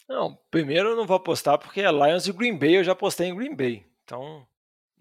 Não, 0.07 0.37
primeiro 0.51 0.89
eu 0.89 0.95
não 0.95 1.07
vou 1.07 1.15
apostar 1.15 1.57
porque 1.57 1.81
é 1.81 1.91
Lions 1.91 2.27
e 2.27 2.31
Green 2.33 2.57
Bay, 2.57 2.77
eu 2.77 2.83
já 2.83 2.91
apostei 2.91 3.27
em 3.27 3.35
Green 3.35 3.55
Bay. 3.55 3.85
Então, 4.03 4.45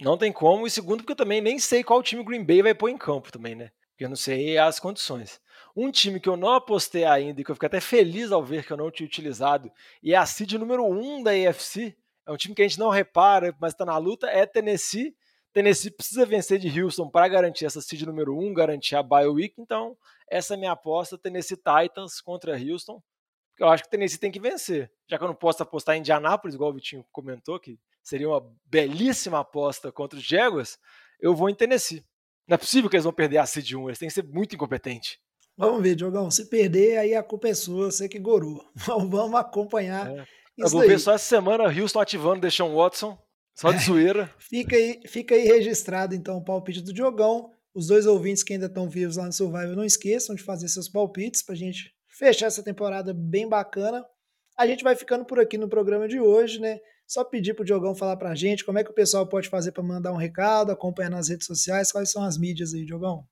não 0.01 0.17
tem 0.17 0.33
como. 0.33 0.67
E 0.67 0.71
segundo, 0.71 0.99
porque 0.99 1.13
eu 1.13 1.17
também 1.17 1.41
nem 1.41 1.59
sei 1.59 1.83
qual 1.83 2.03
time 2.03 2.25
Green 2.25 2.45
Bay 2.45 2.63
vai 2.63 2.75
pôr 2.75 2.89
em 2.89 2.97
campo 2.97 3.33
também, 3.33 3.55
né? 3.55 3.71
Porque 3.91 4.05
eu 4.05 4.09
não 4.09 4.17
sei 4.17 4.57
as 4.57 4.81
condições. 4.81 5.41
Um 5.75 5.91
time 5.91 6.21
que 6.21 6.29
eu 6.29 6.37
não 6.37 6.53
apostei 6.53 7.05
ainda 7.05 7.41
e 7.41 7.45
que 7.45 7.51
eu 7.51 7.55
fico 7.55 7.67
até 7.67 7.81
feliz 7.81 8.31
ao 8.31 8.45
ver 8.45 8.65
que 8.65 8.73
eu 8.73 8.77
não 8.77 8.91
tinha 8.91 9.07
utilizado, 9.07 9.71
e 10.03 10.13
é 10.13 10.17
a 10.17 10.27
seed 10.27 10.53
número 10.55 10.85
1 10.85 11.01
um 11.01 11.23
da 11.23 11.31
AFC, 11.31 11.97
é 12.27 12.31
um 12.31 12.37
time 12.37 12.55
que 12.55 12.63
a 12.63 12.69
gente 12.69 12.79
não 12.79 12.89
repara, 12.89 13.55
mas 13.61 13.73
está 13.73 13.85
na 13.85 13.97
luta, 13.99 14.29
é 14.29 14.47
Tennessee. 14.47 15.15
Tennessee 15.53 15.91
precisa 15.91 16.25
vencer 16.25 16.59
de 16.59 16.83
Houston 16.83 17.11
para 17.11 17.29
garantir 17.29 17.67
essa 17.67 17.81
seed 17.81 18.03
número 18.03 18.37
1, 18.37 18.47
um, 18.47 18.55
garantir 18.55 18.97
a 18.97 19.03
bye 19.03 19.27
week. 19.27 19.55
Então, 19.59 19.97
essa 20.31 20.55
é 20.55 20.57
a 20.57 20.59
minha 20.59 20.73
aposta, 20.73 21.19
Tennessee 21.19 21.57
Titans 21.57 22.21
contra 22.21 22.57
Houston. 22.57 23.03
Porque 23.51 23.63
eu 23.63 23.69
acho 23.69 23.83
que 23.83 23.91
Tennessee 23.91 24.19
tem 24.19 24.31
que 24.31 24.41
vencer. 24.41 24.91
Já 25.09 25.19
que 25.19 25.25
eu 25.25 25.29
não 25.29 25.35
posso 25.35 25.63
apostar 25.63 25.97
em 25.97 25.99
Indianápolis, 25.99 26.55
igual 26.55 26.71
o 26.71 26.75
Vitinho 26.75 27.05
comentou, 27.13 27.61
que 27.61 27.79
seria 28.03 28.29
uma 28.29 28.41
belíssima 28.65 29.41
aposta 29.41 29.93
contra 29.93 30.19
os 30.19 30.25
Jaguars, 30.25 30.79
eu 31.21 31.35
vou 31.35 31.51
em 31.51 31.55
Tennessee. 31.55 32.05
Não 32.47 32.55
é 32.55 32.59
possível 32.59 32.89
que 32.89 32.97
eles 32.97 33.05
vão 33.05 33.13
perder 33.13 33.39
a 33.39 33.47
seed 33.47 33.73
1, 33.73 33.89
eles 33.89 33.99
têm 33.99 34.09
que 34.09 34.15
ser 34.15 34.25
muito 34.25 34.55
incompetentes. 34.55 35.19
Vamos 35.63 35.83
ver, 35.83 35.95
Diogão. 35.95 36.29
Se 36.29 36.47
perder, 36.47 36.99
aí 36.99 37.15
a 37.15 37.23
culpa 37.23 37.49
é 37.49 37.55
sua, 37.55 37.91
você 37.91 38.09
que 38.09 38.19
gorou. 38.19 38.65
Vamos, 38.75 39.35
acompanhar 39.35 40.11
É. 40.11 40.25
Eu 40.59 40.69
vou 40.69 40.81
daí. 40.81 40.91
ver 40.91 40.99
só 40.99 41.15
essa 41.15 41.25
semana 41.25 41.65
Houston 41.65 42.01
ativando 42.01 42.41
Deshaun 42.41 42.75
Watson, 42.75 43.17
só 43.55 43.73
de 43.73 43.83
zoeira. 43.83 44.31
Fica 44.39 44.77
aí, 44.77 45.01
fica 45.07 45.35
aí 45.35 45.45
registrado, 45.45 46.15
então, 46.15 46.37
o 46.37 46.45
palpite 46.45 46.83
do 46.83 46.93
Diogão. 46.93 47.51
Os 47.75 47.87
dois 47.87 48.05
ouvintes 48.05 48.43
que 48.43 48.53
ainda 48.53 48.67
estão 48.67 48.87
vivos 48.87 49.17
lá 49.17 49.25
no 49.25 49.33
Survival, 49.33 49.75
não 49.75 49.85
esqueçam 49.85 50.35
de 50.35 50.43
fazer 50.43 50.69
seus 50.69 50.91
palpites 50.91 51.43
pra 51.43 51.55
gente 51.55 51.91
fechar 52.07 52.47
essa 52.47 52.63
temporada 52.63 53.15
bem 53.15 53.49
bacana. 53.49 54.05
A 54.59 54.67
gente 54.67 54.85
vai 54.85 54.95
ficando 54.95 55.25
por 55.25 55.41
aqui 55.41 55.57
no 55.57 55.69
programa 55.69 56.07
de 56.07 56.21
hoje, 56.21 56.61
né? 56.61 56.79
Só 57.07 57.25
pedir 57.25 57.55
pro 57.55 57.65
Diogão 57.65 57.95
falar 57.95 58.17
pra 58.17 58.35
gente 58.35 58.65
como 58.65 58.79
é 58.79 58.85
que 58.85 58.91
o 58.91 58.95
pessoal 58.95 59.27
pode 59.27 59.49
fazer 59.49 59.73
para 59.73 59.83
mandar 59.83 60.13
um 60.13 60.17
recado, 60.17 60.71
acompanhar 60.71 61.11
nas 61.11 61.29
redes 61.29 61.47
sociais, 61.47 61.91
quais 61.91 62.11
são 62.11 62.23
as 62.23 62.37
mídias 62.37 62.75
aí, 62.75 62.85
Diogão? 62.85 63.25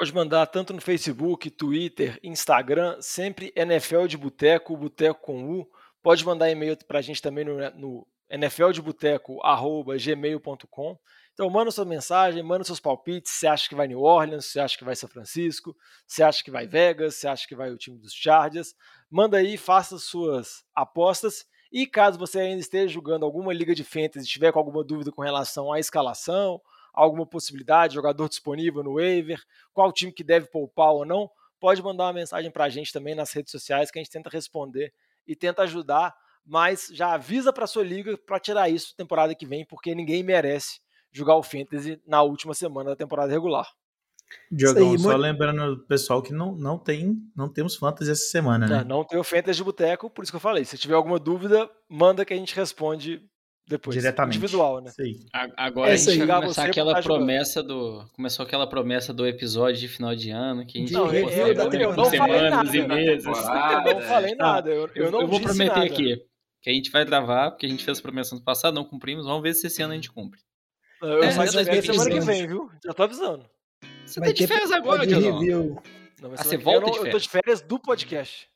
Pode 0.00 0.14
mandar 0.14 0.46
tanto 0.46 0.72
no 0.72 0.80
Facebook, 0.80 1.50
Twitter, 1.50 2.18
Instagram, 2.22 2.96
sempre 3.02 3.52
NFL 3.54 4.06
de 4.06 4.16
Boteco, 4.16 4.74
Boteco 4.74 5.20
com 5.20 5.44
U. 5.44 5.70
Pode 6.02 6.24
mandar 6.24 6.50
e-mail 6.50 6.74
pra 6.88 7.02
gente 7.02 7.20
também 7.20 7.44
no, 7.44 7.58
no 7.72 8.06
nfldeboteco.gmail.com. 8.30 10.98
Então 11.34 11.50
manda 11.50 11.70
sua 11.70 11.84
mensagem, 11.84 12.42
manda 12.42 12.64
seus 12.64 12.80
palpites. 12.80 13.30
Você 13.30 13.46
acha 13.46 13.68
que 13.68 13.74
vai 13.74 13.86
New 13.88 14.00
Orleans? 14.00 14.46
Você 14.46 14.58
acha 14.58 14.78
que 14.78 14.84
vai 14.84 14.96
São 14.96 15.06
Francisco? 15.06 15.76
Você 16.06 16.22
acha 16.22 16.42
que 16.42 16.50
vai 16.50 16.66
Vegas? 16.66 17.16
Você 17.16 17.28
acha 17.28 17.46
que 17.46 17.54
vai 17.54 17.70
o 17.70 17.76
time 17.76 17.98
dos 17.98 18.14
Chargers? 18.14 18.74
Manda 19.10 19.36
aí, 19.36 19.58
faça 19.58 19.98
suas 19.98 20.64
apostas. 20.74 21.44
E 21.70 21.86
caso 21.86 22.18
você 22.18 22.40
ainda 22.40 22.62
esteja 22.62 22.88
jogando 22.88 23.26
alguma 23.26 23.52
liga 23.52 23.74
de 23.74 23.84
fantasy, 23.84 24.24
estiver 24.24 24.50
com 24.50 24.60
alguma 24.60 24.82
dúvida 24.82 25.12
com 25.12 25.20
relação 25.20 25.70
à 25.70 25.78
escalação, 25.78 26.58
alguma 26.92 27.26
possibilidade, 27.26 27.94
jogador 27.94 28.28
disponível 28.28 28.82
no 28.82 28.94
waiver, 28.94 29.42
qual 29.72 29.92
time 29.92 30.12
que 30.12 30.24
deve 30.24 30.46
poupar 30.46 30.92
ou 30.92 31.04
não, 31.04 31.30
pode 31.58 31.82
mandar 31.82 32.04
uma 32.04 32.12
mensagem 32.12 32.50
para 32.50 32.64
a 32.64 32.68
gente 32.68 32.92
também 32.92 33.14
nas 33.14 33.32
redes 33.32 33.50
sociais 33.50 33.90
que 33.90 33.98
a 33.98 34.02
gente 34.02 34.12
tenta 34.12 34.30
responder 34.30 34.92
e 35.26 35.36
tenta 35.36 35.62
ajudar, 35.62 36.14
mas 36.44 36.88
já 36.92 37.12
avisa 37.12 37.52
para 37.52 37.66
sua 37.66 37.84
liga 37.84 38.16
para 38.18 38.40
tirar 38.40 38.68
isso 38.68 38.96
temporada 38.96 39.34
que 39.34 39.46
vem, 39.46 39.64
porque 39.64 39.94
ninguém 39.94 40.22
merece 40.22 40.80
jogar 41.12 41.36
o 41.36 41.42
Fantasy 41.42 42.00
na 42.06 42.22
última 42.22 42.54
semana 42.54 42.90
da 42.90 42.96
temporada 42.96 43.30
regular. 43.30 43.68
Diogão, 44.50 44.92
aí, 44.92 44.98
só 44.98 45.08
muito- 45.08 45.20
lembrando 45.20 45.72
o 45.72 45.78
pessoal 45.86 46.22
que 46.22 46.32
não, 46.32 46.54
não 46.54 46.78
tem, 46.78 47.16
não 47.36 47.48
temos 47.48 47.76
fantasy 47.76 48.10
essa 48.10 48.28
semana, 48.30 48.66
né? 48.66 48.78
Não, 48.78 48.98
não 48.98 49.04
tem 49.04 49.18
o 49.18 49.24
Fantasy 49.24 49.58
de 49.58 49.64
Boteco, 49.64 50.08
por 50.08 50.22
isso 50.22 50.32
que 50.32 50.36
eu 50.36 50.40
falei. 50.40 50.64
Se 50.64 50.78
tiver 50.78 50.94
alguma 50.94 51.18
dúvida, 51.18 51.68
manda 51.88 52.24
que 52.24 52.32
a 52.32 52.36
gente 52.36 52.54
responde 52.54 53.28
depois. 53.70 53.96
Diretamente. 53.96 54.36
Individual, 54.36 54.80
né? 54.82 54.90
A- 55.32 55.66
Agora 55.66 55.90
É 55.90 55.94
a 55.94 55.96
gente 55.96 56.18
vai 56.26 56.40
começar 56.42 56.64
aquela 56.66 56.92
pra 56.92 57.02
promessa 57.02 57.62
do. 57.62 58.04
Começou 58.14 58.44
aquela 58.44 58.66
promessa 58.68 59.14
do 59.14 59.26
episódio 59.26 59.80
de 59.80 59.88
final 59.88 60.14
de 60.14 60.30
ano 60.30 60.66
que 60.66 60.76
a 60.78 60.80
gente 60.82 60.92
Não, 60.92 61.06
vai 61.06 61.20
eu- 61.20 61.24
postar 61.24 61.40
eu- 61.48 61.54
daqui 61.54 61.76
eu 61.76 61.96
não 61.96 62.04
falei 62.04 62.10
semanas 62.38 62.50
nada 62.50 62.76
e 62.76 62.88
meses. 62.88 63.24
Eu 63.26 63.32
não 63.94 64.00
falei 64.02 64.34
nada, 64.34 64.70
eu, 64.70 64.90
eu 64.94 65.10
não 65.10 65.20
eu 65.22 65.26
vou 65.28 65.38
disse 65.38 65.42
prometer 65.54 65.74
nada. 65.78 65.84
aqui 65.86 66.22
que 66.62 66.68
a 66.68 66.72
gente 66.74 66.90
vai 66.90 67.04
gravar, 67.06 67.52
porque 67.52 67.64
a 67.64 67.68
gente 67.68 67.84
fez 67.84 67.98
a 67.98 68.02
promessa 68.02 68.34
no 68.34 68.42
passado, 68.42 68.74
não 68.74 68.84
cumprimos. 68.84 69.24
Vamos 69.24 69.42
ver 69.42 69.54
se 69.54 69.66
esse 69.66 69.80
ano 69.82 69.92
a 69.92 69.96
gente 69.96 70.10
cumpre. 70.12 70.40
Eu 71.00 71.22
É, 71.22 71.30
só 71.30 71.44
espero 71.44 71.64
semana 71.64 71.80
que 71.80 71.86
2025. 71.86 72.26
vem, 72.26 72.46
viu? 72.46 72.70
Já 72.84 72.92
tô 72.92 73.02
avisando. 73.04 73.46
Você 74.04 74.20
Vai 74.20 74.28
tá 74.30 74.34
de 74.34 74.46
férias 74.46 74.70
agora, 74.70 75.06
de 75.06 75.14
Diogão? 75.14 75.38
review. 75.38 75.82
Não, 76.20 76.30
mas 76.30 76.40
Ah, 76.40 76.44
você 76.44 76.58
volta 76.58 76.86
eu, 76.88 76.90
de 76.92 76.98
não- 76.98 77.06
eu 77.06 77.12
tô 77.12 77.18
de 77.18 77.28
férias 77.28 77.62
do 77.62 77.78
podcast. 77.78 78.48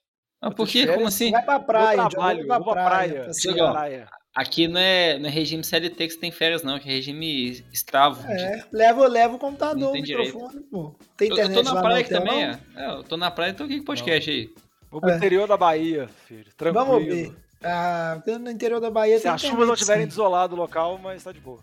Ah, 0.43 0.49
Eu 0.49 0.53
por 0.55 0.69
quê? 0.69 0.87
Como 0.87 1.07
assim? 1.07 1.31
Vai 1.31 1.43
pra 1.43 1.59
praia, 1.61 2.09
vai 2.15 2.45
pra 2.45 2.61
praia. 2.61 3.31
Ó, 3.31 3.73
praia. 3.73 4.09
Aqui 4.35 4.67
não 4.67 4.81
é, 4.81 5.17
não 5.19 5.29
é 5.29 5.31
regime 5.33 5.63
CLT 5.63 6.09
que 6.09 6.15
você 6.15 6.19
tem 6.19 6.33
férias, 6.33 6.65
não, 6.65 6.79
que 6.81 6.89
é 6.89 6.93
regime 6.93 7.65
escravo. 7.73 8.27
É, 8.29 8.65
leva, 8.73 9.07
leva 9.07 9.37
o 9.37 9.39
computador, 9.39 9.79
Não 9.79 9.91
o 9.91 9.93
tem 9.93 10.03
microfone, 10.03 10.61
pô. 10.71 10.95
Tem 11.17 11.29
Eu, 11.29 11.37
eu 11.37 11.45
internet 11.45 11.65
tô 11.65 11.75
na 11.75 11.81
praia 11.81 12.01
aqui 12.01 12.15
hotel, 12.15 12.25
também, 12.27 12.45
é. 12.45 12.59
É, 12.75 12.91
Eu 12.91 13.05
tô 13.05 13.17
na 13.17 13.31
praia 13.31 13.51
e 13.51 13.55
tô 13.55 13.63
aqui 13.65 13.77
com 13.77 13.83
o 13.83 13.87
podcast 13.87 14.31
aí. 14.31 14.51
Vou 14.91 15.01
pro 15.01 15.11
É. 15.11 15.17
interior 15.17 15.47
da 15.47 15.57
Bahia, 15.57 16.09
filho. 16.27 16.47
Tranquilo. 16.57 16.85
Vamos 16.87 17.05
ver. 17.05 17.33
Ah, 17.63 18.21
no 18.41 18.51
interior 18.51 18.81
da 18.81 18.91
Bahia 18.91 19.17
Se 19.17 19.23
tem 19.23 19.31
as 19.33 19.41
chuvas 19.41 19.53
internet, 19.55 19.69
não 19.69 19.77
tiverem 19.77 20.03
sim. 20.03 20.09
desolado 20.09 20.55
o 20.55 20.59
local, 20.59 20.99
mas 20.99 21.23
tá 21.23 21.31
de 21.31 21.41
boa. 21.41 21.61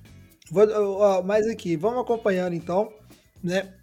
Vou, 0.49 0.65
ó, 0.99 1.22
mas 1.22 1.47
aqui, 1.47 1.76
vamos 1.76 1.99
acompanhando 1.99 2.53
então, 2.55 2.91
né? 3.43 3.74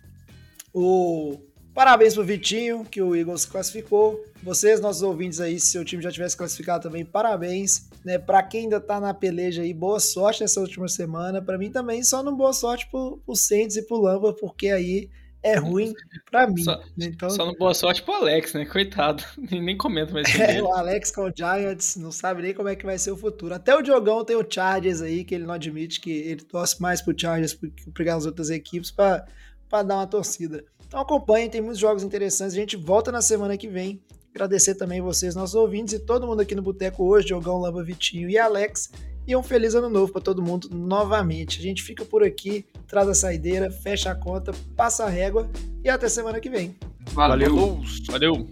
O 0.73 1.39
parabéns 1.75 2.15
pro 2.15 2.25
Vitinho, 2.25 2.85
que 2.85 3.01
o 3.01 3.15
Eagles 3.15 3.45
classificou. 3.45 4.23
Vocês, 4.43 4.81
nossos 4.81 5.03
ouvintes 5.03 5.41
aí, 5.41 5.61
se 5.61 5.69
seu 5.69 5.85
time 5.85 6.03
já 6.03 6.11
tivesse 6.11 6.37
classificado 6.37 6.83
também, 6.83 7.05
parabéns, 7.05 7.88
né? 8.05 8.19
Para 8.19 8.43
quem 8.43 8.63
ainda 8.65 8.81
tá 8.81 9.01
na 9.01 9.13
peleja 9.15 9.63
aí, 9.63 9.73
boa 9.75 10.01
sorte 10.01 10.43
nessa 10.43 10.61
última 10.61 10.89
semana. 10.89 11.41
Para 11.43 11.59
mim 11.59 11.71
também, 11.71 12.03
só 12.03 12.23
não 12.23 12.37
boa 12.37 12.53
sorte 12.53 12.89
pro, 12.91 13.19
pro 13.25 13.37
Saints 13.37 13.77
e 13.77 13.83
pro 13.83 14.01
Lamba, 14.01 14.33
porque 14.33 14.69
aí 14.69 15.09
é 15.43 15.57
ruim 15.57 15.95
para 16.31 16.49
mim. 16.49 16.63
Só- 16.63 16.77
né? 16.97 17.07
Então, 17.07 17.31
Só 17.31 17.47
no 17.47 17.57
boa 17.57 17.73
sorte 17.75 18.03
pro 18.03 18.15
Alex, 18.15 18.55
né? 18.55 18.65
Coitado. 18.67 19.23
Nem, 19.51 19.63
nem 19.63 19.77
comento 19.77 20.13
mais 20.13 20.29
sobre 20.29 20.45
É, 20.45 20.63
o 20.63 20.73
Alex 20.73 21.11
com 21.11 21.23
o 21.29 21.33
Giants 21.35 21.97
não 21.97 22.11
sabe 22.11 22.43
nem 22.43 22.55
como 22.55 22.69
é 22.69 22.75
que 22.77 22.85
vai 22.85 22.99
ser 22.99 23.13
o 23.13 23.17
futuro. 23.17 23.55
Até 23.55 23.75
o 23.75 23.83
Diogão 23.83 24.25
tem 24.25 24.37
o 24.37 24.47
Chargers 24.49 25.01
aí, 25.01 25.25
que 25.25 25.35
ele 25.35 25.45
não 25.47 25.55
admite 25.55 26.01
que 26.01 26.11
ele 26.11 26.43
torce 26.43 26.81
mais 26.83 27.01
pro 27.01 27.15
Chargers 27.19 27.55
que 27.55 27.91
para 27.93 28.15
as 28.15 28.27
outras 28.27 28.51
equipes 28.51 28.91
para 28.91 29.25
dar 29.71 29.97
uma 29.97 30.07
torcida. 30.07 30.65
Então 30.87 31.01
acompanhem, 31.01 31.51
tem 31.51 31.61
muitos 31.61 31.79
jogos 31.79 32.03
interessantes. 32.03 32.55
A 32.57 32.61
gente 32.61 32.77
volta 32.77 33.13
na 33.13 33.23
semana 33.23 33.57
que 33.57 33.69
vem. 33.69 34.03
Agradecer 34.35 34.75
também 34.75 35.01
vocês, 35.01 35.35
nossos 35.35 35.55
ouvintes, 35.55 35.95
e 35.95 35.99
todo 35.99 36.27
mundo 36.27 36.41
aqui 36.41 36.55
no 36.55 36.63
Boteco 36.63 37.05
hoje, 37.05 37.29
Diogão, 37.29 37.59
Lamba, 37.59 37.83
Vitinho 37.83 38.29
e 38.29 38.39
Alex. 38.39 38.91
E 39.27 39.37
um 39.37 39.43
feliz 39.43 39.75
ano 39.75 39.91
novo 39.91 40.11
para 40.11 40.23
todo 40.23 40.41
mundo 40.41 40.71
novamente. 40.73 41.59
A 41.59 41.63
gente 41.63 41.83
fica 41.83 42.05
por 42.05 42.23
aqui, 42.23 42.65
traz 42.87 43.09
a 43.09 43.15
saideira, 43.15 43.71
fecha 43.71 44.11
a 44.11 44.15
conta, 44.15 44.53
passa 44.75 45.05
a 45.05 45.09
régua 45.09 45.51
e 45.85 45.89
até 45.91 46.09
semana 46.09 46.41
que 46.41 46.49
vem. 46.49 46.75
Valeu. 47.13 47.51
Falou. 47.51 47.83
Valeu. 48.11 48.49